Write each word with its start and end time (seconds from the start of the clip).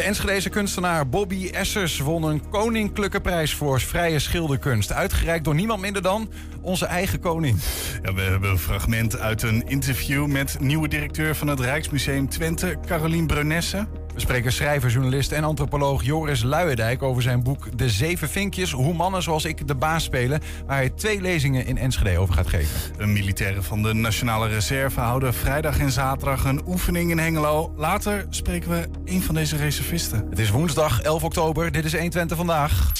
De 0.00 0.06
Enschedeze 0.06 0.48
kunstenaar 0.48 1.08
Bobby 1.08 1.48
Essers 1.52 1.98
won 1.98 2.22
een 2.22 2.48
koninklijke 2.48 3.20
prijs 3.20 3.54
voor 3.54 3.80
vrije 3.80 4.18
schilderkunst. 4.18 4.92
Uitgereikt 4.92 5.44
door 5.44 5.54
niemand 5.54 5.80
minder 5.80 6.02
dan 6.02 6.30
onze 6.60 6.86
eigen 6.86 7.20
koning. 7.20 7.58
Ja, 8.02 8.14
we 8.14 8.20
hebben 8.20 8.50
een 8.50 8.58
fragment 8.58 9.18
uit 9.18 9.42
een 9.42 9.62
interview 9.68 10.26
met 10.26 10.60
nieuwe 10.60 10.88
directeur 10.88 11.36
van 11.36 11.48
het 11.48 11.60
Rijksmuseum 11.60 12.28
Twente, 12.28 12.76
Carolien 12.86 13.26
Brunesse. 13.26 13.86
We 14.14 14.20
spreken 14.20 14.52
schrijver, 14.52 14.90
journalist 14.90 15.32
en 15.32 15.44
antropoloog 15.44 16.02
Joris 16.02 16.42
Luijendijk 16.42 17.02
over 17.02 17.22
zijn 17.22 17.42
boek 17.42 17.78
De 17.78 17.88
Zeven 17.88 18.28
Vinkjes. 18.28 18.72
Hoe 18.72 18.94
mannen 18.94 19.22
zoals 19.22 19.44
ik 19.44 19.66
de 19.66 19.74
baas 19.74 20.04
spelen. 20.04 20.40
Waar 20.66 20.76
hij 20.76 20.90
twee 20.90 21.20
lezingen 21.20 21.66
in 21.66 21.78
Enschede 21.78 22.18
over 22.18 22.34
gaat 22.34 22.48
geven. 22.48 22.96
De 22.96 23.06
militairen 23.06 23.64
van 23.64 23.82
de 23.82 23.94
Nationale 23.94 24.48
Reserve 24.48 25.00
houden 25.00 25.34
vrijdag 25.34 25.78
en 25.78 25.90
zaterdag 25.90 26.44
een 26.44 26.62
oefening 26.66 27.10
in 27.10 27.18
Hengelo. 27.18 27.72
Later 27.76 28.26
spreken 28.30 28.70
we 28.70 28.88
een 29.04 29.22
van 29.22 29.34
deze 29.34 29.56
reservisten. 29.56 30.26
Het 30.30 30.38
is 30.38 30.50
woensdag 30.50 31.02
11 31.02 31.24
oktober. 31.24 31.72
Dit 31.72 31.84
is 31.84 31.92
120 31.92 32.36
vandaag. 32.36 32.92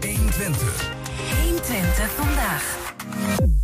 120. 0.00 0.90
120 1.42 2.10
vandaag. 2.10 3.57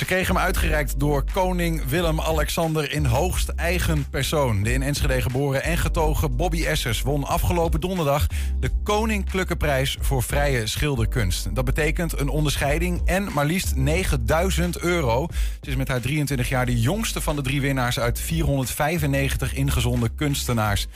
Ze 0.00 0.06
kregen 0.06 0.34
hem 0.34 0.44
uitgereikt 0.44 1.00
door 1.00 1.24
koning 1.32 1.84
Willem-Alexander 1.84 2.92
in 2.92 3.04
hoogst 3.04 3.48
eigen 3.48 4.08
persoon. 4.08 4.62
De 4.62 4.72
in 4.72 4.82
Enschede 4.82 5.22
geboren 5.22 5.62
en 5.62 5.78
getogen 5.78 6.36
Bobby 6.36 6.64
Essers 6.64 7.02
won 7.02 7.24
afgelopen 7.24 7.80
donderdag 7.80 8.26
de 8.60 8.70
Koninklijke 8.82 9.56
Prijs 9.56 9.96
voor 10.00 10.22
Vrije 10.22 10.66
Schilderkunst. 10.66 11.54
Dat 11.54 11.64
betekent 11.64 12.20
een 12.20 12.28
onderscheiding 12.28 13.02
en 13.04 13.32
maar 13.32 13.46
liefst 13.46 13.76
9000 13.76 14.78
euro. 14.78 15.26
Ze 15.60 15.70
is 15.70 15.76
met 15.76 15.88
haar 15.88 16.00
23 16.00 16.48
jaar 16.48 16.66
de 16.66 16.80
jongste 16.80 17.20
van 17.20 17.36
de 17.36 17.42
drie 17.42 17.60
winnaars 17.60 17.98
uit 17.98 18.20
495 18.20 19.54
ingezonden 19.54 20.14
kunstenaars. 20.14 20.86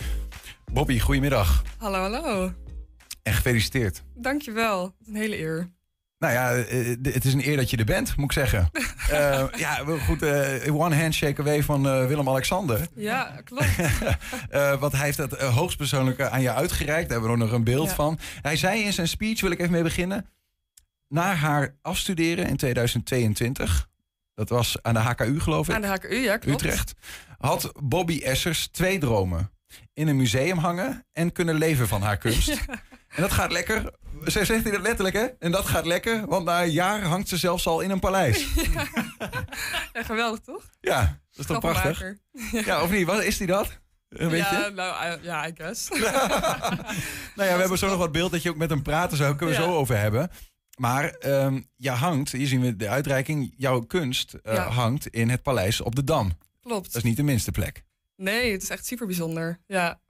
Bobby, 0.73 1.01
goedemiddag 1.01 1.63
Hallo, 1.79 1.99
hallo. 1.99 2.53
en 3.23 3.33
gefeliciteerd. 3.33 4.03
Dankjewel. 4.15 4.95
Een 5.07 5.17
hele 5.17 5.39
eer. 5.39 5.73
Nou 6.25 6.37
ja, 6.37 6.53
eh, 6.55 6.91
eh, 6.91 6.99
het 7.03 7.25
is 7.25 7.33
een 7.33 7.49
eer 7.49 7.57
dat 7.57 7.71
je 7.71 7.77
er 7.77 7.85
bent, 7.85 8.17
moet 8.17 8.25
ik 8.25 8.33
zeggen. 8.33 8.71
Eh, 9.11 9.45
ja, 9.57 9.75
goed, 10.07 10.23
eh, 10.23 10.75
one 10.75 10.97
handshake 10.97 11.41
away 11.41 11.63
van 11.63 12.07
Willem-Alexander. 12.07 12.89
Ja, 12.95 13.41
klopt. 13.45 13.67
Want 14.81 14.93
hij 14.93 15.05
heeft 15.05 15.17
dat 15.17 15.33
eh, 15.33 15.55
hoogstpersoonlijk 15.57 16.21
aan 16.21 16.43
je 16.43 16.53
uitgereikt. 16.53 17.09
Daar 17.09 17.19
hebben 17.19 17.37
we 17.37 17.43
ook 17.43 17.51
nog 17.51 17.59
een 17.59 17.65
beeld 17.65 17.89
Ja. 17.89 17.95
van. 17.95 18.19
Hij 18.43 18.57
zei 18.57 18.83
in 18.83 18.93
zijn 18.93 19.09
speech, 19.09 19.41
wil 19.41 19.51
ik 19.51 19.59
even 19.59 19.73
mee 19.73 19.83
beginnen. 19.83 20.27
Na 21.09 21.35
haar 21.35 21.75
afstuderen 21.83 22.47
in 22.49 22.57
2022, 22.57 23.89
dat 24.35 24.49
was 24.49 24.77
aan 24.83 24.95
de 24.95 25.01
HKU 25.01 25.41
geloof 25.41 25.69
ik, 25.69 25.75
Aan 25.75 25.81
de 25.81 25.87
HKU, 25.87 26.15
ja, 26.15 26.37
klopt. 26.37 26.63
Utrecht, 26.63 26.95
had 27.39 27.73
Bobby 27.83 28.21
Essers 28.23 28.67
twee 28.67 28.99
dromen. 28.99 29.51
In 29.93 30.09
een 30.09 30.17
museum 30.17 30.59
hangen 30.59 31.07
en 31.13 31.33
kunnen 31.33 31.55
leven 31.55 31.89
van 31.89 32.03
haar 32.03 32.17
kunst. 32.17 32.49
En 33.15 33.23
dat 33.23 33.33
gaat 33.33 33.53
lekker. 33.53 33.93
Zij 34.25 34.45
zegt 34.45 34.63
hij 34.63 34.73
dat 34.73 34.81
letterlijk, 34.81 35.15
hè? 35.17 35.25
En 35.39 35.51
dat 35.53 35.67
gaat 35.67 35.87
lekker, 35.87 36.27
want 36.27 36.45
na 36.45 36.63
een 36.63 36.71
jaar 36.71 37.03
hangt 37.03 37.29
ze 37.29 37.37
zelfs 37.37 37.67
al 37.67 37.81
in 37.81 37.91
een 37.91 38.01
paleis. 38.01 38.47
Ja, 39.93 40.03
geweldig, 40.03 40.41
toch? 40.41 40.65
Ja, 40.81 41.01
dat 41.31 41.39
is 41.41 41.47
toch 41.47 41.59
prachtig? 41.59 42.15
Ja, 42.65 42.83
of 42.83 42.91
niet? 42.91 43.07
Wat 43.07 43.23
is 43.23 43.37
die 43.37 43.47
dat? 43.47 43.79
Een 44.09 44.29
beetje? 44.29 44.57
Ja, 44.57 44.69
nou, 44.69 45.07
I- 45.07 45.19
ja, 45.23 45.47
I 45.49 45.53
guess. 45.57 45.89
Nou 47.37 47.49
ja, 47.49 47.55
we 47.55 47.61
hebben 47.61 47.79
zo 47.79 47.89
nog 47.89 47.99
wat 47.99 48.13
beeld 48.13 48.31
dat 48.33 48.43
je 48.43 48.51
ook 48.51 48.57
met 48.57 48.71
hem 48.71 48.83
praten 48.83 49.17
zou. 49.17 49.37
Kunnen 49.37 49.57
we 49.57 49.63
zo 49.63 49.75
over 49.77 49.99
hebben. 49.99 50.31
Maar 50.79 51.05
ehm 51.11 51.61
je 51.77 51.91
hangt, 51.91 52.33
hier 52.33 52.47
zien 52.47 52.61
we 52.61 52.77
de 52.77 52.89
uitreiking, 52.89 53.55
jouw 53.57 53.81
kunst 53.81 54.35
eh, 54.43 54.77
hangt 54.77 55.07
in 55.07 55.29
het 55.29 55.43
paleis 55.43 55.81
op 55.81 55.95
de 55.95 56.05
Dam. 56.05 56.33
Klopt. 56.63 56.87
Dat 56.87 56.97
is 56.97 57.03
niet 57.03 57.17
de 57.17 57.23
minste 57.23 57.51
plek. 57.51 57.83
Nee, 58.17 58.53
het 58.53 58.63
is 58.63 58.69
echt 58.69 58.87
super 58.87 59.07
bijzonder. 59.07 59.59
Ja. 59.67 60.01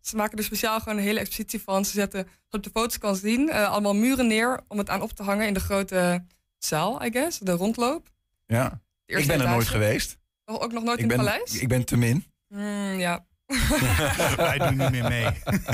Ze 0.00 0.16
maken 0.16 0.38
er 0.38 0.44
speciaal 0.44 0.78
gewoon 0.80 0.96
een 0.98 1.04
hele 1.04 1.18
expositie 1.20 1.60
van. 1.62 1.84
Ze 1.84 1.90
zetten, 1.90 2.28
op 2.50 2.62
de 2.62 2.70
foto's 2.74 2.98
kan 2.98 3.16
zien, 3.16 3.50
eh, 3.50 3.70
allemaal 3.70 3.94
muren 3.94 4.26
neer 4.26 4.60
om 4.68 4.78
het 4.78 4.88
aan 4.90 5.02
op 5.02 5.12
te 5.12 5.22
hangen 5.22 5.46
in 5.46 5.54
de 5.54 5.60
grote 5.60 6.24
zaal, 6.58 7.04
I 7.04 7.10
guess. 7.10 7.38
De 7.38 7.52
rondloop. 7.52 8.08
Ja. 8.46 8.80
De 9.04 9.16
Ik 9.16 9.26
ben 9.26 9.40
er 9.40 9.48
nooit 9.48 9.68
geweest. 9.68 10.18
Oh, 10.44 10.62
Ook 10.62 10.72
nog 10.72 10.82
nooit 10.82 10.96
Ik 10.98 11.02
in 11.02 11.08
ben, 11.08 11.18
het 11.18 11.26
paleis? 11.28 11.58
ik 11.60 11.68
ben 11.68 11.84
te 11.84 11.96
min. 11.96 12.24
Hmm, 12.48 12.98
ja. 12.98 13.26
Wij 14.36 14.58
doen 14.58 14.76
niet 14.76 14.90
meer 14.90 15.08
mee. 15.08 15.26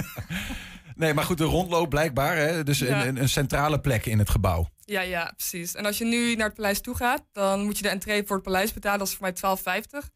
Nee, 0.96 1.14
maar 1.14 1.24
goed, 1.24 1.38
de 1.38 1.44
rondloop 1.44 1.88
blijkbaar. 1.90 2.36
Hè? 2.36 2.62
Dus 2.64 2.78
Ja. 2.78 3.06
een, 3.06 3.16
een 3.20 3.28
centrale 3.28 3.80
plek 3.80 4.06
in 4.06 4.18
het 4.18 4.30
gebouw. 4.30 4.68
Ja, 4.84 5.00
ja, 5.00 5.32
precies. 5.36 5.74
En 5.74 5.86
als 5.86 5.98
je 5.98 6.04
nu 6.04 6.34
naar 6.34 6.46
het 6.46 6.54
paleis 6.56 6.80
toe 6.80 6.96
gaat, 6.96 7.24
dan 7.32 7.64
moet 7.64 7.76
je 7.76 7.82
de 7.82 7.88
entree 7.88 8.22
voor 8.26 8.36
het 8.36 8.44
paleis 8.44 8.72
betalen. 8.72 8.98
Dat 8.98 9.08
is 9.08 9.14
voor 9.14 9.22
mij 9.22 9.82
12,50. 10.02 10.08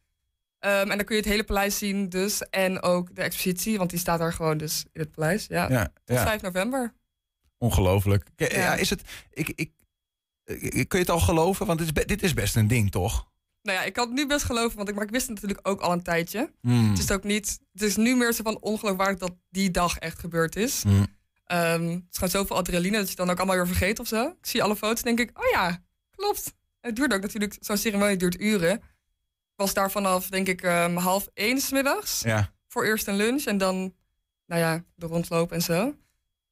Ehm, 0.61 0.91
en 0.91 0.97
dan 0.97 1.05
kun 1.05 1.15
je 1.17 1.21
het 1.23 1.31
hele 1.31 1.45
paleis 1.45 1.79
zien 1.79 2.09
dus. 2.09 2.49
En 2.49 2.83
ook 2.83 3.15
de 3.15 3.23
expositie, 3.23 3.79
want 3.79 3.91
die 3.91 3.99
staat 3.99 4.19
daar 4.19 4.33
gewoon 4.33 4.59
dus 4.59 4.85
in 4.93 5.01
het 5.01 5.11
paleis. 5.13 5.47
Ja, 5.47 5.69
Ja, 5.71 5.85
tot 6.05 6.17
ja. 6.17 6.23
5 6.25 6.43
november. 6.43 6.95
ongelooflijk. 7.59 8.25
K- 8.37 8.41
Ja. 8.41 8.47
Ja. 8.59 8.75
is 8.75 8.91
het, 8.91 9.03
ik, 9.31 9.49
ik, 9.49 9.71
ik- 10.45 10.89
kun 10.89 10.99
je 10.99 11.05
het 11.05 11.11
al 11.11 11.21
geloven? 11.21 11.67
Want 11.67 11.79
dit 11.79 11.97
is, 11.99 12.05
dit 12.07 12.23
is 12.23 12.35
best 12.35 12.57
een 12.57 12.69
ding, 12.69 12.91
toch? 12.91 13.29
Nou 13.63 13.79
ja, 13.79 13.85
ik 13.85 13.93
kan 13.93 14.07
het 14.07 14.15
nu 14.17 14.27
best 14.27 14.45
geloven, 14.45 14.77
want 14.77 14.89
ik, 14.89 14.95
maar 14.95 15.05
ik 15.05 15.11
wist 15.11 15.27
het 15.27 15.35
natuurlijk 15.35 15.69
ook 15.69 15.81
al 15.81 15.93
een 15.93 16.03
tijdje. 16.03 16.53
Hmm. 16.61 16.91
Het 16.91 16.99
is 16.99 17.11
ook 17.11 17.25
niet, 17.25 17.61
het 17.73 17.83
is 17.83 17.97
nu 17.97 18.17
meer 18.17 18.33
zo 18.33 18.43
van 18.43 18.61
ongeloofwaardig 18.61 19.19
dat 19.19 19.37
die 19.51 19.71
dag 19.71 19.99
echt 19.99 20.19
gebeurd 20.19 20.57
is. 20.57 20.83
Hmm. 20.83 21.07
Ehm, 21.45 21.83
het 21.89 22.03
is 22.11 22.15
gewoon 22.15 22.31
zoveel 22.31 22.57
adrenaline 22.57 22.93
dat 22.97 23.03
je 23.03 23.09
het 23.09 23.17
dan 23.17 23.31
ook 23.31 23.37
allemaal 23.39 23.57
weer 23.57 23.67
vergeet 23.67 23.99
of 23.99 24.07
zo. 24.07 24.27
Ik 24.29 24.47
zie 24.47 24.63
alle 24.63 24.77
foto's 24.77 25.03
en 25.03 25.17
denk 25.17 25.31
ik, 25.31 25.39
oh 25.39 25.51
ja, 25.53 25.83
klopt. 26.11 26.55
Het 26.81 26.97
duurt 26.97 27.13
ook 27.15 27.21
natuurlijk, 27.23 27.57
zo'n 27.61 27.77
ceremonie 27.77 28.17
duurt 28.17 28.41
uren. 28.41 28.83
Ik 29.61 29.67
was 29.67 29.75
daar 29.75 29.91
vanaf, 29.91 30.27
denk 30.29 30.47
ik, 30.49 30.63
ehm, 30.63 30.97
half 30.97 31.29
één 31.35 31.61
's 31.61 31.71
middags. 31.71 32.21
Ja. 32.21 32.51
Voor 32.69 32.85
eerst 32.85 33.07
een 33.07 33.17
lunch 33.17 33.45
en 33.45 33.59
dan, 33.59 33.95
nou 34.47 34.61
ja, 34.61 34.83
de 34.95 35.07
rondloop 35.07 35.53
en 35.53 35.61
zo. 35.63 35.95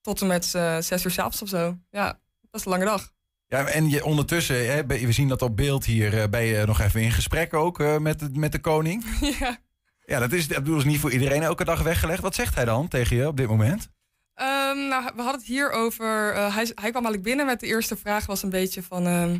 Tot 0.00 0.20
en 0.20 0.26
met 0.26 0.54
eh, 0.54 0.78
zes 0.78 1.04
uur 1.04 1.10
s'avonds 1.10 1.42
of 1.42 1.48
zo. 1.48 1.78
Ja, 1.91 2.06
dat 2.50 2.60
is 2.60 2.64
een 2.64 2.70
lange 2.70 2.84
dag. 2.84 3.12
Ja, 3.46 3.66
en 3.66 3.88
je, 3.88 4.04
ondertussen, 4.04 4.66
hè, 4.72 4.86
we 4.86 5.12
zien 5.12 5.28
dat 5.28 5.42
op 5.42 5.56
beeld 5.56 5.84
hier, 5.84 6.20
eh, 6.22 6.28
ben 6.28 6.42
je 6.42 6.66
nog 6.66 6.80
even 6.80 7.00
in 7.02 7.12
gesprek 7.12 7.54
ook 7.54 7.80
eh, 7.80 7.98
met, 7.98 8.19
de- 8.19 8.30
met 8.32 8.52
de 8.52 8.58
koning. 8.60 9.04
ja. 9.40 9.58
Ja, 10.04 10.19
dat 10.19 10.32
is, 10.32 10.48
dat 10.48 10.66
is 10.69 10.84
niet 10.84 11.00
voor 11.00 11.12
iedereen 11.12 11.42
elke 11.42 11.64
dag 11.64 11.82
weggelegd. 11.82 12.22
Wat 12.22 12.34
zegt 12.34 12.54
hij 12.54 12.64
dan 12.64 12.88
tegen 12.88 13.16
je 13.16 13.26
op 13.26 13.36
dit 13.36 13.48
moment? 13.48 13.88
Ehm, 14.34 14.88
nou, 14.88 15.04
we 15.04 15.22
hadden 15.22 15.40
het 15.40 15.44
hier 15.44 15.70
over. 15.70 16.34
hij, 16.34 16.52
hij 16.52 16.90
kwam 16.90 17.04
eigenlijk 17.04 17.22
binnen 17.22 17.46
met 17.46 17.60
de 17.60 17.66
eerste 17.66 17.96
vraag 17.96 18.26
was 18.26 18.42
een 18.42 18.50
beetje 18.50 18.82
van. 18.82 19.06
ehm, 19.06 19.38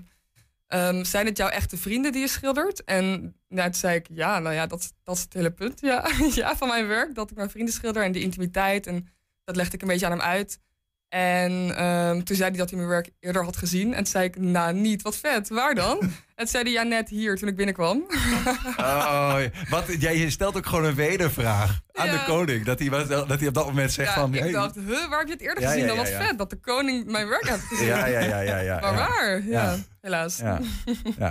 ehm, 0.69 1.05
zijn 1.05 1.27
het 1.27 1.37
jouw 1.37 1.49
echte 1.49 1.77
vrienden 1.77 2.13
die 2.13 2.21
je 2.21 2.29
schildert? 2.29 2.85
En 2.85 3.37
nou, 3.49 3.75
zei 3.75 3.97
ik 3.97 4.07
ja, 4.11 4.39
nou 4.39 4.55
ja, 4.55 4.67
dat, 4.67 4.93
dat 5.03 5.17
is 5.17 5.23
het 5.23 5.33
hele 5.33 5.51
punt 5.51 5.81
ja. 5.81 6.11
ja, 6.35 6.57
van 6.57 6.69
mijn 6.69 6.87
werk. 6.87 7.15
Dat 7.15 7.31
ik 7.31 7.37
mijn 7.37 7.51
vrienden 7.51 7.75
schilder 7.75 8.03
en 8.03 8.13
die 8.13 8.23
intimiteit. 8.23 8.87
En 8.87 9.09
dat 9.45 9.57
legde 9.57 9.75
ik 9.75 9.83
een 9.83 9.89
beetje 9.89 10.07
aan 10.07 10.13
hem 10.13 10.21
uit. 10.21 10.61
En 11.09 11.77
ehm, 11.77 12.23
toen 12.23 12.37
zei 12.37 12.49
hij 12.49 12.59
dat 12.59 12.69
hij 12.69 12.79
mijn 12.79 12.91
werk 12.91 13.11
eerder 13.21 13.45
had 13.45 13.57
gezien. 13.57 13.89
En 13.89 13.97
toen 13.97 14.07
zei 14.07 14.25
ik, 14.25 14.39
nou 14.39 14.75
niet, 14.75 15.03
wat 15.03 15.17
vet. 15.17 15.49
Waar 15.49 15.75
dan? 15.75 15.99
en 16.03 16.11
toen 16.35 16.47
zei 16.47 16.63
hij, 16.63 16.73
ja, 16.73 16.83
net 16.83 17.09
hier 17.09 17.37
toen 17.37 17.49
ik 17.49 17.57
binnenkwam. 17.57 18.05
Oh, 18.77 19.41
wat, 19.71 19.85
jij 19.99 20.31
stelt 20.31 20.57
ook 20.57 20.67
gewoon 20.67 20.85
een 20.85 20.95
wedervraag 20.95 21.81
aan 21.93 22.07
Ja. 22.07 22.13
de 22.13 22.25
koning. 22.25 22.65
Dat 22.65 22.79
hij, 22.79 22.89
dat 23.07 23.39
hij 23.39 23.49
op 23.49 23.55
dat 23.55 23.67
moment 23.67 23.93
zegt 23.93 24.09
ja, 24.09 24.21
van... 24.21 24.35
ik 24.35 24.41
hey, 24.41 24.53
dacht, 24.53 24.75
huh, 24.75 25.09
waar 25.09 25.19
heb 25.19 25.27
je 25.27 25.33
het 25.33 25.43
eerder 25.43 25.63
Ja, 25.63 25.71
gezien? 25.71 25.87
dan 25.87 25.97
wat 25.97 26.09
vet 26.09 26.39
dat 26.39 26.51
de 26.51 26.61
koning 26.61 27.11
mijn 27.11 27.29
werk 27.29 27.49
heeft 27.49 27.63
gezien. 27.65 27.87
ja, 27.87 28.07
ja, 28.07 28.21
ja, 28.21 28.41
ja, 28.41 28.59
ja. 28.59 28.81
maar 28.91 28.95
waar? 28.95 29.43
Ja, 29.47 29.77
helaas. 30.01 30.39
Ja. 30.39 30.61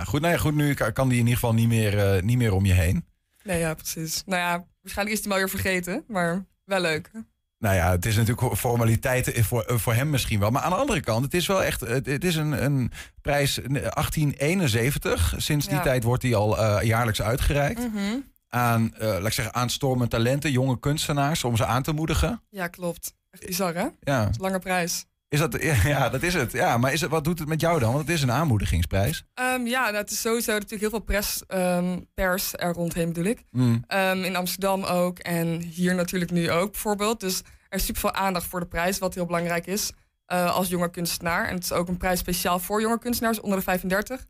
goed, 0.04 0.20
nou 0.20 0.32
ja, 0.32 0.38
goed, 0.38 0.54
nu 0.54 0.74
kan 0.74 1.08
die 1.08 1.18
in 1.18 1.24
ieder 1.24 1.34
geval 1.34 1.54
niet 1.54 1.68
meer, 1.68 1.98
eh, 1.98 2.22
niet 2.22 2.38
meer 2.38 2.52
om 2.52 2.64
je 2.66 2.72
heen. 2.72 3.06
Nee, 3.42 3.58
ja, 3.58 3.74
precies. 3.74 4.22
Nou 4.26 4.40
ja, 4.40 4.64
waarschijnlijk 4.80 5.16
is 5.16 5.22
hij 5.24 5.32
maar 5.32 5.38
weer 5.38 5.50
vergeten, 5.50 6.04
maar 6.08 6.46
wel 6.64 6.80
leuk. 6.80 7.10
Nou 7.58 7.74
ja, 7.74 7.90
het 7.90 8.06
is 8.06 8.16
natuurlijk 8.16 8.56
formaliteiten 8.56 9.44
voor, 9.44 9.62
eh, 9.62 9.76
voor 9.76 9.94
hem 9.94 10.10
misschien 10.10 10.40
wel. 10.40 10.50
Maar 10.50 10.62
aan 10.62 10.70
de 10.70 10.76
andere 10.76 11.00
kant, 11.00 11.24
het 11.24 11.34
is 11.34 11.46
wel 11.46 11.64
echt... 11.64 11.80
Het, 11.80 12.24
is 12.24 12.36
een, 12.36 12.64
een 12.64 12.92
prijs 13.22 13.60
eh, 13.60 13.64
1871. 13.72 15.34
Sinds 15.36 15.66
die 15.66 15.76
Ja. 15.76 15.82
tijd 15.82 16.02
wordt 16.04 16.22
die 16.22 16.36
al 16.36 16.58
eh, 16.58 16.86
jaarlijks 16.86 17.22
uitgereikt. 17.22 17.78
Mhm. 17.92 18.16
Aan, 18.48 18.94
eh, 18.94 19.06
laat 19.08 19.26
ik 19.26 19.32
zeggen, 19.32 19.54
aanstormende 19.54 20.08
talenten, 20.08 20.50
jonge 20.50 20.80
kunstenaars... 20.80 21.44
om 21.44 21.56
ze 21.56 21.64
aan 21.66 21.82
te 21.82 21.92
moedigen. 21.92 22.42
Ja, 22.50 22.66
klopt. 22.66 23.14
Echt 23.30 23.46
bizar, 23.46 23.74
hè? 23.74 23.86
Ja, 24.00 24.30
Lange 24.38 24.58
prijs. 24.58 25.04
is 25.28 25.38
dat, 25.38 25.62
ja 25.84 26.08
dat 26.08 26.22
is 26.22 26.34
het. 26.34 26.52
Ja, 26.52 26.76
maar 26.78 26.92
is 26.92 27.00
het, 27.00 27.10
wat 27.10 27.24
doet 27.24 27.38
het 27.38 27.48
met 27.48 27.60
jou 27.60 27.78
dan? 27.80 27.92
Want 27.92 28.06
het 28.06 28.16
is 28.16 28.22
een 28.22 28.32
aanmoedigingsprijs. 28.32 29.24
Ehm, 29.34 29.66
ja, 29.66 29.82
nou, 29.84 29.96
het 29.96 30.10
is 30.10 30.20
sowieso 30.20 30.52
natuurlijk 30.52 30.80
heel 30.80 30.90
veel 30.90 30.98
pres, 31.00 31.42
ehm, 31.46 31.98
pers 32.14 32.52
er 32.54 32.72
rondheen 32.72 33.06
bedoel 33.12 33.30
ik. 33.30 33.42
Mm. 33.50 33.84
Ehm, 33.86 34.22
in 34.24 34.36
Amsterdam 34.36 34.82
ook 34.84 35.18
en 35.18 35.60
hier 35.60 35.94
natuurlijk 35.94 36.30
nu 36.30 36.50
ook 36.50 36.70
bijvoorbeeld. 36.72 37.20
Dus 37.20 37.42
er 37.68 37.78
is 37.78 37.84
super 37.84 38.00
veel 38.00 38.12
aandacht 38.12 38.46
voor 38.46 38.60
de 38.60 38.66
prijs, 38.66 38.98
wat 38.98 39.14
heel 39.14 39.26
belangrijk 39.26 39.66
is 39.66 39.92
eh, 40.26 40.54
als 40.54 40.68
jonge 40.68 40.90
kunstenaar. 40.90 41.48
En 41.48 41.54
het 41.54 41.64
is 41.64 41.72
ook 41.72 41.88
een 41.88 41.96
prijs 41.96 42.18
speciaal 42.18 42.58
voor 42.58 42.80
jonge 42.80 42.98
kunstenaars 42.98 43.40
onder 43.40 43.58
de 43.58 43.64
35. 43.64 44.26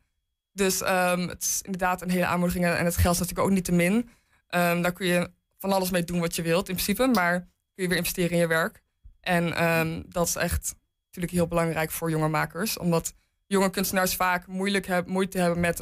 Dus 0.52 0.82
ehm, 0.82 1.28
het 1.28 1.42
is 1.42 1.60
inderdaad 1.62 2.02
een 2.02 2.10
hele 2.10 2.26
aanmoediging 2.26 2.64
en 2.64 2.84
het 2.84 2.96
geld 2.96 3.14
is 3.14 3.20
natuurlijk 3.20 3.48
ook 3.48 3.54
niet 3.54 3.64
te 3.64 3.72
min. 3.72 4.10
Ehm, 4.48 4.82
daar 4.82 4.92
kun 4.92 5.06
je 5.06 5.30
van 5.58 5.72
alles 5.72 5.90
mee 5.90 6.04
doen 6.04 6.20
wat 6.20 6.36
je 6.36 6.42
wilt 6.42 6.68
in 6.68 6.74
principe, 6.74 7.06
maar 7.06 7.38
kun 7.40 7.82
je 7.82 7.88
weer 7.88 7.96
investeren 7.96 8.30
in 8.30 8.38
je 8.38 8.46
werk. 8.46 8.82
En 9.20 9.54
ehm, 9.54 10.02
dat 10.08 10.26
is 10.26 10.36
echt 10.36 10.74
natuurlijk 11.06 11.32
heel 11.32 11.46
belangrijk 11.46 11.90
voor 11.90 12.10
jonge 12.10 12.28
makers, 12.28 12.78
omdat 12.78 13.14
jonge 13.46 13.70
kunstenaars 13.70 14.16
vaak 14.16 14.46
moeilijk 14.46 14.86
heb, 14.86 15.06
moeite 15.06 15.38
hebben 15.38 15.60
met 15.60 15.78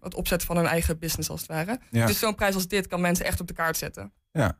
het 0.00 0.14
opzetten 0.14 0.46
van 0.46 0.56
hun 0.56 0.66
eigen 0.66 0.98
business 0.98 1.30
als 1.30 1.40
het 1.40 1.50
ware. 1.50 1.78
Ja. 1.90 2.06
Dus 2.06 2.18
zo'n 2.18 2.34
prijs 2.34 2.54
als 2.54 2.68
dit 2.68 2.86
kan 2.86 3.00
mensen 3.00 3.24
echt 3.24 3.40
op 3.40 3.46
de 3.46 3.54
kaart 3.54 3.76
zetten. 3.76 4.12
Ja. 4.32 4.58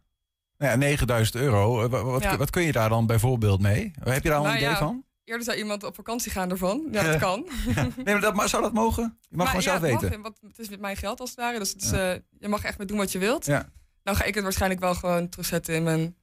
Nou 0.59 0.71
ja, 0.73 0.77
9000 0.79 1.37
euro. 1.43 1.83
Eh, 1.85 1.91
wa- 1.91 2.03
Wat, 2.03 2.23
Ja. 2.23 2.37
wat 2.37 2.51
kun 2.51 2.63
je 2.63 2.73
daar 2.73 2.89
dan 2.89 3.07
bijvoorbeeld 3.07 3.61
mee? 3.61 3.93
Heb 4.05 4.23
je 4.23 4.29
daar 4.29 4.39
al 4.39 4.45
een 4.45 4.51
Nou 4.51 4.57
idee 4.63 4.71
ja. 4.71 4.77
van? 4.79 5.05
Eerder 5.25 5.45
zou 5.45 5.57
iemand 5.57 5.85
op 5.85 5.95
vakantie 5.95 6.31
gaan 6.33 6.51
ervan. 6.51 6.89
Ja, 6.91 7.03
dat 7.03 7.19
kan. 7.21 7.49
Nee, 7.75 7.85
maar, 8.05 8.21
dat, 8.21 8.35
maar 8.35 8.49
zou 8.49 8.63
dat 8.63 8.73
mogen? 8.73 9.03
Je 9.21 9.27
mag 9.37 9.37
Maar 9.37 9.47
gewoon 9.47 9.63
zelf 9.63 9.81
het 9.81 9.91
mag, 9.93 10.01
weten. 10.01 10.23
want 10.23 10.39
het 10.47 10.59
is 10.59 10.69
met 10.69 10.81
mijn 10.81 10.97
geld 10.97 11.21
als 11.21 11.31
het 11.31 11.39
ware. 11.39 11.59
Dus 11.59 11.71
het 11.73 11.83
is, 11.83 11.91
eh, 11.93 12.13
je 12.39 12.49
mag 12.49 12.63
echt 12.65 12.79
mee 12.79 12.87
doen 12.87 12.97
wat 12.97 13.13
je 13.13 13.19
wilt. 13.19 13.45
Ja. 13.47 13.69
Nou 14.03 14.17
ga 14.17 14.25
ik 14.25 14.35
het 14.35 14.43
waarschijnlijk 14.43 14.81
wel 14.81 14.95
gewoon 14.95 15.29
terugzetten 15.29 15.75
in 15.75 15.83
mijn... 15.83 16.17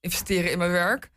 investeren 0.00 0.50
in 0.50 0.58
mijn 0.58 0.70
werk. 0.70 1.10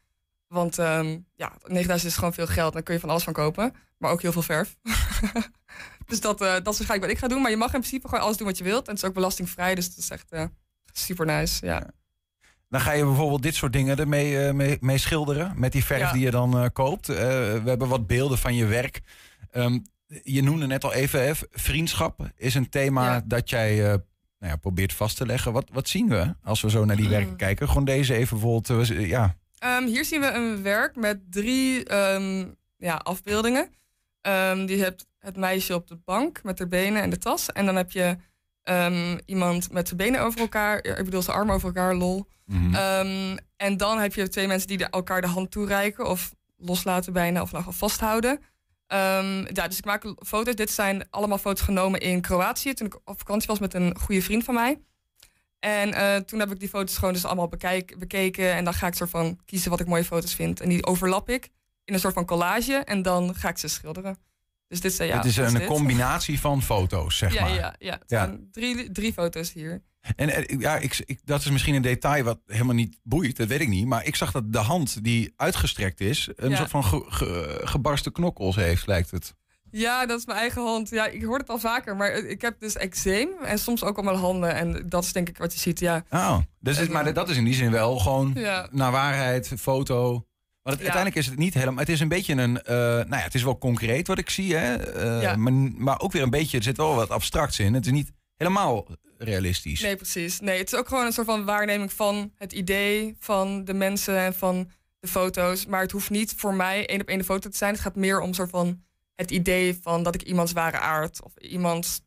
Want 0.48 0.78
ehm, 0.80 1.18
ja, 1.36 1.52
9000 1.66 2.12
is 2.12 2.18
gewoon 2.18 2.34
veel 2.34 2.48
geld. 2.48 2.74
Daar 2.74 2.84
kun 2.84 2.94
je 2.94 3.00
van 3.00 3.10
alles 3.10 3.24
van 3.24 3.34
kopen. 3.34 3.74
Maar 3.98 4.12
ook 4.12 4.22
heel 4.22 4.31
veel 4.31 4.42
verf. 4.42 4.75
dus 6.06 6.22
dat, 6.22 6.42
eh, 6.42 6.48
dat 6.48 6.58
is 6.58 6.64
waarschijnlijk 6.64 7.02
wat 7.02 7.10
ik 7.12 7.18
ga 7.18 7.28
doen. 7.28 7.42
Maar 7.42 7.52
je 7.52 7.58
mag 7.58 7.74
in 7.74 7.80
principe 7.80 8.08
gewoon 8.08 8.24
alles 8.24 8.38
doen 8.38 8.48
wat 8.48 8.58
je 8.58 8.64
wilt. 8.64 8.86
En 8.88 8.94
het 8.94 9.04
is 9.04 9.08
ook 9.10 9.14
belastingvrij. 9.16 9.75
Dus 9.75 9.88
dat 9.90 9.98
is 9.98 10.10
echt 10.10 10.31
super 10.94 11.25
nice. 11.25 11.66
Ja. 11.66 11.90
Dan 12.74 12.81
ga 12.81 12.92
je 12.92 13.04
bijvoorbeeld 13.04 13.42
dit 13.44 13.56
soort 13.56 13.74
dingen 13.74 13.98
ermee 13.98 14.40
eh, 14.48 14.54
mee, 14.54 14.78
mee 14.81 14.98
schilderen. 14.98 15.54
Met 15.56 15.72
die 15.72 15.84
verf 15.86 16.00
Ja. 16.00 16.12
die 16.12 16.22
je 16.22 16.31
dan 16.31 16.58
eh, 16.58 16.66
koopt. 16.74 17.10
Eh, 17.10 17.16
we 17.18 17.62
hebben 17.66 17.88
wat 17.88 18.08
beelden 18.08 18.38
van 18.38 18.56
je 18.56 18.66
werk. 18.66 19.02
Ehm, 19.52 19.80
je 20.24 20.44
noemde 20.44 20.68
net 20.68 20.84
al 20.84 20.94
even, 20.94 21.36
vriendschap 21.52 22.31
is 22.38 22.56
een 22.56 22.70
thema 22.70 23.04
Ja. 23.14 23.22
dat 23.25 23.50
jij 23.50 23.75
nou 23.78 24.00
ja, 24.40 24.56
probeert 24.56 24.94
vast 24.94 25.18
te 25.18 25.25
leggen. 25.25 25.54
Wat, 25.54 25.70
wat 25.72 25.88
zien 25.88 26.10
we 26.10 26.36
als 26.44 26.62
we 26.62 26.70
zo 26.70 26.86
naar 26.86 26.96
die 26.96 27.10
werken 27.10 27.30
Mm. 27.30 27.36
kijken? 27.38 27.68
Gewoon 27.68 27.86
deze 27.86 28.14
even 28.16 28.40
bijvoorbeeld. 28.40 28.88
ja, 28.88 29.36
Ehm, 29.58 29.86
hier 29.86 30.06
zien 30.06 30.20
we 30.22 30.31
een 30.31 30.62
werk 30.64 30.96
met 30.96 31.20
drie 31.31 31.84
ehm, 31.86 32.46
ja, 32.78 32.96
afbeeldingen. 32.96 33.70
Ehm, 34.22 34.66
die 34.66 34.81
hebt 34.84 35.06
het 35.20 35.38
meisje 35.38 35.74
op 35.75 35.88
de 35.88 35.98
bank 36.06 36.44
met 36.44 36.60
haar 36.60 36.68
benen 36.68 37.02
en 37.02 37.10
de 37.10 37.18
tas. 37.18 37.52
En 37.52 37.66
dan 37.66 37.75
heb 37.75 37.92
je 37.92 38.18
ehm, 38.63 39.18
iemand 39.25 39.71
met 39.71 39.86
zijn 39.88 39.98
benen 40.00 40.21
over 40.21 40.39
elkaar. 40.39 40.86
Ik 40.86 41.06
bedoel, 41.06 41.21
zijn 41.21 41.38
armen 41.38 41.56
over 41.56 41.68
elkaar, 41.68 41.95
lol. 41.95 42.25
mhm. 42.45 42.74
Ehm, 42.75 43.38
en 43.57 43.77
dan 43.77 44.00
heb 44.00 44.13
je 44.13 44.27
twee 44.30 44.48
mensen 44.48 44.68
die 44.68 44.77
de- 44.77 44.89
elkaar 44.89 45.21
de 45.21 45.27
hand 45.27 45.51
toereiken. 45.51 46.07
Of 46.10 46.33
loslaten 46.57 47.13
bijna, 47.13 47.42
of 47.42 47.51
nou 47.51 47.63
vasthouden. 47.68 48.39
Ehm, 48.88 49.45
ja, 49.54 49.68
dus 49.68 49.77
ik 49.77 49.86
maak 49.86 50.06
foto's. 50.25 50.56
Dit 50.56 50.71
zijn 50.71 51.07
allemaal 51.10 51.38
foto's 51.38 51.62
genomen 51.62 52.00
in 52.00 52.21
Kroatië. 52.21 52.74
Toen 52.74 52.88
ik 52.88 52.95
op 53.06 53.18
vakantie 53.18 53.48
was 53.48 53.60
met 53.60 53.74
een 53.74 53.98
goede 54.00 54.21
vriend 54.21 54.44
van 54.44 54.54
mij. 54.54 54.80
En 55.60 55.94
eh, 55.94 56.15
toen 56.15 56.39
heb 56.39 56.51
ik 56.51 56.60
die 56.60 56.69
foto's 56.69 56.98
gewoon 56.98 57.13
dus 57.13 57.25
allemaal 57.25 57.48
bekijk, 57.48 58.00
bekeken. 58.00 58.54
En 58.54 58.63
dan 58.63 58.74
ga 58.74 58.88
ik 58.88 58.94
soort 58.94 59.10
van 59.10 59.39
kiezen 59.45 59.69
wat 59.69 59.80
ik 59.80 59.88
mooie 59.88 60.04
foto's 60.04 60.36
vind. 60.36 60.60
En 60.62 60.69
die 60.69 60.86
overlap 60.86 61.30
ik 61.30 61.50
in 61.86 61.94
een 61.94 62.00
soort 62.00 62.13
van 62.13 62.25
collage. 62.25 62.74
En 62.74 63.01
dan 63.01 63.36
ga 63.36 63.50
ik 63.50 63.57
ze 63.57 63.68
schilderen. 63.68 64.18
Dus 64.74 64.81
dit 64.81 64.94
zijn 64.94 65.10
ja. 65.10 65.16
het 65.16 65.25
is 65.25 65.38
een 65.38 65.54
dit. 65.54 65.66
combinatie 65.66 66.40
van 66.40 66.62
foto's, 66.62 67.18
zeg 67.18 67.34
Ja, 67.34 67.42
maar. 67.42 67.54
ja, 67.54 67.75
ja. 67.80 68.00
Ja. 68.08 68.38
drie, 68.52 68.92
drie 68.92 69.14
foto's 69.14 69.54
hier. 69.54 69.81
En 70.16 70.30
eh, 70.30 70.60
ja, 70.60 70.78
ik, 70.78 71.02
ik, 71.06 71.20
dat 71.24 71.40
is 71.42 71.50
misschien 71.50 71.75
een 71.75 71.81
detail 71.81 72.24
wat 72.24 72.40
helemaal 72.46 72.75
niet 72.75 72.98
boeit, 73.04 73.38
dat 73.38 73.48
weet 73.48 73.62
ik 73.62 73.68
niet. 73.68 73.86
Maar 73.86 74.06
ik 74.06 74.16
zag 74.16 74.31
dat 74.31 74.54
de 74.54 74.58
hand 74.58 75.04
die 75.04 75.34
uitgestrekt 75.36 76.02
is, 76.02 76.30
een 76.36 76.50
Ja. 76.50 76.56
soort 76.56 76.70
van 76.70 76.84
ge- 76.84 77.06
ge- 77.08 77.62
gebarsten 77.64 78.12
knokkels 78.12 78.56
heeft, 78.56 78.88
lijkt 78.88 79.12
het. 79.12 79.36
Ja, 79.72 80.06
dat 80.06 80.20
is 80.20 80.25
mijn 80.25 80.38
eigen 80.40 80.62
hand. 80.62 80.90
Ja, 80.90 81.08
ik 81.08 81.24
hoor 81.24 81.38
het 81.38 81.50
al 81.50 81.60
vaker, 81.60 81.96
maar 81.96 82.12
ik 82.14 82.42
heb 82.42 82.60
dus 82.60 82.75
eczeem 82.75 83.30
en 83.46 83.60
soms 83.60 83.84
ook 83.84 83.98
op 83.98 84.04
mijn 84.04 84.18
handen. 84.18 84.56
En 84.56 84.84
dat 84.90 85.04
is 85.04 85.14
denk 85.14 85.30
ik 85.30 85.38
wat 85.38 85.54
je 85.54 85.60
ziet, 85.60 85.80
ja. 85.80 86.04
Oh, 86.10 86.38
dus 86.60 86.78
En, 86.78 86.92
maar 86.92 87.06
eh, 87.06 87.14
dat 87.14 87.30
is 87.30 87.38
in 87.38 87.44
die 87.44 87.54
zin 87.54 87.72
wel 87.72 87.98
gewoon 88.00 88.34
naar 88.72 88.92
waarheid, 88.92 89.52
foto. 89.60 90.25
Want 90.63 90.75
het, 90.77 90.86
Ja. 90.88 90.94
uiteindelijk 90.94 91.15
is 91.15 91.25
het 91.25 91.38
niet 91.38 91.54
helemaal. 91.54 91.80
Het 91.80 91.89
is 91.89 92.00
een 92.00 92.07
beetje 92.07 92.33
een. 92.33 92.62
eh, 92.62 92.75
nou 92.75 93.10
ja, 93.10 93.18
het 93.18 93.33
is 93.36 93.44
wel 93.44 93.57
concreet 93.57 94.07
wat 94.07 94.18
ik 94.18 94.30
zie, 94.30 94.56
hè? 94.56 94.75
eh, 94.75 95.21
Ja. 95.21 95.36
maar, 95.36 95.54
maar 95.54 96.00
ook 96.00 96.12
weer 96.12 96.21
een 96.21 96.30
beetje. 96.30 96.57
Er 96.57 96.63
zit 96.63 96.77
wel 96.77 96.95
wat 96.95 97.10
abstracts 97.10 97.60
in. 97.60 97.74
Het 97.74 97.86
is 97.86 97.92
niet 97.92 98.12
helemaal 98.38 98.88
realistisch. 99.18 99.81
nee, 99.81 99.95
precies. 99.95 100.39
Nee, 100.39 100.57
het 100.57 100.74
is 100.74 100.80
ook 100.80 100.88
gewoon 100.88 101.06
een 101.06 101.12
soort 101.13 101.27
van 101.27 101.45
waarneming 101.45 101.94
van 101.94 102.31
het 102.38 102.54
idee 102.54 103.15
van 103.19 103.65
de 103.65 103.74
mensen 103.74 104.18
en 104.18 104.33
van 104.36 104.69
de 105.00 105.07
foto's. 105.07 105.65
Maar 105.65 105.81
het 105.81 105.92
hoeft 105.92 106.10
niet 106.10 106.33
voor 106.38 106.54
mij 106.54 106.86
één 106.88 107.01
op 107.01 107.07
één 107.07 107.18
de 107.18 107.24
foto 107.24 107.50
te 107.50 107.57
zijn. 107.57 107.71
Het 107.74 107.81
gaat 107.81 107.95
meer 107.95 108.19
om 108.21 108.27
een 108.27 108.33
soort 108.33 108.50
van 108.50 108.81
het 109.15 109.31
idee 109.31 109.77
van 109.81 110.04
dat 110.04 110.15
ik 110.15 110.21
iemands 110.21 110.51
ware 110.51 110.77
aard 110.80 111.24
of 111.24 111.38
iemands 111.38 112.01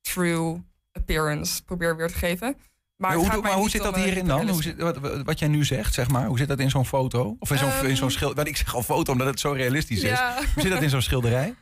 true 0.00 0.62
appearance 0.92 1.64
probeer 1.64 1.96
weer 1.96 2.08
te 2.08 2.14
geven. 2.14 2.56
Maar, 3.02 3.14
hoe, 3.16 3.26
maar 3.26 3.40
mij 3.40 3.52
hoe 3.54 3.70
zit 3.70 3.82
dat 3.82 3.96
eh, 3.96 4.02
hierin 4.02 4.26
dan? 4.26 4.48
Hoe 4.48 4.62
zit, 4.62 4.80
wat, 4.80 4.98
wat 5.24 5.38
jij 5.38 5.48
nu 5.48 5.64
zegt, 5.64 5.94
zeg 5.94 6.08
maar. 6.08 6.26
Hoe 6.26 6.38
zit 6.38 6.48
dat 6.48 6.58
in 6.58 6.70
zo'n 6.70 6.86
foto? 6.86 7.36
Of 7.38 7.50
in 7.50 7.58
zo'n 7.58 7.68
Ehm, 7.70 7.86
in 7.86 7.96
zo'n 7.96 8.10
schil- 8.10 8.34
Want 8.34 8.48
ik 8.48 8.56
zeg 8.56 8.74
al 8.74 8.82
foto 8.82 9.12
omdat 9.12 9.26
het 9.26 9.40
zo 9.40 9.52
realistisch 9.52 10.02
is. 10.02 10.18
Hoe 10.54 10.62
zit 10.62 10.70
dat 10.72 10.82
in 10.82 10.90
zo'n 10.90 11.02
schilderij? 11.02 11.54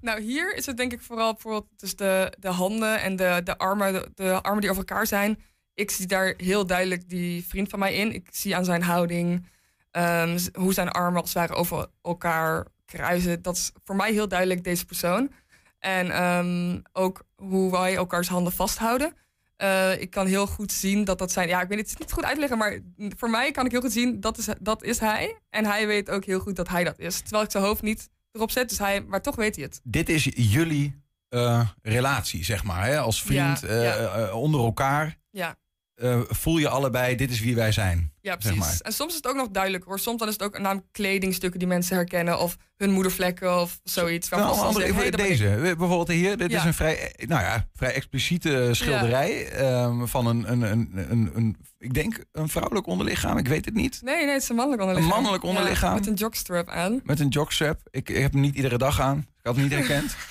Nou, 0.00 0.20
hier 0.20 0.54
is 0.54 0.66
het 0.66 0.76
denk 0.76 0.92
ik 0.92 1.00
vooral 1.02 1.32
bijvoorbeeld 1.32 1.66
dus 1.76 1.96
de, 1.96 2.32
de 2.38 2.48
handen 2.48 3.00
en 3.00 3.16
de, 3.16 3.40
de, 3.44 3.58
armen, 3.58 3.92
de, 3.92 4.10
de 4.14 4.42
armen 4.42 4.60
die 4.60 4.70
over 4.70 4.84
elkaar 4.86 5.06
zijn. 5.06 5.38
Ik 5.74 5.90
zie 5.90 6.06
daar 6.06 6.34
heel 6.36 6.66
duidelijk 6.66 7.08
die 7.08 7.44
vriend 7.48 7.68
van 7.68 7.78
mij 7.78 7.94
in. 7.94 8.14
Ik 8.14 8.28
zie 8.30 8.56
aan 8.56 8.64
zijn 8.64 8.82
houding 8.82 9.46
ehm, 9.90 10.38
hoe 10.52 10.72
zijn 10.72 10.90
armen 10.90 11.20
als 11.20 11.34
het 11.34 11.38
ware 11.48 11.54
over 11.60 11.86
elkaar 12.02 12.66
kruisen. 12.86 13.42
Dat 13.42 13.56
is 13.56 13.72
voor 13.84 13.96
mij 13.96 14.12
heel 14.12 14.28
duidelijk 14.28 14.64
deze 14.64 14.84
persoon. 14.84 15.30
En 15.78 16.10
ehm, 16.10 16.78
ook 16.92 17.22
hoe 17.36 17.70
wij 17.70 17.96
elkaars 17.96 18.28
handen 18.28 18.52
vasthouden. 18.52 19.12
Eh, 19.58 20.00
ik 20.00 20.10
kan 20.10 20.26
heel 20.26 20.46
goed 20.46 20.72
zien 20.72 21.04
dat 21.04 21.18
dat 21.18 21.32
zijn. 21.32 21.48
Ja, 21.48 21.60
ik 21.62 21.68
weet 21.68 21.78
het, 21.90 21.98
niet 21.98 22.12
goed 22.12 22.24
uitleggen, 22.24 22.58
maar 22.58 22.78
voor 23.16 23.30
mij 23.30 23.50
kan 23.50 23.64
ik 23.64 23.70
heel 23.70 23.80
goed 23.80 23.92
zien 23.92 24.20
dat 24.20 24.38
is, 24.38 24.46
dat 24.60 24.82
is 24.82 24.98
hij. 24.98 25.38
En 25.50 25.64
hij 25.64 25.86
weet 25.86 26.10
ook 26.10 26.24
heel 26.24 26.40
goed 26.40 26.56
dat 26.56 26.68
hij 26.68 26.84
dat 26.84 26.98
is. 26.98 27.20
Terwijl 27.20 27.42
ik 27.44 27.50
zijn 27.50 27.64
hoofd 27.64 27.82
niet 27.82 28.08
erop 28.32 28.50
zet, 28.50 28.68
dus 28.68 28.78
hij, 28.78 29.00
maar 29.02 29.22
toch 29.22 29.36
weet 29.36 29.54
hij 29.56 29.64
het. 29.64 29.80
Dit 29.84 30.08
is 30.08 30.28
jullie 30.34 31.02
eh, 31.28 31.68
relatie, 31.82 32.44
zeg 32.44 32.64
maar. 32.64 32.84
Hè? 32.84 32.98
Als 32.98 33.22
vriend, 33.22 33.60
Ja, 33.60 33.82
ja. 33.82 33.96
eh, 33.96 34.34
onder 34.36 34.60
elkaar. 34.60 35.16
Ja. 35.30 35.56
Eh, 35.98 36.20
voel 36.28 36.58
je 36.58 36.68
allebei, 36.68 37.16
dit 37.16 37.30
is 37.30 37.40
wie 37.40 37.54
wij 37.54 37.72
zijn. 37.72 38.12
Ja, 38.20 38.30
zeg 38.30 38.38
precies. 38.38 38.58
maar. 38.58 38.78
En 38.82 38.92
soms 38.92 39.10
is 39.10 39.16
het 39.16 39.26
ook 39.26 39.36
nog 39.36 39.48
duidelijk 39.48 39.84
hoor. 39.84 39.98
Soms 39.98 40.18
dan 40.18 40.28
is 40.28 40.32
het 40.34 40.42
ook 40.42 40.58
namelijk 40.58 40.86
kledingstukken 40.92 41.58
die 41.58 41.68
mensen 41.68 41.96
herkennen. 41.96 42.38
Of 42.38 42.56
hun 42.76 42.90
moedervlekken 42.90 43.60
of 43.60 43.80
zoiets. 43.84 44.28
Nou, 44.28 44.42
andere, 44.42 44.72
zeggen, 44.86 44.96
hey, 44.96 45.10
deze, 45.10 45.58
bijvoorbeeld 45.62 46.08
hier. 46.08 46.36
Dit 46.36 46.50
Ja. 46.50 46.58
is 46.58 46.64
een 46.64 46.74
vrij, 46.74 47.12
eh, 47.12 47.28
nou 47.28 47.42
ja, 47.42 47.66
vrij 47.74 47.94
expliciete 47.94 48.68
schilderij 48.72 49.48
ehm, 49.48 50.06
van 50.06 50.26
een, 50.26 50.52
een, 50.52 50.62
een, 50.62 50.90
een, 51.10 51.30
een, 51.34 51.56
ik 51.78 51.94
denk 51.94 52.24
een 52.32 52.48
vrouwelijk 52.48 52.86
onderlichaam. 52.86 53.38
Ik 53.38 53.48
weet 53.48 53.64
het 53.64 53.74
niet. 53.74 54.00
Nee, 54.04 54.24
nee, 54.24 54.32
het 54.32 54.42
is 54.42 54.48
een 54.48 54.56
mannelijk 54.56 54.82
onderlichaam. 54.82 55.10
Een 55.10 55.16
mannelijk 55.16 55.44
onderlichaam. 55.44 55.90
Ja, 55.92 55.98
met 55.98 56.06
een 56.06 56.14
jockstrap 56.14 56.68
aan. 56.68 57.00
Met 57.04 57.20
een 57.20 57.28
jogstrap. 57.28 57.80
Ik, 57.90 58.08
ik 58.08 58.22
heb 58.22 58.32
hem 58.32 58.40
niet 58.40 58.54
iedere 58.54 58.78
dag 58.78 59.00
aan. 59.00 59.26
Had 59.48 59.56
hem 59.56 59.64
niet 59.68 59.78
herkend. 59.78 60.16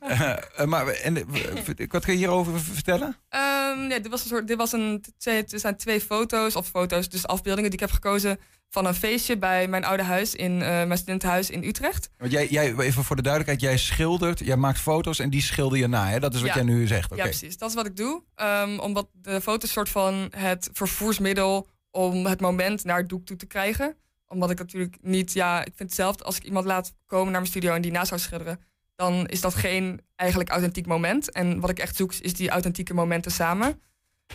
Eh, 0.00 0.64
maar 0.66 0.86
en, 0.86 1.16
eh, 1.16 1.86
wat 1.88 2.04
kun 2.04 2.12
je 2.12 2.18
hierover 2.18 2.60
vertellen? 2.60 3.16
Ehm, 3.28 3.80
ja, 3.88 3.98
dit 3.98 4.08
was 4.08 4.22
een 4.22 4.28
soort, 4.28 4.48
dit 4.48 4.56
was 4.56 4.72
een, 4.72 5.04
twee, 5.18 5.36
het 5.36 5.52
zijn 5.56 5.76
twee 5.76 6.00
foto's, 6.00 6.56
of 6.56 6.68
foto's, 6.68 7.08
dus 7.08 7.26
afbeeldingen 7.26 7.70
die 7.70 7.80
ik 7.80 7.86
heb 7.86 7.94
gekozen 7.94 8.38
van 8.68 8.86
een 8.86 8.94
feestje 8.94 9.38
bij 9.38 9.68
mijn 9.68 9.84
oude 9.84 10.02
huis 10.02 10.34
in 10.34 10.52
eh, 10.62 10.68
mijn 10.68 10.96
studentenhuis 10.96 11.50
in 11.50 11.64
Utrecht. 11.64 12.10
Want 12.18 12.32
jij, 12.32 12.48
jij, 12.48 12.76
even 12.76 13.04
voor 13.04 13.16
de 13.16 13.22
duidelijkheid, 13.22 13.60
jij 13.70 13.78
schildert, 13.78 14.38
jij 14.38 14.56
maakt 14.56 14.78
foto's 14.78 15.18
en 15.18 15.30
die 15.30 15.42
schilder 15.42 15.78
je 15.78 15.86
na. 15.86 16.08
Hè? 16.08 16.20
Dat 16.20 16.34
is 16.34 16.40
wat 16.40 16.48
Ja. 16.48 16.54
jij 16.54 16.64
nu 16.64 16.86
zegt. 16.86 17.14
Ja, 17.14 17.22
precies. 17.22 17.56
Dat 17.56 17.68
is 17.68 17.74
wat 17.74 17.86
ik 17.86 17.96
doe. 17.96 18.22
Ehm, 18.34 18.78
omdat 18.78 19.08
de 19.12 19.40
foto's 19.40 19.72
soort 19.72 19.88
van 19.88 20.32
het 20.36 20.70
vervoersmiddel 20.72 21.68
om 21.90 22.26
het 22.26 22.40
moment 22.40 22.84
naar 22.84 22.98
het 22.98 23.08
doek 23.08 23.26
toe 23.26 23.36
te 23.36 23.46
krijgen. 23.46 23.96
Omdat 24.32 24.50
ik 24.50 24.58
natuurlijk 24.58 24.96
niet, 25.00 25.32
ja, 25.32 25.60
ik 25.60 25.72
vind 25.74 25.88
het 25.88 25.94
zelf, 25.94 26.22
als 26.22 26.36
ik 26.36 26.44
iemand 26.44 26.66
laat 26.66 26.92
komen 27.06 27.32
naar 27.32 27.40
mijn 27.40 27.52
studio 27.52 27.74
en 27.74 27.82
die 27.82 27.90
na 27.90 28.04
zou 28.04 28.20
schilderen, 28.20 28.60
dan 28.94 29.26
is 29.26 29.40
dat 29.40 29.54
geen 29.54 30.00
eigenlijk 30.16 30.50
authentiek 30.50 30.86
moment. 30.86 31.32
En 31.32 31.60
wat 31.60 31.70
ik 31.70 31.78
echt 31.78 31.96
zoek, 31.96 32.14
is 32.14 32.34
die 32.34 32.50
authentieke 32.50 32.94
momenten 32.94 33.32
samen. 33.32 33.80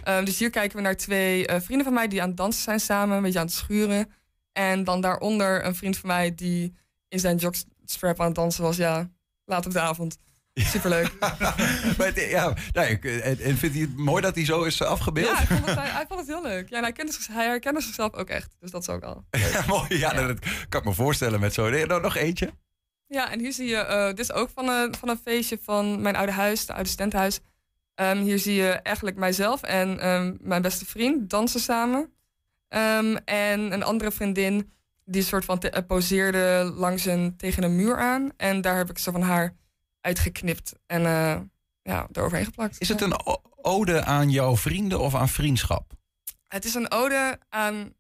Ehm, 0.04 0.26
dus 0.26 0.40
hier 0.40 0.50
kijken 0.50 0.78
we 0.78 0.84
naar 0.84 0.98
twee 0.98 1.48
eh, 1.48 1.62
vrienden 1.62 1.86
van 1.86 1.94
mij 1.94 2.08
die 2.08 2.22
aan 2.22 2.28
het 2.28 2.38
dansen 2.38 2.64
zijn 2.64 2.80
samen, 2.80 3.18
een 3.18 3.24
beetje 3.24 3.40
aan 3.40 3.46
het 3.46 3.54
schuren. 3.54 4.12
En 4.52 4.84
dan 4.84 5.02
daaronder 5.02 5.66
een 5.66 5.76
vriend 5.76 5.98
van 5.98 6.10
mij 6.10 6.36
die 6.36 6.74
in 7.08 7.20
zijn 7.20 7.38
jockstrap 7.38 8.20
aan 8.20 8.26
het 8.26 8.36
dansen 8.36 8.64
was, 8.64 8.78
ja, 8.78 9.10
laat 9.46 9.66
op 9.66 9.72
de 9.72 9.80
avond. 9.80 10.18
Superleuk. 10.64 11.12
maar 11.98 12.06
het- 12.08 12.30
ja, 12.30 12.54
nou, 12.74 12.88
ik, 12.88 13.06
en, 13.06 13.58
vindt 13.58 13.76
hij 13.76 13.84
het 13.84 13.98
mooi 13.98 14.22
dat 14.22 14.36
hij 14.36 14.46
zo 14.46 14.64
is 14.64 14.82
afgebeeld? 14.82 15.28
Ja, 15.28 15.36
hij 15.36 15.46
vond, 15.46 15.66
het, 15.66 15.76
hij, 15.80 15.90
hij 15.90 16.06
vond 16.08 16.20
het 16.20 16.30
heel 16.30 16.42
leuk. 16.42 16.70
Ja, 16.70 16.80
hij, 16.82 16.92
kende 16.92 17.12
zich, 17.12 17.28
hij 17.28 17.46
herkende 17.46 17.82
zichzelf 17.82 18.14
ook 18.14 18.30
echt. 18.30 18.56
Dus 18.60 18.72
dat 18.72 18.82
is 18.82 18.90
ook 18.90 19.04
al. 19.04 19.26
Ja, 19.32 19.64
mooi. 19.68 19.98
Ja, 19.98 20.14
Ja. 20.14 20.28
dat 20.28 20.40
kan 20.70 20.80
ik 20.82 20.88
me 20.88 20.94
voorstellen 20.94 21.40
met 21.40 21.54
zo. 21.54 21.70
Nou, 21.70 22.02
nog 22.02 22.16
eentje. 22.16 22.50
Ja, 23.08 23.32
en 23.32 23.40
hier 23.40 23.52
zie 23.54 23.68
je, 23.68 23.76
eh, 23.78 24.06
dit 24.08 24.20
is 24.20 24.32
ook 24.32 24.50
van 24.54 24.70
een, 24.70 24.96
van 24.96 25.10
een 25.10 25.20
feestje 25.24 25.60
van 25.62 26.02
mijn 26.02 26.16
oude 26.16 26.32
huis, 26.32 26.66
de 26.66 26.74
oude 26.74 26.88
studentenhuis. 26.90 27.40
Ehm, 27.96 28.18
hier 28.22 28.40
zie 28.40 28.56
je 28.56 28.70
eigenlijk 28.72 29.18
mijzelf 29.18 29.62
en 29.62 30.00
ehm, 30.00 30.34
mijn 30.40 30.62
beste 30.62 30.86
vriend 30.86 31.30
dansen 31.30 31.60
samen. 31.60 32.14
Ehm, 32.68 33.16
en 33.26 33.72
een 33.74 33.84
andere 33.84 34.12
vriendin 34.12 34.72
die 35.06 35.22
een 35.22 35.28
soort 35.28 35.46
van 35.46 35.60
eh, 35.60 35.86
poseerde 35.88 36.72
langs 36.76 37.06
een, 37.06 37.38
tegen 37.38 37.64
een 37.64 37.76
muur 37.76 37.98
aan. 37.98 38.30
En 38.38 38.62
daar 38.62 38.78
heb 38.78 38.90
ik 38.90 38.98
zo 38.98 39.12
van 39.12 39.22
haar 39.22 39.54
uitgeknipt 40.06 40.74
en 40.86 41.06
eh 41.06 41.40
ja, 41.82 42.08
eroverheen 42.12 42.46
geplakt. 42.46 42.82
Is 42.82 42.90
het 42.90 43.02
een 43.02 43.14
ode 43.62 44.04
aan 44.04 44.30
jouw 44.30 44.56
vrienden 44.58 45.00
of 45.00 45.16
aan 45.16 45.30
vriendschap? 45.30 45.94
Het 46.48 46.66
is 46.66 46.74
een 46.74 46.92
ode 46.92 47.40
aan 47.50 47.94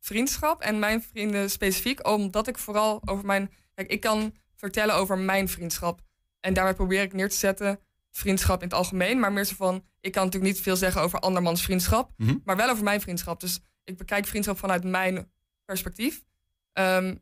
vriendschap 0.00 0.60
en 0.62 0.78
mijn 0.78 1.02
vrienden 1.02 1.50
specifiek, 1.50 2.06
omdat 2.08 2.48
ik 2.48 2.58
vooral 2.58 3.00
over 3.04 3.26
mijn. 3.26 3.50
Kijk, 3.74 3.90
ik 3.90 4.00
kan 4.00 4.34
vertellen 4.56 4.94
over 4.94 5.18
mijn 5.18 5.48
vriendschap. 5.48 6.00
En 6.40 6.54
daarmee 6.54 6.74
probeer 6.74 7.02
ik 7.02 7.12
neer 7.12 7.28
te 7.28 7.36
zetten 7.36 7.80
vriendschap 8.10 8.58
in 8.62 8.68
het 8.68 8.76
algemeen, 8.76 9.20
maar 9.20 9.32
meer 9.32 9.44
zo 9.44 9.54
van: 9.54 9.84
ik 10.00 10.12
kan 10.12 10.24
natuurlijk 10.24 10.52
niet 10.52 10.62
veel 10.62 10.76
zeggen 10.76 11.02
over 11.02 11.18
andermans 11.18 11.62
vriendschap, 11.62 12.12
Mhm. 12.16 12.36
maar 12.44 12.56
wel 12.56 12.70
over 12.70 12.84
mijn 12.84 13.00
vriendschap. 13.00 13.40
Dus 13.40 13.60
ik 13.84 13.96
bekijk 13.96 14.26
vriendschap 14.26 14.58
vanuit 14.58 14.84
mijn 14.84 15.32
perspectief. 15.64 16.24
Ehm, 16.72 17.14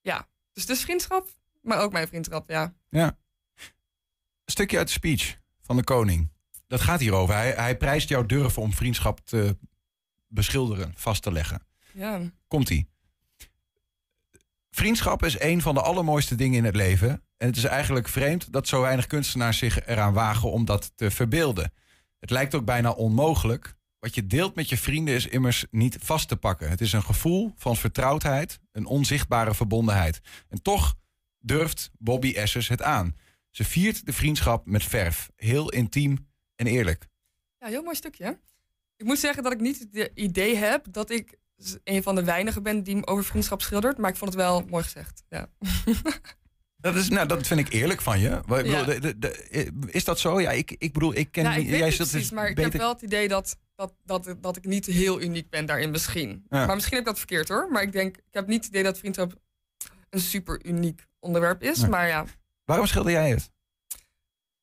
ja, 0.00 0.28
dus 0.52 0.62
het 0.62 0.72
is 0.76 0.82
vriendschap, 0.82 1.28
maar 1.62 1.80
ook 1.80 1.92
mijn 1.92 2.08
vriendschap, 2.08 2.50
ja. 2.50 2.74
Ja. 2.88 3.20
Stukje 4.44 4.78
uit 4.78 4.86
de 4.86 4.92
speech 4.92 5.38
van 5.62 5.76
de 5.76 5.84
koning. 5.84 6.30
Dat 6.66 6.80
gaat 6.80 7.00
hierover. 7.00 7.34
Hij, 7.34 7.50
hij 7.50 7.76
prijst 7.76 8.08
jouw 8.08 8.26
durven 8.26 8.62
om 8.62 8.72
vriendschap 8.72 9.20
te 9.24 9.56
beschilderen, 10.26 10.92
vast 10.96 11.22
te 11.22 11.32
leggen. 11.32 11.66
Ja, 11.92 12.20
Komt-ie. 12.48 12.90
Vriendschap 14.70 15.24
is 15.24 15.40
een 15.40 15.62
van 15.62 15.74
de 15.74 15.82
allermooiste 15.82 16.34
dingen 16.34 16.58
in 16.58 16.64
het 16.64 16.76
leven. 16.76 17.08
En 17.36 17.46
het 17.46 17.56
is 17.56 17.64
eigenlijk 17.64 18.08
vreemd 18.08 18.52
dat 18.52 18.68
zo 18.68 18.80
weinig 18.80 19.06
kunstenaars 19.06 19.58
zich 19.58 19.86
eraan 19.86 20.12
wagen 20.12 20.50
om 20.50 20.64
dat 20.64 20.92
te 20.94 21.10
verbeelden. 21.10 21.72
Het 22.18 22.30
lijkt 22.30 22.54
ook 22.54 22.64
bijna 22.64 22.90
onmogelijk. 22.90 23.74
Wat 23.98 24.14
je 24.14 24.26
deelt 24.26 24.54
met 24.54 24.68
je 24.68 24.76
vrienden 24.76 25.14
is 25.14 25.26
immers 25.26 25.66
niet 25.70 25.96
vast 26.00 26.28
te 26.28 26.36
pakken. 26.36 26.70
Het 26.70 26.80
is 26.80 26.92
een 26.92 27.02
gevoel 27.02 27.52
van 27.56 27.76
vertrouwdheid, 27.76 28.60
een 28.72 28.86
onzichtbare 28.86 29.54
verbondenheid. 29.54 30.20
En 30.48 30.62
toch 30.62 30.94
durft 31.38 31.90
Bobby 31.98 32.32
Essers 32.32 32.68
het 32.68 32.82
aan. 32.82 33.16
Ze 33.52 33.64
viert 33.64 34.06
de 34.06 34.12
vriendschap 34.12 34.66
met 34.66 34.84
verf. 34.84 35.30
Heel 35.36 35.70
intiem 35.70 36.28
en 36.56 36.66
eerlijk. 36.66 37.08
ja 37.58 37.66
heel 37.66 37.82
mooi 37.82 37.96
stukje. 37.96 38.38
Ik 38.96 39.06
moet 39.06 39.18
zeggen 39.18 39.42
dat 39.42 39.52
ik 39.52 39.60
niet 39.60 39.86
het 39.92 40.10
idee 40.14 40.56
heb 40.56 40.86
dat 40.90 41.10
ik 41.10 41.38
een 41.84 42.02
van 42.02 42.14
de 42.14 42.24
weinigen 42.24 42.62
ben 42.62 42.82
die 42.82 43.06
over 43.06 43.24
vriendschap 43.24 43.62
schildert. 43.62 43.98
Maar 43.98 44.10
ik 44.10 44.16
vond 44.16 44.32
het 44.32 44.42
wel 44.42 44.60
mooi 44.66 44.82
gezegd. 44.84 45.22
Ja, 45.28 45.48
Dat, 46.76 46.94
is, 46.96 47.08
nou, 47.08 47.28
dat 47.28 47.46
vind 47.46 47.60
ik 47.60 47.72
eerlijk 47.72 48.00
van 48.00 48.20
je. 48.20 48.40
Wa- 48.46 48.58
ik 48.58 48.66
Ja. 48.66 48.84
bedoel, 48.84 49.00
de- 49.00 49.18
de- 49.18 49.38
de- 49.50 49.72
is 49.92 50.04
dat 50.04 50.18
zo? 50.20 50.40
Ja, 50.40 50.50
ik, 50.50 50.70
ik 50.78 50.92
bedoel, 50.92 51.14
ik 51.14 51.32
ken 51.32 51.42
ja 51.42 51.54
ik 51.54 51.66
jij 51.68 51.78
precies, 51.78 52.10
dus 52.10 52.30
maar 52.30 52.48
ik 52.48 52.54
beter 52.54 52.70
heb 52.72 52.80
wel 52.80 52.92
het 52.92 53.02
idee 53.02 53.28
dat, 53.28 53.58
dat, 53.74 53.94
dat, 54.04 54.34
dat 54.40 54.56
ik 54.56 54.64
niet 54.64 54.86
heel 54.86 55.20
uniek 55.20 55.50
ben 55.50 55.66
daarin 55.66 55.90
misschien. 55.90 56.44
Ja. 56.48 56.66
Maar 56.66 56.74
misschien 56.74 56.96
heb 56.96 57.06
ik 57.06 57.10
dat 57.10 57.18
verkeerd 57.18 57.48
hoor. 57.48 57.68
Maar 57.70 57.82
ik 57.82 57.92
denk, 57.92 58.16
ik 58.16 58.22
heb 58.30 58.46
niet 58.46 58.58
het 58.58 58.68
idee 58.68 58.82
dat 58.82 58.98
vriendschap 58.98 59.32
een 60.10 60.20
super 60.20 60.66
uniek 60.66 61.06
onderwerp 61.20 61.62
is. 61.62 61.86
Maar 61.86 62.06
ja, 62.08 62.24
Waarom 62.72 62.90
schilder 62.90 63.12
jij 63.12 63.30
het? 63.30 63.50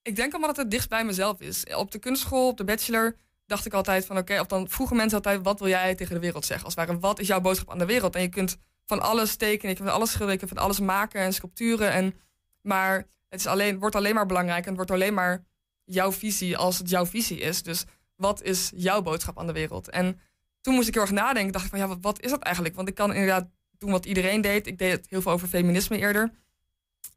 Ik 0.02 0.16
denk 0.16 0.32
allemaal 0.32 0.50
dat 0.50 0.58
het 0.58 0.72
dichtst 0.72 0.90
bij 0.90 1.06
mezelf 1.06 1.40
is. 1.40 1.64
Op 1.64 1.92
de 1.92 2.00
kunstschool, 2.00 2.48
op 2.48 2.58
de 2.58 2.64
bachelor, 2.64 3.16
dacht 3.46 3.66
ik 3.66 3.74
altijd 3.74 4.06
van 4.06 4.18
oké, 4.18 4.40
of 4.40 4.48
dan 4.48 4.70
vroegen 4.70 4.96
mensen 4.96 5.18
altijd, 5.18 5.44
wat 5.44 5.60
wil 5.60 5.68
jij 5.68 5.96
tegen 5.96 6.14
de 6.14 6.20
wereld 6.20 6.46
zeggen? 6.46 6.66
Als 6.66 6.76
het 6.76 6.88
ware, 6.88 7.00
wat 7.00 7.20
is 7.20 7.28
jouw 7.28 7.42
boodschap 7.42 7.72
aan 7.72 7.78
de 7.78 7.86
wereld? 7.86 8.16
En 8.16 8.22
je 8.22 8.30
kunt 8.30 8.58
van 8.86 9.02
alles 9.02 9.36
tekenen, 9.36 9.70
je 9.70 9.76
kunt 9.76 9.88
van 9.88 9.98
alles 9.98 10.10
schilderen, 10.12 10.40
je 10.40 10.46
kunt 10.46 10.58
van 10.58 10.64
alles 10.64 10.80
maken 10.80 11.22
en 11.22 11.34
sculpturen. 11.34 11.92
En, 11.92 12.14
maar 12.62 12.96
het 13.30 13.40
is 13.40 13.48
alleen, 13.48 13.80
wordt 13.80 13.96
alleen 13.96 14.16
maar 14.16 14.26
belangrijk 14.26 14.62
en 14.62 14.68
het 14.68 14.76
wordt 14.76 14.92
alleen 14.92 15.14
maar 15.14 15.44
jouw 15.84 16.12
visie 16.12 16.58
als 16.58 16.78
het 16.78 16.90
jouw 16.90 17.06
visie 17.06 17.40
is. 17.40 17.64
Dus 17.64 17.86
wat 18.16 18.42
is 18.42 18.72
jouw 18.76 19.02
boodschap 19.02 19.40
aan 19.40 19.48
de 19.48 19.54
wereld? 19.54 19.90
En 19.90 20.20
toen 20.62 20.74
moest 20.74 20.88
ik 20.88 20.94
heel 20.94 21.04
erg 21.04 21.12
nadenken, 21.12 21.52
dacht 21.52 21.66
ik 21.66 21.70
van 21.70 21.80
ja, 21.80 21.88
wat, 21.88 21.98
wat 22.02 22.22
is 22.22 22.30
dat 22.30 22.44
eigenlijk? 22.44 22.76
Want 22.76 22.88
ik 22.88 22.96
kan 22.96 23.14
inderdaad 23.14 23.48
doen 23.78 23.92
wat 23.92 24.06
iedereen 24.06 24.42
deed. 24.42 24.68
Ik 24.68 24.78
deed 24.78 24.92
het 24.92 25.10
heel 25.10 25.22
veel 25.22 25.32
over 25.32 25.48
feminisme 25.48 25.98
eerder. 25.98 26.32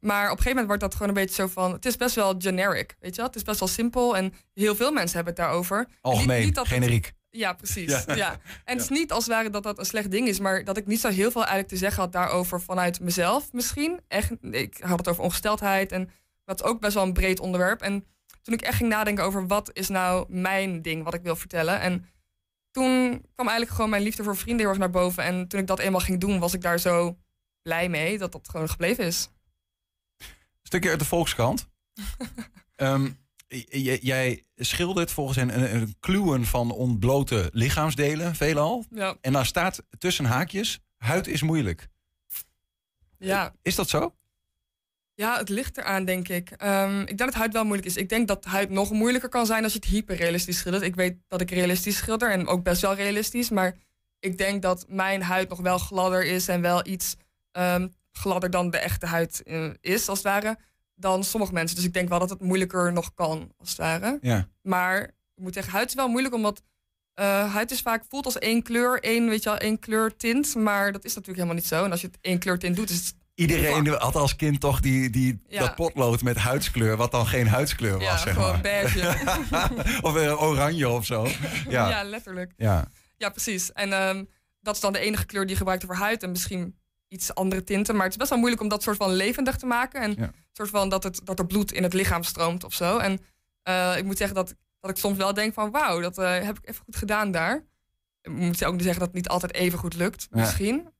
Maar 0.03 0.23
op 0.23 0.37
een 0.37 0.43
gegeven 0.43 0.49
moment 0.49 0.67
wordt 0.67 0.81
dat 0.81 0.91
gewoon 0.93 1.07
een 1.07 1.13
beetje 1.23 1.35
zo 1.35 1.47
van... 1.47 1.71
Het 1.71 1.85
is 1.85 1.95
best 1.95 2.15
wel 2.15 2.35
generic, 2.37 2.95
weet 2.99 3.09
je 3.11 3.15
wel? 3.17 3.25
Het 3.25 3.35
is 3.35 3.41
best 3.43 3.59
wel 3.59 3.67
simpel 3.67 4.17
en 4.17 4.33
heel 4.53 4.75
veel 4.75 4.91
mensen 4.91 5.15
hebben 5.15 5.33
het 5.33 5.43
daarover. 5.43 5.87
Algemeen, 6.01 6.35
Niet- 6.37 6.45
niet 6.45 6.55
dat 6.55 6.65
het- 6.67 6.73
generiek. 6.73 7.13
Ja, 7.29 7.53
precies. 7.53 8.03
Ja. 8.05 8.15
Ja. 8.15 8.31
En 8.65 8.73
het 8.77 8.83
is 8.83 8.89
niet 8.89 9.11
als 9.11 9.25
het 9.25 9.33
ware 9.33 9.49
dat 9.49 9.63
dat 9.63 9.79
een 9.79 9.85
slecht 9.85 10.11
ding 10.11 10.27
is... 10.27 10.39
maar 10.39 10.63
dat 10.63 10.77
ik 10.77 10.85
niet 10.85 10.99
zo 10.99 11.09
heel 11.09 11.31
veel 11.31 11.41
eigenlijk 11.41 11.69
te 11.69 11.77
zeggen 11.77 12.01
had 12.03 12.11
daarover 12.11 12.61
vanuit 12.61 12.99
mezelf 12.99 13.51
misschien. 13.53 13.99
Echt, 14.07 14.31
ik 14.51 14.77
had 14.79 14.97
het 14.97 15.07
over 15.07 15.23
ongesteldheid 15.23 15.91
en 15.91 16.09
dat 16.45 16.59
is 16.61 16.65
ook 16.65 16.79
best 16.79 16.93
wel 16.93 17.03
een 17.03 17.13
breed 17.13 17.39
onderwerp. 17.39 17.81
En 17.81 18.05
toen 18.41 18.53
ik 18.53 18.61
echt 18.61 18.77
ging 18.77 18.89
nadenken 18.89 19.23
over 19.23 19.47
wat 19.47 19.69
is 19.73 19.87
nou 19.89 20.25
mijn 20.29 20.81
ding 20.81 21.03
wat 21.03 21.13
ik 21.13 21.21
wil 21.23 21.35
vertellen... 21.35 21.79
en 21.79 22.05
toen 22.71 23.09
kwam 23.35 23.47
eigenlijk 23.47 23.71
gewoon 23.75 23.89
mijn 23.89 24.03
liefde 24.03 24.23
voor 24.23 24.35
vrienden 24.37 24.59
heel 24.59 24.69
erg 24.69 24.77
naar 24.79 24.89
boven. 24.89 25.23
En 25.23 25.47
toen 25.47 25.59
ik 25.59 25.67
dat 25.67 25.79
eenmaal 25.79 25.99
ging 26.01 26.19
doen, 26.19 26.39
was 26.39 26.53
ik 26.53 26.61
daar 26.61 26.79
zo 26.79 27.17
blij 27.61 27.89
mee 27.89 28.17
dat 28.17 28.31
dat 28.31 28.49
gewoon 28.49 28.69
gebleven 28.69 29.05
is. 29.05 29.29
Stukje 30.73 30.91
uit 30.91 30.99
de 30.99 31.05
Volkskrant. 31.05 31.67
Ehm, 32.75 33.09
jij 34.01 34.45
schildert 34.55 35.11
volgens 35.11 35.37
een, 35.37 35.59
een, 35.59 35.75
een 35.75 35.95
kluwen 35.99 36.45
van 36.45 36.71
ontblote 36.71 37.49
lichaamsdelen, 37.51 38.35
veelal. 38.35 38.85
Ja, 38.89 39.17
En 39.21 39.33
daar 39.33 39.45
staat 39.45 39.83
tussen 39.97 40.25
haakjes, 40.25 40.79
huid 40.97 41.27
is 41.27 41.41
moeilijk. 41.41 41.87
ja. 43.17 43.53
Is 43.61 43.75
dat 43.75 43.89
zo? 43.89 44.15
Ja, 45.13 45.37
het 45.37 45.49
ligt 45.49 45.77
eraan, 45.77 46.05
denk 46.05 46.27
ik. 46.27 46.49
Ehm, 46.51 46.99
ik 47.01 47.17
denk 47.17 47.19
dat 47.19 47.33
huid 47.33 47.53
wel 47.53 47.63
moeilijk 47.63 47.87
is. 47.87 47.97
Ik 47.97 48.09
denk 48.09 48.27
dat 48.27 48.45
huid 48.45 48.69
nog 48.69 48.91
moeilijker 48.91 49.29
kan 49.29 49.45
zijn 49.45 49.63
als 49.63 49.73
je 49.73 49.79
het 49.79 49.87
hyperrealistisch 49.87 50.57
schildert. 50.57 50.83
Ik 50.83 50.95
weet 50.95 51.17
dat 51.27 51.41
ik 51.41 51.51
realistisch 51.51 51.97
schilder 51.97 52.31
en 52.31 52.47
ook 52.47 52.63
best 52.63 52.81
wel 52.81 52.95
realistisch. 52.95 53.49
Maar 53.49 53.77
ik 54.19 54.37
denk 54.37 54.61
dat 54.61 54.85
mijn 54.87 55.21
huid 55.21 55.49
nog 55.49 55.59
wel 55.59 55.77
gladder 55.77 56.25
is 56.25 56.47
en 56.47 56.61
wel 56.61 56.87
iets 56.87 57.15
ehm, 57.51 57.87
gladder 58.17 58.49
dan 58.49 58.69
de 58.69 58.77
echte 58.77 59.05
huid 59.05 59.43
eh, 59.43 59.69
is, 59.81 60.07
als 60.09 60.17
het 60.17 60.27
ware, 60.27 60.57
dan 60.95 61.23
sommige 61.23 61.53
mensen. 61.53 61.75
Dus 61.75 61.85
ik 61.85 61.93
denk 61.93 62.09
wel 62.09 62.19
dat 62.19 62.29
het 62.29 62.41
moeilijker 62.41 62.93
nog 62.93 63.13
kan, 63.13 63.51
als 63.57 63.69
het 63.69 63.77
ware. 63.77 64.17
Ja. 64.21 64.47
Maar 64.61 65.01
ik 65.35 65.43
moet 65.43 65.53
zeggen, 65.53 65.73
huid 65.73 65.87
is 65.89 65.95
wel 65.95 66.07
moeilijk, 66.07 66.33
omdat 66.35 66.63
eh, 67.13 67.53
huid 67.53 67.71
is 67.71 67.81
vaak 67.81 68.03
voelt 68.09 68.25
als 68.25 68.37
één 68.39 68.63
kleur, 68.63 68.99
één, 69.03 69.29
weet 69.29 69.43
je 69.43 69.49
wel, 69.49 69.57
één 69.59 69.79
kleurtint. 69.79 70.55
Maar 70.55 70.91
dat 70.91 71.03
is 71.03 71.09
natuurlijk 71.09 71.37
helemaal 71.37 71.55
niet 71.55 71.65
zo. 71.67 71.83
En 71.83 71.91
als 71.91 72.01
je 72.01 72.07
het 72.07 72.17
één 72.21 72.39
kleurtint 72.39 72.75
doet, 72.75 72.89
is 72.89 72.97
het 72.97 73.15
Iedereen 73.35 73.87
had 73.87 74.15
als 74.15 74.35
kind 74.35 74.59
toch 74.59 74.79
die, 74.79 75.09
die, 75.09 75.41
Ja. 75.47 75.59
dat 75.59 75.75
potlood 75.75 76.21
met 76.21 76.37
huidskleur, 76.37 76.97
wat 76.97 77.11
dan 77.11 77.27
geen 77.27 77.47
huidskleur 77.47 77.93
was, 77.93 78.03
ja, 78.03 78.17
zeg 78.17 78.33
gewoon 78.33 78.51
maar. 78.51 78.61
beige. 78.61 79.15
of 80.07 80.15
eh, 80.15 80.41
oranje 80.41 80.89
of 80.89 81.05
zo. 81.05 81.27
Ja. 81.69 81.89
Ja, 81.89 82.03
letterlijk. 82.03 82.53
ja. 82.57 82.87
Ja, 83.17 83.29
precies. 83.29 83.71
En 83.71 83.93
ehm, 83.93 84.23
dat 84.61 84.75
is 84.75 84.81
dan 84.81 84.93
de 84.93 84.99
enige 84.99 85.25
kleur 85.25 85.41
die 85.41 85.51
je 85.51 85.57
gebruikt 85.57 85.83
voor 85.83 85.95
huid. 85.95 86.23
En 86.23 86.31
misschien 86.31 86.75
iets 87.13 87.35
andere 87.35 87.63
tinten. 87.63 87.93
Maar 87.95 88.03
het 88.03 88.11
is 88.11 88.17
best 88.17 88.29
wel 88.29 88.39
moeilijk 88.39 88.61
om 88.61 88.67
dat 88.67 88.83
soort 88.83 88.97
van 88.97 89.11
levendig 89.13 89.57
te 89.57 89.65
maken. 89.65 90.01
En 90.01 90.15
Ja. 90.17 90.31
soort 90.51 90.69
van 90.69 90.89
dat, 90.89 91.03
het, 91.03 91.21
dat 91.23 91.39
er 91.39 91.45
bloed 91.45 91.71
in 91.71 91.83
het 91.83 91.93
lichaam 91.93 92.23
stroomt 92.23 92.63
of 92.63 92.73
zo. 92.73 92.97
En 92.97 93.19
eh, 93.63 93.97
ik 93.97 94.03
moet 94.03 94.17
zeggen 94.17 94.35
dat, 94.35 94.55
dat 94.79 94.91
ik 94.91 94.97
soms 94.97 95.17
wel 95.17 95.33
denk 95.33 95.53
van... 95.53 95.71
wauw, 95.71 95.99
dat 96.01 96.17
eh, 96.17 96.39
heb 96.43 96.57
ik 96.57 96.69
even 96.69 96.83
goed 96.83 96.95
gedaan 96.95 97.31
daar. 97.31 97.63
Ik 98.21 98.31
moet 98.31 98.63
ook 98.65 98.73
niet 98.73 98.81
zeggen 98.83 98.99
dat 98.99 99.07
het 99.07 99.17
niet 99.17 99.27
altijd 99.29 99.53
even 99.53 99.79
goed 99.79 99.95
lukt, 99.95 100.27
Ja. 100.31 100.39
misschien. 100.39 100.91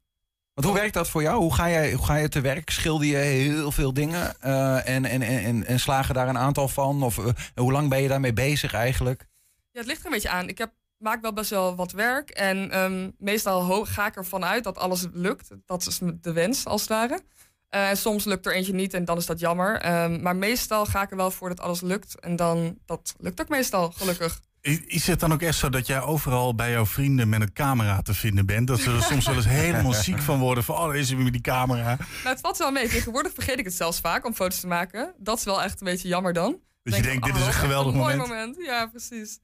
Want 0.54 0.68
hoe 0.68 0.76
werkt 0.76 0.94
dat 0.94 1.10
voor 1.10 1.22
jou? 1.22 1.40
Hoe 1.42 1.54
ga 1.54 1.66
je, 1.66 1.94
hoe 1.96 2.06
ga 2.06 2.16
je 2.16 2.30
te 2.30 2.42
werk? 2.42 2.70
Schilder 2.70 3.08
je 3.08 3.16
heel 3.16 3.72
veel 3.72 3.94
dingen 3.94 4.42
eh, 4.42 4.88
en, 4.90 5.06
en, 5.06 5.22
en, 5.22 5.44
en, 5.44 5.66
en 5.66 5.80
slagen 5.80 6.14
daar 6.16 6.28
een 6.28 6.38
aantal 6.38 6.68
van? 6.68 7.04
Of 7.04 7.16
hoe 7.56 7.72
lang 7.72 7.90
ben 7.90 8.02
je 8.02 8.08
daarmee 8.08 8.34
bezig 8.34 8.74
eigenlijk? 8.74 9.26
Ja, 9.72 9.80
het 9.80 9.88
ligt 9.88 10.00
er 10.00 10.06
een 10.06 10.12
beetje 10.12 10.30
aan. 10.30 10.48
Ik 10.48 10.58
heb, 10.58 10.72
maak 11.04 11.22
wel 11.22 11.34
best 11.34 11.50
wel 11.50 11.76
wat 11.76 11.92
werk. 11.92 12.30
En 12.30 12.72
ehm, 12.72 13.10
meestal 13.18 13.86
ga 13.86 14.08
ik 14.08 14.16
ervan 14.16 14.46
uit 14.46 14.64
dat 14.64 14.78
alles 14.78 15.08
lukt. 15.14 15.50
Dat 15.66 15.88
is 15.88 16.00
de 16.22 16.34
wens, 16.34 16.66
als 16.66 16.82
het 16.82 16.90
ware. 16.90 17.22
Eh, 17.70 17.90
en 17.90 17.98
soms 17.98 18.26
lukt 18.26 18.46
er 18.46 18.54
eentje 18.54 18.74
niet 18.74 18.94
en 18.94 19.06
dan 19.06 19.18
is 19.18 19.26
dat 19.26 19.40
jammer. 19.40 19.78
Ehm, 19.82 20.22
maar 20.22 20.36
meestal 20.36 20.86
ga 20.86 21.02
ik 21.02 21.12
er 21.12 21.18
wel 21.18 21.32
voor 21.32 21.50
dat 21.50 21.60
alles 21.60 21.82
lukt. 21.82 22.20
En 22.20 22.36
dan, 22.36 22.78
dat 22.86 23.16
lukt 23.18 23.42
ook 23.42 23.50
meestal, 23.50 23.92
gelukkig. 23.92 24.40
Is 24.88 25.08
het 25.08 25.20
dan 25.20 25.34
ook 25.34 25.42
echt 25.42 25.58
zo 25.58 25.70
dat 25.70 25.88
jij 25.88 26.02
overal 26.02 26.56
bij 26.56 26.72
jouw 26.72 26.86
vrienden 26.86 27.30
met 27.30 27.42
een 27.42 27.54
camera 27.54 28.02
te 28.02 28.14
vinden 28.14 28.46
bent? 28.46 28.68
Dat 28.68 28.80
ze 28.80 28.92
er 28.92 29.02
soms 29.02 29.26
wel 29.26 29.36
eens 29.36 29.48
helemaal 29.48 29.94
ziek 29.94 30.20
van 30.20 30.40
worden 30.40 30.64
van, 30.64 30.76
oh, 30.76 30.86
daar 30.86 30.96
is 30.96 31.08
hij 31.08 31.16
weer 31.16 31.24
met 31.24 31.34
die 31.34 31.42
camera. 31.42 31.96
Nou, 31.98 32.00
het 32.24 32.40
valt 32.40 32.58
wel 32.58 32.72
mee. 32.72 32.88
Tegenwoordig 32.88 33.34
vergeet 33.34 33.60
ik 33.60 33.66
het 33.66 33.74
zelfs 33.74 34.00
vaak 34.00 34.26
om 34.26 34.34
foto's 34.34 34.60
te 34.60 34.68
maken. 34.68 35.14
Dat 35.18 35.38
is 35.38 35.44
wel 35.44 35.64
echt 35.64 35.82
een 35.82 35.88
beetje 35.88 36.08
jammer 36.08 36.34
dan. 36.34 36.52
Dat 36.84 36.96
je 36.96 37.02
Denk 37.02 37.04
denkt, 37.04 37.20
van, 37.20 37.30
dit 37.30 37.36
is 37.36 37.42
oh, 37.42 37.48
een 37.48 37.54
wat 37.54 37.64
geweldig 37.64 37.94
mooi 37.94 38.16
moment. 38.16 38.56
Ja, 38.60 38.86
precies. 38.88 39.40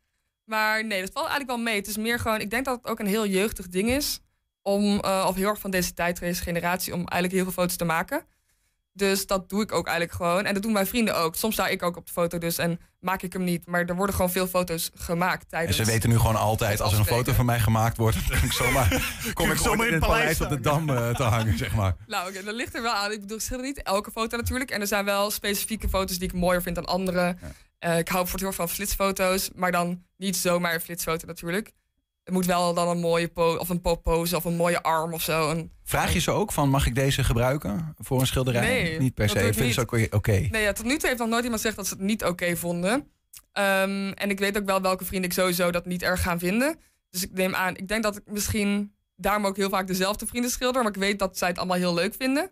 Maar 0.50 0.86
nee, 0.86 1.02
dat 1.02 1.12
valt 1.14 1.28
eigenlijk 1.28 1.56
wel 1.56 1.66
mee. 1.66 1.76
Het 1.76 1.88
is 1.88 1.98
meer 1.98 2.20
gewoon, 2.20 2.40
ik 2.40 2.50
denk 2.50 2.66
dat 2.66 2.78
het 2.78 2.88
ook 2.88 3.00
een 3.00 3.08
heel 3.08 3.26
jeugdig 3.26 3.68
ding 3.68 3.90
is. 3.90 4.20
Om, 4.62 5.00
eh, 5.00 5.26
of 5.28 5.36
heel 5.36 5.50
erg 5.50 5.60
van 5.60 5.72
deze 5.72 5.94
tijd, 5.94 6.20
deze 6.20 6.42
generatie, 6.42 6.94
om 6.94 7.00
eigenlijk 7.00 7.34
heel 7.34 7.44
veel 7.44 7.64
foto's 7.64 7.76
te 7.76 7.86
maken. 7.86 8.26
Dus 8.94 9.28
dat 9.28 9.50
doe 9.50 9.62
ik 9.62 9.72
ook 9.72 9.88
eigenlijk 9.88 10.18
gewoon. 10.18 10.46
En 10.46 10.54
dat 10.54 10.64
doen 10.64 10.72
mijn 10.72 10.88
vrienden 10.88 11.18
ook. 11.18 11.36
Soms 11.36 11.54
sta 11.54 11.68
ik 11.68 11.84
ook 11.84 11.98
op 11.98 12.06
de 12.06 12.12
foto 12.12 12.38
dus 12.38 12.58
en 12.58 12.80
maak 13.00 13.22
ik 13.22 13.34
hem 13.34 13.44
niet. 13.44 13.66
Maar 13.66 13.86
er 13.86 13.96
worden 13.96 14.16
gewoon 14.16 14.32
veel 14.32 14.48
foto's 14.48 14.92
gemaakt 14.96 15.42
En 15.42 15.50
tijdens... 15.50 15.78
ze 15.78 15.86
weten 15.86 16.10
nu 16.10 16.18
gewoon 16.18 16.36
altijd, 16.36 16.82
als 16.82 16.94
er 16.94 17.00
een 17.00 17.06
foto 17.06 17.34
van 17.34 17.46
mij 17.46 17.60
gemaakt 17.60 17.98
wordt, 17.98 18.18
dan 18.28 18.38
kan 18.38 18.48
ik 18.48 18.54
zomaar, 18.54 19.14
kom 19.34 19.52
ik 19.52 19.58
zomaar 19.58 19.88
in 19.92 19.94
het 19.94 20.06
paleis 20.06 20.42
op 20.42 20.50
de 20.50 20.60
Dam 20.60 20.90
eh, 20.90 21.16
te 21.16 21.24
hangen, 21.24 21.58
zeg 21.58 21.76
maar. 21.76 21.96
Nou, 22.08 22.30
oké, 22.30 22.44
dat 22.44 22.56
ligt 22.56 22.76
er 22.76 22.82
wel 22.82 22.94
aan. 22.94 23.12
Ik 23.12 23.20
bedoel, 23.20 23.38
ik 23.38 23.44
schilder 23.44 23.66
niet 23.66 23.84
elke 23.84 24.12
foto 24.12 24.38
natuurlijk. 24.38 24.72
En 24.72 24.82
er 24.82 24.88
zijn 24.88 25.06
wel 25.06 25.32
specifieke 25.32 25.90
foto's 25.90 26.18
die 26.18 26.28
ik 26.28 26.34
mooier 26.34 26.62
vind 26.62 26.76
dan 26.76 26.86
andere. 26.86 27.36
Eh, 27.80 27.98
ik 27.98 28.08
hou 28.08 28.28
heel 28.32 28.48
erg 28.48 28.56
van 28.56 28.70
flitsfoto's. 28.70 29.50
Maar 29.56 29.72
dan 29.72 30.04
niet 30.18 30.36
zomaar 30.36 30.74
een 30.74 30.82
flitsfoto 30.82 31.26
natuurlijk. 31.28 31.72
Het 32.24 32.34
moet 32.34 32.46
wel 32.46 32.74
dan 32.74 32.88
een 32.88 33.00
mooie 33.00 33.28
po 33.28 33.56
of 33.56 33.70
een 33.70 33.82
pop 33.82 34.04
pose 34.04 34.36
of 34.36 34.46
een 34.46 34.56
mooie 34.56 34.84
arm 34.84 35.14
of 35.14 35.22
zo. 35.22 35.50
Een, 35.50 35.72
Vraag 35.84 36.14
je 36.14 36.20
ze 36.20 36.32
ook 36.32 36.52
van, 36.52 36.70
mag 36.70 36.86
ik 36.86 36.96
deze 36.96 37.24
gebruiken 37.24 37.96
voor 37.98 38.20
een 38.20 38.28
schilderij? 38.28 38.62
Nee, 38.62 39.00
niet 39.00 39.14
per 39.14 39.30
se. 39.30 39.54
Vinden 39.54 39.74
ze 39.74 39.82
ook 39.82 40.14
oké? 40.14 40.48
Nee, 40.52 40.62
ja, 40.62 40.72
tot 40.72 40.86
nu 40.86 40.98
toe 40.98 41.08
heeft 41.08 41.20
nog 41.20 41.30
nooit 41.30 41.44
iemand 41.44 41.62
gezegd 41.62 41.78
dat 41.78 41.88
ze 41.88 41.94
het 41.94 42.04
niet 42.04 42.24
oké 42.24 42.56
vonden. 42.56 43.12
Ehm, 43.52 44.12
en 44.12 44.30
ik 44.30 44.40
weet 44.40 44.58
ook 44.58 44.66
wel 44.66 44.82
welke 44.82 45.06
vrienden 45.06 45.30
ik 45.30 45.36
sowieso 45.36 45.72
dat 45.72 45.86
niet 45.86 46.04
erg 46.04 46.22
gaan 46.22 46.40
vinden. 46.40 46.80
Dus 47.10 47.24
ik 47.24 47.34
neem 47.34 47.56
aan, 47.56 47.76
ik 47.76 47.88
denk 47.88 48.04
dat 48.04 48.18
ik 48.18 48.24
misschien 48.26 48.94
daarom 49.16 49.46
ook 49.46 49.58
heel 49.58 49.70
vaak 49.70 49.88
dezelfde 49.88 50.26
vrienden 50.28 50.52
schilder. 50.52 50.84
Maar 50.84 50.92
ik 50.92 50.98
weet 50.98 51.20
dat 51.20 51.38
zij 51.38 51.48
het 51.48 51.58
allemaal 51.58 51.78
heel 51.78 51.94
leuk 51.94 52.16
vinden. 52.18 52.52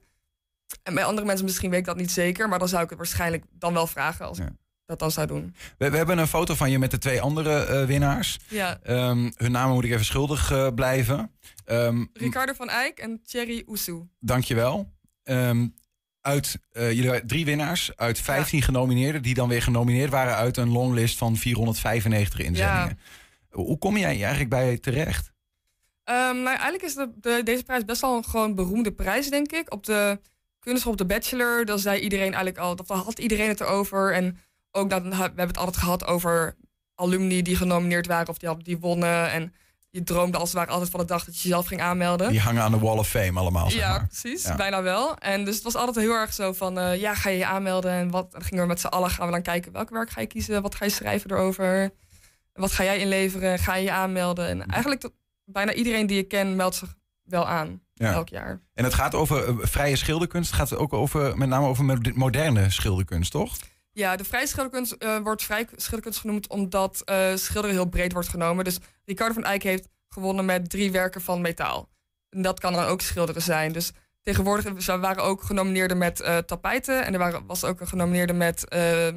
En 0.83 0.93
bij 0.93 1.03
andere 1.03 1.27
mensen 1.27 1.45
misschien 1.45 1.69
weet 1.69 1.79
ik 1.79 1.85
dat 1.85 1.95
niet 1.97 2.11
zeker. 2.11 2.49
Maar 2.49 2.59
dan 2.59 2.67
zou 2.67 2.83
ik 2.83 2.89
het 2.89 2.97
waarschijnlijk 2.97 3.43
dan 3.51 3.73
wel 3.73 3.87
vragen 3.87 4.25
als 4.25 4.37
Ja. 4.37 4.49
Dat 4.87 4.99
dan 4.99 5.11
zou 5.11 5.27
doen. 5.27 5.55
We, 5.77 5.89
we 5.89 5.97
hebben 5.97 6.17
een 6.17 6.27
foto 6.27 6.55
van 6.55 6.71
je 6.71 6.79
met 6.79 6.91
de 6.91 6.97
twee 6.97 7.21
andere 7.21 7.65
eh, 7.65 7.85
winnaars. 7.85 8.39
Ja, 8.47 8.79
Ehm, 8.83 9.31
hun 9.35 9.51
namen 9.51 9.73
moet 9.73 9.83
ik 9.83 9.91
even 9.91 10.05
schuldig 10.05 10.51
eh, 10.51 10.67
blijven. 10.75 11.31
Ehm, 11.65 12.05
Ricardo 12.13 12.53
van 12.53 12.69
Eyck 12.69 12.99
en 12.99 13.21
Thierry 13.25 13.63
Ousou. 13.67 14.07
Dankjewel. 14.19 14.91
Ehm 15.23 15.67
uit, 16.21 16.59
eh, 16.71 16.91
jullie 16.91 17.25
drie 17.25 17.45
winnaars 17.45 17.91
uit 17.95 18.19
15 18.19 18.61
genomineerden... 18.61 19.21
die 19.21 19.33
dan 19.33 19.49
weer 19.49 19.61
genomineerd 19.61 20.09
waren 20.11 20.35
uit 20.35 20.57
een 20.57 20.69
longlist 20.69 21.17
van 21.17 21.35
495 21.37 22.39
inzendingen. 22.39 22.99
Hoe 23.49 23.77
kom 23.77 23.97
jij 23.97 24.19
eigenlijk 24.19 24.49
bij 24.49 24.77
terecht? 24.77 25.31
Nou, 26.05 26.45
eigenlijk 26.45 26.83
is 26.83 26.93
de, 26.93 27.11
de, 27.21 27.41
deze 27.43 27.63
prijs 27.63 27.85
best 27.85 28.01
wel 28.01 28.17
een 28.17 28.23
gewoon 28.23 28.55
beroemde 28.55 28.91
prijs, 28.91 29.29
denk 29.29 29.51
ik. 29.51 29.73
Op 29.73 29.85
de 29.85 30.19
kunstschool 30.59 30.91
op 30.91 30.97
de 30.97 31.05
Bachelor, 31.05 31.65
dan 31.65 31.79
zei 31.79 31.99
iedereen 31.99 32.33
eigenlijk 32.33 32.57
al, 32.57 32.75
dat 32.75 32.87
had 32.87 33.19
iedereen 33.19 33.47
het 33.47 33.61
erover. 33.61 34.13
En 34.13 34.37
ook 34.77 34.89
dat, 34.89 35.03
we 35.03 35.15
hebben 35.15 35.47
het 35.47 35.57
altijd 35.57 35.77
gehad 35.77 36.05
over 36.05 36.55
alumni 36.95 37.41
die 37.41 37.55
genomineerd 37.55 38.07
waren 38.07 38.27
of 38.27 38.37
die, 38.37 38.77
wonnen. 38.77 39.31
En 39.31 39.53
je 39.89 40.03
droomde 40.03 40.37
als 40.37 40.49
het 40.49 40.57
ware 40.57 40.71
altijd 40.71 40.89
van 40.89 40.99
de 40.99 41.05
dag 41.05 41.23
dat 41.25 41.35
je 41.35 41.41
jezelf 41.41 41.65
ging 41.67 41.81
aanmelden. 41.81 42.29
Die 42.29 42.39
hangen 42.39 42.61
aan 42.63 42.71
de 42.71 42.79
Wall 42.79 42.97
of 42.97 43.07
Fame 43.09 43.39
allemaal, 43.39 43.69
zeg 43.69 43.79
Ja, 43.79 43.89
maar. 43.89 44.07
precies. 44.07 44.43
Ja. 44.43 44.55
Bijna 44.55 44.81
wel. 44.81 45.17
En 45.17 45.45
dus 45.45 45.55
het 45.55 45.63
was 45.63 45.75
altijd 45.75 45.95
heel 46.05 46.13
erg 46.13 46.33
zo 46.33 46.53
van, 46.53 46.79
eh, 46.79 46.99
ja, 46.99 47.15
ga 47.15 47.29
je 47.29 47.37
je 47.37 47.45
aanmelden? 47.45 47.91
En 47.91 48.09
wat, 48.11 48.31
dan 48.31 48.41
gingen 48.43 48.61
we 48.63 48.67
met 48.69 48.79
z'n 48.79 48.87
allen 48.87 49.09
gaan 49.09 49.25
we 49.25 49.31
dan 49.31 49.41
kijken, 49.41 49.71
welk 49.71 49.89
werk 49.89 50.09
ga 50.09 50.21
je 50.21 50.27
kiezen? 50.27 50.61
Wat 50.61 50.75
ga 50.75 50.85
je 50.85 50.91
schrijven 50.91 51.31
erover? 51.31 51.89
Wat 52.53 52.71
ga 52.71 52.83
jij 52.83 52.97
inleveren? 52.99 53.59
Ga 53.59 53.75
je 53.75 53.83
je 53.83 53.91
aanmelden? 53.91 54.47
En 54.47 54.65
eigenlijk 54.65 55.01
tot, 55.01 55.11
bijna 55.45 55.73
iedereen 55.73 56.07
die 56.07 56.17
ik 56.17 56.27
ken 56.27 56.55
meldt 56.55 56.75
zich 56.75 56.95
wel 57.23 57.47
aan, 57.47 57.81
Ja. 57.93 58.11
elk 58.13 58.29
jaar. 58.29 58.61
En 58.73 58.83
het 58.83 58.93
gaat 58.93 59.15
over 59.15 59.47
eh, 59.47 59.55
vrije 59.59 59.95
schilderkunst. 59.95 60.51
Het 60.51 60.59
gaat 60.59 60.75
ook 60.79 60.93
over, 60.93 61.37
met 61.37 61.49
name 61.49 61.65
over 61.67 61.83
mod- 61.85 62.15
moderne 62.15 62.69
schilderkunst, 62.69 63.31
toch? 63.31 63.55
Ja, 63.97 64.15
de 64.15 64.23
vrije 64.23 64.47
schilderkunst 64.47 64.91
eh, 64.91 65.17
wordt 65.17 65.43
vrij 65.43 65.67
schilderkunst 65.75 66.19
genoemd 66.19 66.47
omdat 66.47 67.01
eh, 67.05 67.35
schilderen 67.35 67.75
heel 67.75 67.89
breed 67.89 68.13
wordt 68.13 68.27
genomen. 68.27 68.63
Dus 68.63 68.79
Ricardo 69.05 69.33
van 69.33 69.43
Eyck 69.43 69.63
heeft 69.63 69.87
gewonnen 70.09 70.45
met 70.45 70.69
drie 70.69 70.91
werken 70.91 71.21
van 71.21 71.41
metaal. 71.41 71.89
En 72.29 72.41
dat 72.41 72.59
kan 72.59 72.73
dan 72.73 72.83
ook 72.83 73.01
schilderen 73.01 73.41
zijn. 73.41 73.71
Dus 73.71 73.91
tegenwoordig 74.21 74.83
ze 74.83 74.99
waren 74.99 75.23
ook 75.23 75.43
genomineerden 75.43 75.97
met 75.97 76.21
eh, 76.21 76.37
tapijten. 76.37 77.05
En 77.05 77.13
er 77.13 77.19
waren, 77.19 77.45
was 77.45 77.63
ook 77.63 77.79
een 77.79 77.87
genomineerde 77.87 78.33
met 78.33 78.67
eh, 78.67 79.07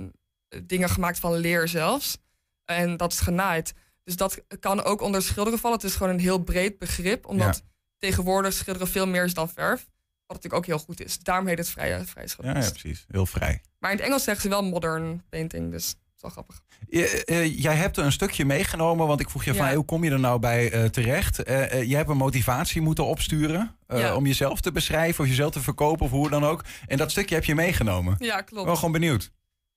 dingen 0.64 0.88
gemaakt 0.88 1.18
van 1.18 1.34
leer 1.34 1.68
zelfs. 1.68 2.18
En 2.64 2.96
dat 2.96 3.12
is 3.12 3.20
genaaid. 3.20 3.74
Dus 4.04 4.16
dat 4.16 4.42
kan 4.60 4.82
ook 4.82 5.00
onder 5.00 5.22
schilderen 5.22 5.58
vallen. 5.58 5.76
Het 5.76 5.86
is 5.86 5.94
gewoon 5.96 6.12
een 6.12 6.20
heel 6.20 6.38
breed 6.38 6.78
begrip. 6.78 7.26
Omdat 7.26 7.62
tegenwoordig 7.98 8.52
schilderen 8.52 8.88
veel 8.88 9.06
meer 9.06 9.24
is 9.24 9.34
dan 9.34 9.48
verf. 9.48 9.88
Wat 10.30 10.42
natuurlijk 10.42 10.70
ook 10.70 10.76
heel 10.78 10.84
goed 10.86 11.04
is. 11.04 11.18
Daarom 11.18 11.46
heet 11.46 11.58
het 11.58 11.68
vrije, 11.68 12.04
vrije 12.04 12.28
Ja, 12.42 12.58
ja, 12.60 12.70
precies. 12.70 13.04
Heel 13.10 13.26
vrij. 13.26 13.60
Maar 13.78 13.90
in 13.90 13.96
het 13.96 14.06
Engels 14.06 14.24
zeggen 14.24 14.42
ze 14.42 14.48
wel 14.48 14.62
modern 14.64 15.22
painting, 15.28 15.70
dus 15.70 15.86
dat 15.88 15.96
is 16.16 16.22
wel 16.22 16.30
grappig. 16.30 16.60
Je- 16.88 17.24
eh, 17.24 17.58
jij 17.62 17.74
hebt 17.74 17.96
er 17.96 18.04
een 18.04 18.12
stukje 18.12 18.44
meegenomen, 18.44 19.06
want 19.06 19.20
ik 19.20 19.30
vroeg 19.30 19.44
je 19.44 19.54
van 19.54 19.64
hey, 19.64 19.74
hoe 19.74 19.84
kom 19.84 20.04
je 20.04 20.10
er 20.10 20.20
nou 20.20 20.38
bij 20.40 20.72
eh, 20.72 20.84
terecht? 20.84 21.42
Eh, 21.42 21.82
je 21.82 21.96
hebt 21.96 22.08
een 22.08 22.16
motivatie 22.16 22.80
moeten 22.80 23.04
opsturen 23.04 23.76
Ja. 23.88 24.14
om 24.16 24.26
jezelf 24.26 24.60
te 24.60 24.72
beschrijven 24.72 25.22
of 25.24 25.30
jezelf 25.30 25.52
te 25.52 25.60
verkopen 25.60 26.04
of 26.04 26.10
hoe 26.10 26.30
dan 26.30 26.44
ook. 26.44 26.64
En 26.86 26.96
dat 26.96 27.10
stukje 27.10 27.34
heb 27.34 27.44
je 27.44 27.54
meegenomen. 27.54 28.16
Ja, 28.18 28.40
klopt. 28.40 28.64
Wel 28.66 28.76
gewoon 28.76 28.92
benieuwd. 28.92 29.30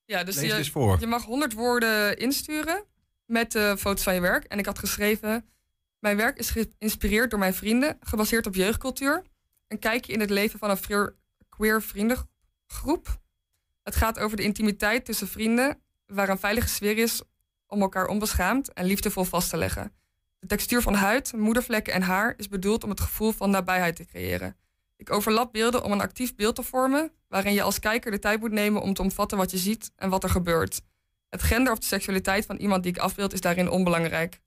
ja, 0.05 0.24
dus 0.24 0.36
Lees 0.36 0.48
het 0.50 0.57
eens 0.57 0.65
je, 0.65 0.72
voor. 0.72 1.00
je 1.00 1.07
mag 1.07 1.24
100 1.25 1.53
woorden 1.53 2.17
insturen 2.17 2.83
met 3.25 3.51
de 3.51 3.75
foto's 3.79 4.03
van 4.03 4.13
je 4.13 4.22
werk. 4.22 4.43
En 4.43 4.60
ik 4.60 4.65
had 4.65 4.79
geschreven: 4.79 5.45
Mijn 6.00 6.17
werk 6.17 6.38
is 6.38 6.50
geïnspireerd 6.50 7.29
door 7.29 7.39
mijn 7.39 7.53
vrienden, 7.53 7.98
gebaseerd 8.01 8.48
op 8.48 8.55
jeugdcultuur. 8.55 9.24
Een 9.74 9.80
kijkje 9.80 10.13
in 10.13 10.20
het 10.20 10.30
leven 10.30 10.60
van 10.60 10.70
een 10.70 11.13
queer, 11.50 11.82
vriendengroep. 11.82 13.22
Het 13.84 13.96
gaat 13.96 14.20
over 14.20 14.38
de 14.38 14.44
intimiteit 14.44 15.06
tussen 15.06 15.27
vrienden, 15.27 15.82
waar 16.06 16.30
een 16.30 16.38
veilige 16.38 16.68
sfeer 16.68 16.98
is 16.98 17.22
om 17.68 17.81
elkaar 17.81 18.07
onbeschaamd 18.07 18.74
en 18.74 18.86
liefdevol 18.86 19.24
vast 19.24 19.50
te 19.50 19.57
leggen. 19.57 19.94
De 20.40 20.48
textuur 20.48 20.81
van 20.81 20.94
huid, 20.94 21.33
moedervlekken 21.36 21.94
en 21.94 22.01
haar 22.01 22.33
is 22.38 22.48
bedoeld 22.48 22.83
om 22.83 22.90
het 22.90 23.00
gevoel 23.00 23.31
van 23.31 23.50
nabijheid 23.50 23.96
te 23.96 24.05
creëren. 24.05 24.57
Ik 24.96 25.12
overlap 25.12 25.51
beelden 25.53 25.83
om 25.83 25.92
een 25.92 26.01
actief 26.01 26.36
beeld 26.36 26.55
te 26.55 26.64
vormen, 26.64 27.12
waarin 27.27 27.53
je 27.53 27.62
als 27.62 27.79
kijker 27.79 28.12
de 28.12 28.20
tijd 28.20 28.40
moet 28.40 28.51
nemen 28.51 28.81
om 28.81 28.94
te 28.94 29.01
omvatten 29.01 29.38
wat 29.38 29.51
je 29.51 29.57
ziet 29.57 29.92
en 29.96 30.09
wat 30.09 30.24
er 30.24 30.29
gebeurt. 30.29 30.81
Het 31.29 31.44
gender 31.44 31.74
of 31.74 31.79
de 31.79 31.86
seksualiteit 31.86 32.46
van 32.46 32.57
iemand 32.57 32.83
die 32.83 32.92
ik 32.92 33.01
afbeeld 33.01 33.33
is 33.33 33.42
daarin 33.42 33.70
onbelangrijk. 33.70 34.40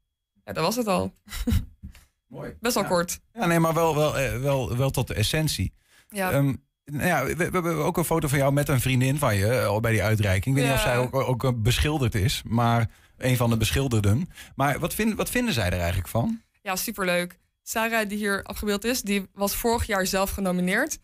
Ja, 0.44 0.52
dat 0.52 0.64
was 0.64 0.76
het 0.76 0.86
al. 0.86 1.14
Mooi. 2.26 2.56
Best 2.60 2.74
wel 2.74 2.82
ja. 2.82 2.88
kort. 2.88 3.20
Ja, 3.32 3.46
nee, 3.46 3.60
maar 3.60 3.74
wel, 3.74 3.94
wel, 3.94 4.18
eh, 4.18 4.40
wel, 4.40 4.76
wel 4.76 4.90
tot 4.90 5.06
de 5.06 5.14
essentie. 5.14 5.72
Ja, 6.08 6.30
Ehm, 6.32 6.54
nou 6.84 7.06
ja, 7.06 7.24
we, 7.24 7.36
we 7.36 7.42
hebben 7.42 7.84
ook 7.84 7.96
een 7.96 8.04
foto 8.04 8.28
van 8.28 8.38
jou 8.38 8.52
met 8.52 8.68
een 8.68 8.80
vriendin 8.80 9.18
van 9.18 9.36
je 9.36 9.46
eh, 9.46 9.66
al 9.66 9.80
bij 9.80 9.92
die 9.92 10.02
uitreiking. 10.02 10.56
Ik 10.56 10.62
weet 10.62 10.70
niet 10.70 10.80
of 10.80 10.86
zij 10.86 10.98
ook, 10.98 11.14
ook 11.14 11.44
eh, 11.44 11.50
beschilderd 11.54 12.14
is, 12.14 12.42
maar 12.46 12.90
een 13.16 13.36
van 13.36 13.50
de 13.50 13.56
beschilderden. 13.56 14.28
Maar 14.54 14.78
wat, 14.78 14.94
vind, 14.94 15.14
wat 15.14 15.30
vinden 15.30 15.54
zij 15.54 15.66
er 15.66 15.78
eigenlijk 15.78 16.08
van? 16.08 16.40
ja, 16.62 16.76
superleuk. 16.76 17.38
Sarah, 17.62 18.08
die 18.08 18.18
hier 18.18 18.42
afgebeeld 18.42 18.84
is, 18.84 19.02
die 19.02 19.28
was 19.32 19.56
vorig 19.56 19.86
jaar 19.86 20.06
zelf 20.06 20.30
genomineerd. 20.30 20.98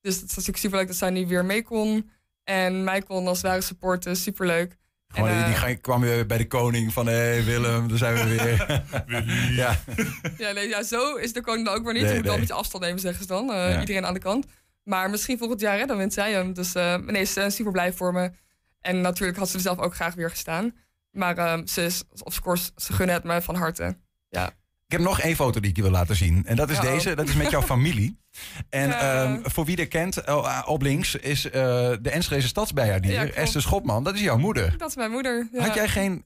Dus 0.00 0.14
het 0.14 0.24
is 0.24 0.30
natuurlijk 0.30 0.58
superleuk 0.58 0.86
dat 0.86 0.96
zij 0.96 1.10
nu 1.10 1.26
weer 1.26 1.44
mee 1.44 1.62
kon. 1.62 2.10
En 2.44 2.84
mij 2.84 3.02
kon 3.02 3.26
als 3.26 3.40
ware 3.40 3.60
supporten, 3.60 4.16
superleuk. 4.16 4.76
Gewoon, 5.14 5.28
En, 5.28 5.44
die, 5.44 5.54
eh, 5.54 5.64
die 5.66 5.76
kwam 5.76 6.00
weer 6.00 6.26
bij 6.26 6.38
de 6.38 6.46
koning 6.46 6.92
van, 6.92 7.06
hé 7.06 7.12
hey, 7.14 7.44
Willem, 7.44 7.88
daar 7.88 7.98
zijn 7.98 8.14
we 8.14 8.24
weer. 8.24 8.82
ja, 9.62 9.76
Ja, 10.44 10.52
nee, 10.52 10.68
ja, 10.68 10.82
zo 10.82 11.14
is 11.14 11.32
de 11.32 11.40
koning 11.40 11.66
dan 11.66 11.74
ook 11.74 11.84
weer 11.84 11.92
niet. 11.92 12.02
Nee, 12.02 12.10
je 12.10 12.16
moet 12.16 12.26
wel 12.26 12.32
nee. 12.32 12.42
een 12.42 12.46
beetje 12.48 12.62
afstand 12.62 12.82
nemen, 12.84 13.00
zeggen 13.00 13.22
ze 13.22 13.28
dan. 13.28 13.52
Eh, 13.52 13.70
Ja. 13.72 13.80
Iedereen 13.80 14.06
aan 14.06 14.14
de 14.14 14.20
kant. 14.20 14.46
Maar 14.82 15.10
misschien 15.10 15.38
volgend 15.38 15.60
jaar, 15.60 15.78
hè, 15.78 15.86
dan 15.86 15.96
wint 15.96 16.12
zij 16.12 16.32
hem. 16.32 16.52
Dus 16.52 16.74
eh, 16.74 16.96
nee, 16.96 17.24
ze 17.24 17.40
is 17.42 17.54
super 17.54 17.72
blij 17.72 17.92
voor 17.92 18.12
me. 18.12 18.30
En 18.80 19.00
natuurlijk 19.00 19.38
had 19.38 19.48
ze 19.48 19.56
er 19.56 19.62
zelf 19.62 19.78
ook 19.78 19.94
graag 19.94 20.14
weer 20.14 20.30
gestaan. 20.30 20.74
Maar 21.10 21.38
ehm, 21.38 21.66
ze 21.66 21.84
is, 21.84 22.02
of 22.22 22.40
course, 22.40 22.70
ze 22.76 22.92
gunnen 22.92 23.14
het 23.14 23.24
me 23.24 23.42
van 23.42 23.54
harte. 23.54 23.96
Ja. 24.28 24.50
Ik 24.94 25.00
heb 25.00 25.08
nog 25.08 25.20
één 25.20 25.36
foto 25.36 25.60
die 25.60 25.70
ik 25.70 25.76
je 25.76 25.82
wil 25.82 25.90
laten 25.90 26.16
zien. 26.16 26.46
En 26.46 26.56
dat 26.56 26.70
is 26.70 26.78
Uh-oh. 26.78 26.90
deze. 26.90 27.14
Dat 27.14 27.28
is 27.28 27.34
met 27.34 27.50
jouw 27.50 27.62
familie. 27.74 28.18
En 28.70 28.98
ehm, 28.98 29.38
voor 29.42 29.64
wie 29.64 29.76
er 29.76 29.88
kent, 29.88 30.26
ah, 30.26 30.62
op 30.66 30.82
links 30.82 31.14
is 31.14 31.44
eh, 31.44 31.52
de 32.00 32.10
Enschedeze 32.10 32.48
stadsbijaardier. 32.48 33.12
Ja. 33.12 33.26
Esther 33.26 33.62
Schopman, 33.62 34.04
dat 34.04 34.14
is 34.14 34.20
jouw 34.20 34.38
moeder. 34.38 34.74
Dat 34.78 34.88
is 34.88 34.96
mijn 34.96 35.10
moeder. 35.10 35.48
Ja. 35.52 35.62
Had 35.62 35.74
jij 35.74 35.88
geen 35.88 36.24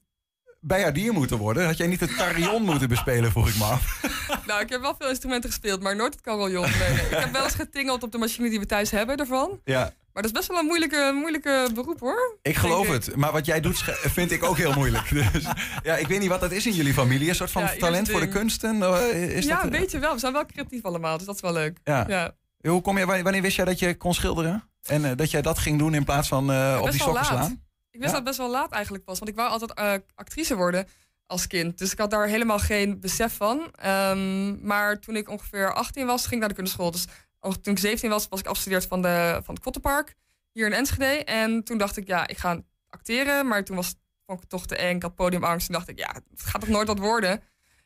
bijaardier 0.59 1.13
moeten 1.13 1.37
worden? 1.37 1.65
Had 1.65 1.77
jij 1.77 1.87
niet 1.87 1.99
het 1.99 2.15
carillon 2.15 2.61
moeten 2.63 2.89
bespelen, 2.89 3.31
vroeg 3.31 3.49
ik 3.49 3.57
me 3.57 3.63
af. 3.63 4.01
Nou, 4.47 4.61
ik 4.61 4.69
heb 4.69 4.81
wel 4.81 4.95
veel 4.99 5.09
instrumenten 5.09 5.49
gespeeld, 5.49 5.81
maar 5.81 5.95
nooit 5.95 6.13
het 6.13 6.23
carillon. 6.23 6.61
Nee, 6.61 6.89
nee. 6.93 7.05
Ik 7.05 7.17
heb 7.17 7.31
wel 7.31 7.43
eens 7.43 7.55
getingeld 7.55 8.03
op 8.03 8.11
de 8.11 8.17
machine 8.17 8.49
die 8.49 8.59
we 8.59 8.65
thuis 8.65 8.91
hebben 8.91 9.17
ervan. 9.17 9.59
Ja, 9.63 9.93
Maar 10.19 10.27
dat 10.31 10.37
is 10.41 10.47
best 10.47 10.51
wel 10.51 10.59
een 10.59 10.79
moeilijke, 10.79 11.11
moeilijke 11.15 11.69
beroep, 11.73 11.99
hoor. 11.99 12.37
ik 12.41 12.55
geloof 12.55 12.85
ik. 12.85 12.91
het. 12.91 13.15
Maar 13.15 13.31
wat 13.31 13.45
jij 13.45 13.59
doet, 13.59 13.83
vind 13.87 14.31
ik 14.31 14.43
ook 14.43 14.57
heel 14.57 14.73
moeilijk. 14.73 15.09
Dus, 15.33 15.45
ja, 15.83 15.95
ik 15.95 16.07
weet 16.07 16.19
niet 16.19 16.29
wat 16.29 16.39
dat 16.39 16.51
is 16.51 16.65
in 16.65 16.73
jullie 16.73 16.93
familie. 16.93 17.29
Een 17.29 17.35
soort 17.35 17.51
van 17.51 17.61
Ja, 17.61 17.75
talent 17.77 18.09
voor 18.09 18.19
de 18.19 18.27
kunsten? 18.27 18.83
Eh, 18.83 19.35
Is 19.37 19.45
ja, 19.45 19.55
dat, 19.55 19.63
een 19.63 19.69
beetje 19.69 19.99
wel. 19.99 20.13
We 20.13 20.19
zijn 20.19 20.33
wel 20.33 20.45
creatief 20.45 20.83
allemaal, 20.83 21.17
dus 21.17 21.25
dat 21.25 21.35
is 21.35 21.41
wel 21.41 21.53
leuk. 21.53 21.77
Ja. 21.83 22.05
Ja. 22.07 22.35
Hoe 22.69 22.81
kom 22.81 22.97
je, 22.97 23.05
wanneer 23.05 23.41
wist 23.41 23.55
jij 23.55 23.65
dat 23.65 23.79
je 23.79 23.97
kon 23.97 24.13
schilderen? 24.13 24.69
En 24.83 25.05
eh, 25.05 25.11
dat 25.15 25.31
jij 25.31 25.41
dat 25.41 25.57
ging 25.57 25.79
doen 25.79 25.93
in 25.93 26.03
plaats 26.03 26.27
van 26.27 26.51
eh, 26.51 26.79
op 26.81 26.91
die 26.91 27.01
sokken 27.01 27.25
slaan? 27.25 27.63
Ik 27.91 27.99
wist 27.99 28.13
dat 28.13 28.23
best 28.23 28.37
wel 28.37 28.49
laat 28.49 28.71
eigenlijk 28.71 29.03
pas. 29.03 29.19
Want 29.19 29.31
ik 29.31 29.37
wou 29.37 29.49
altijd 29.49 29.73
eh, 29.73 29.93
actrice 30.15 30.55
worden 30.55 30.87
als 31.25 31.47
kind. 31.47 31.77
Dus 31.77 31.91
ik 31.91 31.97
had 31.97 32.11
daar 32.11 32.27
helemaal 32.27 32.59
geen 32.59 32.99
besef 32.99 33.35
van. 33.35 33.71
Ehm, 33.71 34.65
maar 34.67 34.99
toen 34.99 35.15
ik 35.15 35.29
ongeveer 35.29 35.73
18 35.73 36.05
was, 36.05 36.21
ging 36.21 36.33
ik 36.33 36.39
naar 36.39 36.49
de 36.49 36.55
kunstschool. 36.55 36.91
Dus 36.91 37.05
toen 37.39 37.73
ik 37.73 37.79
17 37.79 38.09
was, 38.09 38.27
was 38.29 38.39
ik 38.39 38.45
afgestudeerd 38.45 38.85
van, 38.85 39.01
de, 39.01 39.41
van 39.43 39.53
het 39.53 39.63
Kottenpark. 39.63 40.15
Hier 40.51 40.65
in 40.65 40.73
Enschede. 40.73 41.23
En 41.23 41.63
toen 41.63 41.77
dacht 41.77 41.97
ik, 41.97 42.07
ja, 42.07 42.27
ik 42.27 42.37
ga 42.37 42.61
acteren. 42.89 43.47
Maar 43.47 43.63
toen 43.63 43.75
was, 43.75 43.87
vond 44.25 44.37
ik 44.37 44.39
het 44.39 44.49
toch 44.49 44.65
te 44.67 44.75
eng. 44.75 44.95
Ik 44.95 45.01
had 45.01 45.15
podiumangst. 45.15 45.65
Toen 45.65 45.75
dacht 45.75 45.89
ik, 45.89 45.99
ja, 45.99 46.13
het 46.29 46.41
gaat 46.41 46.61
toch 46.61 46.69
nooit 46.69 46.87
wat 46.87 46.99
worden. 46.99 47.41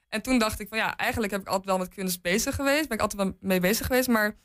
En 0.09 0.21
toen 0.21 0.39
dacht 0.39 0.59
ik 0.59 0.67
van, 0.67 0.77
ja, 0.77 0.95
eigenlijk 0.97 1.31
heb 1.31 1.41
ik 1.41 1.47
altijd 1.47 1.65
wel 1.65 1.77
met 1.77 1.89
kunst 1.89 2.21
bezig 2.21 2.55
geweest. 2.55 2.87
Ben 2.87 2.97
ik 2.97 3.03
altijd 3.03 3.21
wel 3.23 3.37
mee 3.39 3.59
bezig 3.59 3.85
geweest. 3.85 4.07
Maar 4.07 4.27
ik 4.27 4.35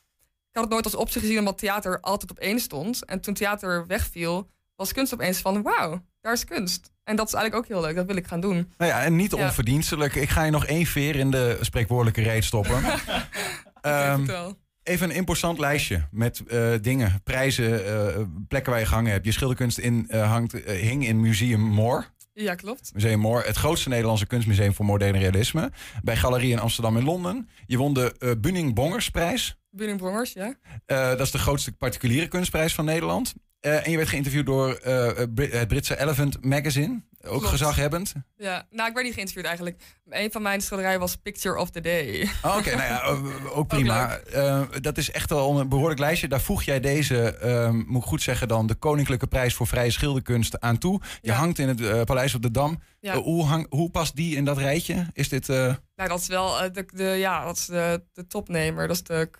had 0.52 0.62
het 0.62 0.72
nooit 0.72 0.84
als 0.84 0.94
optie 0.94 1.20
gezien 1.20 1.38
omdat 1.38 1.58
theater 1.58 2.00
altijd 2.00 2.30
op 2.30 2.38
één 2.38 2.60
stond. 2.60 3.04
En 3.04 3.20
toen 3.20 3.34
theater 3.34 3.86
wegviel, 3.86 4.50
was 4.76 4.92
kunst 4.92 5.14
opeens 5.14 5.38
van 5.40 5.62
wauw, 5.62 6.02
daar 6.20 6.32
is 6.32 6.44
kunst. 6.44 6.90
En 7.04 7.16
dat 7.16 7.26
is 7.26 7.34
eigenlijk 7.34 7.64
ook 7.64 7.70
heel 7.76 7.86
leuk, 7.86 7.96
dat 7.96 8.06
wil 8.06 8.16
ik 8.16 8.26
gaan 8.26 8.40
doen. 8.40 8.72
Nou 8.78 8.90
ja, 8.90 9.02
en 9.02 9.16
niet 9.16 9.36
Ja. 9.36 9.44
onverdienstelijk. 9.44 10.14
Ik 10.14 10.28
ga 10.28 10.42
je 10.42 10.50
nog 10.50 10.66
één 10.66 10.86
veer 10.86 11.16
in 11.16 11.30
de 11.30 11.58
spreekwoordelijke 11.60 12.22
reet 12.22 12.44
stoppen. 12.44 12.82
Vertel. 13.82 14.58
Even 14.88 15.10
een 15.10 15.16
imposant 15.16 15.58
lijstje 15.58 16.06
met 16.10 16.42
eh, 16.46 16.72
dingen, 16.80 17.20
prijzen, 17.24 17.86
eh, 17.86 18.22
plekken 18.48 18.72
waar 18.72 18.80
je 18.80 18.86
gehangen 18.86 19.12
hebt. 19.12 19.24
Je 19.24 19.32
schilderkunst 19.32 19.78
in, 19.78 20.06
eh, 20.08 20.30
hangt, 20.30 20.52
hing 20.66 21.06
in 21.06 21.20
Museum 21.20 21.60
Moore. 21.60 22.04
Ja, 22.32 22.54
klopt. 22.54 22.90
Museum 22.94 23.18
Moore, 23.18 23.46
het 23.46 23.56
grootste 23.56 23.88
Nederlandse 23.88 24.26
kunstmuseum 24.26 24.74
voor 24.74 24.84
moderne 24.84 25.18
realisme. 25.18 25.70
Bij 26.02 26.16
Galerie 26.16 26.52
in 26.52 26.58
Amsterdam 26.58 26.96
en 26.96 27.04
Londen. 27.04 27.48
Je 27.66 27.76
won 27.76 27.94
de 27.94 28.36
Bunning 28.40 28.74
Bongersprijs. 28.74 29.58
Bunning 29.70 29.98
Brongers, 29.98 30.32
ja. 30.32 30.54
Dat 30.86 31.20
is 31.20 31.30
de 31.30 31.38
grootste 31.38 31.72
particuliere 31.72 32.28
kunstprijs 32.28 32.74
van 32.74 32.84
Nederland. 32.84 33.34
Eh, 33.60 33.84
en 33.86 33.90
je 33.90 33.96
werd 33.96 34.08
geïnterviewd 34.08 34.46
door 34.46 34.72
eh, 34.74 35.10
Brit- 35.34 35.52
het 35.52 35.68
Britse 35.68 36.00
Elephant 36.00 36.44
Magazine. 36.44 37.02
Ook 37.22 37.30
Klopt. 37.30 37.46
gezaghebbend? 37.46 38.12
Ja, 38.36 38.66
nou, 38.70 38.88
ik 38.88 38.94
werd 38.94 39.04
niet 39.06 39.14
geïnterviewd 39.14 39.44
eigenlijk. 39.46 39.82
Een 40.10 40.30
van 40.32 40.42
mijn 40.42 40.60
schilderijen 40.60 41.00
was 41.00 41.16
Picture 41.16 41.58
of 41.58 41.70
the 41.70 41.80
Day. 41.80 42.28
Oh, 42.42 42.56
Oké, 42.56 42.70
nou 42.76 42.82
ja, 42.82 43.00
eh, 43.02 43.58
ook 43.58 43.66
prima. 43.68 44.16
Eh, 44.16 44.62
dat 44.80 44.98
is 44.98 45.10
echt 45.10 45.30
wel 45.30 45.60
een 45.60 45.68
behoorlijk 45.68 46.00
lijstje. 46.00 46.28
Daar 46.28 46.40
voeg 46.40 46.62
jij 46.62 46.80
deze, 46.80 47.36
eh, 47.36 47.70
moet 47.70 48.02
ik 48.02 48.08
goed 48.08 48.22
zeggen 48.22 48.48
dan, 48.48 48.66
de 48.66 48.74
Koninklijke 48.74 49.26
Prijs 49.26 49.54
voor 49.54 49.66
Vrije 49.66 49.90
Schilderkunst 49.90 50.60
aan 50.60 50.78
toe. 50.78 51.00
Je 51.20 51.30
Ja. 51.30 51.34
hangt 51.34 51.58
in 51.58 51.68
het 51.68 51.80
eh, 51.80 52.02
Paleis 52.02 52.34
op 52.34 52.42
de 52.42 52.50
Dam. 52.50 52.82
Ja. 53.00 53.12
Eh, 53.12 53.18
hoe, 53.18 53.44
hang, 53.44 53.66
hoe 53.70 53.90
past 53.90 54.16
die 54.16 54.36
in 54.36 54.44
dat 54.44 54.58
rijtje? 54.58 55.06
Is 55.12 55.28
dit, 55.28 55.48
eh, 55.48 55.56
Nou, 55.96 56.08
dat 56.08 56.20
is 56.20 56.26
wel 56.28 56.60
eh, 56.62 56.72
de, 56.72 56.84
de, 56.94 57.04
ja, 57.04 57.44
dat 57.44 57.56
is 57.56 57.66
de, 57.66 58.02
de 58.12 58.26
topnemer. 58.26 58.86
Dat 58.86 58.96
is 58.96 59.02
de 59.02 59.30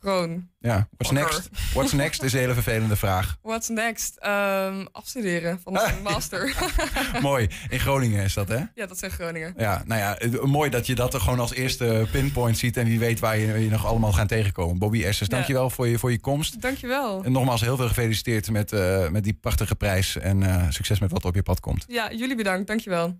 kroon. 0.00 0.48
ja, 0.58 0.88
what's 0.96 1.10
next? 1.10 1.48
What's 1.72 1.92
next 1.92 2.22
is 2.22 2.32
een 2.32 2.38
hele 2.38 2.54
vervelende 2.54 2.96
vraag. 2.96 3.36
What's 3.42 3.68
next? 3.68 4.16
Ehm, 4.18 4.84
afstuderen 4.92 5.60
van 5.62 5.72
de 5.72 5.90
master. 6.02 6.54
Mooi. 7.20 7.48
In 7.68 7.80
Groningen 7.80 8.24
is 8.24 8.34
dat, 8.34 8.48
hè? 8.48 8.60
ja, 8.74 8.86
dat 8.86 8.98
zijn 8.98 9.10
Groningen. 9.10 9.54
Ja, 9.56 9.82
nou 9.86 10.00
ja, 10.00 10.18
mooi 10.46 10.70
dat 10.70 10.86
je 10.86 10.94
dat 10.94 11.14
er 11.14 11.20
gewoon 11.20 11.40
als 11.40 11.52
eerste 11.54 12.06
pinpoint 12.12 12.58
ziet. 12.58 12.76
En 12.76 12.84
wie 12.86 12.98
weet 12.98 13.20
waar 13.20 13.38
je, 13.38 13.58
je 13.58 13.70
nog 13.70 13.86
allemaal 13.86 14.12
gaan 14.12 14.26
tegenkomen. 14.26 14.78
Bobby 14.78 15.04
Essers, 15.04 15.28
Ja. 15.30 15.34
dankjewel 15.36 15.70
voor 15.70 15.88
je, 15.88 15.98
voor 15.98 16.10
je 16.10 16.20
komst. 16.20 16.60
Dankjewel. 16.60 17.24
En 17.24 17.32
nogmaals 17.32 17.60
heel 17.60 17.76
veel 17.76 17.88
gefeliciteerd 17.88 18.50
met, 18.50 18.72
eh, 18.72 19.08
met 19.08 19.24
die 19.24 19.34
prachtige 19.40 19.74
prijs. 19.74 20.16
En 20.16 20.42
eh, 20.42 20.66
succes 20.70 20.98
met 20.98 21.10
wat 21.10 21.24
op 21.24 21.34
je 21.34 21.42
pad 21.42 21.60
komt. 21.60 21.84
Ja, 21.88 22.12
jullie 22.12 22.36
bedankt. 22.36 22.66
Dankjewel. 22.66 23.16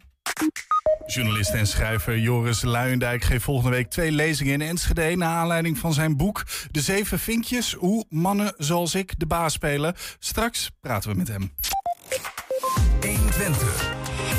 Journalist 1.06 1.50
en 1.50 1.66
schrijver 1.66 2.18
Joris 2.18 2.62
Luijendijk 2.62 3.24
geeft 3.24 3.44
volgende 3.44 3.70
week 3.70 3.90
twee 3.90 4.12
lezingen 4.12 4.52
in 4.52 4.68
Enschede... 4.68 5.16
naar 5.16 5.36
aanleiding 5.36 5.78
van 5.78 5.92
zijn 5.92 6.16
boek 6.16 6.42
De 6.70 6.80
Zeven 6.80 7.18
Vinkjes... 7.18 7.72
hoe 7.72 8.04
mannen 8.08 8.54
zoals 8.56 8.94
ik 8.94 9.18
de 9.18 9.26
baas 9.26 9.52
spelen. 9.52 9.94
Straks 10.18 10.70
praten 10.80 11.10
we 11.10 11.16
met 11.16 11.28
hem. 11.28 11.52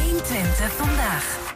120 0.04 0.72
vandaag. 0.72 1.56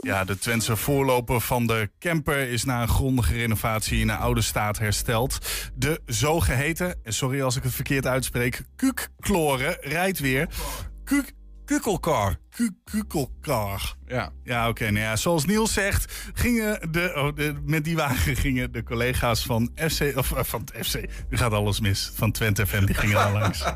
Ja, 0.00 0.24
de 0.24 0.38
Twentse 0.38 0.76
voorloper 0.76 1.40
van 1.40 1.66
de 1.66 1.90
camper 1.98 2.48
is 2.48 2.64
na 2.64 2.82
een 2.82 2.88
grondige 2.88 3.34
renovatie 3.34 4.00
in 4.00 4.08
een 4.08 4.16
oude 4.16 4.42
staat 4.42 4.78
hersteld. 4.78 5.38
De 5.74 6.00
zogeheten, 6.06 6.98
en 7.02 7.12
sorry 7.12 7.42
als 7.42 7.56
ik 7.56 7.62
het 7.62 7.74
verkeerd 7.74 8.06
uitspreek, 8.06 8.62
kukkloren 8.76 9.76
rijdt 9.80 10.18
weer. 10.18 10.48
Kuk, 11.04 11.32
Kukkelkar. 11.72 12.36
kuk, 12.50 12.72
kukkelkar. 12.84 13.94
Ja. 14.06 14.32
Ja, 14.44 14.68
oké. 14.68 14.90
nou 14.90 15.04
ja, 15.04 15.16
zoals 15.16 15.44
Niels 15.44 15.72
zegt, 15.72 16.12
gingen 16.34 16.92
de, 16.92 17.12
oh, 17.16 17.36
de, 17.36 17.54
met 17.64 17.84
die 17.84 17.96
wagen 17.96 18.36
gingen 18.36 18.72
de 18.72 18.82
collega's 18.82 19.44
van 19.44 19.70
FC, 19.74 20.12
of 20.16 20.32
eh, 20.32 20.44
van 20.44 20.60
het 20.60 20.86
FC, 20.86 20.94
nu 21.30 21.36
gaat 21.36 21.52
alles 21.52 21.80
mis, 21.80 22.10
van 22.14 22.32
Twente 22.32 22.66
FM, 22.66 22.84
die 22.84 22.94
gingen 22.94 23.14
daar 23.14 23.32
langs. 23.32 23.64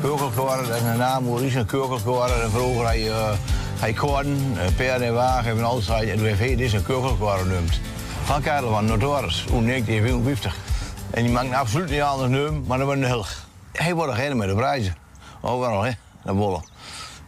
Kurkelkoren, 0.00 0.66
dat 0.68 0.76
is 0.76 0.82
een 0.82 0.96
naam, 0.96 1.24
Maurice 1.24 1.58
een 1.58 1.66
kurkelkoren. 1.66 2.42
En 2.42 2.50
vroeger 2.50 2.84
had 2.84 2.94
je, 2.94 3.04
uh, 3.04 3.32
hij 3.86 3.94
kon, 3.94 4.56
paarden 4.76 5.06
en 5.06 5.14
wagen 5.14 5.58
en 5.58 5.64
alles. 5.64 5.88
En 5.88 6.18
heeft 6.18 6.38
hij 6.38 6.56
dit 6.56 6.72
een 6.72 6.82
kurkelkoren 6.82 7.38
genoemd. 7.38 7.80
Van 8.24 8.42
Karel 8.42 8.70
van 8.70 8.84
Notaris, 8.84 9.44
toen 9.46 9.66
1954. 9.66 10.56
En 11.10 11.22
die 11.22 11.32
maakt 11.32 11.52
absoluut 11.52 11.90
niet 11.90 12.00
anders 12.00 12.30
nummer, 12.30 12.62
maar 12.66 12.78
dat 12.78 12.86
was 12.86 12.96
een 12.96 13.04
heel. 13.04 13.24
Hij 13.72 13.94
wordt 13.94 14.14
degene 14.14 14.34
met 14.34 14.48
de 14.48 14.54
prijzen. 14.54 14.96
Overal, 15.40 15.82
hè, 15.82 15.90
naar 16.24 16.34
Bolle. 16.34 16.60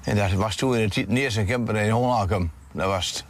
En 0.02 0.16
dat 0.16 0.32
was 0.32 0.54
toen 0.54 0.76
in 0.76 0.88
de 0.88 0.94
tijd 0.94 1.08
eerste 1.08 1.44
camper 1.44 1.76
in 1.76 1.90
Holland 1.90 2.30
Dat 2.72 2.86
was 2.86 3.06
het. 3.06 3.24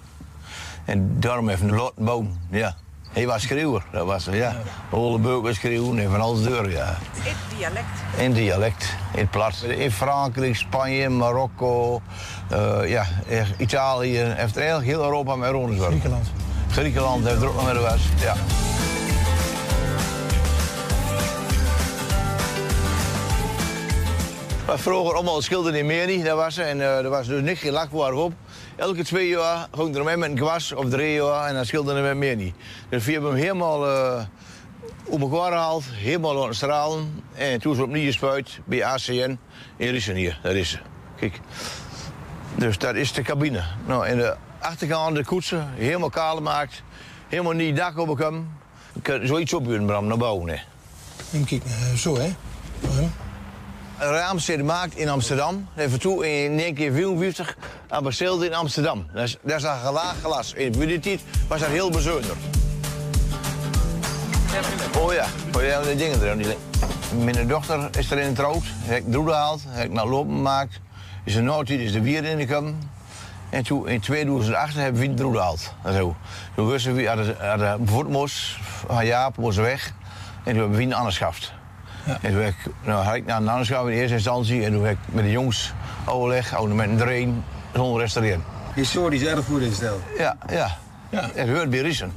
En 0.85 1.21
daarom 1.21 1.49
even 1.49 1.67
de 1.67 1.75
Lottenboom, 1.75 2.39
ja. 2.51 2.77
Hij 3.19 3.27
was 3.27 3.43
schreeuwer, 3.43 3.83
dat 3.91 4.07
was 4.07 4.29
ja. 4.31 4.57
Alle 4.91 5.19
burgers 5.19 5.57
schreeuwen 5.57 5.99
en 5.99 6.11
van 6.11 6.21
alles 6.21 6.43
deur, 6.43 6.71
ja. 6.71 6.99
In 7.25 7.57
dialect. 7.57 7.87
In 8.17 8.33
dialect, 8.33 8.97
in 9.15 9.29
plat. 9.29 9.63
In 9.63 9.91
Frankrijk, 9.91 10.57
Spanje, 10.57 11.09
Marokko, 11.09 12.03
eh, 12.51 12.91
ja, 12.91 13.07
echt 13.29 13.51
Italië. 13.57 14.19
Heeft 14.19 14.57
er 14.57 14.63
eigenlijk 14.63 14.91
heel 14.91 15.03
Europa 15.03 15.37
mee 15.37 15.51
rond 15.51 15.81
Griekenland. 15.81 16.27
Griekenland 16.71 17.25
heeft 17.25 17.43
er 17.43 17.49
ook 17.49 17.55
nog 17.55 17.73
mee 17.73 17.83
was, 17.83 18.01
ja. 18.21 18.35
Maar 24.67 24.79
vroeger 24.79 25.15
allemaal 25.15 25.43
schilderen 25.43 25.79
in 25.79 25.87
Meri, 25.87 26.23
dat 26.23 26.37
was 26.37 26.55
ze. 26.55 26.63
En 26.63 26.81
eh, 26.81 26.99
er 26.99 27.09
was 27.09 27.27
dus 27.27 27.43
niks 27.43 27.61
geen 27.61 27.73
lakwaar 27.73 28.13
op. 28.13 28.33
Elke 28.79 29.05
twee 29.05 29.29
jaar 29.29 29.69
ging 29.73 29.97
er 29.97 30.05
mee 30.05 30.17
met 30.17 30.31
een 30.31 30.37
gwas 30.37 30.73
of 30.73 30.89
drie 30.89 31.13
jaar 31.13 31.47
en 31.47 31.55
dan 31.55 31.67
schilderde 31.67 32.01
hij 32.01 32.15
met 32.15 32.37
Meri. 32.37 32.55
Dus 32.89 33.05
we 33.05 33.13
hebben 33.13 33.31
hem 33.31 33.41
helemaal 33.41 33.87
eh, 33.89 34.25
op 35.05 35.21
elkaar 35.21 35.53
gehaald, 35.53 35.85
helemaal 35.87 36.35
laten 36.35 36.55
stralen. 36.55 37.23
En 37.35 37.61
toen 37.61 37.73
is 37.73 37.79
het 37.79 37.87
opnieuw 37.87 38.05
gespuit 38.05 38.61
bij 38.65 38.85
ACN 38.85 39.39
in 39.77 39.91
Rissen 39.91 40.15
hier. 40.15 40.39
Dat 40.43 40.55
is 40.55 40.71
ze. 40.71 40.79
Kijk. 41.17 41.41
Dus 42.55 42.79
dat 42.79 42.95
is 42.95 43.13
de 43.13 43.23
cabine. 43.23 43.63
Nou, 43.87 44.07
en 44.07 44.17
de 44.17 44.37
achterkant 44.59 45.17
de 45.17 45.25
koetsen, 45.25 45.69
helemaal 45.75 46.11
kaal 46.11 46.37
gemaakt. 46.37 46.83
Helemaal 47.29 47.53
niet 47.53 47.77
dak 47.77 47.99
op 47.99 48.19
hem. 48.19 48.51
Je 48.93 49.01
kunt 49.01 49.29
zoiets 49.29 49.55
opburen, 49.55 49.87
Bram, 49.87 50.07
naar 50.07 50.17
boven. 50.17 50.49
Hè. 50.49 50.59
Kijken, 51.31 51.63
eh, 51.71 51.95
zo 51.95 52.17
hè. 52.17 52.35
Ja. 53.99 54.05
Een 54.07 54.13
raamstede 54.13 54.59
gemaakt 54.59 54.97
in 54.97 55.09
Amsterdam. 55.09 55.69
Even 55.77 56.01
toe 56.01 56.29
in 56.29 56.57
1954 56.57 57.57
aan 57.89 58.03
bestelde 58.03 58.47
in 58.47 58.55
Amsterdam. 58.55 59.07
Dat 59.13 59.23
is, 59.23 59.37
is 59.45 59.63
een 59.63 59.79
gelaag 59.79 60.15
glas. 60.23 60.53
In 60.53 60.73
die 60.73 60.99
tijd 60.99 61.21
was 61.49 61.61
dat 61.61 61.69
heel 61.69 61.91
bijzonder. 61.91 62.37
Oh 64.99 65.13
ja, 65.13 65.27
oh 65.57 65.63
ja, 65.63 65.83
die 65.83 65.97
dingen 65.97 66.23
erin. 66.23 66.57
Mijn 67.25 67.49
dochter 67.49 67.89
is 67.99 68.11
erin 68.11 68.29
getrouwd. 68.29 68.63
Heb 68.65 68.99
ik 68.99 69.13
droeden 69.13 69.35
gehaald, 69.35 69.63
heb 69.67 69.85
ik 69.85 69.93
naar 69.93 70.07
lopen 70.07 70.35
gemaakt. 70.35 70.81
Is 71.25 71.35
een 71.35 71.45
nooit 71.45 71.71
is 71.71 71.93
de 71.93 72.01
bier 72.01 72.25
in 72.25 72.39
gekomen. 72.39 72.91
En 73.51 73.63
toen 73.63 73.89
in 73.89 74.01
2008 74.01 74.75
hebben 74.75 75.01
we 75.01 75.09
de 75.09 75.15
droeden 75.15 75.41
gehaald. 75.41 75.75
Zo. 75.93 76.17
Toen 76.55 76.69
wisten 76.69 76.95
we, 76.95 77.07
hadden, 77.07 77.37
hadden 77.39 77.89
voetmos, 77.89 78.59
van 78.63 79.07
Jaap 79.07 79.37
moest 79.37 79.59
weg. 79.59 79.93
En 80.45 80.53
toen 80.53 80.61
hebben 80.61 80.77
we 80.77 80.95
een 80.95 81.58
En 82.21 82.33
toen 82.33 82.43
ik, 82.43 82.55
nou, 82.85 83.05
had 83.05 83.15
ik 83.15 83.27
naar 83.27 83.37
een 83.37 83.51
aanschouw 83.51 83.87
in 83.87 83.99
eerste 83.99 84.15
instantie. 84.15 84.65
En 84.65 84.73
toen 84.73 84.85
heb 84.85 84.93
ik 84.93 85.15
met 85.15 85.25
de 85.25 85.31
jongens 85.31 85.73
overleg, 86.07 86.57
ook 86.59 86.73
met 86.73 86.89
een 86.89 86.97
drain, 86.97 87.45
zonder 87.75 88.01
restaureren. 88.01 88.45
Historisch 88.75 89.25
erfgoed 89.25 89.63
insteld. 89.63 90.01
Ja, 90.19 90.37
ja. 90.51 90.77
Ja. 91.11 91.31
Het 91.35 91.49
hoort 91.49 91.71
bij 91.71 91.81
Rissen. 91.81 92.13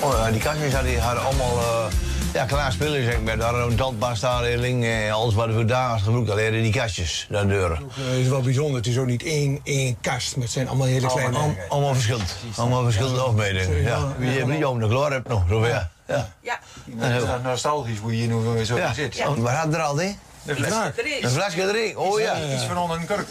Oh, 0.00 0.12
ja, 0.12 0.30
die 0.30 0.40
kastjes 0.40 0.74
hadden, 0.74 1.00
hadden 1.00 1.24
allemaal 1.24 1.58
eh, 1.58 1.92
ja, 2.32 2.44
klaar 2.44 2.72
spullen, 2.72 3.04
zeg 3.04 3.20
maar. 3.22 3.36
Daar 3.38 3.54
een 3.54 3.74
tandpasta-reling 3.74 4.84
en 4.84 5.10
alles 5.12 5.34
wat 5.34 5.54
we 5.54 5.64
daar 5.64 5.88
had 5.88 6.00
gebruikt. 6.00 6.30
Alleen 6.30 6.62
die 6.62 6.72
kastjes, 6.72 7.26
daar 7.30 7.46
deuren. 7.46 7.78
Het 7.94 8.18
is 8.18 8.28
wel 8.28 8.40
bijzonder, 8.40 8.76
het 8.76 8.86
is 8.86 8.98
ook 8.98 9.06
niet 9.06 9.22
één, 9.22 9.60
één 9.64 9.96
kast, 10.00 10.34
maar 10.36 10.44
het 10.44 10.52
zijn 10.52 10.68
allemaal 10.68 10.86
hele 10.86 11.06
kleine... 11.06 11.38
Al- 11.38 11.54
allemaal 11.68 11.94
verschillend. 11.94 12.36
Allemaal 12.56 12.82
verschillende 12.82 13.20
afmetingen. 13.20 13.82
Ja. 13.82 13.98
Wie 14.18 14.30
je 14.30 14.46
niet 14.46 14.64
om 14.64 14.78
de 14.78 14.88
gloor 14.88 15.12
hebt 15.12 15.28
nog, 15.28 15.42
zover. 15.48 15.68
Ja. 15.68 15.90
Ja. 16.06 16.28
Ja, 16.40 16.58
Ja. 16.98 17.06
is 17.16 17.22
nostalgisch 17.42 17.98
hoe 17.98 18.10
je 18.10 18.16
hier 18.16 18.28
nu 18.34 18.64
zo 18.64 18.76
Ja. 18.76 18.92
zit. 18.92 19.22
Oh, 19.26 19.36
Waar 19.38 19.56
had 19.56 19.74
er 19.74 19.80
al, 19.82 19.96
hè? 19.96 20.16
De 20.42 20.54
fles. 20.54 20.70
er 20.72 21.06
is. 21.06 21.22
Een 21.22 21.30
flesje 21.30 21.60
erin. 21.62 21.96
Oh 21.96 22.20
ja. 22.20 22.34
Iets 22.54 22.64
van 22.64 22.76
onder 22.78 22.96
een 22.96 23.06
kurk. 23.06 23.26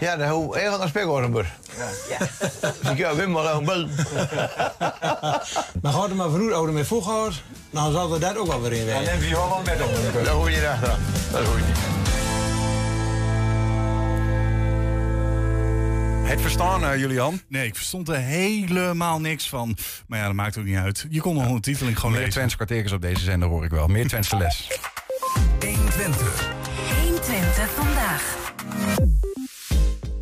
Ja, 0.00 0.16
dat 0.16 0.28
hoe 0.28 0.58
heel 0.58 0.78
naar 0.78 0.88
Spekhoornburg. 0.88 1.48
Ja. 2.08 2.26
Ik 2.90 2.98
heb 2.98 3.12
Wim 3.12 3.30
maar 3.30 3.54
een 3.54 3.64
bel. 3.64 3.86
Maar 5.82 5.92
hadden 5.92 6.16
maar 6.16 6.30
vroeger 6.30 6.54
ouder 6.54 6.74
met 6.74 6.86
vroeger, 6.86 7.42
dan 7.70 7.92
zal 7.92 8.12
er 8.14 8.20
dat 8.20 8.36
ook 8.36 8.46
wel 8.46 8.60
weer 8.60 8.72
in 8.72 8.78
En 8.80 8.86
werken. 8.86 9.04
dan 9.04 9.18
violen 9.20 9.62
met 9.64 9.82
onder 9.82 10.04
een 10.04 10.12
kurk. 10.12 10.24
Dat 10.24 10.34
hoor 10.34 10.50
je 10.50 10.68
achteraan. 10.68 10.98
Dat 11.32 11.44
hoor 11.44 11.56
je 11.58 11.64
niet. 11.64 11.99
Het 16.30 16.40
verstaan, 16.40 16.84
eh, 16.84 16.98
Julian. 16.98 17.40
Nee, 17.48 17.66
ik 17.66 17.74
verstond 17.74 18.08
er 18.08 18.16
helemaal 18.16 19.20
niks 19.20 19.48
van. 19.48 19.76
Maar 20.06 20.18
ja, 20.18 20.26
dat 20.26 20.34
maakt 20.34 20.58
ook 20.58 20.64
niet 20.64 20.76
uit. 20.76 21.06
Je 21.08 21.20
kon 21.20 21.34
de 21.34 21.44
ondertiteling 21.44 21.96
gewoon 21.96 22.12
Meer 22.12 22.24
lezen. 22.24 22.58
Twents 22.58 22.92
op 22.92 23.00
deze 23.00 23.24
zender 23.24 23.48
hoor 23.48 23.64
ik 23.64 23.70
wel. 23.70 23.86
Meer 23.86 24.08
Twentse 24.08 24.36
les. 24.36 24.68
120 25.60 27.70
vandaag. 27.70 28.52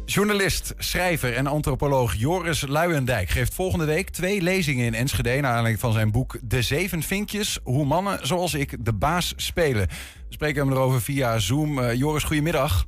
Journalist, 0.04 0.74
schrijver 0.78 1.36
en 1.36 1.46
antropoloog 1.46 2.14
Joris 2.14 2.66
Luijendijk 2.66 3.28
geeft 3.28 3.54
volgende 3.54 3.84
week 3.84 4.10
twee 4.10 4.42
lezingen 4.42 4.86
in 4.86 4.94
Enschede... 4.94 5.40
naar 5.40 5.50
aanleiding 5.50 5.80
van 5.80 5.92
zijn 5.92 6.10
boek 6.10 6.38
De 6.42 6.62
Zeven 6.62 7.02
Vinkjes. 7.02 7.58
Hoe 7.62 7.84
mannen 7.84 8.26
zoals 8.26 8.54
ik 8.54 8.84
de 8.84 8.92
baas 8.92 9.32
spelen. 9.36 9.88
We 9.88 9.94
spreken 10.28 10.62
hem 10.62 10.72
erover 10.72 11.02
via 11.02 11.38
Zoom. 11.38 11.78
Eh, 11.78 11.94
Joris, 11.94 12.24
goedemiddag. 12.24 12.86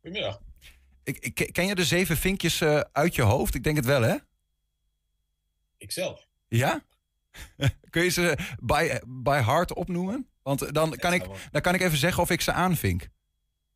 Goedemiddag. 0.00 0.40
Ik, 1.04 1.18
ik, 1.18 1.48
ken 1.52 1.66
je 1.66 1.74
de 1.74 1.84
Zeven 1.84 2.16
Vinkjes 2.16 2.60
eh, 2.60 2.80
uit 2.92 3.14
je 3.14 3.22
hoofd? 3.22 3.54
Ik 3.54 3.62
denk 3.64 3.76
het 3.76 3.84
wel, 3.84 4.02
hè? 4.02 4.16
Ikzelf. 5.78 6.26
Ja? 6.48 6.82
Kun 7.90 8.02
je 8.02 8.08
ze 8.08 8.38
by, 8.60 8.98
by 9.06 9.40
heart 9.44 9.74
opnoemen? 9.74 10.26
Want 10.42 10.74
dan 10.74 10.96
kan, 10.96 11.12
ik, 11.12 11.24
dan 11.50 11.60
kan 11.60 11.74
ik 11.74 11.80
even 11.80 11.98
zeggen 11.98 12.22
of 12.22 12.30
ik 12.30 12.40
ze 12.40 12.52
aanvink. 12.52 13.08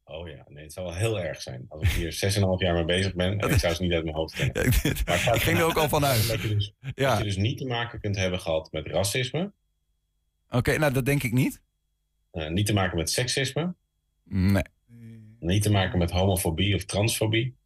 Oh 0.05 0.29
ja, 0.29 0.45
nee, 0.49 0.63
het 0.65 0.73
zou 0.73 0.87
wel 0.87 0.95
heel 0.97 1.21
erg 1.21 1.43
zijn. 1.43 1.65
Als 1.69 1.83
ik 1.83 1.89
hier 1.89 2.13
6,5 2.35 2.41
jaar 2.59 2.75
mee 2.75 2.85
bezig 2.85 3.15
ben 3.15 3.39
en 3.39 3.51
ik 3.51 3.59
zou 3.59 3.75
ze 3.75 3.83
niet 3.83 3.93
uit 3.93 4.05
mijn 4.05 4.17
hoofd 4.17 4.35
kennen. 4.35 4.55
Maar 5.07 5.35
ik 5.35 5.43
ging 5.43 5.59
er 5.59 5.65
ook 5.65 5.77
al 5.77 5.89
van 5.89 6.05
uit. 6.05 6.29
Dat 6.29 6.41
je, 6.43 6.49
dus, 6.49 6.75
dat 6.81 6.93
Ja, 6.95 7.19
je 7.19 7.25
dus 7.25 7.37
niet 7.37 7.59
te 7.59 7.65
maken 7.67 8.01
kunt 8.01 8.17
hebben 8.17 8.41
gehad 8.41 8.73
met 8.73 8.87
racisme, 8.87 9.53
oké, 10.51 10.79
nou 10.79 10.93
dat 10.93 11.05
denk 11.05 11.23
ik 11.23 11.33
niet. 11.33 11.61
eh, 12.31 12.49
niet 12.49 12.67
te 12.67 12.73
maken 12.73 12.97
met 12.97 13.11
seksisme, 13.11 13.75
Nee. 14.25 14.63
Niet 15.45 15.63
te 15.63 15.71
maken 15.71 15.99
met 15.99 16.11
homofobie 16.11 16.75
of 16.75 16.85
transfobie. 16.85 17.57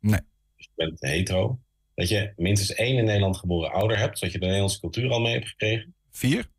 Nee. 0.00 0.20
Dus 0.56 0.64
je 0.64 0.70
bent 0.74 1.00
hetero. 1.00 1.58
Dat 1.94 2.08
je 2.08 2.32
minstens 2.36 2.74
één 2.74 2.96
in 2.96 3.04
Nederland 3.04 3.36
geboren 3.36 3.72
ouder 3.72 3.98
hebt, 3.98 4.18
zodat 4.18 4.32
je 4.32 4.38
de 4.38 4.44
Nederlandse 4.44 4.80
cultuur 4.80 5.10
al 5.10 5.20
mee 5.20 5.32
hebt 5.32 5.48
gekregen. 5.48 5.94
Vier? 6.10 6.50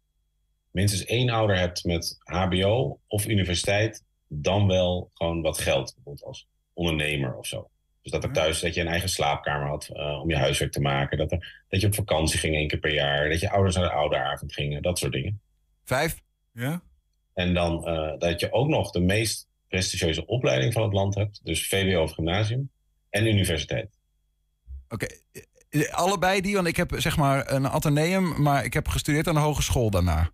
Minstens 0.71 1.05
één 1.05 1.29
ouder 1.29 1.57
hebt 1.57 1.83
met 1.83 2.17
HBO 2.23 2.99
of 3.07 3.27
universiteit, 3.27 4.03
dan 4.27 4.67
wel 4.67 5.11
gewoon 5.13 5.41
wat 5.41 5.57
geld, 5.57 5.93
bijvoorbeeld 5.95 6.25
als 6.25 6.47
ondernemer 6.73 7.35
of 7.35 7.45
zo. 7.45 7.69
Dus 8.01 8.11
dat 8.11 8.23
er 8.23 8.31
thuis 8.31 8.59
dat 8.59 8.73
je 8.73 8.81
een 8.81 8.87
eigen 8.87 9.09
slaapkamer 9.09 9.67
had 9.67 9.89
eh, 9.93 10.19
om 10.21 10.29
je 10.29 10.37
huiswerk 10.37 10.71
te 10.71 10.81
maken. 10.81 11.17
Dat, 11.17 11.31
er, 11.31 11.63
dat 11.69 11.81
je 11.81 11.87
op 11.87 11.95
vakantie 11.95 12.39
ging 12.39 12.55
één 12.55 12.67
keer 12.67 12.79
per 12.79 12.93
jaar. 12.93 13.29
Dat 13.29 13.39
je 13.39 13.49
ouders 13.49 13.75
naar 13.75 13.83
de 13.83 13.91
ouderavond 13.91 14.53
gingen. 14.53 14.81
Dat 14.81 14.97
soort 14.99 15.11
dingen. 15.11 15.41
Vijf? 15.83 16.21
Ja? 16.53 16.81
En 17.33 17.53
dan 17.53 17.87
eh, 17.87 18.19
dat 18.19 18.39
je 18.39 18.51
ook 18.51 18.67
nog 18.67 18.91
de 18.91 18.99
meest 18.99 19.47
prestigieuze 19.73 20.25
opleiding 20.25 20.73
van 20.73 20.83
het 20.83 20.93
land 20.93 21.15
hebt. 21.15 21.39
Dus 21.43 21.67
VWO 21.67 22.01
of 22.01 22.11
gymnasium. 22.11 22.69
En 23.09 23.27
universiteit. 23.27 23.89
Oké. 24.89 25.05
Eh, 25.69 25.93
Allebei 25.93 26.41
die, 26.41 26.55
want 26.55 26.67
ik 26.67 26.75
heb 26.75 26.93
zeg 26.97 27.17
maar 27.17 27.51
een 27.51 27.67
ateneum, 27.67 28.41
maar 28.41 28.65
ik 28.65 28.73
heb 28.73 28.87
gestudeerd 28.87 29.27
aan 29.27 29.33
de 29.33 29.39
hogeschool 29.39 29.89
daarna. 29.89 30.31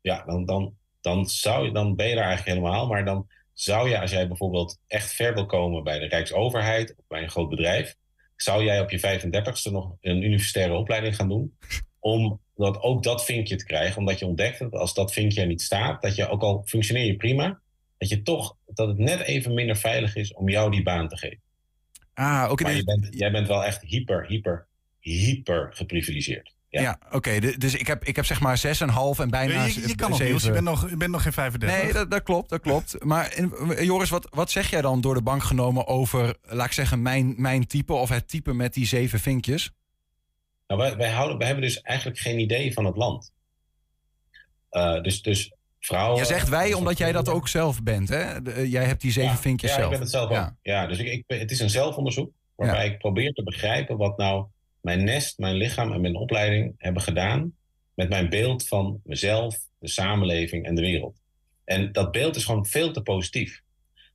Ja, 0.00 0.24
dan, 0.24 0.44
dan, 0.44 0.74
dan, 1.00 1.26
zou 1.26 1.64
je, 1.66 1.72
dan 1.72 1.96
ben 1.96 2.08
je 2.08 2.14
daar 2.14 2.24
eigenlijk 2.24 2.58
helemaal. 2.58 2.86
Maar 2.86 3.04
dan 3.04 3.26
zou 3.52 3.88
je, 3.88 4.00
als 4.00 4.10
jij 4.10 4.28
bijvoorbeeld 4.28 4.78
echt 4.86 5.12
ver 5.12 5.34
wil 5.34 5.46
komen 5.46 5.84
bij 5.84 5.98
de 5.98 6.06
Rijksoverheid 6.06 6.94
of 6.96 7.04
bij 7.08 7.22
een 7.22 7.30
groot 7.30 7.48
bedrijf, 7.48 7.94
zou 8.36 8.64
jij 8.64 8.80
op 8.80 8.90
je 8.90 8.98
35ste 8.98 9.72
nog 9.72 9.96
een 10.00 10.22
universitaire 10.22 10.74
opleiding 10.74 11.16
gaan 11.16 11.28
doen. 11.28 11.56
Om 11.98 12.40
dat, 12.54 12.80
ook 12.80 13.02
dat 13.02 13.24
vinkje 13.24 13.56
te 13.56 13.64
krijgen. 13.64 13.98
Omdat 13.98 14.18
je 14.18 14.26
ontdekt 14.26 14.58
dat 14.58 14.72
als 14.72 14.94
dat 14.94 15.12
vinkje 15.12 15.40
er 15.40 15.46
niet 15.46 15.62
staat, 15.62 16.02
dat 16.02 16.16
je 16.16 16.28
ook 16.28 16.42
al 16.42 16.62
functioneer 16.64 17.04
je 17.04 17.16
prima, 17.16 17.60
dat 17.98 18.08
je 18.08 18.22
toch 18.22 18.56
dat 18.66 18.88
het 18.88 18.98
net 18.98 19.20
even 19.20 19.54
minder 19.54 19.76
veilig 19.76 20.16
is 20.16 20.34
om 20.34 20.48
jou 20.48 20.70
die 20.70 20.82
baan 20.82 21.08
te 21.08 21.16
geven. 21.16 21.40
Ah, 22.14 22.48
oké. 22.50 22.62
Maar 22.62 22.72
dus- 22.72 22.80
je 22.80 22.84
bent, 23.00 23.14
jij 23.18 23.30
bent 23.30 23.46
wel 23.48 23.64
echt 23.64 23.82
hyper, 23.82 24.26
hyper, 24.26 24.66
hyper 25.00 25.68
geprivilegeerd. 25.74 26.54
ja, 26.68 26.80
Ja. 26.82 26.98
oké. 27.10 27.38
Dus 27.58 27.74
ik 27.74 27.86
heb, 27.86 28.04
ik 28.04 28.16
heb 28.16 28.24
zeg 28.24 28.40
maar 28.40 28.58
zes 28.58 28.80
en 28.80 28.88
een 28.88 28.94
half 28.94 29.18
en 29.18 29.30
bijna 29.30 29.64
je, 29.64 29.80
je 29.80 29.88
z- 29.88 29.94
kan 29.94 30.10
nog. 30.10 30.20
Niels. 30.20 30.42
Je 30.44 30.50
bent 30.50 30.64
nog, 30.64 30.90
je 30.90 30.96
bent 30.96 31.10
nog 31.10 31.22
geen 31.22 31.32
35. 31.32 31.82
Nee, 31.82 31.92
dat, 31.92 32.10
dat 32.10 32.22
klopt, 32.22 32.48
dat 32.50 32.60
klopt. 32.60 33.04
Maar 33.04 33.30
eh, 33.30 33.82
Joris, 33.82 34.10
wat, 34.10 34.26
wat 34.30 34.50
zeg 34.50 34.70
jij 34.70 34.80
dan 34.80 35.00
door 35.00 35.14
de 35.14 35.22
bank 35.22 35.42
genomen 35.42 35.86
over, 35.86 36.36
laat 36.42 36.66
ik 36.66 36.72
zeggen, 36.72 37.02
mijn, 37.02 37.34
mijn 37.36 37.66
type 37.66 37.92
of 37.92 38.08
het 38.08 38.28
type 38.28 38.52
met 38.54 38.74
die 38.74 38.86
zeven 38.86 39.20
vinkjes? 39.20 39.72
Nou, 40.66 40.80
wij, 40.80 40.96
wij, 40.96 41.10
houden, 41.10 41.38
wij 41.38 41.46
hebben 41.46 41.64
dus 41.64 41.80
eigenlijk 41.80 42.18
geen 42.18 42.38
idee 42.38 42.72
van 42.72 42.84
het 42.84 42.96
land. 42.96 43.32
Eh, 44.70 45.02
dus, 45.02 45.22
dus 45.22 45.52
vrouwen... 45.86 46.16
Jij 46.16 46.24
zegt 46.26 46.48
wij 46.48 46.66
dus 46.66 46.74
omdat 46.74 46.98
jij 46.98 47.12
dat 47.12 47.28
ook 47.28 47.48
zelf 47.48 47.82
bent, 47.82 48.08
hè? 48.08 48.42
De- 48.42 48.50
eh, 48.50 48.70
jij 48.72 48.84
hebt 48.84 49.00
die 49.00 49.12
zeven 49.12 49.30
ja, 49.30 49.36
vinkjes 49.36 49.70
ja, 49.70 49.76
zelf. 49.76 49.86
ik 49.86 49.92
ben 49.92 50.00
het 50.06 50.10
zelf 50.10 50.30
Ja. 50.30 50.44
ook. 50.44 50.52
Ja, 50.62 50.86
dus 50.86 50.98
ik, 50.98 51.24
het 51.26 51.50
is 51.50 51.60
een 51.60 51.70
zelfonderzoek 51.70 52.30
waarbij 52.54 52.86
ik 52.86 52.98
probeer 52.98 53.32
te 53.32 53.42
begrijpen 53.42 53.96
wat 53.96 54.16
nou 54.16 54.46
mijn 54.80 55.04
nest, 55.04 55.38
mijn 55.38 55.54
lichaam 55.54 55.92
en 55.92 56.00
mijn 56.00 56.16
opleiding 56.16 56.74
hebben 56.78 57.02
gedaan 57.02 57.52
met 57.94 58.08
mijn 58.08 58.28
beeld 58.28 58.68
van 58.68 59.00
mezelf, 59.04 59.58
de 59.78 59.88
samenleving 59.88 60.66
en 60.66 60.74
de 60.74 60.80
wereld. 60.80 61.16
En 61.64 61.92
dat 61.92 62.10
beeld 62.12 62.36
is 62.36 62.44
gewoon 62.44 62.66
veel 62.66 62.92
te 62.92 63.02
positief. 63.02 63.60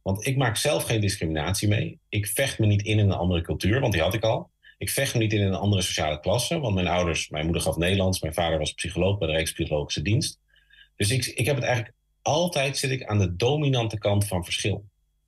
Want 0.01 0.25
ik 0.27 0.37
maak 0.37 0.57
zelf 0.57 0.83
geen 0.83 1.01
discriminatie 1.01 1.67
mee. 1.67 1.99
Ik 2.09 2.27
vecht 2.27 2.59
me 2.59 2.65
niet 2.65 2.81
in 2.81 2.99
in 2.99 3.05
een 3.09 3.11
andere 3.17 3.41
cultuur, 3.41 3.79
want 3.79 3.93
die 3.93 4.01
had 4.01 4.13
ik 4.13 4.23
al. 4.23 4.49
Ik 4.77 4.89
vecht 4.89 5.13
me 5.13 5.19
niet 5.19 5.33
in 5.33 5.41
een 5.41 5.53
andere 5.53 5.81
sociale 5.81 6.19
klasse, 6.19 6.59
want 6.59 6.75
mijn 6.75 6.87
ouders, 6.87 7.29
mijn 7.29 7.43
moeder 7.43 7.61
gaf 7.61 7.77
Nederlands, 7.77 8.21
mijn 8.21 8.33
vader 8.33 8.57
was 8.57 8.73
psycholoog 8.73 9.17
bij 9.17 9.27
de 9.27 9.33
Rijkspsychologische 9.33 10.01
Dienst. 10.01 10.39
Dus 11.01 11.11
ik, 11.11 11.25
ik 11.25 11.45
heb 11.45 11.55
het 11.55 11.65
eigenlijk 11.65 11.95
altijd 12.21 12.77
zit 12.77 12.91
ik 12.91 13.03
aan 13.03 13.19
de 13.19 13.35
dominante 13.35 13.97
kant 13.97 14.27
van 14.27 14.43
verschil. 14.43 14.85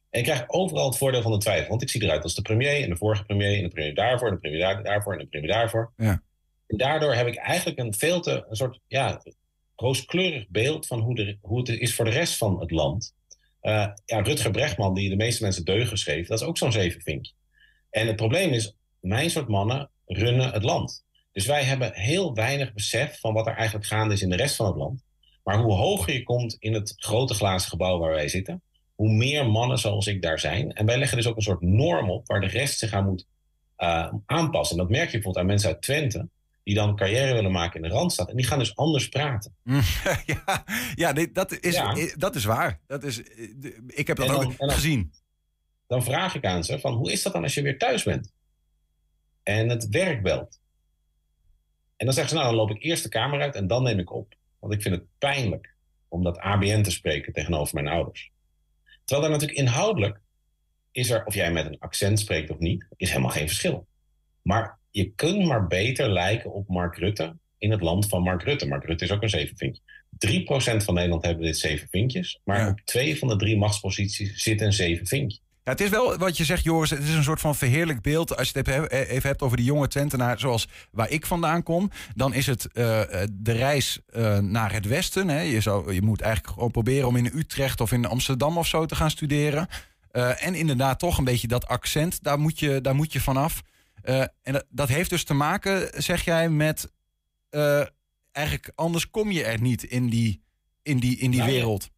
En 0.09 0.19
ik 0.19 0.25
krijg 0.25 0.43
overal 0.47 0.85
het 0.85 0.97
voordeel 0.97 1.21
van 1.21 1.31
de 1.31 1.37
twijfel. 1.37 1.69
Want 1.69 1.81
ik 1.81 1.89
zie 1.89 2.03
eruit 2.03 2.23
als 2.23 2.35
de 2.35 2.41
premier 2.41 2.83
en 2.83 2.89
de 2.89 2.95
vorige 2.95 3.23
premier 3.23 3.57
en 3.57 3.63
de 3.63 3.69
premier 3.69 3.95
daarvoor 3.95 4.27
en 4.27 4.33
de 4.33 4.39
premier 4.39 4.59
daar- 4.59 4.83
daarvoor 4.83 5.13
en 5.13 5.19
de 5.19 5.25
premier 5.25 5.49
daarvoor. 5.49 5.93
Ja. 5.97 6.21
En 6.67 6.77
daardoor 6.77 7.13
heb 7.13 7.27
ik 7.27 7.35
eigenlijk 7.35 7.79
een 7.79 7.93
veel 7.93 8.21
te 8.21 8.45
een 8.49 8.55
soort 8.55 8.79
ja, 8.87 9.21
rooskleurig 9.75 10.47
beeld 10.49 10.87
van 10.87 10.99
hoe, 10.99 11.15
de, 11.15 11.37
hoe 11.41 11.59
het 11.59 11.69
is 11.69 11.95
voor 11.95 12.05
de 12.05 12.11
rest 12.11 12.37
van 12.37 12.59
het 12.59 12.71
land. 12.71 13.15
Eh, 13.61 13.87
ja, 14.05 14.21
Rutger 14.21 14.51
Brechtman, 14.51 14.93
die 14.93 15.09
de 15.09 15.15
meeste 15.15 15.43
mensen 15.43 15.65
deugen 15.65 15.97
schreef, 15.97 16.27
dat 16.27 16.41
is 16.41 16.47
ook 16.47 16.57
zo'n 16.57 16.71
zevenvinkje. 16.71 17.33
En 17.89 18.07
het 18.07 18.15
probleem 18.15 18.51
is, 18.51 18.75
mijn 18.99 19.29
soort 19.29 19.47
mannen 19.47 19.89
runnen 20.05 20.51
het 20.51 20.63
land. 20.63 21.05
Dus 21.31 21.45
wij 21.45 21.63
hebben 21.63 21.93
heel 21.93 22.33
weinig 22.33 22.73
besef 22.73 23.19
van 23.19 23.33
wat 23.33 23.47
er 23.47 23.55
eigenlijk 23.55 23.87
gaande 23.87 24.13
is 24.13 24.21
in 24.21 24.29
de 24.29 24.35
rest 24.35 24.55
van 24.55 24.65
het 24.65 24.75
land. 24.75 25.03
Maar 25.43 25.57
hoe 25.57 25.73
hoger 25.73 26.13
je 26.13 26.23
komt 26.23 26.55
in 26.59 26.73
het 26.73 26.93
grote 26.97 27.33
glazen 27.33 27.69
gebouw 27.69 27.97
waar 27.99 28.11
wij 28.11 28.27
zitten, 28.27 28.61
hoe 28.95 29.09
meer 29.13 29.47
mannen 29.49 29.77
zoals 29.77 30.07
ik 30.07 30.21
daar 30.21 30.39
zijn. 30.39 30.73
En 30.73 30.85
wij 30.85 30.97
leggen 30.97 31.17
dus 31.17 31.27
ook 31.27 31.35
een 31.35 31.41
soort 31.41 31.61
norm 31.61 32.09
op 32.09 32.27
waar 32.27 32.39
de 32.41 32.47
rest 32.47 32.79
zich 32.79 32.93
aan 32.93 33.05
moet 33.05 33.25
eh, 33.75 34.13
aanpassen. 34.25 34.77
En 34.77 34.81
dat 34.83 34.91
merk 34.91 35.05
je 35.05 35.11
bijvoorbeeld 35.11 35.37
aan 35.37 35.51
mensen 35.51 35.69
uit 35.69 35.81
Twente, 35.81 36.29
die 36.63 36.75
dan 36.75 36.95
carrière 36.95 37.33
willen 37.33 37.51
maken 37.51 37.81
in 37.83 37.89
de 37.89 37.95
Randstad. 37.95 38.29
En 38.29 38.35
die 38.35 38.45
gaan 38.45 38.59
dus 38.59 38.75
anders 38.75 39.09
praten. 39.09 39.55
ja, 40.25 40.63
ja 40.95 41.13
dit- 41.13 41.35
dat, 41.35 41.59
is, 41.59 41.75
Ja. 41.75 41.93
eh, 41.95 42.13
dat 42.15 42.35
is 42.35 42.43
waar. 42.43 42.79
Dat 42.87 43.03
is, 43.03 43.23
eh, 43.23 43.47
ik 43.87 44.07
heb 44.07 44.17
dat 44.17 44.27
dan- 44.27 44.35
ook 44.45 44.57
dan- 44.57 44.69
gezien. 44.71 45.13
Dan 45.87 46.03
vraag 46.03 46.35
ik 46.35 46.45
aan 46.45 46.63
ze 46.63 46.79
van, 46.79 46.93
hoe 46.93 47.11
is 47.11 47.23
dat 47.23 47.33
dan 47.33 47.43
als 47.43 47.53
je 47.53 47.61
weer 47.61 47.77
thuis 47.77 48.03
bent? 48.03 48.31
En 49.43 49.69
het 49.69 49.87
werk 49.89 50.23
belt. 50.23 50.59
En 51.95 52.05
dan 52.05 52.13
zeggen 52.15 52.33
ze, 52.37 52.43
nou, 52.43 52.55
dan 52.55 52.65
loop 52.65 52.75
ik 52.75 52.83
eerst 52.83 53.03
de 53.03 53.09
kamer 53.09 53.41
uit 53.41 53.55
en 53.55 53.67
dan 53.67 53.83
neem 53.83 53.99
ik 53.99 54.11
op. 54.13 54.33
Want 54.63 54.75
ik 54.75 54.81
vind 54.81 54.95
het 54.95 55.03
pijnlijk 55.17 55.75
om 56.07 56.23
dat 56.23 56.37
ABN 56.37 56.81
te 56.81 56.91
spreken 56.91 57.33
tegenover 57.33 57.75
mijn 57.75 57.87
ouders. 57.87 58.31
Terwijl 59.05 59.21
daar 59.29 59.39
natuurlijk 59.39 59.59
inhoudelijk 59.59 60.19
is 60.91 61.09
er, 61.09 61.25
of 61.25 61.33
jij 61.33 61.51
met 61.51 61.65
een 61.65 61.79
accent 61.79 62.19
spreekt 62.19 62.49
of 62.49 62.59
niet, 62.59 62.87
is 62.95 63.09
helemaal 63.09 63.31
geen 63.31 63.47
verschil. 63.47 63.87
Maar 64.41 64.79
je 64.91 65.11
kunt 65.15 65.45
maar 65.45 65.67
beter 65.67 66.09
lijken 66.09 66.53
op 66.53 66.67
Mark 66.67 66.97
Rutte 66.97 67.35
in 67.57 67.71
het 67.71 67.81
land 67.81 68.07
van 68.07 68.21
Mark 68.21 68.43
Rutte. 68.43 68.67
Mark 68.67 68.85
Rutte 68.85 69.03
is 69.03 69.11
ook 69.11 69.21
een 69.21 69.29
zevenvinkje. 69.29 69.81
3% 70.17 70.83
van 70.83 70.93
Nederland 70.93 71.25
hebben 71.25 71.45
dit 71.45 71.57
zeven 71.57 71.87
vinkjes. 71.91 72.39
Maar 72.43 72.59
Ja. 72.59 72.69
op 72.69 72.79
twee 72.79 73.17
van 73.17 73.27
de 73.27 73.35
drie 73.35 73.57
machtsposities 73.57 74.43
zit 74.43 74.61
een 74.61 74.73
zeven 74.73 75.07
vinkje. 75.07 75.39
Ja, 75.63 75.71
het 75.71 75.81
is 75.81 75.89
wel 75.89 76.17
wat 76.17 76.37
je 76.37 76.43
zegt, 76.43 76.63
Joris. 76.63 76.89
Het 76.89 77.03
is 77.03 77.13
een 77.13 77.23
soort 77.23 77.39
van 77.39 77.55
verheerlijk 77.55 78.01
beeld. 78.01 78.37
Als 78.37 78.49
je 78.49 78.59
het 78.59 78.67
even 78.91 79.29
hebt 79.29 79.41
over 79.41 79.57
die 79.57 79.65
jonge 79.65 79.87
Twentenaar, 79.87 80.39
zoals 80.39 80.67
waar 80.91 81.09
ik 81.09 81.25
vandaan 81.25 81.63
kom. 81.63 81.89
Dan 82.15 82.33
is 82.33 82.47
het 82.47 82.71
eh, 82.71 83.21
eh, 83.21 83.29
de 83.31 83.51
reis 83.51 83.99
eh, 84.05 84.37
naar 84.37 84.73
het 84.73 84.85
westen. 84.85 85.27
Hè. 85.27 85.41
Je, 85.41 85.61
zou, 85.61 85.93
je 85.93 86.01
moet 86.01 86.21
eigenlijk 86.21 86.53
gewoon 86.53 86.71
proberen 86.71 87.07
om 87.07 87.15
in 87.15 87.31
Utrecht 87.33 87.81
of 87.81 87.91
in 87.91 88.05
Amsterdam 88.05 88.57
of 88.57 88.67
zo 88.67 88.85
te 88.85 88.95
gaan 88.95 89.09
studeren. 89.09 89.67
En 90.37 90.55
inderdaad 90.55 90.99
toch 90.99 91.17
een 91.17 91.23
beetje 91.23 91.47
dat 91.47 91.67
accent, 91.67 92.23
daar 92.23 92.39
moet 92.39 92.59
je, 92.59 92.81
daar 92.81 92.95
moet 92.95 93.13
je 93.13 93.19
vanaf. 93.19 93.61
En 94.01 94.31
dat, 94.43 94.65
dat 94.69 94.89
heeft 94.89 95.09
dus 95.09 95.23
te 95.23 95.33
maken, 95.33 96.03
zeg 96.03 96.23
jij, 96.25 96.49
met... 96.49 96.91
eigenlijk 98.31 98.71
anders 98.75 99.09
kom 99.09 99.31
je 99.31 99.43
er 99.43 99.61
niet 99.61 99.83
in 99.83 100.09
die, 100.09 100.43
in 100.81 100.99
die, 100.99 101.17
in 101.17 101.31
die 101.31 101.39
Nou 101.39 101.51
wereld. 101.51 101.89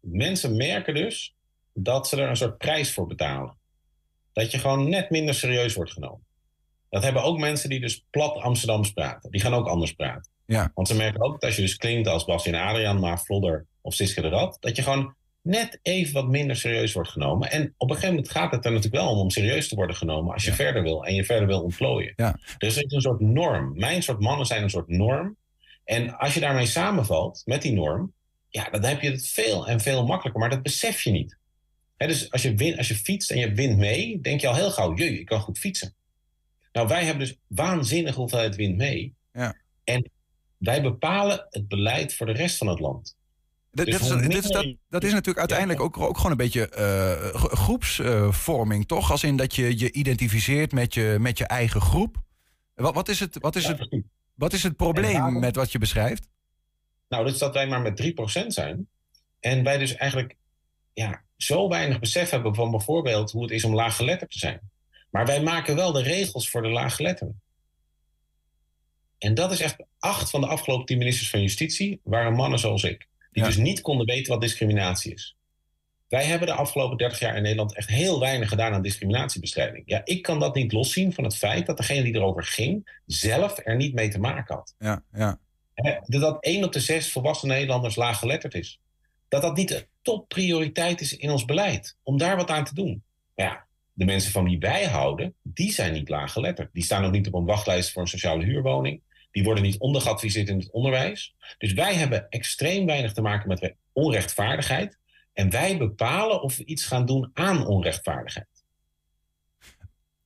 Mensen 0.00 0.56
merken 0.56 0.94
dus 0.94 1.34
dat 1.82 2.08
ze 2.08 2.22
er 2.22 2.28
een 2.28 2.36
soort 2.36 2.58
prijs 2.58 2.92
voor 2.92 3.06
betalen. 3.06 3.56
Dat 4.32 4.50
je 4.50 4.58
gewoon 4.58 4.88
net 4.88 5.10
minder 5.10 5.34
serieus 5.34 5.74
wordt 5.74 5.92
genomen. 5.92 6.24
Dat 6.88 7.02
hebben 7.02 7.22
ook 7.22 7.38
mensen 7.38 7.68
die 7.68 7.80
dus 7.80 8.04
plat 8.10 8.36
Amsterdams 8.36 8.92
praten. 8.92 9.30
Die 9.30 9.40
gaan 9.40 9.54
ook 9.54 9.66
anders 9.66 9.92
praten. 9.92 10.30
Ja. 10.46 10.70
Want 10.74 10.88
ze 10.88 10.94
merken 10.96 11.20
ook 11.20 11.32
dat 11.32 11.44
als 11.44 11.56
je 11.56 11.62
dus 11.62 11.76
klinkt 11.76 12.08
als 12.08 12.24
Bastian 12.24 12.60
Adriaan, 12.60 13.00
maar 13.00 13.20
Vlodder 13.20 13.66
of 13.80 13.94
Siske 13.94 14.20
de 14.20 14.28
Rad, 14.28 14.56
dat 14.60 14.76
je 14.76 14.82
gewoon 14.82 15.14
net 15.42 15.78
even 15.82 16.14
wat 16.14 16.28
minder 16.28 16.56
serieus 16.56 16.92
wordt 16.92 17.10
genomen. 17.10 17.50
En 17.50 17.74
op 17.76 17.88
een 17.88 17.94
gegeven 17.94 18.14
moment 18.14 18.32
gaat 18.32 18.52
het 18.52 18.64
er 18.64 18.72
natuurlijk 18.72 19.02
wel 19.02 19.12
om 19.12 19.18
om 19.18 19.30
serieus 19.30 19.68
te 19.68 19.74
worden 19.74 19.96
genomen 19.96 20.32
als 20.32 20.44
je 20.44 20.52
verder 20.52 20.82
wil 20.82 21.04
en 21.04 21.14
je 21.14 21.24
verder 21.24 21.46
wil 21.46 21.62
ontplooien. 21.62 22.12
Ja. 22.16 22.38
Dus 22.58 22.74
het 22.74 22.84
is 22.84 22.92
een 22.92 23.00
soort 23.00 23.20
norm. 23.20 23.78
Mijn 23.78 24.02
soort 24.02 24.20
mannen 24.20 24.46
zijn 24.46 24.62
een 24.62 24.70
soort 24.70 24.88
norm. 24.88 25.36
En 25.84 26.18
als 26.18 26.34
je 26.34 26.40
daarmee 26.40 26.66
samenvalt 26.66 27.42
met 27.44 27.62
die 27.62 27.72
norm, 27.72 28.12
ja, 28.48 28.70
dan 28.70 28.84
heb 28.84 29.00
je 29.00 29.10
het 29.10 29.26
veel 29.26 29.68
en 29.68 29.80
veel 29.80 30.06
makkelijker. 30.06 30.40
Maar 30.40 30.50
dat 30.50 30.62
besef 30.62 31.02
je 31.02 31.10
niet. 31.10 31.38
Dus 32.08 32.30
als 32.30 32.42
je, 32.42 32.54
win, 32.54 32.76
als 32.78 32.88
je 32.88 32.96
fietst 32.96 33.30
en 33.30 33.38
je 33.38 33.52
wint 33.52 33.78
mee, 33.78 34.20
denk 34.20 34.40
je 34.40 34.48
al 34.48 34.54
heel 34.54 34.70
gauw, 34.70 34.94
jee, 34.94 35.18
ik 35.20 35.26
kan 35.26 35.40
goed 35.40 35.58
fietsen. 35.58 35.94
Nou, 36.72 36.88
wij 36.88 37.04
hebben 37.04 37.26
dus 37.26 37.36
waanzinnig 37.46 38.14
hoeveelheid 38.14 38.56
wind 38.56 38.76
mee. 38.76 39.14
Ja. 39.32 39.56
En 39.84 40.10
wij 40.56 40.82
bepalen 40.82 41.46
het 41.50 41.68
beleid 41.68 42.14
voor 42.14 42.26
de 42.26 42.32
rest 42.32 42.56
van 42.56 42.66
het 42.66 42.80
land. 42.80 43.16
Dit, 43.72 43.86
Dus 43.86 43.94
is, 43.94 44.00
is, 44.26 44.46
dat, 44.48 44.74
dat 44.88 45.04
is 45.04 45.10
natuurlijk 45.10 45.38
uiteindelijk 45.38 45.80
ook, 45.80 45.98
ook 45.98 46.16
gewoon 46.16 46.30
een 46.30 46.36
beetje 46.36 46.68
eh, 46.68 47.34
gro- 47.34 47.48
groepsvorming, 47.56 48.86
toch? 48.86 49.10
Als 49.10 49.24
in 49.24 49.36
dat 49.36 49.54
je 49.54 49.78
je 49.78 49.92
identificeert 49.92 50.72
met 50.72 50.94
je, 50.94 51.16
met 51.20 51.38
je 51.38 51.46
eigen 51.46 51.80
groep. 51.80 52.22
Wat, 52.74 52.94
wat, 52.94 53.08
is 53.08 53.20
het, 53.20 53.36
wat, 53.40 53.56
is 53.56 53.66
het, 53.66 54.02
wat 54.34 54.52
is 54.52 54.62
het 54.62 54.76
probleem 54.76 55.12
daarom- 55.12 55.40
met 55.40 55.56
wat 55.56 55.72
je 55.72 55.78
beschrijft? 55.78 56.28
Nou, 57.08 57.24
dus 57.24 57.38
dat 57.38 57.54
wij 57.54 57.66
maar 57.66 57.80
met 57.80 58.12
3% 58.42 58.46
zijn. 58.46 58.88
En 59.40 59.64
wij 59.64 59.78
dus 59.78 59.94
eigenlijk 59.96 60.36
ja, 60.92 61.22
zo 61.36 61.68
weinig 61.68 61.98
besef 61.98 62.30
hebben 62.30 62.54
van 62.54 62.70
bijvoorbeeld 62.70 63.30
hoe 63.30 63.42
het 63.42 63.50
is 63.50 63.64
om 63.64 63.74
laaggeletterd 63.74 64.30
te 64.30 64.38
zijn. 64.38 64.60
Maar 65.10 65.26
wij 65.26 65.42
maken 65.42 65.76
wel 65.76 65.92
de 65.92 66.02
regels 66.02 66.50
voor 66.50 66.62
de 66.62 66.68
laaggeletterden. 66.68 67.40
En 69.18 69.34
dat 69.34 69.52
is 69.52 69.60
echt 69.60 69.76
acht 69.98 70.30
van 70.30 70.40
de 70.40 70.46
afgelopen 70.46 70.86
tien 70.86 70.98
ministers 70.98 71.30
van 71.30 71.40
Justitie 71.40 72.00
waren 72.04 72.32
mannen 72.32 72.58
zoals 72.58 72.82
ik. 72.82 73.08
Die 73.32 73.42
Ja. 73.42 73.48
dus 73.48 73.56
niet 73.56 73.80
konden 73.80 74.06
weten 74.06 74.32
wat 74.32 74.40
discriminatie 74.40 75.12
is. 75.14 75.36
Wij 76.08 76.24
hebben 76.24 76.48
de 76.48 76.54
afgelopen 76.54 76.96
30 76.96 77.18
jaar 77.18 77.36
in 77.36 77.42
Nederland 77.42 77.74
echt 77.74 77.88
heel 77.88 78.20
weinig 78.20 78.48
gedaan 78.48 78.72
aan 78.72 78.82
discriminatiebestrijding. 78.82 79.82
Ja, 79.86 80.00
ik 80.04 80.22
kan 80.22 80.38
dat 80.38 80.54
niet 80.54 80.72
loszien 80.72 81.12
van 81.12 81.24
het 81.24 81.36
feit 81.36 81.66
dat 81.66 81.76
degene 81.76 82.02
die 82.02 82.14
erover 82.14 82.44
ging, 82.44 83.00
zelf 83.06 83.60
er 83.64 83.76
niet 83.76 83.94
mee 83.94 84.08
te 84.08 84.18
maken 84.18 84.54
had. 84.54 84.74
Ja, 84.78 85.02
ja. 85.12 85.38
Dat 86.06 86.42
één 86.42 86.64
op 86.64 86.72
de 86.72 86.80
zes 86.80 87.12
volwassen 87.12 87.48
Nederlanders 87.48 87.96
laaggeletterd 87.96 88.54
is. 88.54 88.80
Dat 89.30 89.42
dat 89.42 89.56
niet 89.56 89.68
de 89.68 89.86
topprioriteit 90.02 91.00
is 91.00 91.16
in 91.16 91.30
ons 91.30 91.44
beleid. 91.44 91.96
Om 92.02 92.18
daar 92.18 92.36
wat 92.36 92.50
aan 92.50 92.64
te 92.64 92.74
doen. 92.74 93.02
Ja, 93.34 93.66
de 93.92 94.04
mensen 94.04 94.32
van 94.32 94.44
wie 94.44 94.58
wij 94.58 94.84
houden, 94.84 95.34
die 95.42 95.72
zijn 95.72 95.92
niet 95.92 96.08
laaggeletterd. 96.08 96.72
Die 96.72 96.82
staan 96.82 97.04
ook 97.04 97.12
niet 97.12 97.26
op 97.26 97.34
een 97.34 97.44
wachtlijst 97.44 97.92
voor 97.92 98.02
een 98.02 98.08
sociale 98.08 98.44
huurwoning. 98.44 99.02
Die 99.30 99.44
worden 99.44 99.62
niet 99.62 99.78
ondergeadviseerd 99.78 100.48
in 100.48 100.58
het 100.58 100.70
onderwijs. 100.70 101.34
Dus 101.58 101.72
wij 101.72 101.94
hebben 101.94 102.28
extreem 102.28 102.86
weinig 102.86 103.12
te 103.12 103.22
maken 103.22 103.48
met 103.48 103.74
onrechtvaardigheid. 103.92 104.98
En 105.32 105.50
wij 105.50 105.76
bepalen 105.76 106.42
of 106.42 106.56
we 106.56 106.64
iets 106.64 106.84
gaan 106.84 107.06
doen 107.06 107.30
aan 107.34 107.66
onrechtvaardigheid. 107.66 108.46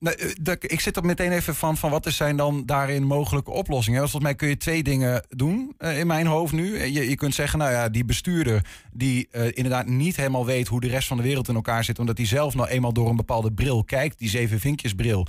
Nou, 0.04 0.58
ik 0.60 0.80
zit 0.80 0.96
er 0.96 1.04
meteen 1.04 1.32
even 1.32 1.54
van, 1.54 1.76
van 1.76 1.90
wat 1.90 2.06
zijn 2.08 2.36
dan 2.36 2.62
daarin 2.66 3.02
mogelijke 3.02 3.50
oplossingen? 3.50 4.00
Volgens 4.00 4.22
mij 4.22 4.34
kun 4.34 4.48
je 4.48 4.56
twee 4.56 4.82
dingen 4.82 5.26
doen 5.28 5.74
eh, 5.78 5.98
in 5.98 6.06
mijn 6.06 6.26
hoofd 6.26 6.52
nu. 6.52 6.78
Eh, 6.78 6.94
Je, 6.94 7.14
kunt 7.14 7.34
zeggen, 7.34 7.58
nou 7.58 7.72
ja, 7.72 7.88
die 7.88 8.04
bestuurder 8.04 8.64
die 8.92 9.28
inderdaad 9.30 9.86
niet 9.86 10.16
helemaal 10.16 10.46
weet 10.46 10.68
hoe 10.68 10.80
de 10.80 10.88
rest 10.88 11.08
van 11.08 11.16
de 11.16 11.22
wereld 11.22 11.48
in 11.48 11.54
elkaar 11.54 11.84
zit, 11.84 11.98
omdat 11.98 12.16
hij 12.16 12.26
zelf 12.26 12.54
nou 12.54 12.68
eenmaal 12.68 12.92
door 12.92 13.08
een 13.08 13.16
bepaalde 13.16 13.52
bril 13.52 13.84
kijkt, 13.84 14.18
die 14.18 14.28
zeven 14.28 14.60
vinkjesbril, 14.60 15.26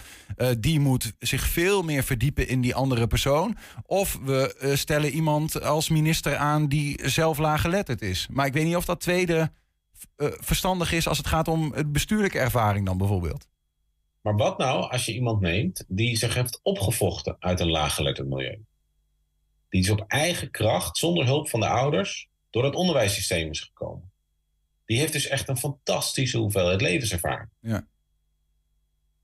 die 0.60 0.80
moet 0.80 1.14
zich 1.20 1.48
veel 1.48 1.84
meer 1.84 2.04
verdiepen 2.04 2.48
in 2.48 2.62
die 2.62 2.76
andere 2.76 3.08
persoon. 3.08 3.58
Of 3.86 4.20
we 4.24 4.72
stellen 4.74 5.10
iemand 5.10 5.62
als 5.62 5.90
minister 5.90 6.36
aan 6.36 6.68
die 6.68 7.00
zelf 7.04 7.38
laaggeletterd 7.38 8.02
is. 8.02 8.28
Maar 8.32 8.46
ik 8.46 8.54
weet 8.54 8.66
niet 8.66 8.76
of 8.76 8.86
dat 8.86 9.00
tweede 9.00 9.52
verstandig 10.40 10.92
is 10.92 11.08
als 11.08 11.18
het 11.18 11.28
gaat 11.28 11.48
om 11.48 11.72
het 11.76 11.92
bestuurlijke 11.92 12.40
ervaring 12.40 12.86
dan 12.86 12.98
bijvoorbeeld. 12.98 13.48
Maar 14.26 14.36
wat 14.36 14.58
nou 14.58 14.92
als 14.92 15.06
je 15.06 15.14
iemand 15.14 15.42
neemt 15.42 15.84
die 15.88 16.18
zich 16.18 16.34
heeft 16.34 16.60
opgevochten 16.64 17.36
uit 17.40 17.60
een 17.60 17.70
laaggeletterd 17.70 18.28
milieu? 18.28 18.60
Die 19.70 19.82
is 19.82 19.90
op 19.90 20.04
eigen 20.08 20.52
kracht, 20.52 20.98
zonder 20.98 21.26
hulp 21.26 21.50
van 21.50 21.60
de 21.60 21.68
ouders, 21.68 22.28
door 22.50 22.64
het 22.64 22.76
onderwijssysteem 22.76 23.50
is 23.50 23.60
gekomen. 23.62 24.12
Die 24.86 24.98
heeft 25.00 25.14
dus 25.14 25.28
echt 25.28 25.48
een 25.50 25.58
fantastische 25.58 26.38
hoeveelheid 26.38 26.82
levenservaring. 26.82 27.50
Ja. 27.60 27.88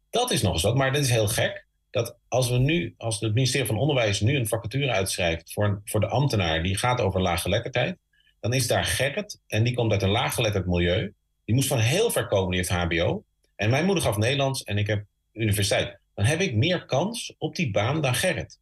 Dat 0.09 0.31
is 0.31 0.41
nog 0.41 0.53
eens 0.53 0.61
wat, 0.61 0.75
maar 0.75 0.91
dit 0.93 1.03
is 1.03 1.09
heel 1.09 1.27
gek. 1.27 1.65
Dat 1.89 2.17
als 2.27 2.49
we 2.49 2.57
nu, 2.57 2.93
als 2.97 3.19
het 3.19 3.33
ministerie 3.33 3.67
van 3.67 3.77
Onderwijs 3.77 4.19
nu 4.21 4.35
een 4.35 4.47
vacature 4.47 4.91
uitschrijft 4.91 5.53
voor, 5.53 5.65
een- 5.65 5.81
voor 5.85 5.99
de 5.99 6.07
ambtenaar 6.07 6.63
die 6.63 6.77
gaat 6.77 7.01
over 7.01 7.21
laaggeletterdheid, 7.21 7.97
dan 8.39 8.53
is 8.53 8.67
daar 8.67 8.85
Gerrit 8.85 9.39
en 9.47 9.63
die 9.63 9.73
komt 9.73 9.91
uit 9.91 10.01
een 10.01 10.09
laaggeletterd 10.09 10.65
milieu. 10.65 11.13
Die 11.45 11.55
moest 11.55 11.67
van 11.67 11.79
heel 11.79 12.11
ver 12.11 12.27
komen, 12.27 12.49
die 12.49 12.57
heeft 12.59 12.69
HBO. 12.71 13.23
En 13.61 13.69
mijn 13.69 13.85
moeder 13.85 14.03
gaf 14.03 14.17
Nederlands 14.17 14.63
en 14.63 14.77
ik 14.77 14.87
heb 14.87 15.05
universiteit. 15.33 15.99
Dan 16.13 16.25
heb 16.25 16.39
ik 16.39 16.55
meer 16.55 16.85
kans 16.85 17.35
op 17.37 17.55
die 17.55 17.71
baan 17.71 18.01
dan 18.01 18.15
Gerrit. 18.15 18.59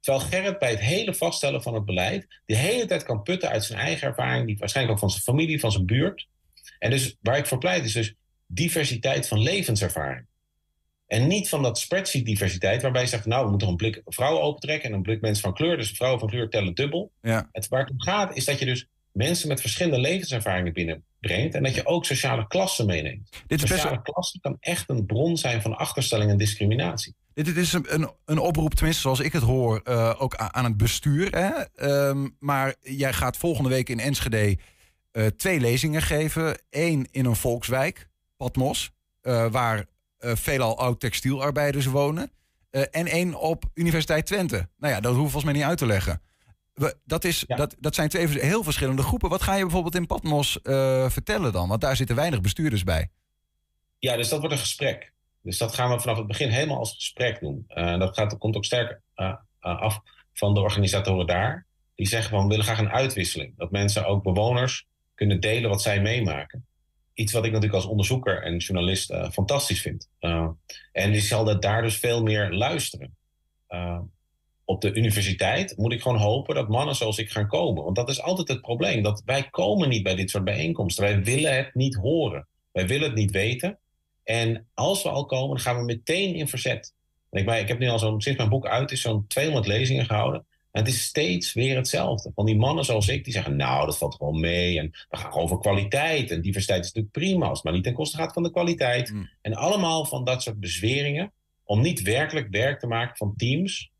Terwijl 0.00 0.24
Gerrit 0.24 0.58
bij 0.58 0.70
het 0.70 0.80
hele 0.80 1.14
vaststellen 1.14 1.62
van 1.62 1.74
het 1.74 1.84
beleid 1.84 2.40
de 2.46 2.56
hele 2.56 2.86
tijd 2.86 3.02
kan 3.02 3.22
putten 3.22 3.48
uit 3.48 3.64
zijn 3.64 3.78
eigen 3.78 4.08
ervaring, 4.08 4.46
die 4.46 4.58
waarschijnlijk 4.58 4.94
ook 4.94 5.00
van 5.00 5.10
zijn 5.10 5.22
familie, 5.22 5.60
van 5.60 5.72
zijn 5.72 5.86
buurt. 5.86 6.26
En 6.78 6.90
dus 6.90 7.16
waar 7.20 7.38
ik 7.38 7.46
voor 7.46 7.58
pleit 7.58 7.84
is 7.84 7.92
dus 7.92 8.14
diversiteit 8.46 9.28
van 9.28 9.42
levenservaring. 9.42 10.26
En 11.06 11.26
niet 11.26 11.48
van 11.48 11.62
dat 11.62 11.78
spreadsheet 11.78 12.24
diversiteit, 12.24 12.82
waarbij 12.82 13.02
je 13.02 13.08
zegt, 13.08 13.26
nou, 13.26 13.44
we 13.44 13.50
moeten 13.50 13.68
een 13.68 13.76
blik 13.76 14.02
vrouwen 14.04 14.42
opentrekken 14.42 14.88
en 14.88 14.96
een 14.96 15.02
blik 15.02 15.20
mensen 15.20 15.42
van 15.42 15.54
kleur. 15.54 15.76
Dus 15.76 15.90
vrouwen 15.90 16.20
van 16.20 16.28
kleur 16.28 16.48
tellen 16.48 16.74
dubbel. 16.74 17.12
Ja. 17.22 17.48
Het, 17.52 17.68
waar 17.68 17.80
het 17.80 17.90
om 17.90 18.00
gaat 18.00 18.36
is 18.36 18.44
dat 18.44 18.58
je 18.58 18.64
dus 18.64 18.86
mensen 19.12 19.48
met 19.48 19.60
verschillende 19.60 19.98
levenservaringen 19.98 20.72
binnenbrengt 20.72 21.54
en 21.54 21.62
dat 21.62 21.74
je 21.74 21.86
ook 21.86 22.04
sociale 22.04 22.46
klassen 22.46 22.86
meeneemt. 22.86 23.30
Dit 23.46 23.62
is 23.62 23.68
best 23.68 23.80
Sociale 23.80 24.02
klasse 24.02 24.40
kan 24.40 24.56
echt 24.60 24.88
een 24.88 25.06
bron 25.06 25.36
zijn 25.36 25.62
van 25.62 25.76
achterstelling 25.76 26.30
en 26.30 26.36
discriminatie. 26.36 27.14
Dit, 27.34 27.56
is 27.56 27.72
een, 27.72 28.10
een, 28.24 28.38
oproep, 28.38 28.74
tenminste 28.74 29.02
zoals 29.02 29.20
ik 29.20 29.32
het 29.32 29.42
hoor, 29.42 29.80
eh, 29.84 30.14
ook 30.18 30.36
aan 30.36 30.64
het 30.64 30.76
bestuur. 30.76 31.30
Hè? 31.30 31.48
Ehm, 31.74 32.28
maar 32.38 32.74
jij 32.80 33.12
gaat 33.12 33.36
volgende 33.36 33.68
week 33.68 33.88
in 33.88 34.00
Enschede 34.00 34.58
eh, 35.12 35.26
twee 35.26 35.60
lezingen 35.60 36.02
geven. 36.02 36.58
Eén 36.70 37.08
in 37.10 37.24
een 37.24 37.36
volkswijk, 37.36 38.08
Patmos, 38.36 38.90
eh, 39.20 39.50
waar 39.50 39.84
veelal 40.18 40.78
oud-textielarbeiders 40.78 41.86
wonen. 41.86 42.30
En 42.70 43.06
één 43.06 43.34
op 43.34 43.64
Universiteit 43.74 44.26
Twente. 44.26 44.68
Nou 44.78 44.94
ja, 44.94 45.00
dat 45.00 45.12
we 45.12 45.18
volgens 45.18 45.44
mij 45.44 45.52
niet 45.52 45.62
uit 45.62 45.78
te 45.78 45.86
leggen. 45.86 46.20
We, 46.80 46.96
dat, 47.04 47.24
is, 47.24 47.44
Ja. 47.46 47.56
dat, 47.56 47.76
dat 47.78 47.94
zijn 47.94 48.08
twee 48.08 48.26
heel 48.26 48.62
verschillende 48.62 49.02
groepen. 49.02 49.28
Wat 49.28 49.42
ga 49.42 49.54
je 49.54 49.62
bijvoorbeeld 49.62 49.94
in 49.94 50.06
Patmos 50.06 50.62
eh, 50.62 51.10
vertellen 51.10 51.52
dan? 51.52 51.68
Want 51.68 51.80
daar 51.80 51.96
zitten 51.96 52.16
weinig 52.16 52.40
bestuurders 52.40 52.84
bij. 52.84 53.10
Ja, 53.98 54.16
dus 54.16 54.28
dat 54.28 54.38
wordt 54.38 54.54
een 54.54 54.60
gesprek. 54.60 55.12
Dus 55.42 55.58
dat 55.58 55.74
gaan 55.74 55.90
we 55.90 56.00
vanaf 56.00 56.16
het 56.16 56.26
begin 56.26 56.48
helemaal 56.48 56.78
als 56.78 56.94
gesprek 56.94 57.40
doen. 57.40 57.64
Eh, 57.68 57.98
dat 57.98 58.14
gaat, 58.14 58.38
komt 58.38 58.56
ook 58.56 58.64
sterk 58.64 59.00
eh, 59.14 59.34
af 59.60 60.00
van 60.32 60.54
de 60.54 60.60
organisatoren 60.60 61.26
daar. 61.26 61.66
Die 61.94 62.06
zeggen 62.06 62.30
van 62.30 62.42
we 62.42 62.48
willen 62.48 62.64
graag 62.64 62.78
een 62.78 62.90
uitwisseling. 62.90 63.54
Dat 63.56 63.70
mensen, 63.70 64.06
ook 64.06 64.22
bewoners, 64.22 64.86
kunnen 65.14 65.40
delen 65.40 65.70
wat 65.70 65.82
zij 65.82 66.00
meemaken. 66.00 66.66
Iets 67.14 67.32
wat 67.32 67.44
ik 67.44 67.52
natuurlijk 67.52 67.82
als 67.82 67.90
onderzoeker 67.90 68.42
en 68.42 68.56
journalist 68.56 69.14
fantastisch 69.32 69.80
vind. 69.80 70.08
En 70.92 71.10
die 71.12 71.20
zal 71.20 71.44
dat 71.44 71.62
daar 71.62 71.82
dus 71.82 71.96
veel 71.96 72.22
meer 72.22 72.52
luisteren. 72.52 73.16
Op 74.70 74.80
de 74.80 74.92
universiteit 74.92 75.76
moet 75.76 75.92
ik 75.92 76.02
gewoon 76.02 76.18
hopen 76.18 76.54
dat 76.54 76.68
mannen 76.68 76.94
zoals 76.94 77.18
ik 77.18 77.30
gaan 77.30 77.46
komen. 77.46 77.84
Want 77.84 77.96
dat 77.96 78.08
is 78.08 78.22
altijd 78.22 78.48
het 78.48 78.60
probleem. 78.60 79.02
Dat 79.02 79.22
wij 79.24 79.48
komen 79.50 79.88
niet 79.88 80.02
bij 80.02 80.14
dit 80.14 80.30
soort 80.30 80.44
bijeenkomsten. 80.44 81.04
Wij 81.04 81.22
willen 81.22 81.56
het 81.56 81.74
niet 81.74 81.94
horen. 81.94 82.46
Wij 82.72 82.86
willen 82.86 83.06
het 83.06 83.16
niet 83.16 83.30
weten. 83.30 83.78
En 84.24 84.66
als 84.74 85.02
we 85.02 85.08
al 85.08 85.26
komen, 85.26 85.48
dan 85.48 85.60
gaan 85.60 85.76
we 85.76 85.84
meteen 85.84 86.34
in 86.34 86.48
verzet. 86.48 86.94
En 87.30 87.42
ik, 87.42 87.60
ik 87.60 87.68
heb 87.68 87.78
nu 87.78 87.88
al 87.88 87.98
zo'n, 87.98 88.20
sinds 88.20 88.38
mijn 88.38 88.50
boek 88.50 88.66
uit 88.66 88.90
is, 88.90 89.00
zo'n 89.00 89.26
200 89.26 89.66
lezingen 89.66 90.04
gehouden. 90.04 90.46
En 90.70 90.80
het 90.80 90.88
is 90.88 91.02
steeds 91.02 91.52
weer 91.52 91.76
hetzelfde. 91.76 92.32
Van 92.34 92.46
die 92.46 92.56
mannen 92.56 92.84
zoals 92.84 93.08
ik, 93.08 93.24
die 93.24 93.32
zeggen, 93.32 93.56
nou, 93.56 93.86
dat 93.86 93.98
valt 93.98 94.16
wel 94.18 94.32
mee. 94.32 94.78
En 94.78 94.90
we 95.08 95.16
gaan 95.16 95.32
over 95.32 95.58
kwaliteit. 95.58 96.30
En 96.30 96.40
diversiteit 96.40 96.84
is 96.84 96.92
natuurlijk 96.92 97.14
prima, 97.14 97.46
als 97.46 97.56
het 97.56 97.64
maar 97.64 97.74
niet 97.74 97.84
ten 97.84 97.94
koste 97.94 98.16
gaat 98.16 98.32
van 98.32 98.42
de 98.42 98.50
kwaliteit. 98.50 99.12
Mm. 99.12 99.30
En 99.40 99.54
allemaal 99.54 100.04
van 100.04 100.24
dat 100.24 100.42
soort 100.42 100.60
bezweringen. 100.60 101.32
Om 101.64 101.80
niet 101.80 102.02
werkelijk 102.02 102.48
werk 102.50 102.80
te 102.80 102.86
maken 102.86 103.16
van 103.16 103.34
teams. 103.36 103.90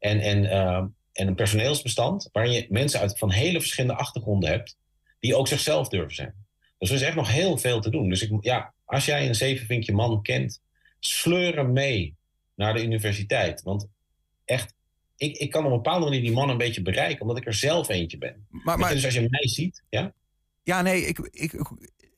En, 0.00 0.20
en, 0.20 0.50
eh, 0.50 0.84
en 1.12 1.26
een 1.26 1.34
personeelsbestand. 1.34 2.28
Waarin 2.32 2.52
je 2.52 2.66
mensen 2.68 3.00
uit 3.00 3.18
van 3.18 3.30
hele 3.30 3.60
verschillende 3.60 4.00
achtergronden 4.00 4.50
hebt. 4.50 4.76
Die 5.18 5.36
ook 5.36 5.48
zichzelf 5.48 5.88
durven 5.88 6.14
zijn. 6.14 6.34
Dus 6.78 6.88
er 6.88 6.94
is 6.94 7.02
echt 7.02 7.16
nog 7.16 7.32
heel 7.32 7.58
veel 7.58 7.80
te 7.80 7.90
doen. 7.90 8.08
Dus 8.08 8.22
ik, 8.22 8.32
ja, 8.40 8.72
als 8.84 9.04
jij 9.04 9.28
een 9.28 9.34
zevenvinkje 9.34 9.92
man 9.92 10.22
kent, 10.22 10.60
sleur 10.98 11.56
hem 11.56 11.72
mee 11.72 12.14
naar 12.54 12.74
de 12.74 12.82
universiteit. 12.82 13.62
Want 13.62 13.88
echt, 14.44 14.74
ik, 15.16 15.36
ik 15.36 15.50
kan 15.50 15.64
op 15.64 15.70
een 15.70 15.76
bepaalde 15.76 16.04
manier 16.04 16.20
die 16.20 16.32
man 16.32 16.50
een 16.50 16.58
beetje 16.58 16.82
bereiken, 16.82 17.20
omdat 17.20 17.36
ik 17.36 17.46
er 17.46 17.54
zelf 17.54 17.88
eentje 17.88 18.18
ben. 18.18 18.46
Maar, 18.48 18.78
maar 18.78 18.92
dus 18.92 19.04
als 19.04 19.14
je 19.14 19.26
mij 19.30 19.48
ziet, 19.48 19.82
ja, 19.88 20.12
Ja, 20.62 20.82
nee, 20.82 21.06
ik, 21.06 21.18
ik, 21.18 21.52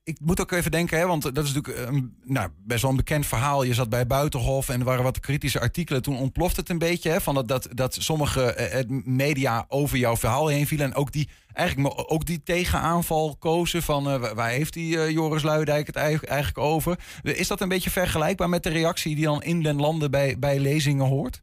ik, 0.04 0.18
moet 0.20 0.40
ook 0.40 0.50
even 0.52 0.70
denken, 0.70 0.98
hè, 0.98 1.06
want 1.06 1.22
dat 1.34 1.44
is 1.44 1.52
natuurlijk 1.52 1.88
een, 1.88 2.16
nou, 2.24 2.48
best 2.64 2.82
wel 2.82 2.90
een 2.90 2.96
bekend 2.96 3.26
verhaal. 3.26 3.62
Je 3.62 3.74
zat 3.74 3.88
bij 3.88 4.06
Buitenhof 4.06 4.68
en 4.68 4.78
er 4.78 4.84
waren 4.84 5.02
wat 5.02 5.20
kritische 5.20 5.60
artikelen. 5.60 6.02
Toen 6.02 6.18
ontploft 6.18 6.56
het 6.56 6.68
een 6.68 6.78
beetje, 6.78 7.10
hè, 7.10 7.20
van 7.20 7.34
dat, 7.34 7.48
dat, 7.48 7.68
dat 7.72 7.96
sommige 8.00 8.52
eh, 8.52 8.84
media 9.04 9.64
over 9.68 9.98
jouw 9.98 10.16
verhaal 10.16 10.46
heen 10.46 10.66
vielen. 10.66 10.86
En 10.86 10.94
ook 10.94 11.12
die, 11.12 11.28
eigenlijk 11.52 12.12
ook 12.12 12.26
die 12.26 12.42
tegenaanval 12.42 13.36
kozen 13.38 13.82
van 13.82 14.08
eh, 14.10 14.32
waar- 14.32 14.50
heeft 14.50 14.72
die 14.72 14.98
eh, 15.00 15.10
Joris 15.10 15.42
Luidijk 15.42 15.86
het 15.86 15.96
eigenlijk 15.96 16.58
over? 16.58 16.98
Is 17.22 17.48
dat 17.48 17.60
een 17.60 17.68
beetje 17.68 17.90
vergelijkbaar 17.90 18.48
met 18.48 18.62
de 18.62 18.70
reactie 18.70 19.14
die 19.14 19.24
dan 19.24 19.42
in 19.42 19.62
den 19.62 19.76
landen 19.76 20.10
bij, 20.10 20.38
bij 20.38 20.58
lezingen 20.58 21.06
hoort? 21.06 21.42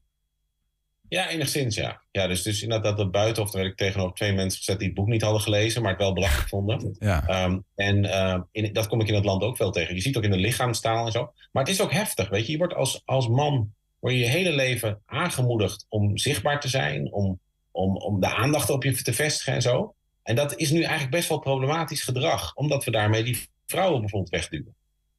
Ja, 1.10 1.30
enigszins 1.30 1.76
ja. 1.76 2.02
Ja, 2.12 2.28
dus, 2.28 2.42
dus 2.42 2.62
inderdaad 2.62 2.98
dat 2.98 3.12
buitenhof, 3.12 3.52
daar 3.52 3.62
werd 3.62 3.74
ik 3.74 3.80
tegenover 3.80 4.16
twee 4.16 4.34
mensen 4.34 4.58
gezet 4.58 4.78
die 4.80 4.88
het 4.88 4.96
boek 4.96 5.08
niet 5.08 5.22
hadden 5.22 5.42
gelezen, 5.42 5.82
maar 5.82 5.92
het 5.92 6.02
wel 6.02 6.14
belachelijk 6.14 6.50
vonden. 6.50 6.96
Ja. 7.00 7.28
Ehm, 7.28 7.60
en 7.76 8.06
eh, 8.06 8.42
in, 8.52 8.74
dat 8.74 8.88
kom 8.88 9.02
ik 9.02 9.08
in 9.08 9.14
het 9.16 9.26
land 9.26 9.44
ook 9.44 9.58
veel 9.58 9.72
tegen. 9.72 9.96
Je 9.96 10.02
ziet 10.02 10.18
ook 10.18 10.24
in 10.24 10.32
de 10.32 10.38
lichaamstaal 10.38 11.06
en 11.06 11.12
zo. 11.12 11.34
Maar 11.52 11.64
het 11.64 11.72
is 11.72 11.82
ook 11.82 11.92
heftig, 11.92 12.30
weet 12.30 12.46
je. 12.46 12.52
Je 12.52 12.58
wordt 12.58 12.74
als, 12.74 13.02
als 13.06 13.28
man 13.28 13.74
word 14.00 14.14
je 14.14 14.20
je 14.20 14.26
hele 14.26 14.52
leven 14.52 15.02
aangemoedigd 15.06 15.86
om 15.90 16.18
zichtbaar 16.18 16.60
te 16.60 16.68
zijn, 16.68 17.12
om, 17.14 17.40
om, 17.72 17.98
om 17.98 18.20
de 18.20 18.36
aandacht 18.36 18.70
op 18.70 18.84
je 18.84 19.02
te 19.02 19.14
vestigen 19.14 19.54
en 19.54 19.62
zo. 19.62 19.94
En 20.24 20.36
dat 20.36 20.56
is 20.56 20.72
nu 20.72 20.82
eigenlijk 20.82 21.12
best 21.12 21.30
wel 21.30 21.40
problematisch 21.40 22.04
gedrag, 22.04 22.54
omdat 22.56 22.84
we 22.84 22.92
daarmee 22.92 23.24
die 23.24 23.48
vrouwen 23.66 24.00
bijvoorbeeld 24.00 24.32
wegduwen. 24.32 24.76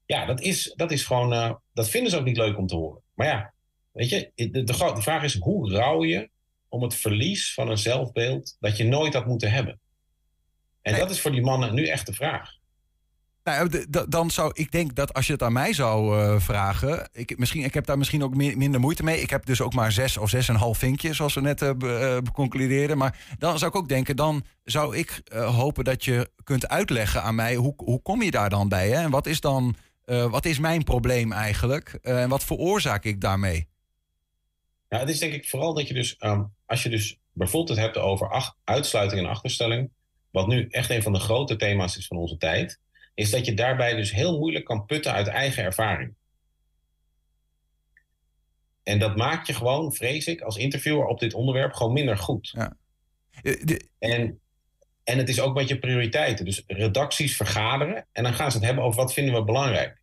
Ja, 0.07 0.26
dat 0.26 0.41
is, 0.41 0.72
dat 0.76 0.91
is 0.91 1.05
gewoon, 1.05 1.32
eh, 1.32 1.53
dat 1.74 1.88
vinden 1.88 2.11
ze 2.11 2.18
ook 2.18 2.24
niet 2.24 2.36
leuk 2.36 2.59
om 2.59 2.66
te 2.66 2.76
horen. 2.76 3.01
Maar 3.14 3.26
ja, 3.26 3.53
weet 3.93 4.09
je, 4.09 4.32
de, 4.34 4.51
de, 4.51 4.64
de 4.64 5.03
vraag 5.03 5.22
is 5.22 5.38
hoe 5.38 5.70
rouw 5.72 6.05
je 6.05 6.30
om 6.68 6.82
het 6.82 6.95
verlies 6.95 7.55
van 7.55 7.68
een 7.70 7.78
zelfbeeld 7.78 8.57
dat 8.61 8.76
je 8.76 8.84
nooit 8.84 9.14
had 9.14 9.26
moeten 9.26 9.51
hebben? 9.51 9.80
En 10.82 10.93
Nee. 10.93 11.01
dat 11.01 11.11
is 11.11 11.20
voor 11.20 11.32
die 11.32 11.43
mannen 11.43 11.74
nu 11.74 11.86
echt 11.86 12.07
de 12.07 12.12
vraag. 12.12 12.59
Nou, 13.45 13.68
d- 13.68 14.05
dan 14.12 14.30
zou 14.30 14.51
ik 14.55 14.72
denk 14.72 14.95
dat 14.95 15.14
als 15.14 15.26
je 15.26 15.32
het 15.32 15.43
aan 15.43 15.53
mij 15.53 15.72
zou 15.72 16.18
eh, 16.20 16.41
vragen, 16.41 17.09
ik, 17.12 17.38
misschien, 17.38 17.64
ik 17.64 17.74
heb 17.74 17.86
daar 17.86 17.99
misschien 17.99 18.22
ook 18.22 18.34
mi- 18.34 18.57
minder 18.57 18.80
moeite 18.80 19.03
mee. 19.03 19.20
Ik 19.20 19.30
heb 19.30 19.47
dus 19.47 19.61
ook 19.61 19.74
maar 19.74 19.93
zes 19.93 20.16
of 20.16 20.28
zes 20.30 20.49
en 20.49 20.55
een 20.55 20.61
half 20.61 20.78
vinkje, 20.78 21.12
zoals 21.12 21.34
we 21.34 21.41
net 21.41 21.62
eh, 21.62 21.70
eh, 21.70 22.22
beconcludeerden. 22.22 22.99
Maar 22.99 23.18
dan 23.38 23.59
zou 23.59 23.70
ik 23.70 23.76
ook 23.76 23.88
denken, 23.88 24.16
dan 24.16 24.45
zou 24.64 24.97
ik 24.97 25.20
eh, 25.24 25.57
hopen 25.57 25.84
dat 25.84 26.05
je 26.05 26.30
kunt 26.45 26.68
uitleggen 26.68 27.22
aan 27.22 27.34
mij 27.34 27.55
hoe, 27.55 27.74
hoe 27.76 28.03
kom 28.03 28.22
je 28.22 28.30
daar 28.30 28.51
dan 28.51 28.68
bij? 28.68 28.88
Hè? 28.88 29.03
En 29.03 29.11
wat 29.11 29.26
is 29.26 29.41
dan, 29.41 29.76
eh, 30.05 30.30
wat 30.30 30.45
is 30.45 30.59
mijn 30.59 30.84
probleem 30.84 31.32
eigenlijk? 31.32 31.99
Eh, 32.03 32.22
en 32.22 32.28
wat 32.28 32.45
veroorzaak 32.45 33.05
ik 33.05 33.20
daarmee? 33.20 33.68
Nou, 34.91 35.03
het 35.03 35.12
is 35.12 35.18
denk 35.18 35.32
ik 35.32 35.49
vooral 35.49 35.74
dat 35.74 35.88
je 35.88 35.95
dus, 35.95 36.16
ehm, 36.16 36.45
als 36.66 36.82
je 36.82 36.88
dus 36.88 37.18
bijvoorbeeld 37.32 37.78
het 37.78 37.86
hebt 37.86 37.99
over 37.99 38.30
ach- 38.30 38.57
uitsluiting 38.64 39.20
en 39.20 39.28
achterstelling, 39.28 39.91
wat 40.30 40.47
nu 40.47 40.66
echt 40.68 40.91
een 40.91 41.03
van 41.03 41.12
de 41.12 41.18
grote 41.20 41.57
thema's 41.57 41.97
is 41.97 42.07
van 42.07 42.16
onze 42.16 42.36
tijd, 42.36 42.80
is 43.14 43.30
dat 43.30 43.47
je 43.47 43.55
daarbij 43.55 43.95
dus 43.95 44.12
heel 44.12 44.38
moeilijk 44.38 44.64
kan 44.64 44.86
putten 44.86 45.12
uit 45.12 45.26
eigen 45.26 45.62
ervaring. 45.64 46.14
En 48.82 48.99
dat 48.99 49.16
maakt 49.16 49.47
je 49.47 49.55
gewoon, 49.55 49.93
vrees 49.95 50.26
ik, 50.26 50.41
als 50.41 50.57
interviewer 50.57 51.07
op 51.07 51.18
dit 51.20 51.34
onderwerp 51.34 51.72
gewoon 51.72 51.93
minder 51.93 52.16
goed. 52.18 52.49
Ja. 52.53 52.76
Eh, 53.43 53.62
de- 53.64 53.88
En, 53.99 54.41
en 55.05 55.18
het 55.18 55.28
is 55.28 55.41
ook 55.41 55.55
met 55.55 55.68
je 55.68 55.78
prioriteiten. 55.78 56.45
Dus 56.45 56.62
redacties 56.66 57.36
vergaderen 57.36 58.07
en 58.12 58.22
dan 58.22 58.34
gaan 58.34 58.51
ze 58.51 58.57
het 58.57 58.66
hebben 58.66 58.84
over 58.84 59.01
wat 59.01 59.12
vinden 59.12 59.34
we 59.34 59.45
belangrijk. 59.45 60.01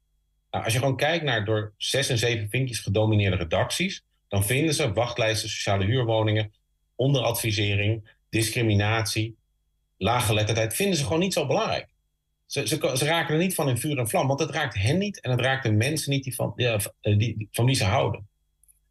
Nou, 0.51 0.63
als 0.63 0.73
je 0.73 0.79
gewoon 0.79 0.97
kijkt 0.97 1.23
naar 1.23 1.45
door 1.45 1.73
zes 1.77 2.09
en 2.09 2.17
zeven 2.17 2.49
vinkjes 2.49 2.79
gedomineerde 2.79 3.37
redacties, 3.37 4.03
dan 4.27 4.43
vinden 4.45 4.73
ze 4.73 4.93
wachtlijsten, 4.93 5.49
sociale 5.49 5.85
huurwoningen, 5.85 6.51
onderadvisering, 6.95 8.15
discriminatie, 8.29 9.35
laaggeletterdheid, 9.97 10.75
vinden 10.75 10.97
ze 10.97 11.03
gewoon 11.03 11.19
niet 11.19 11.33
zo 11.33 11.47
belangrijk. 11.47 11.87
Ze, 12.45 12.67
ze, 12.67 13.05
raken 13.05 13.33
er 13.33 13.39
niet 13.41 13.55
van 13.55 13.69
in 13.69 13.77
vuur 13.77 13.97
en 13.97 14.07
vlam, 14.09 14.27
want 14.27 14.39
het 14.39 14.49
raakt 14.49 14.75
hen 14.75 14.97
niet 14.97 15.21
en 15.21 15.31
het 15.31 15.39
raakt 15.39 15.63
de 15.63 15.71
mensen 15.71 16.11
niet 16.11 16.23
die 16.23 16.35
van, 16.35 16.53
die, 16.55 16.77
die- 17.17 17.47
van 17.51 17.65
wie 17.65 17.75
ze 17.75 17.83
houden. 17.83 18.27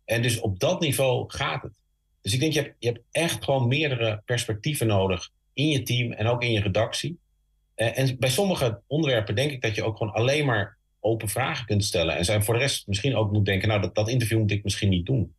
En 0.05 0.23
dus 0.23 0.41
op 0.41 0.59
dat 0.59 0.81
niveau 0.81 1.25
gaat 1.29 1.63
het. 1.63 1.79
Dus 2.23 2.33
ik 2.33 2.41
denk, 2.41 2.53
je 2.53 2.61
hebt, 2.61 2.75
je 2.79 2.89
hebt 2.89 3.03
echt 3.11 3.45
gewoon 3.45 3.69
meerdere 3.69 4.23
perspectieven 4.25 4.87
nodig 4.87 5.31
in 5.53 5.69
je 5.69 5.83
team 5.83 6.13
en 6.13 6.27
ook 6.27 6.43
in 6.43 6.53
je 6.53 6.61
redactie. 6.61 7.19
Eh, 7.75 7.99
en 7.99 8.19
bij 8.19 8.31
sommige 8.31 8.81
onderwerpen 8.87 9.35
denk 9.35 9.51
ik 9.51 9.63
dat 9.63 9.75
je 9.75 9.85
ook 9.85 9.97
gewoon 9.97 10.13
alleen 10.13 10.47
maar 10.47 10.77
open 11.07 11.29
vragen 11.29 11.67
kunt 11.67 11.85
stellen. 11.85 12.17
En 12.17 12.25
zijn 12.25 12.45
voor 12.45 12.55
de 12.55 12.61
rest 12.61 12.87
misschien 12.87 13.17
ook 13.17 13.33
moet 13.33 13.45
denken, 13.45 13.69
nou, 13.69 13.81
dat, 13.81 13.95
dat 13.95 14.09
interview 14.09 14.39
moet 14.39 14.51
ik 14.51 14.65
misschien 14.65 14.89
niet 14.89 15.07
doen. 15.07 15.35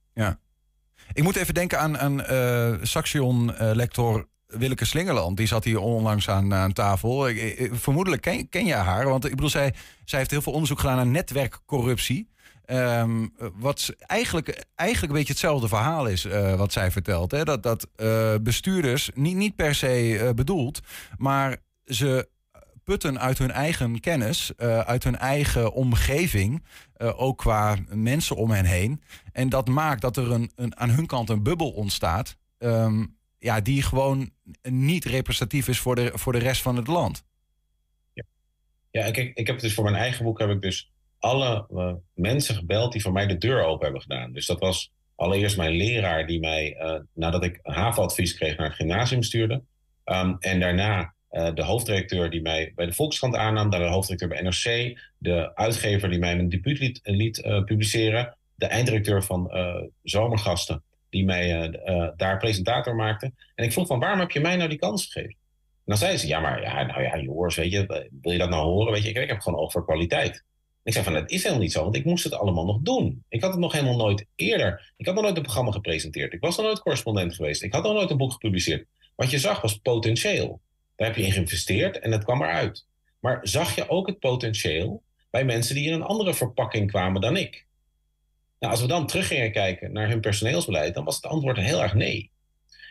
Ik 1.14 1.24
moet 1.24 1.36
even 1.36 1.54
denken 1.54 1.80
aan 1.80 2.00
een 2.00 2.24
eh 2.24 2.74
Saxion-lector 2.82 4.28
Willeke 4.48 4.86
Slingerland. 4.86 5.38
Die 5.38 5.48
zat 5.48 5.64
hier 5.64 5.80
onlangs 5.80 6.30
aan, 6.30 6.54
aan 6.54 6.74
tafel. 6.74 7.30
Vermoedelijk 7.72 8.22
ken, 8.22 8.50
ken 8.50 8.66
je 8.66 8.74
haar. 8.74 9.10
Want 9.10 9.26
ik 9.26 9.32
bedoel, 9.32 9.50
zij, 9.50 9.74
zij 10.06 10.20
heeft 10.20 10.32
heel 10.32 10.42
veel 10.42 10.54
onderzoek 10.54 10.80
gedaan 10.80 10.96
naar 10.96 11.08
netwerkcorruptie. 11.08 12.28
Ehm, 12.68 13.28
wat 13.54 13.94
eigenlijk, 14.00 14.66
eigenlijk 14.76 15.12
een 15.14 15.18
beetje 15.18 15.34
hetzelfde 15.34 15.68
verhaal 15.68 16.08
is 16.08 16.26
eh, 16.26 16.56
wat 16.56 16.72
zij 16.72 16.92
vertelt. 16.92 17.32
Hè? 17.32 17.44
Dat, 17.44 17.64
dat 17.64 17.88
eh, 17.96 18.36
bestuurders, 18.42 19.10
niet, 19.14 19.36
niet 19.36 19.56
per 19.56 19.76
se 19.76 20.18
eh, 20.20 20.30
bedoeld, 20.34 20.80
maar 21.18 21.58
ze 21.86 22.30
putten 22.88 23.20
uit 23.20 23.38
hun 23.38 23.52
eigen 23.52 24.00
kennis, 24.00 24.56
eh, 24.56 24.80
uit 24.80 25.04
hun 25.04 25.18
eigen 25.18 25.74
omgeving, 25.74 26.64
eh, 26.94 27.22
ook 27.22 27.38
qua 27.38 27.78
mensen 27.90 28.36
om 28.36 28.52
hen 28.52 28.66
heen. 28.66 29.02
En 29.32 29.50
dat 29.50 29.68
maakt 29.68 30.02
dat 30.02 30.18
er 30.18 30.32
een, 30.32 30.52
een, 30.56 30.78
aan 30.78 30.90
hun 30.90 31.06
kant 31.06 31.30
een 31.30 31.44
bubbel 31.44 31.72
ontstaat, 31.72 32.38
ehm, 32.58 33.06
ja, 33.38 33.62
die 33.62 33.82
gewoon 33.82 34.30
niet 34.62 35.06
representatief 35.06 35.68
is 35.68 35.80
voor 35.80 35.96
de, 35.96 36.12
voor 36.14 36.34
de 36.34 36.40
rest 36.40 36.62
van 36.62 36.76
het 36.76 36.88
land. 36.88 37.26
Ja, 38.92 39.04
en 39.04 39.12
kijk, 39.12 39.38
ik 39.38 39.48
heb 39.48 39.60
dus 39.60 39.74
voor 39.74 39.84
mijn 39.84 39.96
eigen 39.96 40.26
boek 40.26 40.40
heb 40.40 40.50
ik 40.50 40.62
dus 40.62 40.92
alle 41.20 41.68
eh, 41.76 41.94
mensen 42.14 42.56
gebeld 42.56 42.92
die 42.92 43.02
voor 43.02 43.12
mij 43.12 43.28
de 43.28 43.38
deur 43.38 43.64
open 43.64 43.84
hebben 43.84 44.02
gedaan. 44.02 44.34
Dus 44.34 44.46
dat 44.46 44.60
was 44.60 44.92
allereerst 45.16 45.58
mijn 45.58 45.72
leraar 45.72 46.28
die 46.28 46.40
mij, 46.40 46.78
nadat 47.14 47.44
ik 47.44 47.60
een 47.64 47.74
havenadvies 47.74 48.34
kreeg, 48.34 48.58
naar 48.58 48.68
het 48.68 48.76
gymnasium 48.76 49.24
stuurde. 49.24 49.64
Ehm, 50.04 50.36
en 50.40 50.60
daarna 50.60 51.16
eh, 51.30 51.54
de 51.54 51.64
hoofdredacteur 51.64 52.30
die 52.30 52.42
mij 52.42 52.72
bij 52.76 52.86
de 52.86 52.94
Volkskrant 52.94 53.36
aannam, 53.36 53.70
daarna 53.70 53.86
de 53.86 53.94
hoofdredacteur 53.94 54.30
bij 54.30 54.42
NRC, 54.42 55.00
de 55.18 55.56
uitgever 55.56 56.10
die 56.10 56.20
mij 56.20 56.36
mijn 56.36 56.50
debuut 56.50 56.80
liet, 56.80 57.00
liet 57.04 57.42
eh, 57.42 57.64
publiceren, 57.64 58.38
de 58.56 58.66
eindredacteur 58.66 59.24
van 59.24 59.52
eh, 59.52 59.82
Zomergasten 60.04 60.84
die 61.10 61.26
mij 61.26 61.72
eh, 61.72 62.04
eh, 62.04 62.12
daar 62.16 62.38
presentator 62.38 62.96
maakte. 62.96 63.32
En 63.56 63.66
ik 63.66 63.72
vroeg 63.72 63.88
van 63.88 64.00
waarom 64.00 64.20
heb 64.20 64.32
je 64.32 64.40
mij 64.40 64.56
nou 64.56 64.70
die 64.70 64.78
kans 64.78 65.06
gegeven? 65.06 65.36
En 65.88 65.94
dan 65.94 65.98
zei 65.98 66.18
ze, 66.18 66.28
ja, 66.28 66.40
maar 66.40 66.62
ja, 66.62 66.84
nou 66.84 67.02
ja, 67.02 67.12
weet 67.56 67.72
je, 67.72 68.10
wil 68.22 68.32
je 68.32 68.38
dat 68.38 68.50
nou 68.50 68.64
horen? 68.64 68.94
Weet 68.94 69.04
je, 69.04 69.10
ik, 69.10 69.18
ik 69.18 69.30
heb 69.30 69.40
gewoon 69.40 69.60
oog 69.60 69.72
voor 69.72 69.86
kwaliteit. 69.86 70.44
Ik 70.84 70.94
zei 70.94 71.06
van, 71.06 71.14
dat 71.14 71.32
is 71.32 71.42
helemaal 71.42 71.64
niet 71.64 71.72
zo, 71.72 71.84
want 71.84 71.96
ik 71.96 72.06
moest 72.06 72.24
het 72.24 72.34
allemaal 72.34 72.66
nog 72.66 72.80
doen. 72.82 73.24
Ik 73.30 73.42
had 73.42 73.52
het 73.52 73.60
nog 73.60 73.72
helemaal 73.72 73.96
nooit 73.96 74.26
eerder. 74.36 74.94
Ik 74.98 75.06
had 75.06 75.16
nog 75.16 75.24
nooit 75.24 75.38
een 75.38 75.44
programma 75.44 75.72
gepresenteerd. 75.72 76.34
Ik 76.34 76.40
was 76.40 76.58
nog 76.58 76.66
nooit 76.66 76.80
correspondent 76.80 77.36
geweest. 77.36 77.64
Ik 77.64 77.74
had 77.74 77.84
nog 77.84 77.94
nooit 77.94 78.10
een 78.10 78.18
boek 78.18 78.32
gepubliceerd. 78.32 78.88
Wat 79.16 79.32
je 79.32 79.40
zag 79.40 79.62
was 79.62 79.76
potentieel. 79.78 80.62
Daar 80.98 81.08
heb 81.08 81.18
je 81.18 81.24
in 81.24 81.32
geïnvesteerd 81.32 82.00
en 82.00 82.12
het 82.12 82.24
kwam 82.24 82.42
eruit. 82.42 82.86
Maar 83.20 83.40
zag 83.42 83.76
je 83.76 83.90
ook 83.90 84.08
het 84.08 84.20
potentieel 84.20 85.04
bij 85.30 85.46
mensen 85.46 85.76
die 85.76 85.88
in 85.88 85.94
een 85.94 86.04
andere 86.04 86.34
verpakking 86.34 86.92
kwamen 86.92 87.22
dan 87.22 87.38
ik? 87.38 87.66
Nou, 88.60 88.72
als 88.72 88.82
we 88.82 88.88
dan 88.88 89.08
terug 89.08 89.28
gingen 89.28 89.52
kijken 89.52 89.92
naar 89.92 90.10
hun 90.10 90.22
personeelsbeleid, 90.22 90.94
dan 90.94 91.04
was 91.04 91.16
het 91.16 91.26
antwoord 91.26 91.58
heel 91.58 91.82
erg 91.82 91.94
nee. 91.94 92.32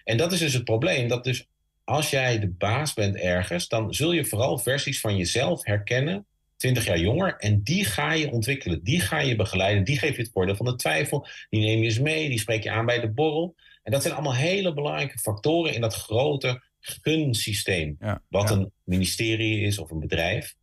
En 0.04 0.16
dat 0.16 0.32
is 0.32 0.38
dus 0.38 0.52
het 0.52 0.64
probleem, 0.64 1.08
dat 1.08 1.24
dus 1.24 1.48
als 1.84 2.10
jij 2.10 2.38
de 2.38 2.48
baas 2.48 2.94
bent 2.94 3.16
ergens, 3.16 3.68
dan 3.68 3.94
zul 3.94 4.12
je 4.12 4.24
vooral 4.24 4.58
versies 4.58 5.00
van 5.00 5.16
jezelf 5.16 5.64
herkennen, 5.64 6.26
20 6.56 6.84
jaar 6.84 6.98
jonger, 6.98 7.36
en 7.36 7.62
die 7.62 7.84
ga 7.84 8.12
je 8.12 8.30
ontwikkelen, 8.30 8.84
die 8.84 9.00
ga 9.00 9.18
je 9.18 9.36
begeleiden, 9.36 9.84
die 9.84 9.98
geef 9.98 10.16
je 10.16 10.22
het 10.22 10.30
voordeel 10.32 10.56
van 10.56 10.66
de 10.66 10.76
twijfel, 10.76 11.26
die 11.50 11.60
neem 11.60 11.78
je 11.78 11.84
eens 11.84 11.98
mee, 11.98 12.28
die 12.28 12.38
spreek 12.38 12.62
je 12.62 12.70
aan 12.70 12.86
bij 12.86 13.00
de 13.00 13.10
borrel. 13.10 13.54
En 13.82 13.92
dat 13.92 14.02
zijn 14.02 14.14
allemaal 14.14 14.34
hele 14.34 14.74
belangrijke 14.74 15.18
factoren 15.18 15.74
in 15.74 15.80
dat 15.80 15.94
grote 15.94 16.62
gunsysteem, 17.02 17.96
Ja, 18.00 18.22
wat 18.28 18.48
ja. 18.48 18.54
een 18.54 18.72
ministerie 18.84 19.60
is 19.60 19.78
of 19.78 19.90
een 19.90 20.00
bedrijf. 20.00 20.54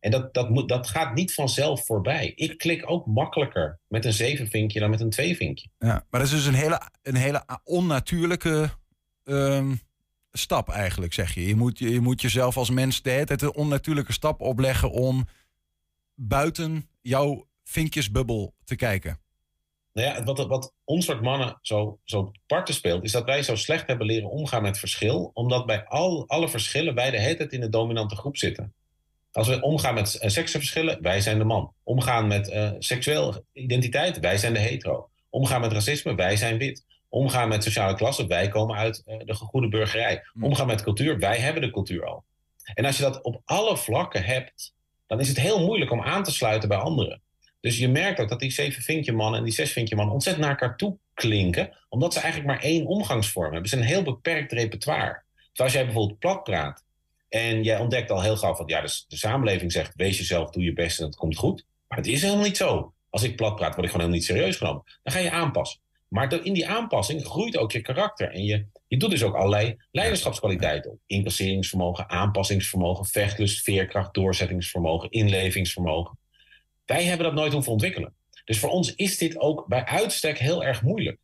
En 0.00 0.10
dat, 0.10 0.34
dat, 0.34 0.50
moet, 0.50 0.68
dat 0.68 0.88
gaat 0.88 1.14
niet 1.14 1.34
vanzelf 1.34 1.86
voorbij. 1.86 2.32
Ik 2.34 2.58
klik 2.58 2.90
ook 2.90 3.06
makkelijker 3.06 3.78
met 3.88 4.04
een 4.04 4.12
zevenvinkje 4.12 4.80
dan 4.80 4.90
met 4.90 5.00
een 5.00 5.10
tweevinkje. 5.10 5.68
Ja, 5.78 6.06
maar 6.10 6.20
dat 6.20 6.22
is 6.22 6.30
dus 6.30 6.46
een 6.46 6.54
hele, 6.54 6.90
een 7.02 7.16
hele 7.16 7.44
onnatuurlijke 7.64 8.70
ehm, 9.24 9.74
stap 10.32 10.68
eigenlijk, 10.68 11.12
zeg 11.12 11.34
je. 11.34 11.46
Je 11.46 11.56
moet, 11.56 11.78
je 11.78 12.00
moet 12.00 12.20
jezelf 12.20 12.56
als 12.56 12.70
mens 12.70 13.02
de 13.02 13.10
hele 13.10 13.24
tijd 13.24 13.42
een 13.42 13.54
onnatuurlijke 13.54 14.12
stap 14.12 14.40
opleggen 14.40 14.90
om 14.90 15.26
buiten 16.14 16.88
jouw 17.00 17.46
vinkjesbubbel 17.64 18.54
te 18.64 18.76
kijken. 18.76 19.18
Nou 19.98 20.10
ja, 20.10 20.24
wat, 20.24 20.46
wat 20.46 20.74
ons 20.84 21.04
soort 21.04 21.20
mannen 21.20 21.58
zo, 21.62 21.98
zo 22.04 22.30
parten 22.46 22.74
speelt, 22.74 23.04
is 23.04 23.12
dat 23.12 23.24
wij 23.24 23.42
zo 23.42 23.56
slecht 23.56 23.86
hebben 23.86 24.06
leren 24.06 24.30
omgaan 24.30 24.62
met 24.62 24.78
verschil, 24.78 25.30
omdat 25.34 25.66
bij 25.66 25.84
al, 25.84 26.28
alle 26.28 26.48
verschillen 26.48 26.94
wij 26.94 27.10
de 27.10 27.18
hele 27.18 27.36
tijd 27.36 27.52
in 27.52 27.60
de 27.60 27.68
dominante 27.68 28.16
groep 28.16 28.36
zitten. 28.36 28.72
Als 29.32 29.48
we 29.48 29.60
omgaan 29.60 29.94
met 29.94 30.14
eh, 30.14 30.30
seksenverschillen, 30.30 31.02
wij 31.02 31.20
zijn 31.20 31.38
de 31.38 31.44
man. 31.44 31.72
Omgaan 31.82 32.26
met 32.26 32.48
eh 32.48 32.70
seksueel 32.78 33.44
identiteit, 33.52 34.18
wij 34.18 34.38
zijn 34.38 34.52
de 34.52 34.58
hetero. 34.58 35.08
Omgaan 35.30 35.60
met 35.60 35.72
racisme, 35.72 36.14
wij 36.14 36.36
zijn 36.36 36.58
wit. 36.58 36.84
Omgaan 37.08 37.48
met 37.48 37.64
sociale 37.64 37.94
klasse, 37.94 38.26
wij 38.26 38.48
komen 38.48 38.76
uit 38.76 39.02
eh, 39.06 39.18
de 39.24 39.34
goede 39.34 39.68
burgerij. 39.68 40.22
Omgaan 40.40 40.66
met 40.66 40.82
cultuur, 40.82 41.18
wij 41.18 41.38
hebben 41.38 41.62
de 41.62 41.70
cultuur 41.70 42.06
al. 42.06 42.24
En 42.74 42.84
als 42.84 42.96
je 42.96 43.02
dat 43.02 43.22
op 43.22 43.42
alle 43.44 43.76
vlakken 43.76 44.24
hebt, 44.24 44.74
dan 45.06 45.20
is 45.20 45.28
het 45.28 45.40
heel 45.40 45.64
moeilijk 45.64 45.90
om 45.90 46.02
aan 46.02 46.22
te 46.22 46.30
sluiten 46.30 46.68
bij 46.68 46.78
anderen. 46.78 47.22
Dus 47.60 47.78
je 47.78 47.88
merkt 47.88 48.20
ook 48.20 48.28
dat 48.28 48.40
die 48.40 48.50
zeven 48.50 48.82
vinkje 48.82 49.12
mannen 49.12 49.38
en 49.38 49.44
die 49.44 49.54
zes 49.54 49.72
vinkje 49.72 49.96
mannen 49.96 50.14
ontzettend 50.14 50.46
naar 50.46 50.58
elkaar 50.58 50.76
toe 50.76 50.98
klinken, 51.14 51.76
omdat 51.88 52.12
ze 52.12 52.20
eigenlijk 52.20 52.52
maar 52.52 52.62
één 52.62 52.86
omgangsvorm 52.86 53.52
hebben. 53.52 53.68
Ze 53.68 53.76
hebben 53.76 53.94
een 53.94 54.02
heel 54.02 54.12
beperkt 54.12 54.52
repertoire. 54.52 55.22
Terwijl 55.34 55.68
als 55.68 55.72
jij 55.72 55.84
bijvoorbeeld 55.84 56.18
plat 56.18 56.42
praat 56.42 56.84
en 57.28 57.62
jij 57.62 57.78
ontdekt 57.78 58.10
al 58.10 58.22
heel 58.22 58.36
gauw 58.36 58.54
van 58.54 58.66
ja, 58.66 58.80
de, 58.80 59.04
de 59.08 59.16
samenleving 59.16 59.72
zegt 59.72 59.92
wees 59.94 60.18
jezelf, 60.18 60.50
doe 60.50 60.62
je 60.62 60.72
best 60.72 60.98
en 60.98 61.06
het 61.06 61.16
komt 61.16 61.36
goed. 61.36 61.64
Maar 61.88 61.98
het 61.98 62.06
is 62.06 62.22
helemaal 62.22 62.44
niet 62.44 62.56
zo. 62.56 62.92
Als 63.10 63.22
ik 63.22 63.36
plat 63.36 63.56
praat, 63.56 63.74
word 63.74 63.86
ik 63.86 63.90
gewoon 63.90 64.06
helemaal 64.06 64.18
niet 64.18 64.24
serieus 64.24 64.56
genomen. 64.56 64.82
Dan 65.02 65.12
ga 65.12 65.18
je 65.18 65.30
aanpassen. 65.30 65.80
Maar 66.08 66.44
in 66.44 66.52
die 66.52 66.68
aanpassing 66.68 67.24
groeit 67.24 67.56
ook 67.56 67.72
je 67.72 67.80
karakter. 67.80 68.30
En 68.30 68.44
je, 68.44 68.66
je 68.86 68.96
doet 68.96 69.10
dus 69.10 69.22
ook 69.22 69.34
allerlei 69.34 69.76
leiderschapskwaliteiten 69.90 70.90
op. 70.90 70.98
Incasseringsvermogen, 71.06 72.10
aanpassingsvermogen, 72.10 73.04
vechtlust, 73.04 73.62
veerkracht, 73.62 74.14
doorzettingsvermogen, 74.14 75.10
inlevingsvermogen. 75.10 76.18
Wij 76.88 77.04
hebben 77.04 77.26
dat 77.26 77.34
nooit 77.34 77.52
hoeven 77.52 77.72
ontwikkelen. 77.72 78.14
Dus 78.44 78.58
voor 78.58 78.70
ons 78.70 78.94
is 78.94 79.18
dit 79.18 79.38
ook 79.38 79.66
bij 79.66 79.84
uitstek 79.84 80.38
heel 80.38 80.64
erg 80.64 80.82
moeilijk. 80.82 81.18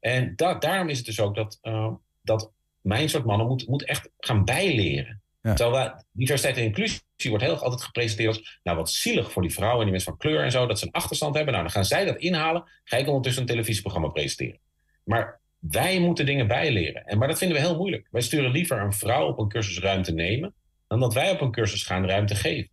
En 0.00 0.32
da- 0.36 0.54
daarom 0.54 0.88
is 0.88 0.96
het 0.96 1.06
dus 1.06 1.20
ook 1.20 1.34
dat, 1.34 1.58
eh, 1.62 1.92
dat 2.22 2.50
mijn 2.80 3.08
soort 3.08 3.24
mannen 3.24 3.46
moet, 3.46 3.68
moet 3.68 3.84
echt 3.84 4.10
gaan 4.18 4.44
bijleren. 4.44 5.20
Ja. 5.42 5.54
Terwijl 5.54 5.76
wij, 5.76 6.02
diversiteit 6.12 6.56
en 6.56 6.62
inclusie 6.62 7.00
wordt 7.22 7.42
heel 7.42 7.52
erg 7.52 7.62
altijd 7.62 7.82
gepresenteerd 7.82 8.28
als... 8.36 8.60
nou, 8.62 8.76
wat 8.76 8.90
zielig 8.90 9.32
voor 9.32 9.42
die 9.42 9.52
vrouwen 9.52 9.78
en 9.78 9.82
die 9.84 9.92
mensen 9.92 10.10
van 10.10 10.20
kleur 10.20 10.44
en 10.44 10.50
zo... 10.50 10.66
dat 10.66 10.78
ze 10.78 10.86
een 10.86 10.92
achterstand 10.92 11.34
hebben. 11.34 11.52
Nou, 11.52 11.64
dan 11.64 11.74
gaan 11.74 11.84
zij 11.84 12.04
dat 12.04 12.16
inhalen. 12.16 12.64
Ga 12.84 12.96
ik 12.96 13.06
ondertussen 13.06 13.42
een 13.42 13.48
televisieprogramma 13.48 14.08
presenteren. 14.08 14.58
Maar 15.04 15.40
wij 15.58 15.98
moeten 15.98 16.26
dingen 16.26 16.46
bijleren. 16.46 17.04
En, 17.04 17.18
maar 17.18 17.28
dat 17.28 17.38
vinden 17.38 17.56
we 17.56 17.62
heel 17.62 17.76
moeilijk. 17.76 18.08
Wij 18.10 18.20
sturen 18.22 18.50
liever 18.50 18.80
een 18.80 18.92
vrouw 18.92 19.26
op 19.26 19.38
een 19.38 19.48
cursus 19.48 19.78
ruimte 19.78 20.12
nemen... 20.12 20.54
dan 20.88 21.00
dat 21.00 21.14
wij 21.14 21.30
op 21.30 21.40
een 21.40 21.50
cursus 21.50 21.82
gaan 21.82 22.06
ruimte 22.06 22.34
geven. 22.34 22.70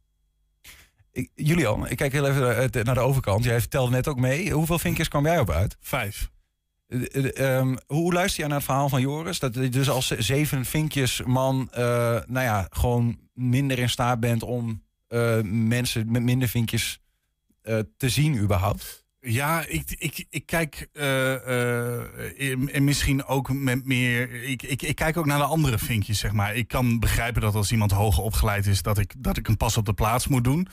Julian, 1.36 1.88
ik 1.88 1.98
kijk 1.98 2.12
heel 2.12 2.28
even 2.28 2.42
naar 2.42 2.72
de- 2.72 2.84
naar 2.84 2.96
de 2.96 3.00
overkant. 3.02 3.44
Jij 3.44 3.60
vertelde 3.60 3.92
net 3.92 4.08
ook 4.08 4.18
mee. 4.20 4.52
Hoeveel 4.52 4.80
vinkjes 4.80 5.08
kwam 5.08 5.26
jij 5.26 5.40
op 5.40 5.50
uit? 5.50 5.78
Vijf. 5.80 6.30
Eh, 6.88 7.16
eh, 7.16 7.58
ehm, 7.58 7.76
hoe 7.88 8.14
luister 8.14 8.40
jij 8.40 8.48
naar 8.48 8.58
het 8.58 8.66
verhaal 8.66 8.90
van 8.90 9.02
Joris? 9.02 9.40
Dat 9.40 9.56
je 9.56 9.70
dus 9.70 9.90
als 9.90 10.08
zeven 10.08 10.66
vinkjes 10.66 11.22
man, 11.26 11.68
eh, 11.72 11.82
nou 12.26 12.46
ja, 12.46 12.68
gewoon 12.70 13.20
minder 13.34 13.80
in 13.80 13.90
staat 13.90 14.20
bent 14.20 14.44
om 14.44 14.86
eh, 15.08 15.40
mensen 15.44 16.12
met 16.12 16.22
minder 16.24 16.48
vinkjes 16.48 17.00
eh, 17.62 17.80
te 17.98 18.10
zien 18.10 18.38
überhaupt? 18.38 19.06
Ja, 19.20 19.66
ik, 19.68 19.96
ik, 19.98 20.26
ik 20.30 20.46
kijk 20.46 20.90
eh, 20.94 21.34
eh, 21.34 22.76
en 22.76 22.84
misschien 22.84 23.26
ook 23.26 23.54
met 23.54 23.86
meer. 23.86 24.44
Ik, 24.44 24.64
ik, 24.64 24.82
ik 24.82 24.96
kijk 24.96 25.18
ook 25.18 25.26
naar 25.26 25.38
de 25.38 25.44
andere 25.44 25.78
vinkjes, 25.78 26.20
zeg 26.20 26.32
maar. 26.32 26.56
Ik 26.56 26.68
kan 26.68 27.00
begrijpen 27.00 27.42
dat 27.42 27.56
als 27.56 27.72
iemand 27.72 27.92
hoger 27.92 28.24
opgeleid 28.24 28.66
is, 28.66 28.82
dat 28.82 28.98
ik, 28.98 29.14
dat 29.18 29.38
ik 29.38 29.48
een 29.48 29.58
pas 29.58 29.78
op 29.78 29.86
de 29.86 29.94
plaats 29.94 30.28
moet 30.28 30.44
doen. 30.44 30.68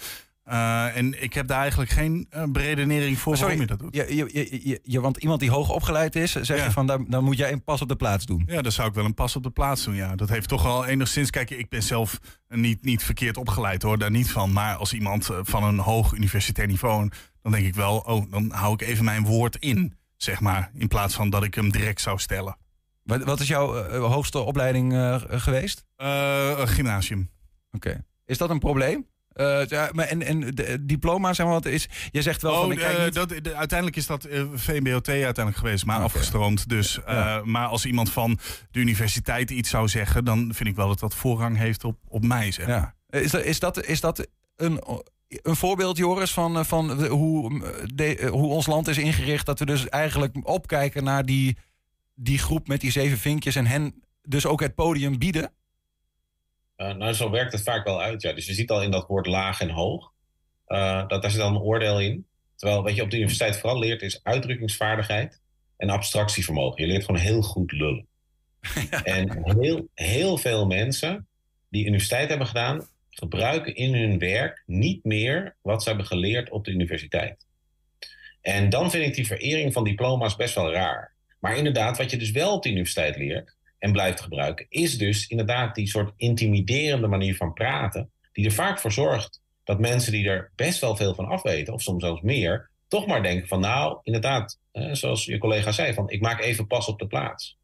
Eh, 0.44 0.96
en 0.96 1.22
ik 1.22 1.32
heb 1.34 1.46
daar 1.46 1.60
eigenlijk 1.60 1.90
geen 1.90 2.26
uh, 2.36 2.42
beredenering 2.48 3.18
voor 3.18 3.36
waarom 3.36 3.60
je 3.60 3.66
dat 3.66 3.78
doet. 3.78 3.94
Je, 3.94 4.16
je, 4.16 4.28
je, 4.32 4.68
je- 4.68 4.80
je- 4.82 5.00
want 5.00 5.16
iemand 5.16 5.40
die 5.40 5.50
hoog 5.50 5.70
opgeleid 5.70 6.16
is, 6.16 6.32
zeg 6.32 6.58
Ja. 6.58 6.64
je 6.64 6.70
van, 6.70 6.86
daar, 6.86 6.98
dan 7.08 7.24
moet 7.24 7.36
jij 7.36 7.52
een 7.52 7.64
pas 7.64 7.82
op 7.82 7.88
de 7.88 7.96
plaats 7.96 8.26
doen. 8.26 8.42
Ja, 8.46 8.62
dan 8.62 8.72
zou 8.72 8.88
ik 8.88 8.94
wel 8.94 9.04
een 9.04 9.14
pas 9.14 9.36
op 9.36 9.42
de 9.42 9.50
plaats 9.50 9.84
doen. 9.84 9.94
Ja, 9.94 10.16
dat 10.16 10.28
heeft 10.28 10.48
toch 10.48 10.62
wel 10.62 10.84
enigszins. 10.86 11.30
Kijk, 11.30 11.50
ik 11.50 11.68
ben 11.68 11.82
zelf 11.82 12.18
niet, 12.48 12.84
niet 12.84 13.02
verkeerd 13.02 13.36
opgeleid 13.36 13.82
hoor, 13.82 13.98
daar 13.98 14.10
niet 14.10 14.30
van. 14.30 14.52
Maar 14.52 14.74
als 14.76 14.92
iemand 14.92 15.30
eh, 15.30 15.38
van 15.42 15.64
een 15.64 15.78
hoog 15.78 16.12
universitair 16.12 16.66
niveau, 16.68 17.10
dan 17.42 17.52
denk 17.52 17.66
ik 17.66 17.74
wel, 17.74 17.98
oh, 17.98 18.30
dan 18.30 18.50
hou 18.50 18.72
ik 18.72 18.80
even 18.82 19.04
mijn 19.04 19.24
woord 19.24 19.56
in, 19.56 19.94
zeg 20.16 20.40
maar. 20.40 20.70
In 20.74 20.88
plaats 20.88 21.14
van 21.14 21.30
dat 21.30 21.44
ik 21.44 21.54
hem 21.54 21.70
direct 21.70 22.00
zou 22.00 22.18
stellen. 22.18 22.56
Wat, 23.02 23.24
wat 23.24 23.40
is 23.40 23.48
jouw 23.48 23.98
hoogste 24.00 24.38
opleiding 24.38 24.92
geweest? 25.28 25.84
Gymnasium. 26.64 27.30
Oké. 27.72 28.04
Is 28.26 28.38
dat 28.38 28.50
een 28.50 28.58
probleem? 28.58 29.06
Eh, 29.34 29.66
ja, 29.66 29.88
maar 29.92 30.06
en, 30.06 30.22
en 30.22 30.40
de, 30.40 30.78
diploma, 30.84 31.32
zeg 31.32 31.46
maar, 31.46 31.54
wat 31.54 31.66
is. 31.66 31.88
Je 32.10 32.22
zegt 32.22 32.42
wel 32.42 32.54
van. 32.54 32.64
Oh, 32.66 32.72
ik 32.72 32.78
kijk 32.78 32.96
eh, 32.98 33.04
niet- 33.04 33.14
dat, 33.14 33.28
de- 33.28 33.54
uiteindelijk 33.54 33.96
is 33.98 34.06
dat 34.06 34.24
eh, 34.24 34.42
VMBOT 34.54 35.08
uiteindelijk 35.08 35.56
geweest, 35.56 35.84
maar 35.84 35.96
Oké. 35.96 36.04
afgestroomd. 36.04 36.68
Dus, 36.68 37.02
eh, 37.04 37.14
Ja. 37.14 37.40
Maar 37.44 37.66
als 37.66 37.84
iemand 37.86 38.12
van 38.12 38.38
de 38.70 38.78
universiteit 38.80 39.50
iets 39.50 39.70
zou 39.70 39.88
zeggen, 39.88 40.24
dan 40.24 40.50
vind 40.54 40.68
ik 40.68 40.76
wel 40.76 40.88
dat 40.88 40.98
dat 41.00 41.14
voorrang 41.14 41.56
heeft 41.56 41.84
op, 41.84 41.98
op 42.08 42.24
mij. 42.24 42.50
Zeg. 42.50 42.66
Ja. 42.66 42.94
Is 43.10 43.30
dat, 43.30 43.42
is 43.44 43.58
dat, 43.58 43.84
is 43.84 44.00
dat 44.00 44.26
een, 44.56 44.80
een 45.28 45.56
voorbeeld, 45.56 45.96
Joris, 45.96 46.32
van, 46.32 46.58
eh, 46.58 46.64
van 46.64 47.06
hoe, 47.06 47.62
eh, 47.64 47.70
de, 47.94 48.16
eh, 48.16 48.30
hoe 48.30 48.48
ons 48.48 48.66
land 48.66 48.88
is 48.88 48.98
ingericht? 48.98 49.46
Dat 49.46 49.58
we 49.58 49.64
dus 49.66 49.88
eigenlijk 49.88 50.36
opkijken 50.48 51.04
naar 51.04 51.24
die, 51.24 51.56
die 52.14 52.38
groep 52.38 52.68
met 52.68 52.80
die 52.80 52.90
zeven 52.90 53.18
vinkjes 53.18 53.56
en 53.56 53.66
hen 53.66 54.02
dus 54.22 54.46
ook 54.46 54.60
het 54.60 54.74
podium 54.74 55.18
bieden? 55.18 55.52
Eh, 56.76 56.94
nou, 56.94 57.12
zo 57.12 57.30
werkt 57.30 57.52
het 57.52 57.62
vaak 57.62 57.84
wel 57.84 58.02
uit. 58.02 58.22
Ja. 58.22 58.32
Dus 58.32 58.46
je 58.46 58.54
ziet 58.54 58.70
al 58.70 58.82
in 58.82 58.90
dat 58.90 59.06
woord 59.06 59.26
laag 59.26 59.60
en 59.60 59.70
hoog, 59.70 60.12
eh, 60.66 61.08
dat 61.08 61.22
daar 61.22 61.30
zit 61.30 61.40
dan 61.40 61.54
een 61.54 61.60
oordeel 61.60 62.00
in. 62.00 62.26
Terwijl, 62.56 62.82
wat 62.82 62.94
je 62.94 63.02
op 63.02 63.10
de 63.10 63.16
universiteit 63.16 63.56
vooral 63.56 63.78
leert, 63.78 64.02
is 64.02 64.20
uitdrukkingsvaardigheid 64.22 65.40
en 65.76 65.90
abstractievermogen. 65.90 66.82
Je 66.82 66.88
leert 66.88 67.04
gewoon 67.04 67.20
heel 67.20 67.42
goed 67.42 67.72
lullen. 67.72 68.06
En 69.04 69.58
heel, 69.58 69.88
heel 69.94 70.36
veel 70.36 70.66
mensen 70.66 71.26
die 71.68 71.86
universiteit 71.86 72.28
hebben 72.28 72.46
gedaan, 72.46 72.88
gebruiken 73.10 73.74
in 73.74 73.94
hun 73.94 74.18
werk 74.18 74.62
niet 74.66 75.04
meer 75.04 75.56
wat 75.62 75.82
ze 75.82 75.88
hebben 75.88 76.06
geleerd 76.06 76.50
op 76.50 76.64
de 76.64 76.70
universiteit. 76.70 77.46
En 78.40 78.68
dan 78.68 78.90
vind 78.90 79.06
ik 79.06 79.14
die 79.14 79.26
verering 79.26 79.72
van 79.72 79.84
diploma's 79.84 80.36
best 80.36 80.54
wel 80.54 80.72
raar. 80.72 81.12
Maar 81.40 81.56
inderdaad, 81.56 81.98
wat 81.98 82.10
je 82.10 82.16
dus 82.16 82.30
wel 82.30 82.52
op 82.52 82.62
de 82.62 82.70
universiteit 82.70 83.16
leert 83.16 83.56
en 83.84 83.92
blijft 83.92 84.20
gebruiken, 84.20 84.66
is 84.68 84.98
dus 84.98 85.26
inderdaad 85.26 85.74
die 85.74 85.88
soort 85.88 86.12
intimiderende 86.16 87.06
manier 87.06 87.36
van 87.36 87.52
praten, 87.52 88.10
die 88.32 88.44
er 88.44 88.52
vaak 88.52 88.78
voor 88.78 88.92
zorgt 88.92 89.42
dat 89.64 89.78
mensen 89.78 90.12
die 90.12 90.28
er 90.28 90.50
best 90.54 90.80
wel 90.80 90.96
veel 90.96 91.14
van 91.14 91.26
afweten, 91.26 91.74
of 91.74 91.82
soms 91.82 92.04
zelfs 92.04 92.20
meer, 92.20 92.70
toch 92.88 93.06
maar 93.06 93.22
denken 93.22 93.48
van 93.48 93.60
nou, 93.60 93.98
inderdaad, 94.02 94.58
zoals 94.72 95.24
je 95.24 95.38
collega 95.38 95.72
zei, 95.72 95.94
van 95.94 96.10
ik 96.10 96.20
maak 96.20 96.40
even 96.40 96.66
pas 96.66 96.88
op 96.88 96.98
de 96.98 97.06
plaats. 97.06 97.58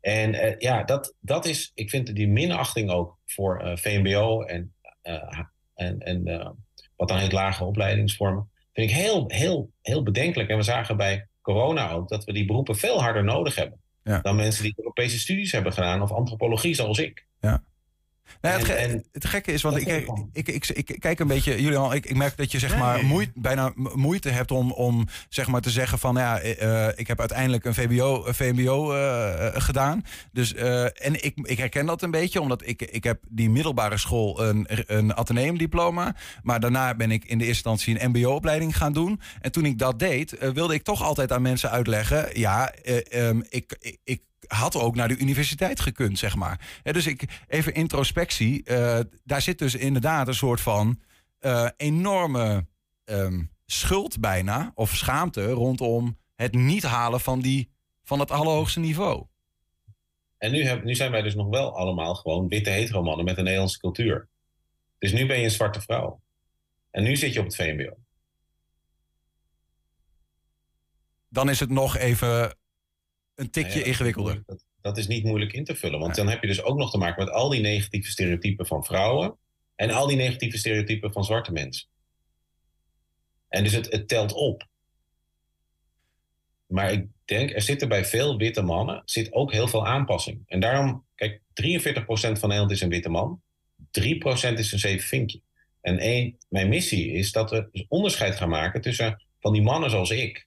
En 0.00 0.34
eh, 0.34 0.58
ja, 0.58 0.84
dat, 0.84 1.14
dat 1.20 1.46
is, 1.46 1.70
ik 1.74 1.90
vind 1.90 2.14
die 2.14 2.28
minachting 2.28 2.90
ook 2.90 3.18
voor 3.26 3.60
eh, 3.60 3.76
VMBO 3.76 4.42
en, 4.42 4.74
eh, 5.02 5.40
en, 5.74 5.98
en 5.98 6.26
eh, 6.26 6.50
wat 6.96 7.08
dan 7.08 7.18
heet 7.18 7.32
lage 7.32 7.64
opleidingsvormen, 7.64 8.50
vind 8.72 8.90
ik 8.90 8.96
heel, 8.96 9.24
heel, 9.26 9.70
heel 9.82 10.02
bedenkelijk. 10.02 10.48
En 10.48 10.56
we 10.56 10.62
zagen 10.62 10.96
bij 10.96 11.26
corona 11.40 11.90
ook 11.90 12.08
dat 12.08 12.24
we 12.24 12.32
die 12.32 12.46
beroepen 12.46 12.76
veel 12.76 13.02
harder 13.02 13.24
nodig 13.24 13.54
hebben 13.54 13.84
Ja. 14.06 14.20
dan 14.20 14.36
mensen 14.36 14.62
die 14.62 14.74
Europese 14.76 15.18
studies 15.18 15.52
hebben 15.52 15.72
gedaan 15.72 16.02
of 16.02 16.12
antropologie 16.12 16.74
zoals 16.74 16.98
ik. 16.98 17.26
Ja, 17.40 17.62
het, 18.40 18.54
En- 18.60 18.64
ge- 18.64 18.72
en- 18.72 19.04
het 19.12 19.24
gekke 19.24 19.52
is, 19.52 19.62
want 19.62 19.76
ik, 19.76 19.86
ik, 20.32 20.48
ik 20.48 20.68
ik, 20.68 20.96
kijk 21.00 21.18
een 21.18 21.26
beetje, 21.26 21.62
Julian, 21.62 21.92
ik, 21.92 22.06
ik 22.06 22.16
merk 22.16 22.36
dat 22.36 22.52
je 22.52 22.58
zeg 22.58 22.70
Nee. 22.70 22.78
maar 22.78 23.04
moeite, 23.04 23.32
bijna 23.34 23.72
moeite 23.76 24.28
hebt 24.28 24.50
om, 24.50 24.72
om 24.72 25.06
zeg 25.28 25.46
maar 25.46 25.60
te 25.60 25.70
zeggen 25.70 25.98
van, 25.98 26.14
ja, 26.16 26.38
eh, 26.38 26.86
eh, 26.86 26.92
ik 26.96 27.06
heb 27.06 27.20
uiteindelijk 27.20 27.64
een 27.64 27.74
VBO, 27.74 28.24
een 28.26 28.34
VMBO 28.34 28.92
eh, 28.92 29.46
gedaan. 29.54 30.04
Dus, 30.32 30.54
en 30.54 31.24
ik, 31.24 31.32
ik 31.42 31.58
herken 31.58 31.86
dat 31.86 32.02
een 32.02 32.10
beetje, 32.10 32.40
omdat 32.40 32.66
ik, 32.66 32.82
ik 32.82 33.04
heb 33.04 33.22
die 33.30 33.50
middelbare 33.50 33.96
school 33.98 34.42
een, 34.44 34.66
een 34.86 35.14
ateneumdiploma. 35.16 36.14
Maar 36.42 36.60
daarna 36.60 36.94
ben 36.94 37.10
ik 37.10 37.24
in 37.24 37.38
de 37.38 37.44
eerste 37.44 37.68
instantie 37.68 38.02
een 38.02 38.10
mbo-opleiding 38.10 38.76
gaan 38.76 38.92
doen. 38.92 39.20
En 39.40 39.52
toen 39.52 39.64
ik 39.64 39.78
dat 39.78 39.98
deed, 39.98 40.36
wilde 40.52 40.74
ik 40.74 40.82
toch 40.82 41.02
altijd 41.02 41.32
aan 41.32 41.42
mensen 41.42 41.70
uitleggen, 41.70 42.28
ja, 42.38 42.70
eh, 42.72 43.28
ehm, 43.28 43.40
ik, 43.48 43.76
ik, 43.80 43.98
ik 44.04 44.22
had 44.48 44.76
ook 44.76 44.94
naar 44.94 45.08
de 45.08 45.18
universiteit 45.18 45.80
gekund, 45.80 46.18
zeg 46.18 46.36
maar. 46.36 46.80
Dus 46.82 47.06
ik, 47.06 47.24
even 47.48 47.74
introspectie. 47.74 48.64
eh, 48.64 49.00
daar 49.24 49.42
zit 49.42 49.58
dus 49.58 49.74
inderdaad 49.74 50.28
een 50.28 50.34
soort 50.34 50.60
van 50.60 51.00
eh, 51.38 51.68
enorme 51.76 52.66
ehm, 53.04 53.42
schuld 53.66 54.20
bijna, 54.20 54.72
of 54.74 54.94
schaamte 54.94 55.50
rondom 55.50 56.18
het 56.34 56.54
niet 56.54 56.82
halen 56.82 57.20
van, 57.20 57.40
die, 57.40 57.70
van 58.04 58.20
het 58.20 58.30
allerhoogste 58.30 58.80
niveau. 58.80 59.26
En 60.38 60.52
nu, 60.52 60.64
heb, 60.64 60.84
nu 60.84 60.94
zijn 60.94 61.10
wij 61.10 61.22
dus 61.22 61.34
nog 61.34 61.48
wel 61.48 61.76
allemaal 61.76 62.14
gewoon 62.14 62.48
witte 62.48 62.70
heteromannen 62.70 63.24
met 63.24 63.38
een 63.38 63.44
Nederlandse 63.44 63.78
cultuur. 63.78 64.28
Dus 64.98 65.12
nu 65.12 65.26
ben 65.26 65.38
je 65.38 65.44
een 65.44 65.50
zwarte 65.50 65.80
vrouw. 65.80 66.20
En 66.90 67.02
nu 67.02 67.16
zit 67.16 67.32
je 67.32 67.38
op 67.38 67.44
het 67.44 67.56
VMBO. 67.56 67.96
Dan 71.28 71.48
is 71.48 71.60
het 71.60 71.70
nog 71.70 71.96
even 71.96 72.56
een 73.36 73.50
tikje 73.50 73.68
Nou 73.68 73.80
ja, 73.80 73.86
ingewikkelder. 73.86 74.42
Dat, 74.46 74.64
dat 74.80 74.98
is 74.98 75.06
niet 75.06 75.24
moeilijk 75.24 75.52
in 75.52 75.64
te 75.64 75.74
vullen. 75.74 75.98
Want 75.98 76.14
dan 76.14 76.28
heb 76.28 76.40
je 76.40 76.46
dus 76.46 76.62
ook 76.62 76.78
nog 76.78 76.90
te 76.90 76.98
maken 76.98 77.24
met 77.24 77.34
al 77.34 77.48
die 77.48 77.60
negatieve 77.60 78.10
stereotypen 78.10 78.66
van 78.66 78.84
vrouwen. 78.84 79.36
En 79.74 79.90
al 79.90 80.06
die 80.06 80.16
negatieve 80.16 80.58
stereotypen 80.58 81.12
van 81.12 81.24
zwarte 81.24 81.52
mensen. 81.52 81.88
En 83.48 83.62
dus 83.62 83.72
het, 83.72 83.92
het 83.92 84.08
telt 84.08 84.32
op. 84.32 84.66
Maar 86.66 86.92
ik 86.92 87.06
denk, 87.24 87.50
er 87.50 87.62
zitten 87.62 87.88
bij 87.88 88.04
veel 88.04 88.36
witte 88.36 88.62
mannen 88.62 89.02
zit 89.04 89.32
ook 89.32 89.52
heel 89.52 89.68
veel 89.68 89.86
aanpassing. 89.86 90.42
En 90.46 90.60
daarom, 90.60 91.04
kijk, 91.14 91.40
43% 91.40 91.42
van 92.02 92.48
Nederland 92.48 92.70
is 92.70 92.80
een 92.80 92.88
witte 92.88 93.08
man. 93.08 93.42
3% 93.78 93.82
is 94.52 94.72
een 94.72 94.78
zeven 94.78 95.08
vinkje. 95.08 95.40
En 95.80 95.98
één, 95.98 96.36
mijn 96.48 96.68
missie 96.68 97.12
is 97.12 97.32
dat 97.32 97.50
we 97.50 97.68
dus 97.72 97.84
onderscheid 97.88 98.36
gaan 98.36 98.48
maken 98.48 98.80
tussen 98.80 99.24
van 99.40 99.52
die 99.52 99.62
mannen 99.62 99.90
zoals 99.90 100.10
ik, 100.10 100.46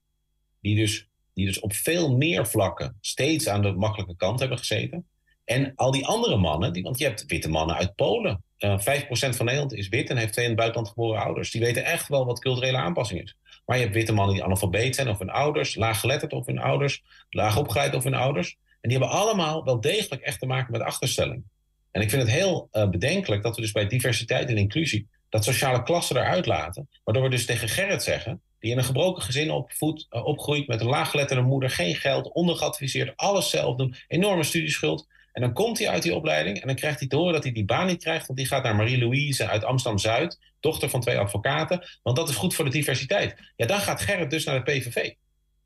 die 0.62 0.76
dus, 0.76 1.09
die 1.40 1.48
dus 1.48 1.60
op 1.60 1.74
veel 1.74 2.16
meer 2.16 2.48
vlakken 2.48 2.98
steeds 3.02 3.48
aan 3.48 3.62
de 3.62 3.72
makkelijke 3.72 4.16
kant 4.16 4.40
hebben 4.40 4.58
gezeten. 4.58 5.08
En 5.46 5.72
al 5.76 5.92
die 5.92 6.06
andere 6.06 6.38
mannen, 6.38 6.82
want 6.82 6.98
je 6.98 7.06
hebt 7.06 7.26
witte 7.26 7.50
mannen 7.50 7.76
uit 7.76 7.96
Polen. 7.96 8.44
Eh 8.58 8.80
5% 8.80 8.82
van 9.12 9.46
Nederland 9.46 9.74
is 9.74 9.88
wit 9.88 10.10
en 10.10 10.18
heeft 10.18 10.34
twee 10.34 10.46
in 10.46 10.52
het 10.52 10.60
buitenland 10.60 10.94
geboren 10.94 11.22
ouders. 11.22 11.52
Die 11.52 11.62
weten 11.62 11.86
echt 11.86 12.08
wel 12.08 12.26
wat 12.26 12.40
culturele 12.40 12.78
aanpassing 12.78 13.22
is. 13.22 13.36
Maar 13.66 13.78
je 13.78 13.84
hebt 13.84 13.96
witte 13.96 14.14
mannen 14.14 14.36
die 14.36 14.44
analfabeet 14.44 14.96
zijn 14.96 15.10
of 15.10 15.20
hun 15.20 15.30
ouders, 15.30 15.76
laaggeletterd 15.76 16.34
of 16.34 16.46
hun 16.46 16.60
ouders, 16.60 17.04
laag 17.30 17.58
opgeleid 17.58 17.96
of 17.96 18.04
hun 18.04 18.14
ouders. 18.14 18.58
En 18.82 18.90
die 18.90 18.98
hebben 18.98 19.18
allemaal 19.18 19.64
wel 19.64 19.82
degelijk 19.82 20.22
echt 20.22 20.40
te 20.40 20.46
maken 20.46 20.72
met 20.72 20.82
achterstelling. 20.82 21.44
En 21.92 22.02
ik 22.02 22.10
vind 22.10 22.22
het 22.22 22.32
heel 22.32 22.68
eh, 22.72 22.90
bedenkelijk 22.90 23.44
dat 23.44 23.56
we 23.56 23.62
dus 23.62 23.72
bij 23.72 23.88
diversiteit 23.88 24.50
en 24.50 24.58
inclusie 24.58 25.08
dat 25.30 25.44
sociale 25.44 25.84
klassen 25.84 26.18
eruit 26.18 26.46
laten. 26.46 26.90
Waardoor 27.04 27.24
we 27.24 27.30
dus 27.30 27.46
tegen 27.46 27.70
Gerrit 27.70 28.04
zeggen, 28.04 28.42
die 28.60 28.72
in 28.72 28.78
een 28.78 28.84
gebroken 28.84 29.24
gezin 29.24 29.52
opvoedt, 29.52 30.06
eh, 30.10 30.26
opgroeit 30.26 30.68
met 30.68 30.82
een 30.82 30.88
laaggeletterde 30.88 31.42
moeder, 31.44 31.70
geen 31.70 31.96
geld, 31.96 32.32
ondergeadviseerd, 32.32 33.18
alles 33.18 33.50
zelf 33.50 33.76
doen, 33.76 33.96
enorme 34.08 34.44
studieschuld. 34.44 35.08
En 35.32 35.42
dan 35.42 35.54
komt 35.54 35.80
hij 35.80 35.90
uit 35.90 36.04
die 36.04 36.16
opleiding 36.16 36.62
en 36.62 36.68
dan 36.68 36.76
krijgt 36.76 37.00
hij 37.00 37.08
te 37.08 37.16
horen 37.16 37.34
dat 37.34 37.44
hij 37.44 37.52
die 37.52 37.66
baan 37.66 37.88
niet 37.88 38.04
krijgt, 38.04 38.28
want 38.28 38.40
die 38.40 38.48
gaat 38.48 38.64
naar 38.64 38.76
Marie-Louise 38.76 39.48
uit 39.48 39.64
Amsterdam-Zuid, 39.64 40.40
dochter 40.60 40.90
van 40.90 41.02
twee 41.02 41.18
advocaten, 41.18 41.88
want 42.04 42.18
dat 42.18 42.30
is 42.30 42.36
goed 42.36 42.54
voor 42.54 42.66
de 42.66 42.72
diversiteit. 42.72 43.36
Ja, 43.56 43.66
dan 43.66 43.80
gaat 43.80 44.02
Gerrit 44.02 44.30
dus 44.30 44.46
naar 44.46 44.64
de 44.64 44.72
PVV 44.72 45.14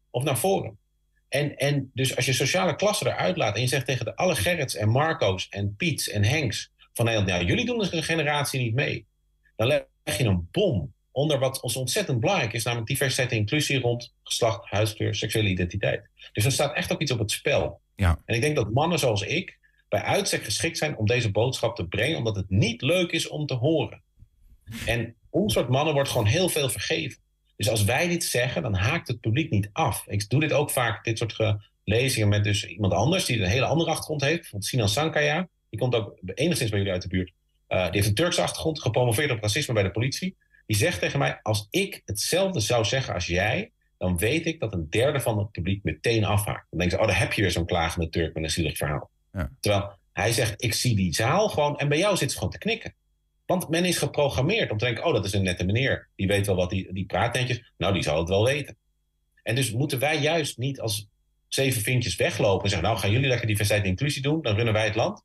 of 0.09 0.23
naar 0.23 0.35
Forum. 0.35 0.77
En, 1.29 1.55
en 1.55 1.91
dus 1.93 2.15
als 2.15 2.25
je 2.25 2.33
sociale 2.33 2.75
klassen 2.75 3.07
eruit 3.07 3.37
laat 3.37 3.55
en 3.55 3.61
je 3.61 3.67
zegt 3.67 3.85
tegen 3.85 4.05
de 4.05 4.15
alle 4.15 4.35
Gerrits 4.35 4.75
en 4.75 4.89
Marco's 4.89 5.47
en 5.49 5.75
Piets 5.75 6.09
en 6.09 6.23
Henks 6.23 6.71
van 6.93 7.05
Nederland, 7.05 7.31
nou, 7.31 7.45
jullie 7.45 7.65
doen 7.65 7.79
dus 7.79 7.91
een 7.91 8.03
generatie 8.03 8.59
niet 8.59 8.73
mee. 8.73 9.05
Dan 9.55 9.67
leg 9.67 9.85
je 10.17 10.23
een 10.23 10.47
bom 10.51 10.93
onder 11.13 11.39
wat 11.39 11.61
ons 11.61 11.75
ontzettend 11.75 12.19
belangrijk 12.19 12.53
is, 12.53 12.63
namelijk 12.63 12.89
diversiteit 12.89 13.31
en 13.31 13.37
inclusie 13.37 13.79
rond 13.79 14.13
geslacht, 14.23 14.69
huidskleur, 14.69 15.15
seksuele 15.15 15.49
identiteit. 15.49 16.09
Dus 16.31 16.45
er 16.45 16.51
staat 16.51 16.75
echt 16.75 16.91
ook 16.91 17.01
iets 17.01 17.11
op 17.11 17.19
het 17.19 17.31
spel. 17.31 17.81
Ja. 17.95 18.21
En 18.25 18.35
ik 18.35 18.41
denk 18.41 18.55
dat 18.55 18.73
mannen 18.73 18.99
zoals 18.99 19.21
ik 19.21 19.57
bij 19.89 20.01
uitstek 20.01 20.43
geschikt 20.43 20.77
zijn 20.77 20.97
om 20.97 21.05
deze 21.05 21.31
boodschap 21.31 21.75
te 21.75 21.87
brengen, 21.87 22.17
omdat 22.17 22.35
het 22.35 22.49
niet 22.49 22.81
leuk 22.81 23.11
is 23.11 23.27
om 23.27 23.45
te 23.45 23.53
horen. 23.53 24.01
En 24.85 25.15
ons 25.29 25.53
soort 25.53 25.69
mannen 25.69 25.93
wordt 25.93 26.09
gewoon 26.09 26.27
heel 26.27 26.49
veel 26.49 26.69
vergeven. 26.69 27.21
Dus 27.55 27.69
als 27.69 27.83
wij 27.83 28.07
dit 28.07 28.23
zeggen, 28.23 28.61
dan 28.61 28.73
haakt 28.73 29.07
het 29.07 29.19
publiek 29.19 29.49
niet 29.49 29.69
af. 29.73 30.03
Ik 30.07 30.29
doe 30.29 30.39
dit 30.39 30.53
ook 30.53 30.71
vaak, 30.71 31.03
dit 31.03 31.17
soort 31.17 31.33
ge- 31.33 31.57
lezingen 31.83 32.29
met 32.29 32.43
dus 32.43 32.65
iemand 32.65 32.93
anders 32.93 33.25
die 33.25 33.39
een 33.39 33.49
hele 33.49 33.65
andere 33.65 33.89
achtergrond 33.89 34.21
heeft. 34.21 34.35
Bijvoorbeeld 34.35 34.65
Sinan 34.69 34.89
Sankaya, 34.89 35.47
die 35.69 35.79
komt 35.79 35.95
ook 35.95 36.19
enigszins 36.33 36.69
bij 36.69 36.79
jullie 36.79 36.93
uit 36.93 37.01
de 37.01 37.07
buurt. 37.07 37.31
Uh, 37.69 37.83
die 37.83 37.91
heeft 37.91 38.07
een 38.07 38.13
Turkse 38.13 38.41
achtergrond, 38.41 38.81
gepromoveerd 38.81 39.31
op 39.31 39.41
racisme 39.41 39.73
bij 39.73 39.83
de 39.83 39.91
politie. 39.91 40.35
Die 40.65 40.77
zegt 40.77 40.99
tegen 40.99 41.19
mij, 41.19 41.39
als 41.41 41.67
ik 41.69 42.01
hetzelfde 42.05 42.59
zou 42.59 42.85
zeggen 42.85 43.13
als 43.13 43.25
jij, 43.25 43.71
dan 43.97 44.17
weet 44.17 44.45
ik 44.45 44.59
dat 44.59 44.73
een 44.73 44.89
derde 44.89 45.19
van 45.19 45.37
het 45.37 45.51
publiek 45.51 45.83
meteen 45.83 46.23
afhaakt. 46.23 46.67
Dan 46.69 46.79
denken 46.79 46.97
ze, 46.97 47.03
oh, 47.03 47.09
daar 47.09 47.19
heb 47.19 47.33
je 47.33 47.41
weer 47.41 47.51
zo'n 47.51 47.65
klagende 47.65 48.09
Turk 48.09 48.33
met 48.33 48.43
een 48.43 48.49
zielig 48.49 48.77
verhaal. 48.77 49.09
Ja. 49.31 49.49
Terwijl 49.59 49.97
hij 50.13 50.31
zegt, 50.31 50.63
ik 50.63 50.73
zie 50.73 50.95
die 50.95 51.13
zaal 51.13 51.49
gewoon, 51.49 51.77
en 51.77 51.89
bij 51.89 51.97
jou 51.97 52.17
zit 52.17 52.31
ze 52.31 52.37
gewoon 52.37 52.51
te 52.51 52.57
knikken. 52.57 52.93
Want 53.45 53.69
men 53.69 53.85
is 53.85 53.97
geprogrammeerd 53.97 54.71
om 54.71 54.77
te 54.77 54.85
denken, 54.85 55.05
oh, 55.05 55.13
dat 55.13 55.25
is 55.25 55.33
een 55.33 55.43
nette 55.43 55.65
meneer. 55.65 56.09
Die 56.15 56.27
weet 56.27 56.45
wel 56.45 56.55
wat, 56.55 56.69
die, 56.69 56.93
die 56.93 57.05
praat 57.05 57.33
netjes. 57.33 57.71
Nou, 57.77 57.93
die 57.93 58.03
zal 58.03 58.19
het 58.19 58.29
wel 58.29 58.45
weten. 58.45 58.75
En 59.43 59.55
dus 59.55 59.71
moeten 59.71 59.99
wij 59.99 60.17
juist 60.17 60.57
niet 60.57 60.79
als 60.79 61.07
zeven 61.47 61.81
vinkjes 61.81 62.15
weglopen 62.15 62.63
en 62.63 62.69
zeggen, 62.69 62.87
nou, 62.87 62.99
gaan 62.99 63.11
jullie 63.11 63.27
lekker 63.27 63.47
diversiteit 63.47 63.83
en 63.83 63.89
inclusie 63.89 64.21
doen, 64.21 64.41
dan 64.41 64.55
runnen 64.55 64.73
wij 64.73 64.85
het 64.85 64.95
land. 64.95 65.23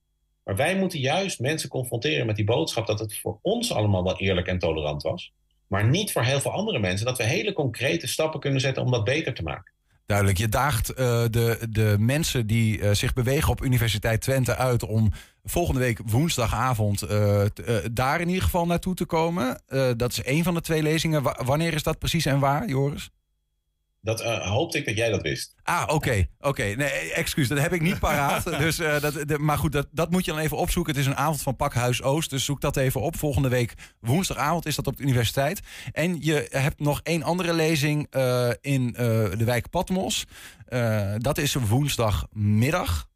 Maar 0.49 0.57
wij 0.57 0.77
moeten 0.77 1.01
juist 1.01 1.41
mensen 1.41 1.69
confronteren 1.69 2.27
met 2.27 2.37
die 2.37 2.45
boodschap 2.45 2.87
dat 2.87 2.99
het 2.99 3.19
voor 3.19 3.39
ons 3.43 3.73
allemaal 3.73 4.05
wel 4.05 4.19
eerlijk 4.19 4.47
en 4.47 4.59
tolerant 4.59 5.03
was. 5.03 5.33
Maar 5.67 5.89
niet 5.89 6.13
voor 6.13 6.23
heel 6.23 6.41
veel 6.41 6.53
andere 6.53 6.79
mensen. 6.79 7.07
Dat 7.07 7.19
we 7.19 7.25
hele 7.25 7.53
concrete 7.53 8.07
stappen 8.07 8.41
kunnen 8.41 8.61
zetten 8.61 8.83
om 8.83 8.91
dat 8.91 9.05
beter 9.05 9.35
te 9.35 9.43
maken. 9.43 9.73
Duidelijk. 10.07 10.39
Je 10.39 10.49
daagt 10.49 10.91
uh, 10.91 10.97
de, 11.31 11.67
de 11.71 11.97
mensen 11.99 12.47
die 12.47 12.79
uh, 12.79 12.91
zich 12.91 13.13
bewegen 13.13 13.51
op 13.51 13.65
Universiteit 13.65 14.21
Twente 14.21 14.57
uit 14.57 14.83
om 14.83 15.13
volgende 15.45 15.81
week 15.81 16.01
woensdagavond 16.05 17.11
uh, 17.11 17.45
daar 17.93 18.21
in 18.21 18.29
ieder 18.29 18.43
geval 18.43 18.67
naartoe 18.67 18.95
te 18.95 19.07
komen. 19.07 19.61
dat 19.97 20.13
is 20.13 20.23
één 20.23 20.45
van 20.45 20.55
de 20.55 20.61
twee 20.61 20.83
lezingen. 20.83 21.23
Wanneer 21.45 21.75
is 21.75 21.83
dat 21.83 21.99
precies 21.99 22.27
en 22.27 22.39
waar, 22.39 22.69
Joris? 22.69 23.11
Dat 24.01 24.21
uh, 24.21 24.51
hoopte 24.51 24.79
ik 24.79 24.87
dat 24.87 24.97
jij 24.97 25.11
dat 25.11 25.23
wist. 25.23 25.55
Ah, 25.63 25.83
oké. 25.83 25.95
Okay, 25.95 26.31
oké. 26.39 26.49
Okay. 26.49 26.73
Nee, 26.73 27.13
excuus, 27.13 27.49
dat 27.49 27.59
heb 27.59 27.73
ik 27.73 27.81
niet 27.81 27.99
paraat. 27.99 28.45
dus, 28.59 28.81
uh, 28.81 29.01
dat, 29.01 29.29
de, 29.29 29.39
maar 29.39 29.59
goed, 29.59 29.73
dat, 29.73 29.89
dat 29.91 30.11
moet 30.11 30.25
je 30.25 30.31
dan 30.31 30.41
even 30.41 30.57
opzoeken. 30.57 30.93
Het 30.93 31.03
is 31.03 31.09
een 31.09 31.17
avond 31.17 31.43
van 31.43 31.57
Pakhuis 31.57 32.03
Oost, 32.03 32.31
dus 32.31 32.45
zoek 32.45 32.61
dat 32.61 32.77
even 32.77 33.01
op. 33.01 33.17
Volgende 33.17 33.49
week 33.49 33.75
woensdagavond 34.01 34.67
is 34.67 34.75
dat 34.75 34.87
op 34.87 34.97
de 34.97 35.03
universiteit. 35.03 35.61
En 35.93 36.17
je 36.21 36.47
hebt 36.51 36.81
nog 36.81 37.01
één 37.03 37.23
andere 37.23 37.53
lezing 37.53 38.07
uh, 38.17 38.51
in 38.61 38.93
de 38.93 39.45
wijk 39.45 39.71
Patmos. 39.71 40.25
dat 41.17 41.39
is 41.39 41.55
woensdagmiddag. 41.55 43.09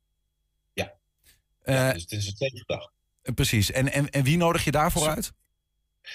Ja. 0.73 0.93
ja 1.65 1.93
dus 1.93 2.03
het 2.03 2.13
is 2.13 2.27
een 2.27 2.35
tweede 2.35 2.63
dag. 2.67 2.91
Precies. 3.35 3.71
En, 3.71 3.93
en, 3.93 4.11
en 4.11 4.23
wie 4.23 4.37
nodig 4.37 4.65
je 4.65 4.71
daarvoor 4.71 5.09
uit? 5.09 5.33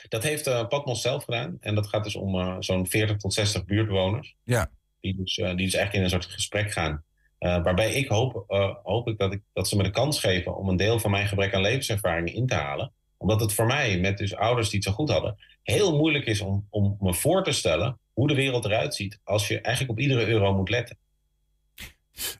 Dat 0.10 0.24
heeft 0.24 0.48
uh, 0.48 0.68
Patmos 0.68 1.02
zelf 1.02 1.24
gedaan. 1.24 1.58
En 1.60 1.76
dat 1.76 1.88
gaat 1.88 2.04
dus 2.04 2.16
om 2.16 2.36
uh, 2.36 2.56
zo'n 2.60 2.88
40 2.88 3.18
tot 3.18 3.34
60 3.34 3.66
buurtbewoners. 3.66 4.36
Ja. 4.44 4.72
Die 5.00 5.16
dus, 5.16 5.38
uh, 5.38 5.48
die 5.48 5.66
dus 5.66 5.74
eigenlijk 5.74 5.94
in 5.94 6.04
een 6.04 6.10
soort 6.10 6.34
gesprek 6.34 6.72
gaan. 6.72 7.04
waarbij 7.40 7.94
ik 7.94 8.08
hoop, 8.08 8.44
hoop 8.84 9.08
ik 9.08 9.18
dat, 9.18 9.34
ik 9.34 9.42
dat 9.54 9.68
ze 9.68 9.76
me 9.76 9.84
de 9.84 9.90
kans 9.90 10.20
geven 10.20 10.58
om 10.58 10.70
een 10.70 10.78
deel 10.78 11.00
van 11.00 11.12
mijn 11.12 11.28
gebrek 11.28 11.54
aan 11.54 11.62
levenservaring 11.62 12.34
in 12.34 12.48
te 12.48 12.54
halen. 12.54 12.92
Omdat 13.18 13.40
het 13.40 13.54
voor 13.54 13.66
mij, 13.66 14.00
met 14.00 14.18
dus 14.18 14.36
ouders 14.36 14.70
die 14.70 14.80
het 14.80 14.88
zo 14.88 14.94
goed 14.94 15.10
hadden, 15.10 15.38
heel 15.64 15.98
moeilijk 15.98 16.26
is 16.26 16.42
om, 16.42 16.68
om 16.70 16.98
me 17.00 17.14
voor 17.14 17.44
te 17.44 17.52
stellen 17.52 18.00
hoe 18.14 18.28
de 18.28 18.36
wereld 18.36 18.66
eruit 18.66 18.96
ziet 18.96 19.20
als 19.24 19.48
je 19.48 19.62
eigenlijk 19.62 19.98
op 19.98 20.04
iedere 20.04 20.26
euro 20.26 20.54
moet 20.54 20.70
letten. 20.70 20.98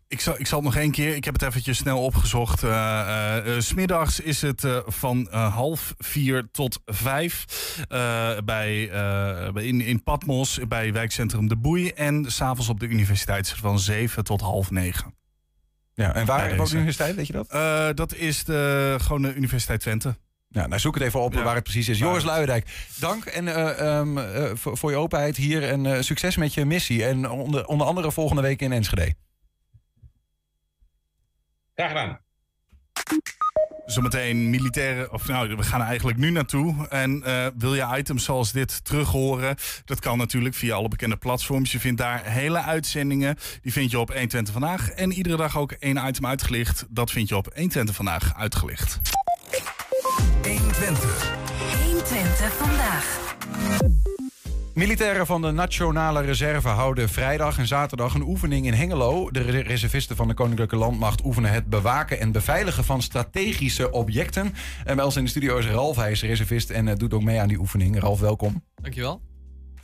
Ik 0.08 0.22
zal, 0.22 0.40
ik 0.40 0.48
zal 0.48 0.58
het 0.58 0.68
nog 0.68 0.76
één 0.76 0.92
keer, 0.92 1.16
ik 1.16 1.26
heb 1.26 1.34
het 1.34 1.44
eventjes 1.44 1.78
snel 1.78 2.04
opgezocht. 2.04 2.64
Uh, 2.64 3.38
smiddags 3.58 4.20
is 4.20 4.42
het 4.42 4.68
van 4.86 5.28
half 5.32 5.94
vier 5.98 6.48
tot 6.52 6.80
vijf 6.86 7.46
bij, 8.46 8.82
in, 9.54 9.82
in 9.82 10.04
Patmos 10.04 10.60
bij 10.68 10.94
wijkcentrum 10.94 11.48
De 11.48 11.58
Boei. 11.58 11.90
En 11.90 12.32
s'avonds 12.32 12.70
op 12.70 12.80
de 12.80 12.88
universiteit 12.88 13.50
van 13.50 13.80
zeven 13.80 14.24
tot 14.24 14.42
half 14.42 14.72
negen. 14.72 15.16
Ja, 15.94 16.14
en 16.14 16.26
waar 16.26 16.60
op 16.60 16.66
de 16.66 16.76
universiteit, 16.76 17.16
weet 17.16 17.28
je 17.28 17.34
dat? 17.34 17.98
dat 17.98 18.16
is 18.16 18.44
de, 18.44 18.96
gewoon 19.02 19.22
de 19.22 19.34
Universiteit 19.34 19.80
Twente. 19.80 20.16
Ja, 20.50 20.68
nou 20.68 20.80
zoek 20.80 20.94
het 20.94 21.04
even 21.04 21.22
op 21.22 21.34
ja. 21.34 21.44
waar 21.44 21.56
het 21.56 21.64
precies 21.64 21.90
is. 21.90 21.98
Joris 21.98 22.24
Luijendijk, 22.24 22.68
dank 23.00 23.26
en, 23.26 23.46
uh, 23.46 23.98
um, 23.98 24.18
uh, 24.18 24.52
voor, 24.54 24.78
voor, 24.78 24.92
je 24.92 24.98
openheid 24.98 25.38
hier 25.38 25.64
en 25.64 25.86
uh, 25.86 26.02
succes 26.02 26.38
met 26.38 26.54
je 26.54 26.66
missie. 26.66 27.06
En 27.06 27.30
onder, 27.30 27.66
onder 27.66 27.88
andere 27.88 28.12
volgende 28.12 28.42
week 28.42 28.62
in 28.62 28.72
Enschede. 28.72 29.16
Graag 31.78 31.90
gedaan. 31.90 32.20
Zometeen 33.86 34.50
militaire, 34.50 35.12
of 35.12 35.28
nou, 35.28 35.56
we 35.56 35.64
gaan 35.64 35.82
er 35.82 35.88
eigenlijk 35.88 36.18
nu 36.18 36.30
naartoe. 36.30 36.88
En 36.88 37.24
uh, 37.26 37.48
wil 37.58 37.76
je 37.76 37.88
items 37.98 38.24
zoals 38.24 38.52
dit 38.52 38.86
terug 38.86 39.10
horen? 39.10 39.56
Dat 39.86 40.00
kan 40.00 40.18
natuurlijk 40.18 40.56
via 40.56 40.76
alle 40.76 40.88
bekende 40.88 41.18
platforms. 41.18 41.72
Je 41.72 41.80
vindt 41.80 41.98
daar 41.98 42.26
hele 42.26 42.62
uitzendingen. 42.62 43.36
Die 43.62 43.72
vind 43.72 43.92
je 43.92 44.00
op 44.00 44.08
120 44.08 44.54
vandaag. 44.54 44.90
En 44.90 45.12
iedere 45.12 45.38
dag 45.38 45.58
ook 45.58 45.72
één 45.72 46.08
item 46.08 46.26
uitgelicht. 46.26 46.86
Dat 46.90 47.12
vind 47.12 47.30
je 47.30 47.38
op 47.38 47.46
120 47.54 47.96
vandaag 47.96 48.34
uitgelicht. 48.36 49.00
120. 50.42 51.36
120 51.84 52.54
vandaag. 52.54 54.16
Militairen 54.78 55.26
van 55.26 55.42
de 55.42 55.52
Nationale 55.52 56.22
Reserve 56.22 56.68
houden 56.68 57.10
vrijdag 57.10 57.58
en 57.58 57.68
zaterdag 57.68 58.14
een 58.14 58.22
oefening 58.22 58.66
in 58.66 58.74
Hengelo. 58.74 59.32
De 59.32 59.42
reservisten 59.42 60.16
van 60.16 60.28
de 60.28 60.34
Koninklijke 60.34 60.76
Landmacht 60.76 61.26
oefenen 61.26 61.52
het 61.52 61.66
bewaken 61.66 62.20
en 62.20 62.32
beveiligen 62.32 62.84
van 62.84 63.02
strategische 63.02 63.92
objecten. 63.92 64.54
En 64.86 64.96
bij 64.96 65.06
ons 65.06 65.16
in 65.16 65.24
de 65.24 65.30
studio 65.30 65.58
is 65.58 65.66
Ralf, 65.66 65.96
hij 65.96 66.12
is 66.12 66.22
reservist 66.22 66.70
en 66.70 66.88
uh, 66.88 66.96
doet 66.96 67.14
ook 67.14 67.24
mee 67.24 67.40
aan 67.40 67.48
die 67.48 67.60
oefening. 67.60 68.00
Ralf, 68.00 68.20
welkom. 68.20 68.64
Dankjewel. 68.76 69.22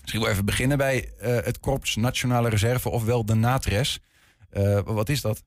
Misschien 0.01 0.21
wel 0.21 0.29
even 0.29 0.45
beginnen 0.45 0.77
bij 0.77 1.11
uh, 1.21 1.37
het 1.43 1.59
Korps 1.59 1.95
Nationale 1.95 2.49
Reserve, 2.49 2.89
ofwel 2.89 3.25
de 3.25 3.35
NATRES. 3.35 3.99
Uh, 4.51 4.79
wat 4.85 5.09
is 5.09 5.21
dat? 5.21 5.43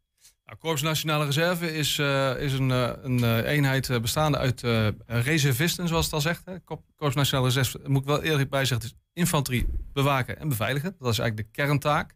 Nou, 0.46 0.58
Korps 0.58 0.82
Nationale 0.82 1.24
Reserve 1.24 1.74
is, 1.74 1.98
uh, 1.98 2.40
is 2.40 2.52
een, 2.52 2.68
uh, 2.68 2.90
een 3.02 3.18
uh, 3.18 3.38
eenheid 3.38 4.00
bestaande 4.02 4.38
uit 4.38 4.62
reservisten, 5.06 5.88
zoals 5.88 6.04
het 6.04 6.14
al 6.14 6.20
zegt. 6.20 6.44
Hè. 6.44 6.58
Korps 6.96 7.14
Nationale 7.14 7.46
Reserve, 7.46 7.80
moet 7.86 8.00
ik 8.00 8.06
wel 8.06 8.22
eerlijk 8.22 8.50
bij 8.50 8.64
zeggen, 8.64 8.86
is 8.86 8.94
infanterie 9.12 9.66
bewaken 9.92 10.38
en 10.38 10.48
beveiligen. 10.48 10.96
Dat 10.98 11.12
is 11.12 11.18
eigenlijk 11.18 11.48
de 11.48 11.62
kerntaak. 11.62 12.14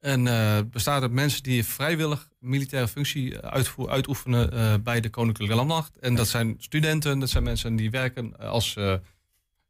En 0.00 0.24
bestaat 0.70 1.02
uit 1.02 1.10
mensen 1.10 1.42
die 1.42 1.64
vrijwillig 1.64 2.28
militaire 2.38 2.88
functie 2.88 3.38
uitvoeren, 3.38 3.94
uitoefenen 3.94 4.82
bij 4.82 5.00
de 5.00 5.10
Koninklijke 5.10 5.54
Landmacht. 5.54 5.98
En 5.98 6.14
dat 6.14 6.28
zijn 6.28 6.54
studenten, 6.58 7.18
dat 7.18 7.30
zijn 7.30 7.44
mensen 7.44 7.76
die 7.76 7.90
werken 7.90 8.38
als 8.38 8.76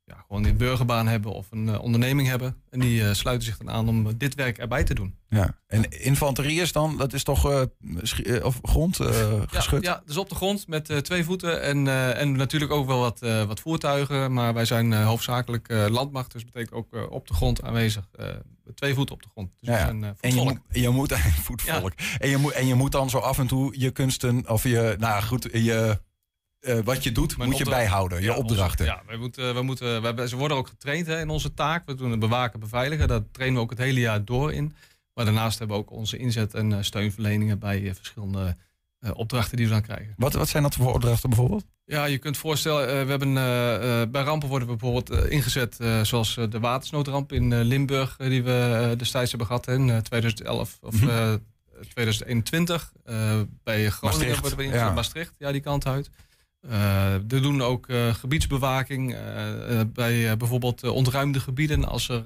ja, 0.06 0.24
gewoon 0.26 0.44
een 0.44 0.56
burgerbaan 0.56 1.06
hebben 1.06 1.32
of 1.32 1.46
een 1.50 1.66
uh, 1.66 1.82
onderneming 1.82 2.28
hebben. 2.28 2.56
En 2.70 2.80
die 2.80 3.00
uh, 3.00 3.12
sluiten 3.12 3.46
zich 3.46 3.56
dan 3.56 3.70
aan 3.70 3.88
om 3.88 4.06
uh, 4.06 4.12
dit 4.16 4.34
werk 4.34 4.58
erbij 4.58 4.84
te 4.84 4.94
doen. 4.94 5.14
Ja, 5.28 5.58
en 5.66 5.90
infanterie 5.90 6.60
is 6.60 6.72
dan, 6.72 6.96
dat 6.96 7.12
is 7.12 7.22
toch 7.22 7.68
of 8.42 8.58
grond 8.62 8.96
geschud? 9.46 9.82
Ja, 9.82 9.90
ja, 9.90 10.02
dus 10.06 10.16
op 10.16 10.28
de 10.28 10.34
grond 10.34 10.68
met 10.68 11.04
twee 11.04 11.24
voeten 11.24 11.62
en, 11.62 11.88
en 12.16 12.32
natuurlijk 12.32 12.72
ook 12.72 12.86
wel 12.86 12.98
wat, 12.98 13.18
wat 13.20 13.60
voertuigen. 13.60 14.32
Maar 14.32 14.54
wij 14.54 14.64
zijn 14.64 14.92
hoofdzakelijk 14.92 15.68
landmacht, 15.88 16.32
dus 16.32 16.44
betekent 16.44 16.72
ook 16.72 17.10
op 17.10 17.28
de 17.28 17.34
grond 17.34 17.62
aanwezig. 17.62 18.08
twee 18.74 18.94
voeten 18.94 19.14
op 19.14 19.22
de 19.22 19.28
grond. 19.28 19.50
Dus 19.60 19.68
ja, 19.68 19.78
ja. 19.78 19.84
Zijn, 19.84 20.16
en 20.20 20.34
je, 20.34 20.42
moet, 20.42 20.58
je 20.68 20.88
moet 20.88 21.12
voetvolk. 21.46 21.92
Ja. 21.96 22.18
En, 22.18 22.28
je 22.28 22.36
moet, 22.36 22.52
en 22.52 22.66
je 22.66 22.74
moet 22.74 22.92
dan 22.92 23.10
zo 23.10 23.18
af 23.18 23.38
en 23.38 23.46
toe 23.46 23.74
je 23.78 23.90
kunsten, 23.90 24.50
of 24.50 24.62
je, 24.62 24.96
nou 24.98 25.22
goed, 25.22 25.48
je 25.52 25.98
uh, 26.66 26.78
wat 26.84 27.02
je 27.02 27.12
doet, 27.12 27.36
Mijn 27.36 27.48
moet 27.48 27.58
je 27.58 27.64
bijhouden. 27.64 28.20
Je 28.20 28.26
ja, 28.26 28.36
opdrachten. 28.36 28.86
Onze, 28.86 28.98
ja, 28.98 29.02
wij 29.06 29.16
moeten, 29.16 29.54
wij 29.54 29.62
moeten, 29.62 30.28
ze 30.28 30.36
worden 30.36 30.56
ook 30.56 30.68
getraind 30.68 31.06
hè, 31.06 31.20
in 31.20 31.28
onze 31.28 31.54
taak. 31.54 31.86
We 31.86 31.94
doen 31.94 32.10
het 32.10 32.20
bewaken, 32.20 32.60
beveiligen. 32.60 33.08
Daar 33.08 33.30
trainen 33.32 33.58
we 33.58 33.62
ook 33.64 33.70
het 33.70 33.78
hele 33.78 34.00
jaar 34.00 34.24
door 34.24 34.52
in. 34.52 34.74
Maar 35.14 35.24
daarnaast 35.24 35.58
hebben 35.58 35.76
we 35.76 35.82
ook 35.82 35.90
onze 35.90 36.16
inzet- 36.16 36.54
en 36.54 36.70
uh, 36.70 36.76
steunverleningen 36.80 37.58
bij 37.58 37.80
uh, 37.80 37.94
verschillende 37.94 38.56
opdrachten 39.12 39.56
die 39.56 39.66
we 39.66 39.72
dan 39.72 39.82
krijgen. 39.82 40.14
Wat, 40.16 40.32
wat 40.32 40.48
zijn 40.48 40.62
dat 40.62 40.74
voor 40.74 40.94
opdrachten 40.94 41.28
bijvoorbeeld? 41.28 41.64
Ja, 41.84 42.04
je 42.04 42.18
kunt 42.18 42.36
voorstellen, 42.36 43.04
we 43.04 43.10
hebben 43.10 43.34
bij 44.10 44.22
rampen 44.22 44.48
worden 44.48 44.68
we 44.68 44.76
bijvoorbeeld 44.76 45.30
ingezet, 45.30 45.76
zoals 46.02 46.34
de 46.34 46.60
watersnoodramp 46.60 47.32
in 47.32 47.62
Limburg, 47.62 48.16
die 48.16 48.42
we 48.42 48.94
destijds 48.96 49.30
hebben 49.30 49.48
gehad 49.48 49.68
in 49.68 50.02
2011 50.02 50.78
of 50.80 51.00
mm 51.00 51.08
-hmm. 51.08 51.44
2021. 51.80 52.92
bij 53.02 53.90
Groningen 53.90 53.90
Maastricht. 54.00 54.40
worden 54.40 54.58
we 54.58 54.64
ingezet, 54.64 54.86
ja. 54.86 54.92
Maastricht, 54.92 55.34
ja, 55.38 55.52
die 55.52 55.60
kant 55.60 55.86
uit. 55.86 56.10
We 57.28 57.40
doen 57.40 57.62
ook 57.62 57.88
uh, 57.88 58.14
gebiedsbewaking 58.14 59.14
uh, 59.14 59.80
bij 59.92 60.36
bijvoorbeeld 60.36 60.82
ontruimde 60.82 61.40
gebieden. 61.40 61.84
Als 61.84 62.08
er 62.08 62.24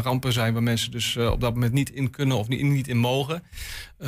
rampen 0.00 0.32
zijn 0.32 0.52
waar 0.52 0.62
mensen 0.62 0.90
dus 0.90 1.16
op 1.16 1.40
dat 1.40 1.54
moment 1.54 1.72
niet 1.72 1.90
in 1.90 2.10
kunnen 2.10 2.36
of 2.36 2.48
niet, 2.48 2.62
niet 2.62 2.88
in 2.88 2.96
mogen. 2.96 3.42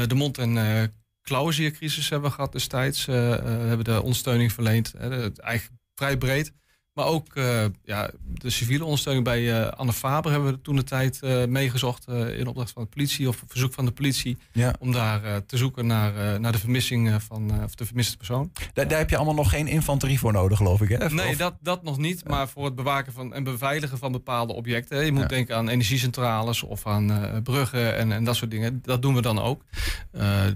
de 0.06 0.14
mond- 0.14 0.38
en 0.38 0.92
klauwziercrisis 1.22 2.08
hebben 2.08 2.28
we 2.28 2.34
gehad 2.34 2.52
destijds. 2.52 3.06
hebben 3.06 3.84
de 3.84 4.02
ondersteuning 4.02 4.52
verleend. 4.52 4.94
eigenlijk 4.94 5.70
vrij 5.94 6.16
breed. 6.16 6.52
Maar 6.96 7.06
ook 7.06 7.26
eh, 7.34 7.64
ja, 7.84 8.10
de 8.18 8.50
civiele 8.50 8.84
ondersteuning 8.84 9.24
bij 9.24 9.60
eh, 9.62 9.68
Anne 9.68 9.92
Faber 9.92 10.30
hebben 10.32 10.52
we 10.52 10.60
toen 10.60 10.76
de 10.76 10.84
tijd 10.84 11.22
eh, 11.22 11.44
meegezocht 11.44 12.08
in 12.08 12.46
opdracht 12.46 12.70
van 12.70 12.82
de 12.82 12.88
politie 12.88 13.28
of 13.28 13.42
op 13.42 13.50
verzoek 13.50 13.72
van 13.72 13.84
de 13.84 13.90
politie. 13.92 14.36
Ja. 14.52 14.74
Om 14.78 14.92
daar 14.92 15.44
te 15.46 15.56
zoeken 15.56 15.86
naar, 15.86 16.40
naar 16.40 16.52
de 16.52 16.58
vermissing 16.58 17.22
van 17.22 17.62
of 17.64 17.74
de 17.74 17.84
vermiste 17.86 18.16
persoon. 18.16 18.52
Daar, 18.72 18.88
daar 18.88 18.98
heb 18.98 19.10
je 19.10 19.16
allemaal 19.16 19.34
nog 19.34 19.50
geen 19.50 19.66
infanterie 19.66 20.18
voor 20.18 20.32
nodig, 20.32 20.56
geloof 20.58 20.80
ik. 20.80 20.88
Hè? 20.88 21.08
Nee, 21.08 21.36
dat, 21.36 21.54
dat 21.60 21.82
nog 21.82 21.98
niet. 21.98 22.28
Maar 22.28 22.48
voor 22.48 22.64
het 22.64 22.74
bewaken 22.74 23.12
van 23.12 23.34
en 23.34 23.44
beveiligen 23.44 23.98
van 23.98 24.12
bepaalde 24.12 24.52
objecten. 24.52 25.04
Je 25.04 25.12
moet 25.12 25.28
denken 25.28 25.56
aan 25.56 25.68
energiecentrales 25.68 26.62
of 26.62 26.86
aan 26.86 27.40
bruggen 27.42 27.96
en, 27.96 28.12
en 28.12 28.24
dat 28.24 28.36
soort 28.36 28.50
dingen. 28.50 28.80
Dat 28.82 29.02
doen 29.02 29.14
we 29.14 29.22
dan 29.22 29.38
ook. 29.38 29.62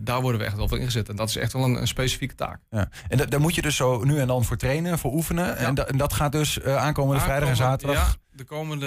Daar 0.01 0.21
worden 0.21 0.41
we 0.41 0.47
echt 0.47 0.57
wel 0.57 0.69
voor 0.69 0.79
ingezet. 0.79 1.09
En 1.09 1.17
dat 1.17 1.29
is 1.29 1.37
echt 1.37 1.53
wel 1.53 1.65
een, 1.65 1.75
een 1.81 1.89
specifieke 1.89 2.35
taak. 2.35 2.61
Ja. 2.71 2.89
En 3.09 3.17
da- 3.19 3.25
daar 3.25 3.41
moet 3.41 3.55
je 3.55 3.63
dus 3.63 3.77
zo 3.77 4.05
nu 4.05 4.19
en 4.19 4.27
dan 4.27 4.45
voor 4.45 4.57
trainen, 4.57 4.99
voor 4.99 5.13
oefenen. 5.13 5.57
En, 5.57 5.75
da- 5.75 5.85
en 5.87 5.97
dat 5.97 6.13
gaat 6.13 6.30
dus 6.31 6.61
eh, 6.61 6.77
aankomende 6.77 7.23
vrijdag 7.23 7.49
en 7.49 7.57
zaterdag. 7.57 7.97
Ja, 7.97 8.37
de 8.37 8.45
komende, 8.45 8.87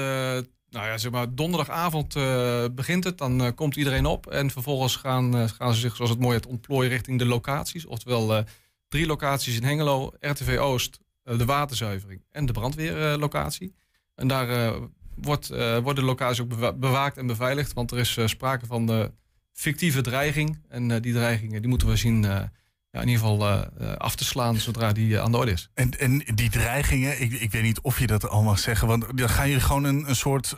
nou 0.70 0.86
ja, 0.88 0.98
zeg 0.98 1.12
maar 1.12 1.36
donderdagavond 1.36 2.16
eh, 2.16 2.64
begint 2.72 3.04
het. 3.04 3.18
Dan 3.18 3.44
eh, 3.44 3.52
komt 3.56 3.76
iedereen 3.76 4.06
op. 4.06 4.28
En 4.28 4.52
vervolgens 4.52 4.96
gaan, 4.96 5.50
gaan 5.50 5.74
ze 5.74 5.80
zich, 5.80 5.96
zoals 5.96 6.12
het 6.12 6.20
mooi 6.20 6.36
heet, 6.36 6.46
ontplooien 6.46 6.90
richting 6.90 7.20
de 7.20 7.26
locaties. 7.26 7.86
Oftewel 7.86 8.44
drie 8.88 9.06
locaties 9.06 9.56
in 9.56 9.64
Hengelo, 9.64 10.12
RTV 10.20 10.58
Oost, 10.60 11.00
de 11.24 11.46
waterzuivering 11.46 12.24
en 12.32 12.46
de 12.46 12.54
brandweerlocatie. 12.54 13.76
en 14.16 14.28
daar 14.28 14.74
wordt, 15.16 15.48
wordt 15.84 16.00
de 16.00 16.06
locatie 16.06 16.44
ook 16.44 16.50
bewa- 16.50 16.74
bewaakt 16.74 17.18
en 17.18 17.28
beveiligd. 17.28 17.74
Want 17.74 17.92
er 17.92 17.98
is 17.98 18.18
sprake 18.26 18.66
van 18.66 18.86
de 18.86 19.12
fictieve 19.54 20.02
dreiging. 20.02 20.60
En 20.70 21.02
die 21.02 21.14
dreigingen 21.14 21.62
die 21.62 21.70
moeten 21.70 21.88
we 21.88 21.96
zien 21.96 22.50
ja, 22.94 23.02
in 23.02 23.08
ieder 23.08 23.24
geval 23.24 23.48
eh, 23.48 23.62
eh, 23.80 23.98
af 23.98 24.16
te 24.16 24.24
slaan 24.24 24.56
zodra 24.56 24.92
die 24.92 25.16
eh, 25.16 25.24
aan 25.24 25.32
de 25.32 25.38
orde 25.38 25.52
is. 25.52 25.70
En, 25.74 26.00
en 26.00 26.24
die 26.36 26.50
dreigingen, 26.50 27.22
ik, 27.22 27.32
ik 27.32 27.52
weet 27.52 27.64
niet 27.64 27.82
of 27.82 28.00
je 28.00 28.08
dat 28.08 28.30
al 28.30 28.42
mag 28.42 28.60
zeggen, 28.60 28.88
want 28.88 29.18
dan 29.18 29.30
gaan 29.30 29.48
jullie 29.48 29.64
gewoon 29.64 29.84
een, 29.84 30.10
een 30.10 30.16
soort 30.16 30.56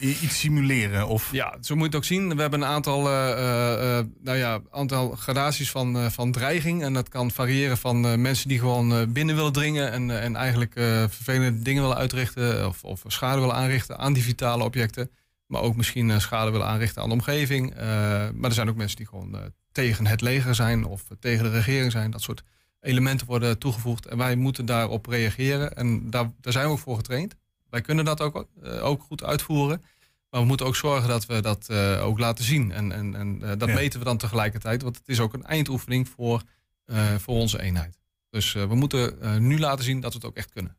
iets 0.00 0.38
simuleren. 0.38 1.08
Of... 1.08 1.32
Ja, 1.32 1.56
zo 1.60 1.74
moet 1.74 1.82
je 1.82 1.88
het 1.88 1.96
ook 1.96 2.04
zien. 2.04 2.34
We 2.34 2.40
hebben 2.40 2.60
een 2.60 2.68
aantal, 2.68 3.02
nou 3.02 4.36
ja, 4.38 4.60
aantal 4.70 5.10
gradaties 5.10 5.70
van, 5.70 6.10
van 6.10 6.32
dreiging. 6.32 6.82
En 6.82 6.92
dat 6.92 7.08
kan 7.08 7.30
variëren 7.30 7.78
van 7.78 8.20
mensen 8.20 8.48
die 8.48 8.58
gewoon 8.58 9.12
binnen 9.12 9.36
willen 9.36 9.52
dringen 9.52 9.92
en, 9.92 10.20
en 10.20 10.36
eigenlijk 10.36 10.72
vervelende 11.10 11.62
dingen 11.62 11.82
willen 11.82 11.96
uitrichten 11.96 12.68
of, 12.68 12.84
of 12.84 13.02
schade 13.06 13.40
willen 13.40 13.54
aanrichten 13.54 13.98
aan 13.98 14.12
die 14.12 14.22
vitale 14.22 14.64
objecten. 14.64 15.10
Maar 15.46 15.60
ook 15.62 15.76
misschien 15.76 16.10
eh, 16.10 16.18
schade 16.18 16.50
willen 16.50 16.66
aanrichten 16.66 17.02
aan 17.02 17.08
de 17.08 17.14
omgeving. 17.14 17.74
Eh, 17.74 17.78
maar 18.30 18.50
er 18.50 18.52
zijn 18.52 18.68
ook 18.68 18.76
mensen 18.76 18.96
die 18.96 19.06
gewoon 19.06 19.34
eh, 19.34 19.42
tegen 19.72 20.06
het 20.06 20.20
leger 20.20 20.54
zijn 20.54 20.84
of 20.84 21.04
tegen 21.20 21.44
de 21.44 21.50
regering 21.50 21.92
zijn. 21.92 22.10
Dat 22.10 22.22
soort 22.22 22.42
elementen 22.80 23.26
worden 23.26 23.58
toegevoegd. 23.58 24.06
En 24.06 24.18
wij 24.18 24.36
moeten 24.36 24.66
daarop 24.66 25.06
reageren. 25.06 25.76
En 25.76 26.10
daar, 26.10 26.30
daar 26.40 26.52
zijn 26.52 26.66
we 26.66 26.72
ook 26.72 26.78
voor 26.78 26.96
getraind. 26.96 27.34
Wij 27.70 27.80
kunnen 27.80 28.04
dat 28.04 28.20
ook, 28.20 28.46
ook 28.80 29.02
goed 29.02 29.22
uitvoeren. 29.24 29.84
Maar 30.30 30.40
we 30.40 30.46
moeten 30.46 30.66
ook 30.66 30.76
zorgen 30.76 31.08
dat 31.08 31.26
we 31.26 31.40
dat 31.40 31.70
ook 32.00 32.18
laten 32.18 32.44
zien. 32.44 32.72
En, 32.72 32.92
en, 32.92 33.14
en 33.14 33.58
dat 33.58 33.68
Ja. 33.68 33.74
meten 33.74 33.98
we 33.98 34.04
dan 34.04 34.16
tegelijkertijd. 34.16 34.82
Want 34.82 34.96
het 34.96 35.08
is 35.08 35.20
ook 35.20 35.34
een 35.34 35.44
eindoefening 35.44 36.08
voor, 36.08 36.42
voor 37.18 37.34
onze 37.34 37.60
eenheid. 37.62 37.98
Dus 38.30 38.52
we 38.52 38.74
moeten 38.74 39.16
nu 39.46 39.58
laten 39.58 39.84
zien 39.84 40.00
dat 40.00 40.12
we 40.12 40.18
het 40.18 40.26
ook 40.26 40.36
echt 40.36 40.50
kunnen. 40.50 40.76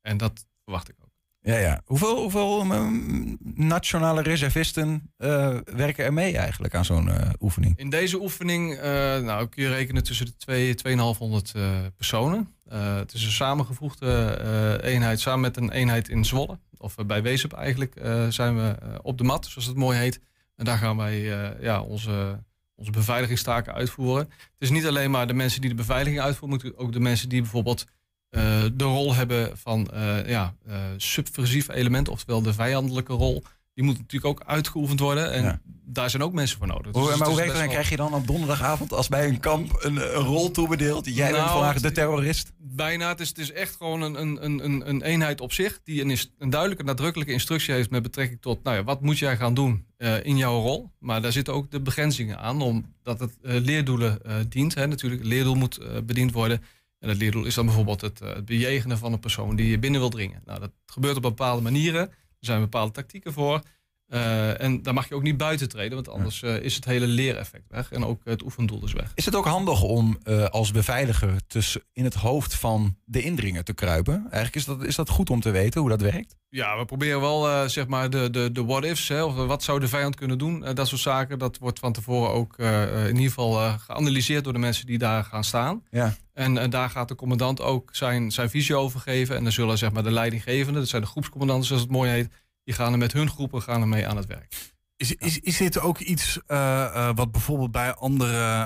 En 0.00 0.16
dat 0.16 0.46
verwacht 0.64 0.88
ik 0.88 0.96
ook. 1.02 1.09
Ja, 1.42 1.56
ja. 1.56 1.80
Hoeveel, 1.84 2.16
hoeveel 2.16 2.64
mm, 2.64 3.38
nationale 3.54 4.22
reservisten 4.22 5.12
eh, 5.16 5.56
werken 5.74 6.04
er 6.04 6.12
mee 6.12 6.36
eigenlijk 6.36 6.74
aan 6.74 6.84
zo'n 6.84 7.10
eh, 7.10 7.30
oefening? 7.40 7.78
In 7.78 7.90
deze 7.90 8.20
oefening 8.20 8.74
eh, 8.74 8.82
nou, 9.18 9.46
kun 9.46 9.62
je 9.62 9.68
rekenen 9.68 10.04
tussen 10.04 10.26
de 10.26 10.36
twee- 10.36 10.74
2500 10.74 11.52
eh 11.54 11.78
personen. 11.96 12.54
Het 12.68 13.12
is 13.12 13.24
een 13.24 13.30
samengevoegde 13.30 14.80
eenheid 14.82 15.20
samen 15.20 15.40
met 15.40 15.56
een 15.56 15.70
eenheid 15.70 16.08
in 16.08 16.24
Zwolle. 16.24 16.58
Of 16.76 16.94
bij 17.06 17.22
Weesup 17.22 17.52
eigenlijk 17.52 17.94
zijn 18.28 18.56
we 18.56 18.76
op 19.02 19.18
de 19.18 19.24
mat, 19.24 19.46
zoals 19.46 19.66
het 19.66 19.76
mooi 19.76 19.98
heet. 19.98 20.20
En 20.56 20.64
daar 20.64 20.78
gaan 20.78 20.96
wij 20.96 21.20
ja, 21.60 21.80
onze, 21.82 22.42
onze 22.74 22.90
beveiligingstaken 22.90 23.74
uitvoeren. 23.74 24.24
Het 24.24 24.50
is 24.58 24.70
niet 24.70 24.86
alleen 24.86 25.10
maar 25.10 25.26
de 25.26 25.34
mensen 25.34 25.60
die 25.60 25.70
de 25.70 25.76
beveiliging 25.76 26.20
uitvoeren, 26.20 26.60
maar 26.62 26.72
ook 26.84 26.92
de 26.92 27.00
mensen 27.00 27.28
die 27.28 27.40
bijvoorbeeld 27.40 27.86
de 28.30 28.84
rol 28.84 29.14
hebben 29.14 29.58
van 29.58 29.90
eh, 29.90 30.28
ja, 30.28 30.54
eh, 30.66 30.76
subversief 30.96 31.68
element, 31.68 32.08
oftewel 32.08 32.42
de 32.42 32.52
vijandelijke 32.54 33.12
rol. 33.12 33.42
Die 33.74 33.84
moet 33.84 33.98
natuurlijk 33.98 34.40
ook 34.40 34.48
uitgeoefend 34.48 35.00
worden. 35.00 35.32
En 35.32 35.42
Ja. 35.42 35.60
daar 35.84 36.10
zijn 36.10 36.22
ook 36.22 36.32
mensen 36.32 36.58
voor 36.58 36.66
nodig. 36.66 36.92
Hoe, 36.92 37.08
Dus 37.08 37.18
maar 37.18 37.28
hoe 37.28 37.36
werkt 37.36 37.54
dat? 37.54 37.66
krijg 37.66 37.88
je 37.88 37.96
dan 37.96 38.14
op 38.14 38.26
donderdagavond 38.26 38.92
als 38.92 39.08
bij 39.08 39.28
een 39.28 39.40
kamp 39.40 39.76
een, 39.84 39.96
een 39.96 40.22
rol 40.24 40.50
toebedeeld? 40.50 41.14
Jij 41.14 41.30
bent 41.30 41.36
Nou, 41.44 41.50
vandaag 41.58 41.80
de 41.80 41.92
terrorist? 41.92 42.52
Bijna. 42.58 43.08
Het 43.08 43.20
is, 43.20 43.28
het 43.28 43.38
is 43.38 43.52
echt 43.52 43.76
gewoon 43.76 44.02
een, 44.02 44.20
een, 44.20 44.44
een- 44.44 44.64
een, 44.64 44.88
een 44.88 45.02
eenheid 45.02 45.40
op 45.40 45.52
zich. 45.52 45.80
Die 45.84 46.02
een, 46.02 46.18
een 46.38 46.50
duidelijke, 46.50 46.84
nadrukkelijke 46.84 47.32
instructie 47.32 47.74
heeft 47.74 47.90
met 47.90 48.02
betrekking 48.02 48.40
tot. 48.40 48.62
Nou 48.62 48.76
ja, 48.76 48.84
wat 48.84 49.00
moet 49.02 49.18
jij 49.18 49.36
gaan 49.36 49.54
doen 49.54 49.84
eh, 49.96 50.24
in 50.24 50.36
jouw 50.36 50.60
rol? 50.60 50.90
Maar 50.98 51.22
daar 51.22 51.32
zitten 51.32 51.54
ook 51.54 51.70
de 51.70 51.80
begrenzingen 51.80 52.38
aan. 52.38 52.62
Omdat 52.62 53.20
het 53.20 53.36
eh, 53.42 53.54
leerdoelen 53.60 54.22
eh, 54.24 54.34
dient. 54.48 54.74
Hè. 54.74 54.86
Natuurlijk, 54.86 55.24
leerdoel 55.24 55.54
moet 55.54 55.76
eh, 55.76 55.88
bediend 56.04 56.32
worden. 56.32 56.62
En 57.00 57.08
het 57.08 57.18
leerdoel 57.18 57.44
is 57.44 57.54
dan 57.54 57.66
bijvoorbeeld 57.66 58.00
het, 58.00 58.20
eh, 58.20 58.34
het 58.34 58.44
bejegenen 58.44 58.98
van 58.98 59.12
een 59.12 59.20
persoon 59.20 59.56
die 59.56 59.70
je 59.70 59.78
binnen 59.78 60.00
wil 60.00 60.10
dringen. 60.10 60.42
Nou, 60.44 60.60
dat 60.60 60.70
gebeurt 60.86 61.16
op 61.16 61.22
bepaalde 61.22 61.62
manieren. 61.62 62.08
Er 62.08 62.46
zijn 62.46 62.60
bepaalde 62.60 62.92
tactieken 62.92 63.32
voor. 63.32 63.62
Eh, 64.10 64.60
en 64.60 64.82
daar 64.82 64.94
mag 64.94 65.08
je 65.08 65.14
ook 65.14 65.22
niet 65.22 65.36
buiten 65.36 65.68
treden, 65.68 65.94
want 65.94 66.08
anders 66.08 66.42
eh, 66.42 66.56
is 66.56 66.74
het 66.74 66.84
hele 66.84 67.06
leereffect 67.06 67.64
weg. 67.68 67.92
En 67.92 68.04
ook 68.04 68.20
het 68.24 68.42
oefendoel 68.42 68.84
is 68.84 68.92
weg. 68.92 69.12
Is 69.14 69.24
het 69.24 69.34
ook 69.34 69.44
handig 69.44 69.82
om 69.82 70.18
eh, 70.22 70.44
als 70.44 70.70
beveiliger 70.70 71.46
tussen 71.46 71.82
in 71.92 72.04
het 72.04 72.14
hoofd 72.14 72.54
van 72.54 72.96
de 73.04 73.22
indringer 73.22 73.64
te 73.64 73.72
kruipen? 73.72 74.14
Eigenlijk 74.22 74.54
is 74.54 74.64
dat, 74.64 74.84
is 74.84 74.94
dat 74.94 75.08
goed 75.08 75.30
om 75.30 75.40
te 75.40 75.50
weten 75.50 75.80
hoe 75.80 75.90
dat 75.90 76.00
werkt? 76.00 76.36
Ja, 76.48 76.78
we 76.78 76.84
proberen 76.84 77.20
wel 77.20 77.68
zeg 77.68 77.86
maar 77.86 78.10
de, 78.10 78.30
de, 78.30 78.52
de 78.52 78.64
what-ifs. 78.64 79.10
Of 79.10 79.34
wat 79.34 79.62
zou 79.62 79.80
de 79.80 79.88
vijand 79.88 80.14
kunnen 80.14 80.38
doen? 80.38 80.64
dat 80.74 80.88
soort 80.88 81.00
zaken. 81.00 81.38
Dat 81.38 81.58
wordt 81.58 81.78
van 81.78 81.92
tevoren 81.92 82.30
ook 82.30 82.58
in 82.58 83.16
ieder 83.16 83.22
geval 83.22 83.78
geanalyseerd 83.78 84.44
door 84.44 84.52
de 84.52 84.58
mensen 84.58 84.86
die 84.86 84.98
daar 84.98 85.24
gaan 85.24 85.44
staan. 85.44 85.82
Ja. 85.90 86.14
En 86.32 86.70
daar 86.70 86.90
gaat 86.90 87.08
de 87.08 87.14
commandant 87.14 87.60
ook 87.60 87.88
zijn, 87.92 88.30
zijn 88.30 88.50
visie 88.50 88.76
over 88.76 89.00
geven. 89.00 89.36
En 89.36 89.42
dan 89.42 89.52
zullen 89.52 89.78
zeg 89.78 89.92
maar, 89.92 90.02
de 90.02 90.10
leidinggevenden, 90.10 90.80
dat 90.80 90.90
zijn 90.90 91.02
de 91.02 91.08
groepscommandanten 91.08 91.66
zoals 91.66 91.82
het 91.82 91.90
mooi 91.90 92.10
heet, 92.10 92.30
die 92.64 92.74
gaan 92.74 92.92
er 92.92 92.98
met 92.98 93.12
hun 93.12 93.30
groepen 93.30 93.62
gaan 93.62 93.80
er 93.80 93.88
mee 93.88 94.06
aan 94.06 94.16
het 94.16 94.26
werk. 94.26 94.69
Is, 95.00 95.14
is, 95.14 95.38
is 95.38 95.56
dit 95.56 95.80
ook 95.80 95.98
iets 95.98 96.38
eh, 96.46 96.84
eh, 96.84 97.08
wat 97.14 97.32
bijvoorbeeld 97.32 97.70
bij 97.70 97.94
andere 97.94 98.62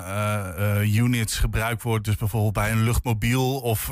eh, 0.81 0.95
units 0.97 1.39
gebruikt 1.39 1.83
wordt? 1.83 2.05
Dus 2.05 2.17
bijvoorbeeld 2.17 2.53
bij 2.53 2.71
een 2.71 2.83
luchtmobiel? 2.83 3.61
Of 3.61 3.91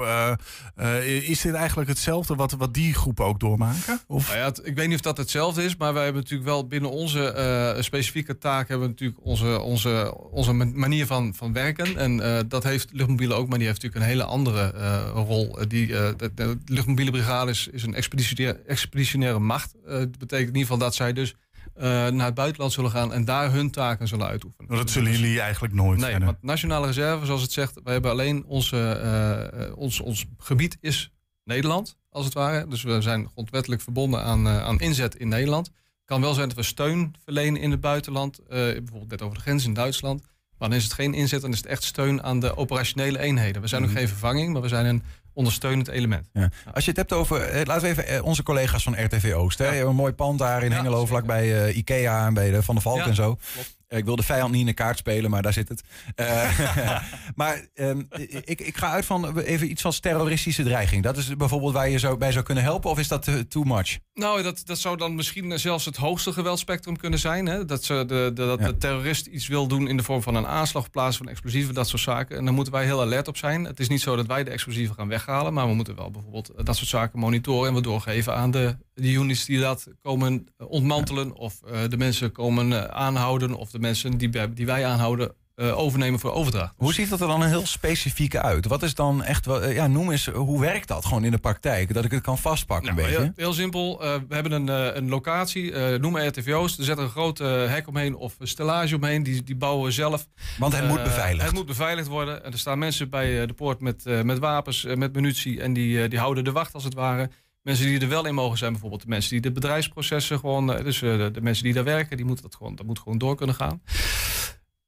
is 1.02 1.40
dit 1.40 1.54
eigenlijk 1.54 1.88
hetzelfde 1.88 2.34
wat, 2.34 2.52
wat 2.52 2.74
die 2.74 2.94
groepen 2.94 3.24
ook 3.24 3.40
doormaken? 3.40 4.00
Of? 4.06 4.26
Nou 4.26 4.38
ja, 4.38 4.44
het- 4.44 4.60
ik 4.64 4.74
weet 4.74 4.86
niet 4.86 4.94
of 4.96 5.00
dat 5.02 5.16
hetzelfde 5.16 5.64
is, 5.64 5.76
maar 5.76 5.92
wij 5.94 6.04
hebben 6.04 6.22
natuurlijk 6.22 6.48
wel 6.48 6.66
binnen 6.66 6.90
onze 6.90 7.76
specifieke 7.80 8.38
taak 8.38 8.68
hebben 8.68 8.86
we 8.86 8.92
natuurlijk 8.92 9.20
onze, 9.24 9.60
onze, 9.60 10.14
onze 10.30 10.52
ma- 10.52 10.64
manier 10.74 11.06
van, 11.06 11.34
van 11.34 11.52
werken. 11.52 11.96
En 11.96 12.44
dat 12.48 12.62
heeft 12.64 12.88
luchtmobiele 12.92 13.34
ook, 13.34 13.48
maar 13.48 13.58
die 13.58 13.66
heeft 13.66 13.82
natuurlijk 13.82 14.10
een 14.10 14.18
hele 14.18 14.28
andere 14.30 14.70
rol. 15.12 15.58
Die, 15.68 15.86
de, 15.86 16.30
de 16.34 16.58
luchtmobiele 16.66 17.10
brigade 17.10 17.50
is, 17.50 17.68
is 17.72 17.82
een 17.82 17.94
expeditionaire, 17.94 18.58
expeditionaire 18.66 19.38
macht. 19.38 19.74
Dat 19.86 20.18
betekent 20.18 20.48
in 20.48 20.54
ieder 20.56 20.60
geval 20.62 20.78
dat 20.78 20.94
zij 20.94 21.12
dus 21.12 21.34
eh, 21.74 21.82
naar 22.08 22.26
het 22.26 22.34
buitenland 22.34 22.72
zullen 22.72 22.90
gaan 22.90 23.12
en 23.12 23.24
daar 23.24 23.52
hun 23.52 23.70
taken 23.70 24.08
zullen 24.08 24.26
uitoefenen. 24.26 24.66
Maar 24.68 24.78
dat 24.78 24.90
zullen 24.90 25.12
jullie 25.12 25.40
eigenlijk 25.40 25.74
nooit 25.74 25.98
Nee, 26.00 26.18
want 26.18 26.42
nationale 26.42 26.86
reserve, 26.86 27.26
zoals 27.26 27.42
het 27.42 27.52
zegt, 27.52 27.80
wij 27.84 27.92
hebben 27.92 28.10
alleen 28.10 28.44
onze, 28.44 28.90
eh, 28.90 29.76
ons, 29.76 30.00
ons 30.00 30.26
gebied 30.38 30.76
is 30.80 31.10
Nederland, 31.44 31.96
als 32.10 32.24
het 32.24 32.34
ware. 32.34 32.66
Dus 32.68 32.82
we 32.82 33.00
zijn 33.00 33.28
grondwettelijk 33.32 33.80
verbonden 33.80 34.22
aan, 34.22 34.46
eh, 34.46 34.62
aan 34.62 34.80
inzet 34.80 35.14
in 35.14 35.28
Nederland. 35.28 35.66
Het 35.66 36.04
kan 36.04 36.20
wel 36.20 36.34
zijn 36.34 36.48
dat 36.48 36.56
we 36.56 36.62
steun 36.62 37.14
verlenen 37.24 37.60
in 37.60 37.70
het 37.70 37.80
buitenland, 37.80 38.40
bijvoorbeeld 38.48 39.10
net 39.10 39.22
over 39.22 39.36
de 39.36 39.42
grens 39.42 39.64
in 39.64 39.74
Duitsland. 39.74 40.22
Maar 40.58 40.68
dan 40.68 40.78
is 40.78 40.84
het 40.84 40.92
geen 40.92 41.14
inzet, 41.14 41.40
dan 41.40 41.50
is 41.50 41.56
het 41.56 41.66
echt 41.66 41.82
steun 41.84 42.22
aan 42.22 42.40
de 42.40 42.56
operationele 42.56 43.18
eenheden. 43.18 43.62
We 43.62 43.68
zijn 43.68 43.82
ook 43.82 43.88
Mhm. 43.88 43.96
geen 43.98 44.08
vervanging, 44.08 44.52
maar 44.52 44.62
we 44.62 44.68
zijn 44.68 44.86
een 44.86 45.02
ondersteunend 45.34 45.88
element. 45.88 46.26
Ja. 46.32 46.48
Als 46.72 46.84
je 46.84 46.90
het 46.90 46.98
hebt 46.98 47.12
over, 47.12 47.40
eh, 47.42 47.64
laten 47.64 47.82
we 47.82 47.88
even 47.88 48.06
eh, 48.06 48.24
onze 48.24 48.42
collega's 48.42 48.82
van 48.82 49.04
RTV 49.04 49.32
Oost. 49.36 49.58
Hè? 49.58 49.66
Je 49.68 49.72
hebt 49.74 49.88
een 49.88 49.94
mooi 49.94 50.12
pand 50.12 50.38
daar 50.38 50.62
in 50.62 50.70
Ja, 50.70 50.74
Hengelo, 50.76 50.94
zeker. 50.94 51.08
vlakbij 51.08 51.64
eh, 51.66 51.76
Ikea 51.76 52.26
en 52.26 52.34
bij 52.34 52.50
de 52.50 52.62
Van 52.62 52.74
der 52.74 52.82
Valk 52.84 52.96
Ja, 52.98 53.06
en 53.06 53.14
zo. 53.14 53.38
klopt. 53.52 53.76
Eh, 53.92 53.98
ik 53.98 54.04
wil 54.04 54.16
de 54.16 54.22
vijand 54.22 54.50
niet 54.50 54.60
in 54.60 54.66
de 54.66 54.72
kaart 54.72 54.98
spelen, 54.98 55.30
maar 55.30 55.42
daar 55.42 55.52
zit 55.52 55.68
het. 55.68 55.82
Eh, 56.14 56.58
maar 57.34 57.66
ehm, 57.74 58.02
ik, 58.44 58.60
ik 58.60 58.76
ga 58.76 58.90
uit 58.90 59.04
van 59.04 59.38
even 59.38 59.70
iets 59.70 59.84
als 59.84 60.00
terroristische 60.00 60.62
dreiging. 60.62 61.02
Dat 61.02 61.16
is 61.16 61.36
bijvoorbeeld 61.36 61.72
waar 61.72 61.88
je 61.88 61.98
zo 61.98 62.16
bij 62.16 62.32
zou 62.32 62.44
kunnen 62.44 62.64
helpen, 62.64 62.90
of 62.90 62.98
is 62.98 63.08
dat 63.08 63.30
too 63.48 63.64
much? 63.64 63.98
Nou, 64.14 64.42
dat, 64.42 64.62
dat 64.64 64.78
zou 64.78 64.96
dan 64.96 65.14
misschien 65.14 65.58
zelfs 65.58 65.84
het 65.84 65.96
hoogste 65.96 66.32
geweldspectrum 66.32 66.96
kunnen 66.96 67.18
zijn. 67.18 67.46
Hè? 67.46 67.64
Dat, 67.64 67.84
ze 67.84 67.94
de, 68.06 68.30
de, 68.34 68.46
dat 68.46 68.58
Ja. 68.58 68.66
de 68.66 68.76
terrorist 68.78 69.26
iets 69.26 69.46
wil 69.46 69.66
doen 69.66 69.88
in 69.88 69.96
de 69.96 70.02
vorm 70.02 70.22
van 70.22 70.34
een 70.34 70.46
aanslag, 70.46 70.90
plaats 70.90 71.16
van 71.16 71.28
explosieven, 71.28 71.74
dat 71.74 71.88
soort 71.88 72.02
zaken. 72.02 72.36
En 72.36 72.44
daar 72.44 72.54
moeten 72.54 72.72
wij 72.72 72.84
heel 72.84 73.00
alert 73.00 73.28
op 73.28 73.36
zijn. 73.36 73.64
Het 73.64 73.80
is 73.80 73.88
niet 73.88 74.00
zo 74.00 74.16
dat 74.16 74.26
wij 74.26 74.44
de 74.44 74.50
explosieven 74.50 74.94
gaan 74.94 75.08
weghalen, 75.08 75.52
maar 75.52 75.68
we 75.68 75.74
moeten 75.74 75.96
wel 75.96 76.10
bijvoorbeeld 76.10 76.52
dat 76.64 76.76
soort 76.76 76.88
zaken 76.88 77.18
monitoren 77.18 77.68
en 77.68 77.74
we 77.74 77.80
doorgeven 77.82 78.34
aan 78.34 78.50
de, 78.50 78.76
de 78.94 79.10
units 79.12 79.44
die 79.44 79.60
dat 79.60 79.86
komen 80.02 80.46
ontmantelen 80.56 81.32
of 81.32 81.62
eh, 81.62 81.80
de 81.88 81.96
mensen 81.96 82.32
komen 82.32 82.94
aanhouden 82.94 83.54
of 83.54 83.70
de 83.70 83.78
mensen 83.82 84.18
die, 84.18 84.30
wij- 84.30 84.52
die 84.54 84.66
wij 84.66 84.86
aanhouden. 84.86 85.28
eh, 85.28 85.68
eh, 85.68 85.78
overnemen 85.78 86.20
voor 86.20 86.32
overdracht. 86.32 86.74
Hoe 86.76 86.92
ziet 86.94 87.10
dat 87.10 87.20
er 87.20 87.26
dan 87.26 87.42
een 87.42 87.48
heel 87.48 87.66
specifieke 87.66 88.42
uit? 88.42 88.66
Wat 88.66 88.82
is 88.82 88.94
dan 88.94 89.22
echt, 89.22 89.46
eh, 89.46 89.74
ja, 89.74 89.86
noem 89.86 90.10
eens, 90.10 90.26
hoe 90.26 90.60
werkt 90.60 90.88
dat 90.88 91.04
gewoon 91.04 91.24
in 91.24 91.30
de 91.30 91.38
praktijk? 91.38 91.94
Dat 91.94 92.04
ik 92.04 92.10
het 92.10 92.22
kan 92.22 92.38
vastpakken 92.38 92.88
een 92.88 92.94
Nou, 92.94 93.06
beetje. 93.08 93.22
heel, 93.22 93.32
heel 93.36 93.52
simpel. 93.52 94.02
eh, 94.02 94.14
we 94.28 94.34
hebben 94.34 94.52
een, 94.52 94.68
eh, 94.68 94.96
een 94.96 95.08
locatie, 95.08 95.72
eh 95.72 96.00
noem 96.00 96.12
maar 96.12 96.26
RTVO's. 96.26 96.78
Er 96.78 96.84
zet 96.84 96.98
er 96.98 97.04
een 97.04 97.10
groot 97.10 97.40
eh, 97.40 97.48
hek 97.68 97.88
omheen 97.88 98.14
of 98.16 98.34
een 98.38 98.46
stellage 98.48 98.96
omheen. 98.96 99.22
Die, 99.22 99.42
die 99.42 99.56
bouwen 99.56 99.84
we 99.84 99.90
zelf. 99.90 100.26
Want 100.58 100.76
het 100.76 100.88
moet 100.88 100.98
Eh, 100.98 101.04
beveiligd. 101.04 101.44
Het 101.46 101.54
moet 101.54 101.66
beveiligd 101.66 102.08
worden. 102.08 102.44
En 102.44 102.52
er 102.52 102.58
staan 102.58 102.78
mensen 102.78 103.10
bij 103.10 103.40
eh, 103.40 103.46
de 103.46 103.52
poort 103.54 103.80
met, 103.80 104.06
eh, 104.06 104.20
met 104.22 104.38
wapens, 104.38 104.84
eh, 104.84 104.96
met 104.96 105.14
munitie. 105.14 105.60
En 105.60 105.72
die, 105.72 106.02
eh, 106.02 106.10
die 106.10 106.18
houden 106.18 106.44
de 106.44 106.52
wacht 106.52 106.74
als 106.74 106.84
het 106.84 106.94
ware. 106.94 107.30
Mensen 107.62 107.86
die 107.86 108.00
er 108.00 108.08
wel 108.08 108.26
in 108.26 108.34
mogen 108.34 108.58
zijn, 108.58 108.72
bijvoorbeeld 108.72 109.02
de 109.02 109.08
mensen 109.08 109.30
die 109.30 109.40
de 109.40 109.52
bedrijfsprocessen 109.52 110.38
gewoon. 110.38 110.72
eh, 110.72 110.84
dus 110.84 111.02
eh, 111.02 111.16
de, 111.16 111.30
de 111.30 111.40
mensen 111.40 111.64
die 111.64 111.72
daar 111.72 111.84
werken, 111.84 112.16
die 112.16 112.26
moeten 112.26 112.44
dat 112.44 112.54
gewoon, 112.54 112.74
dat 112.74 112.86
moet 112.86 112.98
gewoon 112.98 113.18
door 113.18 113.36
kunnen 113.36 113.54
gaan. 113.54 113.82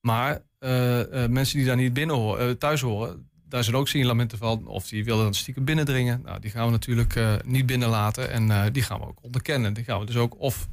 Maar 0.00 0.42
eh, 0.58 1.26
mensen 1.26 1.56
die 1.56 1.66
daar 1.66 1.76
niet 1.76 1.92
binnen 1.92 2.16
horen, 2.16 2.58
thuis 2.58 2.80
horen, 2.80 3.28
daar 3.48 3.64
zijn 3.64 3.76
ook 3.76 3.88
signalementen 3.88 4.38
van. 4.38 4.66
Of 4.66 4.88
die 4.88 5.04
willen 5.04 5.24
dan 5.24 5.34
stiekem 5.34 5.64
binnendringen. 5.64 6.20
Nou, 6.22 6.40
die 6.40 6.50
gaan 6.50 6.66
we 6.66 6.70
natuurlijk 6.70 7.20
niet 7.44 7.66
binnenlaten. 7.66 8.30
En 8.30 8.72
die 8.72 8.82
gaan 8.82 9.00
we 9.00 9.06
ook 9.06 9.22
onderkennen. 9.22 9.74
Die 9.74 9.84
gaan 9.84 10.00
we 10.00 10.06
dus 10.06 10.16
ook 10.16 10.40
of 10.40 10.68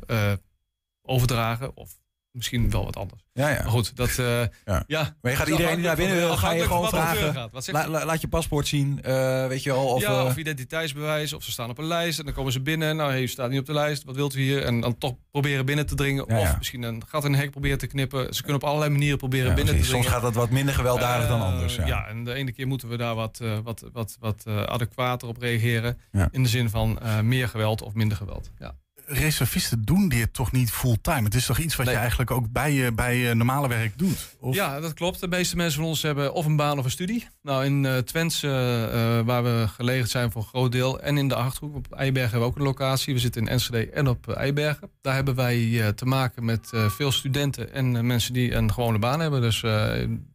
overdragen 1.02 1.78
of 1.78 2.01
misschien 2.32 2.70
wel 2.70 2.84
wat 2.86 2.96
anders. 2.96 3.22
Ja, 3.34 3.50
ja. 3.50 3.62
Maar 3.62 3.72
goed, 3.72 3.96
dat... 3.96 4.10
eh, 4.10 4.42
Ja. 4.66 4.84
ja. 4.88 5.16
Maar 5.22 5.32
je 5.32 5.38
gaat 5.38 5.48
iedereen 5.48 5.76
die 5.76 5.84
daar 5.84 5.96
binnen 5.96 6.16
wil, 6.18 6.38
ga 6.38 6.52
je 6.52 6.64
gewoon 6.64 6.88
vragen. 6.90 7.34
La- 7.52 7.82
je? 7.82 7.88
la- 7.90 8.06
laat 8.06 8.22
je 8.22 8.28
paspoort 8.28 8.68
zien, 8.68 9.00
eh, 9.04 9.48
weet 9.48 9.64
je 9.64 9.72
wel. 9.72 9.86
Of, 9.86 10.02
ja, 10.02 10.20
eh, 10.20 10.26
of 10.26 10.38
identiteitsbewijs, 10.38 11.34
of 11.34 11.44
ze 11.44 11.52
staan 11.52 11.70
op 11.70 11.78
een 11.78 11.86
lijst 11.86 12.20
en 12.20 12.26
dan 12.26 12.34
komen 12.34 12.52
ze 12.52 12.62
binnen. 12.62 12.96
Nou, 12.96 13.12
hey, 13.12 13.22
u 13.22 13.28
staat 13.28 13.50
niet 13.50 13.60
op 13.60 13.66
de 13.66 13.74
lijst, 13.74 14.04
wat 14.04 14.16
wilt 14.16 14.36
u 14.36 14.42
hier? 14.42 14.64
En 14.64 14.80
dan 14.82 14.98
toch 14.98 15.16
proberen 15.32 15.66
binnen 15.66 15.86
te 15.86 15.96
dringen. 15.96 16.26
Ja, 16.28 16.40
of 16.42 16.58
misschien 16.58 16.84
een 16.84 17.04
gat 17.08 17.26
in 17.26 17.34
een 17.34 17.40
hek 17.40 17.52
proberen 17.52 17.78
te 17.78 17.88
knippen. 17.88 18.34
Ze 18.34 18.42
kunnen 18.42 18.62
op 18.62 18.68
allerlei 18.68 18.92
manieren 18.92 19.18
proberen 19.18 19.56
binnen 19.56 19.76
te 19.76 19.82
dringen. 19.82 20.02
Soms 20.04 20.08
gaat 20.14 20.22
dat 20.22 20.36
wat 20.36 20.50
minder 20.50 20.74
gewelddadig 20.74 21.28
dan 21.28 21.42
anders. 21.42 21.76
Ja. 21.76 21.86
ja, 21.86 22.08
en 22.08 22.24
de 22.24 22.34
ene 22.34 22.52
keer 22.52 22.68
moeten 22.68 22.88
we 22.90 22.98
daar 22.98 23.16
wat, 23.16 23.40
wat, 23.64 23.84
wat, 23.94 24.18
wat 24.20 24.44
adequater 24.48 25.28
op 25.28 25.38
reageren. 25.38 25.98
In 26.32 26.44
de 26.44 26.50
zin 26.50 26.70
van 26.70 27.00
meer 27.24 27.48
geweld 27.48 27.82
of 27.82 27.94
minder 27.94 28.18
geweld. 28.18 28.52
Ja. 28.60 28.76
Reservisten 29.06 29.82
doen 29.86 30.10
dit 30.10 30.34
toch 30.34 30.52
niet 30.52 30.72
fulltime? 30.72 31.24
Het 31.24 31.36
is 31.36 31.46
toch 31.46 31.58
iets 31.58 31.76
wat 31.76 31.86
Nee. 31.86 31.96
je 31.96 32.02
eigenlijk 32.02 32.32
ook 32.32 32.52
bij 32.52 32.74
je, 32.74 32.92
bij 32.92 33.34
normale 33.34 33.68
werk 33.68 33.98
doet? 33.98 34.36
Of? 34.40 34.56
Ja, 34.56 34.80
dat 34.80 34.94
klopt. 34.94 35.20
De 35.20 35.28
meeste 35.28 35.56
mensen 35.56 35.80
van 35.80 35.90
ons 35.90 36.02
hebben 36.02 36.34
of 36.34 36.46
een 36.46 36.56
baan 36.56 36.78
of 36.80 36.86
een 36.86 36.92
studie. 36.92 37.28
Nou, 37.42 37.66
in 37.66 37.86
eh 37.86 37.98
Twents, 37.98 38.44
eh, 38.44 38.52
waar 39.22 39.44
we 39.44 39.66
gelegen 39.68 40.08
zijn 40.08 40.32
voor 40.32 40.42
een 40.42 40.48
groot 40.48 40.72
deel, 40.72 41.00
en 41.02 41.18
in 41.18 41.28
de 41.28 41.36
Achterhoek, 41.36 41.76
op 41.76 41.92
Eibergen 41.94 42.32
hebben 42.32 42.48
we 42.50 42.54
ook 42.54 42.60
een 42.60 42.66
locatie. 42.68 43.14
We 43.14 43.20
zitten 43.20 43.42
in 43.42 43.48
Enschede 43.48 43.90
en 43.92 44.08
op 44.08 44.28
eh, 44.28 44.38
Eibergen. 44.38 44.90
Daar 45.02 45.16
hebben 45.16 45.36
wij 45.36 45.92
te 45.96 46.06
maken 46.06 46.46
met 46.46 46.70
veel 46.72 47.12
studenten 47.12 47.74
en 47.74 48.06
mensen 48.06 48.34
die 48.34 48.54
een 48.54 48.74
gewone 48.74 49.00
baan 49.00 49.20
hebben. 49.20 49.42
Dus 49.42 49.60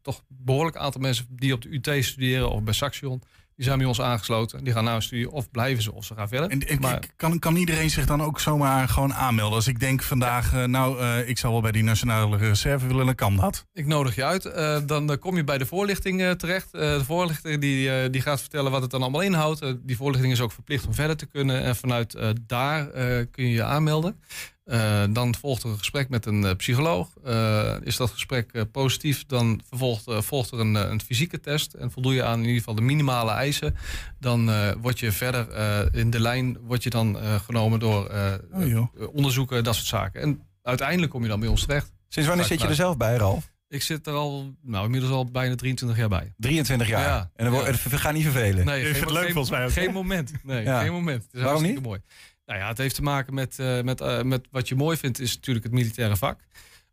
toch 0.03 0.19
een 0.19 0.37
behoorlijk 0.45 0.77
aantal 0.77 1.01
mensen 1.01 1.27
die 1.31 1.53
op 1.53 1.63
de 1.63 1.69
UT 1.83 2.05
studeren 2.05 2.51
of 2.51 2.63
bij 2.63 2.75
Saxion. 2.75 3.23
Die 3.57 3.65
zijn 3.65 3.79
bij 3.79 3.87
ons 3.87 4.01
aangesloten. 4.01 4.65
Die 4.65 4.73
gaan 4.73 4.85
naar 4.85 4.95
een 4.95 5.03
studie 5.03 5.31
of 5.31 5.51
blijven 5.51 5.83
ze 5.83 5.93
of 5.93 6.05
ze 6.05 6.15
gaan 6.15 6.29
verder. 6.29 6.51
En, 6.51 6.67
en 6.67 6.81
Maar- 6.81 7.03
kan, 7.17 7.39
kan 7.39 7.57
iedereen 7.57 7.91
zich 7.91 8.07
dan 8.07 8.23
ook 8.23 8.41
zomaar 8.41 8.89
gewoon 8.89 9.15
aanmelden? 9.15 9.55
Als 9.55 9.67
ik 9.67 9.81
denk 9.81 10.03
vandaag, 10.03 10.53
eh, 10.53 10.65
nou, 10.65 11.01
eh, 11.01 11.29
ik 11.29 11.39
zou 11.39 11.53
wel 11.53 11.63
bij 11.63 11.73
die 11.73 11.83
Nationale 11.83 12.37
Reserve 12.37 12.87
willen, 12.87 13.07
dan 13.07 13.15
kan 13.15 13.37
dat. 13.37 13.67
Ik 13.73 13.87
nodig 13.87 14.15
je 14.15 14.25
uit. 14.25 14.45
Eh, 14.45 14.79
dan 14.87 15.19
kom 15.19 15.37
je 15.37 15.45
bij 15.45 15.59
de 15.59 15.67
voorlichting 15.67 16.35
terecht. 16.39 16.73
De 16.73 17.05
voorlichter 17.05 17.61
die, 17.61 18.11
die 18.11 18.21
gaat 18.21 18.41
vertellen 18.41 18.71
wat 18.71 18.83
het 18.83 18.91
dan 18.91 19.03
allemaal 19.03 19.21
inhoudt. 19.21 19.75
Die 19.83 19.97
voorlichting 19.97 20.33
is 20.33 20.41
ook 20.41 20.53
verplicht 20.53 20.87
om 20.87 20.95
verder 20.95 21.17
te 21.17 21.27
kunnen. 21.27 21.63
En 21.63 21.77
vanuit 21.77 22.19
daar 22.47 22.87
kun 23.31 23.45
je 23.45 23.51
je 23.51 23.65
aanmelden. 23.65 24.21
Eh, 24.67 25.05
dan 25.11 25.35
volgt 25.35 25.63
er 25.63 25.69
een 25.71 25.79
gesprek 25.79 26.09
met 26.09 26.27
een 26.27 26.45
eh, 26.45 26.55
psycholoog. 26.57 27.09
Eh, 27.25 27.75
is 27.83 27.97
dat 27.97 28.11
gesprek 28.11 28.53
eh, 28.53 28.63
positief, 28.73 29.27
dan 29.27 29.61
vervolgt, 29.69 30.05
volgt 30.09 30.51
er 30.51 30.59
een, 30.61 30.75
een 30.75 31.01
fysieke 31.01 31.41
test. 31.41 31.73
En 31.75 31.91
voldoe 31.91 32.15
je 32.15 32.23
aan 32.25 32.39
in 32.39 32.45
ieder 32.45 32.59
geval 32.59 32.75
de 32.75 32.81
minimale 32.83 33.31
eisen. 33.31 33.77
Dan 34.21 34.51
eh, 34.51 34.73
word 34.81 34.99
je 34.99 35.13
verder 35.13 35.49
eh, 35.51 36.01
in 36.01 36.11
de 36.11 36.21
lijn 36.21 36.59
word 36.61 36.83
je 36.83 36.91
dan, 36.91 37.19
eh, 37.21 37.35
genomen 37.35 37.79
door 37.79 38.07
eh, 38.07 38.33
Oh, 38.53 39.15
onderzoeken, 39.15 39.65
dat 39.65 39.75
soort 39.75 39.87
zaken. 39.87 40.21
En 40.21 40.41
uiteindelijk 40.63 41.11
kom 41.13 41.23
je 41.23 41.29
dan 41.29 41.41
bij 41.41 41.49
ons 41.49 41.61
terecht. 41.67 41.93
Sinds 42.09 42.29
wanneer 42.29 42.47
zit 42.47 42.61
je 42.61 42.69
er 42.69 42.75
zelf 42.75 42.97
bij, 42.97 43.17
Ralf? 43.17 43.55
Ik 43.69 43.83
zit 43.83 44.07
er 44.07 44.13
al, 44.13 44.55
nou, 44.63 44.85
inmiddels 44.85 45.13
al 45.13 45.25
bijna 45.31 45.55
23 45.55 45.99
jaar 45.99 46.09
bij. 46.09 46.33
23 46.37 46.89
jaar. 46.89 47.03
Ja. 47.03 47.31
En 47.35 47.45
dan 47.45 47.53
wordt- 47.55 47.69
Ja. 47.83 47.91
het 47.91 48.01
gaat 48.01 48.13
niet 48.13 48.23
vervelen. 48.23 48.65
Nee, 48.65 48.79
Je 48.79 48.85
vindt 48.85 49.01
het 49.01 49.11
leuk 49.11 49.23
geen, 49.23 49.33
volgens 49.33 49.55
mij 49.57 49.65
ook, 49.65 49.73
Geen 49.73 49.93
moment. 49.93 50.33
Nee, 50.43 50.65
Ja. 50.65 50.81
geen 50.83 50.93
moment. 50.93 51.23
Het 51.25 51.35
is 51.35 51.41
Waarom 51.41 51.63
hartstikke 51.63 51.81
niet? 51.81 51.89
mooi. 51.89 52.01
Nou 52.47 52.59
ja, 52.59 52.69
het 52.69 52.79
heeft 52.79 52.95
te 52.95 53.03
maken 53.03 53.35
met, 53.35 53.59
eh, 53.59 53.83
met, 53.83 54.01
eh, 54.01 54.23
met 54.23 54.47
wat 54.51 54.69
je 54.69 54.75
mooi 54.75 54.97
vindt, 54.97 55.21
is 55.21 55.35
natuurlijk 55.35 55.65
het 55.65 55.75
militaire 55.75 56.17
vak. 56.17 56.41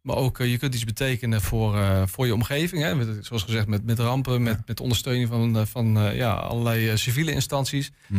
Maar 0.02 0.16
ook, 0.16 0.40
eh, 0.40 0.52
je 0.52 0.58
kunt 0.58 0.74
iets 0.74 0.84
betekenen 0.84 1.42
voor, 1.42 2.08
voor 2.08 2.26
je 2.26 2.34
omgeving. 2.34 2.82
Hè? 2.82 2.96
Met, 2.96 3.26
zoals 3.26 3.44
gezegd, 3.44 3.68
met, 3.68 3.86
met 3.86 4.00
rampen, 4.00 4.44
met, 4.44 4.68
met 4.68 4.80
ondersteuning 4.80 5.28
van, 5.28 5.68
van 5.68 6.16
ja, 6.16 6.34
allerlei 6.34 6.98
civiele 6.98 7.32
instanties. 7.32 7.92
Hm. 8.08 8.16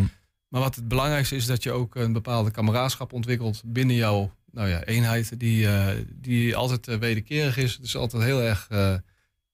Maar 0.49 0.61
wat 0.61 0.75
het 0.75 0.89
belangrijkste 0.89 1.37
is, 1.37 1.47
dat 1.47 1.63
je 1.63 1.73
ook 1.73 1.95
een 1.95 2.13
bepaalde 2.13 2.51
kameraadschap 2.51 3.13
ontwikkelt 3.13 3.63
binnen 3.65 3.97
jouw 3.97 4.35
nou 4.51 4.69
ja, 4.69 4.85
eenheid. 4.85 5.41
Die, 5.41 5.69
die 6.15 6.57
altijd 6.57 6.99
wederkerig 6.99 7.57
is. 7.57 7.73
Het 7.73 7.85
is 7.85 7.97
altijd 7.97 8.23
heel 8.23 8.43
erg 8.43 8.69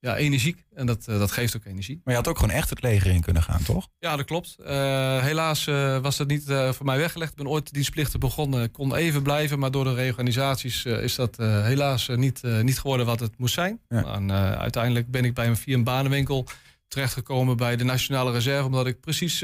ja, 0.00 0.16
energiek. 0.16 0.64
En 0.74 0.86
dat, 0.86 1.08
eh, 1.08 1.18
dat 1.18 1.32
geeft 1.32 1.56
ook 1.56 1.64
energie. 1.64 2.00
Maar 2.04 2.14
je 2.14 2.20
had 2.20 2.28
ook 2.28 2.38
gewoon 2.38 2.54
echt 2.54 2.70
het 2.70 2.82
leger 2.82 3.10
in 3.10 3.20
kunnen 3.20 3.42
gaan, 3.42 3.62
toch? 3.62 3.88
Ja, 3.98 4.16
dat 4.16 4.26
klopt. 4.26 4.56
Eh, 4.58 5.22
helaas 5.22 5.66
eh, 5.66 5.98
was 5.98 6.16
dat 6.16 6.26
niet 6.26 6.44
voor 6.46 6.86
mij 6.86 6.98
weggelegd. 6.98 7.30
Ik 7.30 7.36
ben 7.36 7.48
ooit 7.48 7.72
dienstplichtig 7.72 8.20
begonnen, 8.20 8.70
kon 8.70 8.94
even 8.94 9.22
blijven. 9.22 9.58
Maar 9.58 9.70
door 9.70 9.84
de 9.84 9.94
reorganisaties 9.94 10.84
is 10.84 11.14
dat 11.14 11.36
helaas 11.36 12.08
niet, 12.08 12.42
niet 12.42 12.78
geworden 12.78 13.06
wat 13.06 13.20
het 13.20 13.38
moest 13.38 13.54
zijn. 13.54 13.80
Ja. 13.88 14.04
En, 14.04 14.32
uiteindelijk 14.32 15.10
ben 15.10 15.24
ik 15.24 15.34
bij 15.34 15.46
een 15.46 15.56
via 15.56 15.74
een 15.74 15.84
banenwinkel 15.84 16.46
terechtgekomen 16.88 17.56
bij 17.56 17.76
de 17.76 17.84
Nationale 17.84 18.32
Reserve. 18.32 18.64
Omdat 18.64 18.86
ik 18.86 19.00
precies 19.00 19.42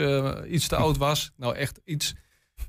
iets 0.50 0.68
te 0.68 0.76
oud 0.76 0.96
was. 0.96 1.32
Nou, 1.36 1.56
echt 1.56 1.80
iets. 1.84 2.14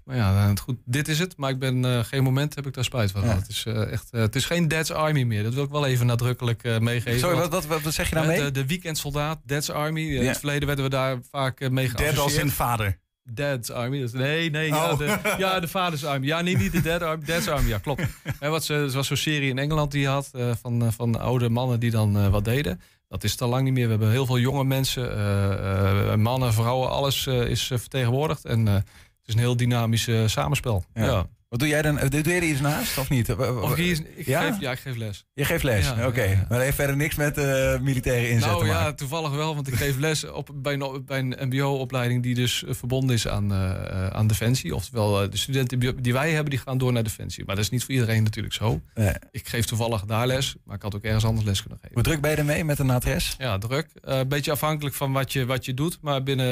Maar 0.07 0.15
ja, 0.15 0.47
eh, 0.49 0.55
goed, 0.63 0.77
dit 0.85 1.07
is 1.07 1.19
het. 1.19 1.37
Maar 1.37 1.49
ik 1.49 1.59
ben 1.59 1.85
eh, 1.85 1.99
geen 2.03 2.23
moment 2.23 2.55
heb 2.55 2.67
ik 2.67 2.73
daar 2.73 2.83
spijt 2.83 3.11
van 3.11 3.21
Ja. 3.21 3.27
gehad. 3.27 3.41
Het 3.41 3.49
is, 3.51 3.63
eh, 3.65 3.91
echt, 3.91 4.07
het 4.11 4.35
is 4.35 4.45
geen 4.45 4.67
Dad's 4.67 4.91
Army 4.91 5.23
meer. 5.23 5.43
Dat 5.43 5.53
wil 5.53 5.63
ik 5.63 5.69
wel 5.69 5.85
even 5.85 6.05
nadrukkelijk 6.05 6.63
eh, 6.63 6.77
meegeven. 6.79 7.19
Sorry, 7.19 7.35
wat, 7.49 7.65
wat, 7.65 7.81
wat 7.81 7.93
zeg 7.93 8.09
je 8.09 8.15
nou 8.15 8.27
mee? 8.27 8.41
De, 8.43 8.51
de 8.51 8.65
weekendsoldaat, 8.65 9.39
Dad's 9.45 9.69
Army. 9.69 10.01
In 10.01 10.21
Ja. 10.23 10.27
het 10.27 10.37
verleden 10.37 10.67
werden 10.67 10.85
we 10.85 10.91
daar 10.91 11.19
vaak 11.31 11.69
mee 11.69 11.85
Dead 11.87 11.97
als 11.99 12.01
geassocieerd. 12.07 12.43
in 12.43 12.49
vader. 12.51 12.99
Dad's 13.23 13.69
Army. 13.69 13.99
Dus 13.99 14.11
nee, 14.11 14.49
nee. 14.49 14.67
Ja, 14.67 14.91
Oh. 14.91 14.97
de, 14.97 15.35
ja, 15.37 15.59
de 15.59 15.67
Vaders 15.67 16.05
Army. 16.05 16.25
Ja, 16.25 16.41
nee, 16.41 16.57
niet 16.57 16.71
de 16.71 16.81
Dead 16.81 17.01
Army. 17.01 17.25
Dad's 17.25 17.47
Army, 17.47 17.69
ja, 17.69 17.77
klopt. 17.77 18.01
En 18.39 18.51
wat 18.51 18.65
ze, 18.65 18.73
er 18.73 18.91
was 18.91 19.07
zo'n 19.07 19.17
serie 19.17 19.49
in 19.49 19.57
Engeland 19.57 19.91
die 19.91 20.01
je 20.01 20.07
had 20.07 20.29
eh, 20.33 20.51
van, 20.61 20.93
van 20.93 21.19
oude 21.19 21.49
mannen 21.49 21.79
die 21.79 21.91
dan 21.91 22.17
eh, 22.17 22.27
wat 22.27 22.45
deden. 22.45 22.81
Dat 23.07 23.23
is 23.23 23.35
te 23.35 23.45
lang 23.45 23.63
niet 23.63 23.73
meer. 23.73 23.83
We 23.85 23.89
hebben 23.89 24.11
heel 24.11 24.25
veel 24.25 24.39
jonge 24.39 24.63
mensen, 24.63 25.11
eh, 25.17 26.11
eh, 26.11 26.17
mannen, 26.19 26.53
vrouwen, 26.53 26.89
alles 26.89 27.27
eh, 27.27 27.41
is 27.49 27.63
vertegenwoordigd. 27.63 28.45
En 28.45 28.67
eh, 28.67 28.73
het 28.73 28.83
is 29.27 29.33
een 29.33 29.39
heel 29.39 29.57
dynamisch 29.57 30.09
samenspel. 30.25 30.83
Ja. 30.93 31.27
Ja. 31.49 31.55
Wat 31.57 31.59
doe 31.59 31.67
jij 31.67 31.81
dan? 31.81 31.95
Doe 32.09 32.23
je 32.23 32.31
er 32.33 32.43
iets 32.43 32.59
naast 32.59 32.97
of 32.97 33.09
niet? 33.09 33.33
Of 33.35 33.71
ik, 33.71 33.75
hier- 33.77 34.01
ik 34.15 34.25
Ja? 34.25 34.41
Geef, 34.41 34.59
ja, 34.59 34.71
ik 34.71 34.79
geef 34.79 34.95
les. 34.95 35.25
Je 35.33 35.45
geeft 35.45 35.63
les, 35.63 35.85
Ja, 35.85 36.07
oké. 36.07 36.21
ja, 36.23 36.31
ja. 36.31 36.45
Maar 36.49 36.59
heeft 36.59 36.75
verder 36.75 36.95
niks 36.95 37.15
met 37.15 37.37
eh, 37.37 37.79
militaire 37.79 38.29
inzet 38.29 38.49
Nou 38.49 38.61
te 38.61 38.65
ja, 38.67 38.73
maken. 38.73 38.95
toevallig 38.95 39.31
wel, 39.31 39.55
want 39.55 39.67
ik 39.67 39.73
geef 39.73 39.97
les 40.07 40.23
op, 40.31 40.49
bij, 40.55 40.73
een, 40.73 41.05
bij 41.05 41.19
een 41.19 41.35
mbo-opleiding 41.47 42.23
die 42.23 42.35
dus 42.35 42.63
eh, 42.63 42.73
verbonden 42.73 43.15
is 43.15 43.27
aan, 43.27 43.51
eh, 43.53 44.07
aan 44.07 44.27
Defensie. 44.27 44.75
Oftewel, 44.75 45.29
de 45.29 45.37
studenten 45.37 45.79
die- 46.01 46.13
wij 46.13 46.31
hebben, 46.31 46.49
die 46.49 46.59
gaan 46.59 46.77
door 46.77 46.93
naar 46.93 47.03
Defensie. 47.03 47.45
Maar 47.45 47.55
dat 47.55 47.63
is 47.63 47.69
niet 47.69 47.83
voor 47.83 47.93
iedereen 47.93 48.23
natuurlijk 48.23 48.53
zo. 48.55 48.81
Nee. 48.93 49.13
Ik 49.31 49.47
geef 49.47 49.65
toevallig 49.65 50.05
daar 50.05 50.27
les, 50.27 50.55
maar 50.65 50.75
ik 50.75 50.81
had 50.81 50.95
ook 50.95 51.03
ergens 51.03 51.25
anders 51.25 51.45
les 51.45 51.59
kunnen 51.61 51.77
geven. 51.81 51.93
Hoe 51.95 52.03
druk 52.03 52.21
ben 52.21 52.31
je 52.31 52.37
ermee 52.37 52.63
met 52.63 52.79
een 52.79 52.89
adres? 52.89 53.35
Ja, 53.37 53.57
druk. 53.57 53.87
Een 54.01 54.27
beetje 54.27 54.51
afhankelijk 54.51 54.95
van 54.95 55.11
wat 55.11 55.33
je, 55.33 55.45
wat 55.45 55.65
je 55.65 55.73
doet. 55.73 55.97
Maar 56.01 56.23
binnen 56.23 56.47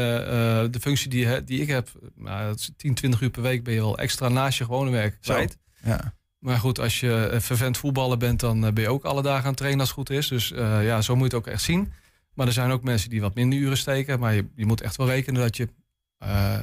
de 0.72 0.80
functie 0.80 1.10
die, 1.10 1.44
die 1.44 1.62
ik 1.62 1.68
heb, 1.68 1.90
nou, 2.16 2.46
dat 2.48 2.60
is 2.60 2.70
10, 2.78 2.94
20 2.94 3.22
uur 3.22 3.30
per 3.30 3.42
week 3.42 3.64
ben 3.64 3.74
je 3.74 3.82
al 3.82 3.98
extra 3.98 4.28
naast 4.30 4.58
je 4.58 4.64
gewone 4.64 4.85
werk 4.92 5.18
kwijt. 5.22 5.58
Ja. 5.84 6.14
Maar 6.40 6.58
goed, 6.58 6.80
als 6.80 7.00
je 7.00 7.38
vervent 7.40 7.78
voetballer 7.78 8.18
bent, 8.18 8.40
dan 8.40 8.66
eh, 8.66 8.74
ben 8.74 8.84
je 8.84 8.90
ook 8.90 9.04
alle 9.04 9.22
dagen 9.22 9.44
aan 9.44 9.50
het 9.50 9.58
trainen 9.58 9.80
als 9.80 9.90
het 9.90 9.98
goed 9.98 10.10
is. 10.10 10.28
Dus 10.28 10.52
eh, 10.52 10.86
ja, 10.86 11.02
zo 11.02 11.16
moet 11.16 11.32
je 11.32 11.38
het 11.38 11.46
ook 11.46 11.54
echt 11.54 11.64
zien. 11.64 11.94
Maar 12.34 12.48
er 12.48 12.54
zijn 12.54 12.72
ook 12.72 12.84
mensen 12.84 13.10
die 13.10 13.22
wat 13.22 13.36
minder 13.36 13.60
uren 13.60 13.78
steken. 13.78 14.20
Maar 14.20 14.34
je, 14.34 14.46
je 14.56 14.66
moet 14.66 14.82
echt 14.82 14.96
wel 14.96 15.08
rekenen 15.08 15.42
dat 15.42 15.58
je 15.58 15.68
eh, 16.18 16.60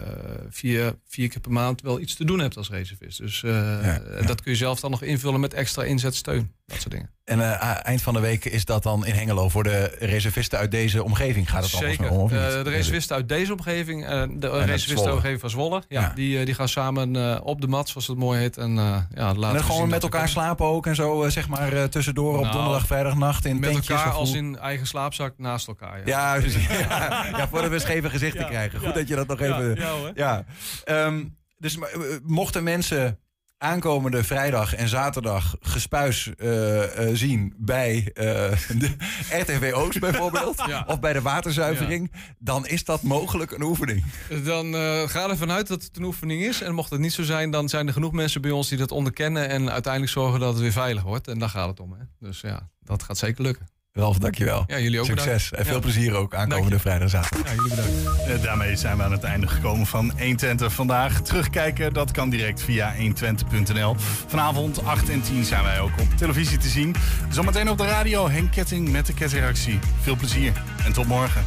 vier, 0.49 0.95
vier 1.07 1.29
keer 1.29 1.41
per 1.41 1.53
maand 1.53 1.83
wel 1.83 2.01
iets 2.01 2.14
te 2.14 2.25
doen 2.25 2.39
hebt 2.39 2.57
als 2.57 2.70
reservist. 2.70 3.18
Dus 3.18 3.43
eh, 3.43 3.51
ja. 3.85 4.23
dat 4.27 4.43
kun 4.43 4.53
je 4.53 4.59
zelf 4.59 4.81
dan 4.81 4.91
nog 4.91 5.03
invullen 5.03 5.41
met 5.41 5.55
extra 5.55 5.83
inzetsteun. 5.83 6.53
Dat 6.73 6.81
soort 6.81 6.95
dingen. 6.95 7.11
En 7.25 7.41
eh, 7.61 7.79
eind 7.87 8.03
van 8.03 8.14
de 8.14 8.20
week 8.20 8.45
is 8.45 8.64
dat 8.64 8.83
dan 8.83 9.07
in 9.07 9.14
Hengelo 9.14 9.49
voor 9.49 9.62
de 9.62 9.97
reservisten 9.99 10.59
uit 10.59 10.70
deze 10.70 11.03
omgeving. 11.05 11.51
Gaat 11.51 11.62
het 11.64 11.73
allemaal 11.75 11.91
Zeker. 11.91 12.07
zo 12.07 12.12
om, 12.14 12.20
of 12.20 12.31
niet? 12.31 12.41
Eh, 12.41 12.47
de 12.64 12.70
reservisten 12.70 13.16
uit 13.16 13.29
deze 13.29 13.53
omgeving, 13.53 14.07
eh, 14.07 14.23
de 14.31 14.64
reservisten 14.64 15.12
omgeving 15.12 15.41
van 15.41 15.51
Zwolle, 15.51 15.83
ja, 15.89 16.01
Ja. 16.01 16.12
Die, 16.14 16.45
die 16.45 16.55
gaan 16.55 16.68
samen 16.68 17.16
eh, 17.16 17.41
op 17.43 17.61
de 17.61 17.66
mat, 17.68 17.89
zoals 17.89 18.07
het 18.07 18.16
mooi 18.18 18.39
heet. 18.41 18.57
En, 18.57 18.79
eh, 18.79 18.85
ja, 18.85 19.01
laten 19.14 19.33
En 19.35 19.41
dan 19.41 19.53
we 19.53 19.62
gewoon 19.62 19.89
met 19.89 20.03
elkaar 20.03 20.29
slapen 20.29 20.66
ook 20.66 20.87
en 20.87 20.95
zo, 20.95 21.29
zeg 21.29 21.49
maar, 21.49 21.73
eh, 21.73 21.85
tussendoor 21.85 22.35
op 22.37 22.41
Nou, 22.43 22.53
donderdag, 22.55 22.87
vrijdagnacht 22.87 23.45
in 23.45 23.61
Met 23.61 23.70
tentjes. 23.73 23.89
elkaar 23.97 24.12
of 24.12 24.18
als 24.18 24.33
in 24.35 24.59
eigen 24.59 24.87
slaapzak 24.87 25.35
naast 25.37 25.68
elkaar. 25.68 25.99
Ja, 26.07 26.35
Ja, 26.35 26.43
ja, 26.89 27.27
ja, 27.37 27.49
voordat 27.49 27.70
we 27.70 27.79
scheve 27.79 28.11
gezichten 28.11 28.41
Ja, 28.43 28.49
krijgen. 28.49 28.79
Goed 28.79 28.89
ja. 28.89 28.95
dat 28.95 29.09
je 29.09 29.14
dat 29.14 29.27
nog 29.27 29.41
Ja, 29.41 29.59
even... 29.59 30.12
ja. 30.14 30.45
Ehm, 30.85 31.25
dus 31.59 31.79
mochten 32.27 32.62
mensen 32.64 33.18
aankomende 33.63 34.25
vrijdag 34.25 34.75
en 34.75 34.89
zaterdag 34.89 35.57
gespuis 35.61 36.35
eh, 36.37 37.09
eh, 37.09 37.17
zien 37.17 37.55
bij 37.59 38.11
eh, 38.15 38.25
de 38.79 38.95
RTV 39.41 39.73
Oost 39.75 40.01
bijvoorbeeld, 40.01 40.63
Ja. 40.67 40.85
of 40.87 41.01
bij 41.01 41.13
de 41.13 41.23
waterzuivering, 41.23 42.13
dan 42.39 42.67
is 42.67 42.85
dat 42.85 43.03
mogelijk 43.03 43.51
een 43.51 43.63
oefening. 43.63 44.05
Dan 44.45 44.75
ga 45.09 45.29
ervan 45.29 45.51
uit 45.51 45.67
dat 45.67 45.83
het 45.83 45.97
een 45.97 46.05
oefening 46.05 46.43
is. 46.43 46.63
En 46.63 46.75
mocht 46.75 46.91
het 46.91 47.01
niet 47.01 47.13
zo 47.13 47.23
zijn, 47.23 47.51
dan 47.51 47.69
zijn 47.69 47.87
er 47.87 47.93
genoeg 47.93 48.13
mensen 48.13 48.41
bij 48.41 48.51
ons 48.51 48.69
die 48.69 48.79
dat 48.79 48.91
onderkennen. 48.91 49.49
En 49.49 49.71
uiteindelijk 49.71 50.13
zorgen 50.13 50.41
dat 50.41 50.53
het 50.53 50.63
weer 50.63 50.73
veilig 50.73 51.03
wordt. 51.03 51.29
En 51.29 51.39
daar 51.39 51.49
gaat 51.49 51.69
het 51.69 51.81
om. 51.81 51.93
Hè? 51.93 52.05
Dus 52.27 52.41
ja, 52.41 52.69
dat 52.81 53.03
gaat 53.03 53.19
zeker 53.19 53.43
lukken. 53.43 53.72
Ralf, 53.95 54.18
dankjewel. 54.18 54.64
Ja, 54.66 54.78
jullie 54.78 54.99
ook 55.01 55.07
Succes 55.07 55.26
bedankt. 55.49 55.53
en 55.53 55.64
veel 55.64 55.74
Ja. 55.74 55.80
plezier 55.80 56.14
ook 56.14 56.34
aankomende 56.34 56.78
vrijdag 56.78 57.03
en 57.03 57.09
zaterdag. 57.11 57.47
Ja, 57.49 57.55
jullie 57.55 57.70
bedankt. 57.70 58.26
Eh, 58.28 58.43
Daarmee 58.43 58.76
zijn 58.76 58.97
we 58.97 59.03
aan 59.03 59.12
het 59.12 59.22
einde 59.24 59.47
gekomen 59.49 59.86
van 59.86 60.12
120 60.18 60.72
vandaag. 60.72 61.20
Terugkijken, 61.20 61.93
dat 61.93 62.11
kan 62.11 62.30
direct 62.30 62.62
via 62.62 62.95
120.nl. 62.97 63.97
Vanavond 64.26 64.84
8 64.84 65.09
en 65.11 65.22
10 65.22 65.45
zijn 65.45 65.62
wij 65.62 65.80
ook 65.80 65.90
op 66.01 66.16
televisie 66.16 66.59
te 66.59 66.68
zien. 66.68 66.95
Zometeen 67.30 67.68
op 67.70 67.78
de 67.78 67.84
radio 67.86 68.28
Henk 68.30 68.51
Ketting 68.51 68.88
met 68.88 69.07
de 69.07 69.14
ketreactie. 69.14 69.78
Veel 70.01 70.16
plezier 70.16 70.53
en 70.84 70.93
tot 70.93 71.07
morgen. 71.07 71.45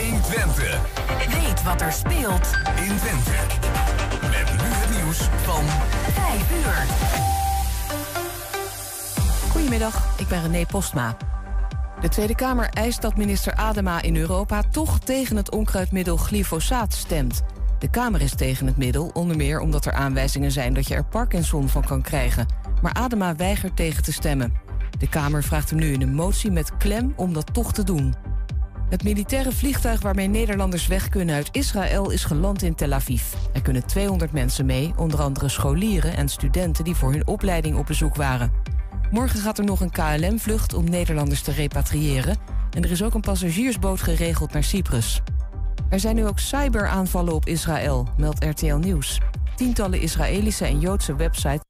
120. 0.00 0.78
Weet 1.42 1.62
wat 1.62 1.80
er 1.80 1.92
speelt 1.92 2.48
in 2.76 2.96
Twente. 2.96 3.30
Met 4.22 4.52
nu 4.52 4.68
het 4.68 4.90
nieuws 5.02 5.18
van 5.44 5.64
5 6.14 6.42
uur. 6.64 7.33
Goedemiddag, 9.74 10.18
ik 10.20 10.28
ben 10.28 10.42
René 10.42 10.66
Postma. 10.66 11.16
De 12.00 12.08
Tweede 12.08 12.34
Kamer 12.34 12.68
eist 12.68 13.02
dat 13.02 13.16
minister 13.16 13.54
Adema 13.54 14.02
in 14.02 14.16
Europa 14.16 14.62
toch 14.70 14.98
tegen 14.98 15.36
het 15.36 15.50
onkruidmiddel 15.50 16.16
glyfosaat 16.16 16.92
stemt. 16.92 17.42
De 17.78 17.90
Kamer 17.90 18.20
is 18.20 18.34
tegen 18.34 18.66
het 18.66 18.76
middel, 18.76 19.10
onder 19.14 19.36
meer 19.36 19.60
omdat 19.60 19.84
er 19.84 19.92
aanwijzingen 19.92 20.52
zijn 20.52 20.74
dat 20.74 20.88
je 20.88 20.94
er 20.94 21.04
Parkinson 21.04 21.68
van 21.68 21.84
kan 21.84 22.02
krijgen. 22.02 22.46
Maar 22.82 22.92
Adema 22.92 23.36
weigert 23.36 23.76
tegen 23.76 24.02
te 24.02 24.12
stemmen. 24.12 24.52
De 24.98 25.08
Kamer 25.08 25.42
vraagt 25.42 25.70
hem 25.70 25.78
nu 25.78 25.92
in 25.92 26.02
een 26.02 26.14
motie 26.14 26.50
met 26.50 26.76
klem 26.76 27.12
om 27.16 27.32
dat 27.32 27.54
toch 27.54 27.72
te 27.72 27.84
doen. 27.84 28.14
Het 28.88 29.04
militaire 29.04 29.52
vliegtuig 29.52 30.00
waarmee 30.00 30.28
Nederlanders 30.28 30.86
weg 30.86 31.08
kunnen 31.08 31.34
uit 31.34 31.48
Israël 31.52 32.10
is 32.10 32.24
geland 32.24 32.62
in 32.62 32.74
Tel 32.74 32.92
Aviv. 32.92 33.22
Er 33.52 33.62
kunnen 33.62 33.86
200 33.86 34.32
mensen 34.32 34.66
mee, 34.66 34.92
onder 34.96 35.22
andere 35.22 35.48
scholieren 35.48 36.16
en 36.16 36.28
studenten 36.28 36.84
die 36.84 36.94
voor 36.94 37.12
hun 37.12 37.26
opleiding 37.26 37.76
op 37.76 37.86
bezoek 37.86 38.14
waren. 38.14 38.52
Morgen 39.10 39.40
gaat 39.40 39.58
er 39.58 39.64
nog 39.64 39.80
een 39.80 39.90
KLM-vlucht 39.90 40.74
om 40.74 40.90
Nederlanders 40.90 41.42
te 41.42 41.52
repatriëren. 41.52 42.36
En 42.70 42.82
er 42.82 42.90
is 42.90 43.02
ook 43.02 43.14
een 43.14 43.20
passagiersboot 43.20 44.02
geregeld 44.02 44.52
naar 44.52 44.64
Cyprus. 44.64 45.22
Er 45.88 46.00
zijn 46.00 46.16
nu 46.16 46.26
ook 46.26 46.38
cyberaanvallen 46.38 47.34
op 47.34 47.46
Israël, 47.46 48.08
meldt 48.16 48.44
RTL 48.44 48.74
Nieuws. 48.74 49.20
Tientallen 49.56 50.00
Israëlische 50.00 50.64
en 50.64 50.80
Joodse 50.80 51.16
websites 51.16 51.62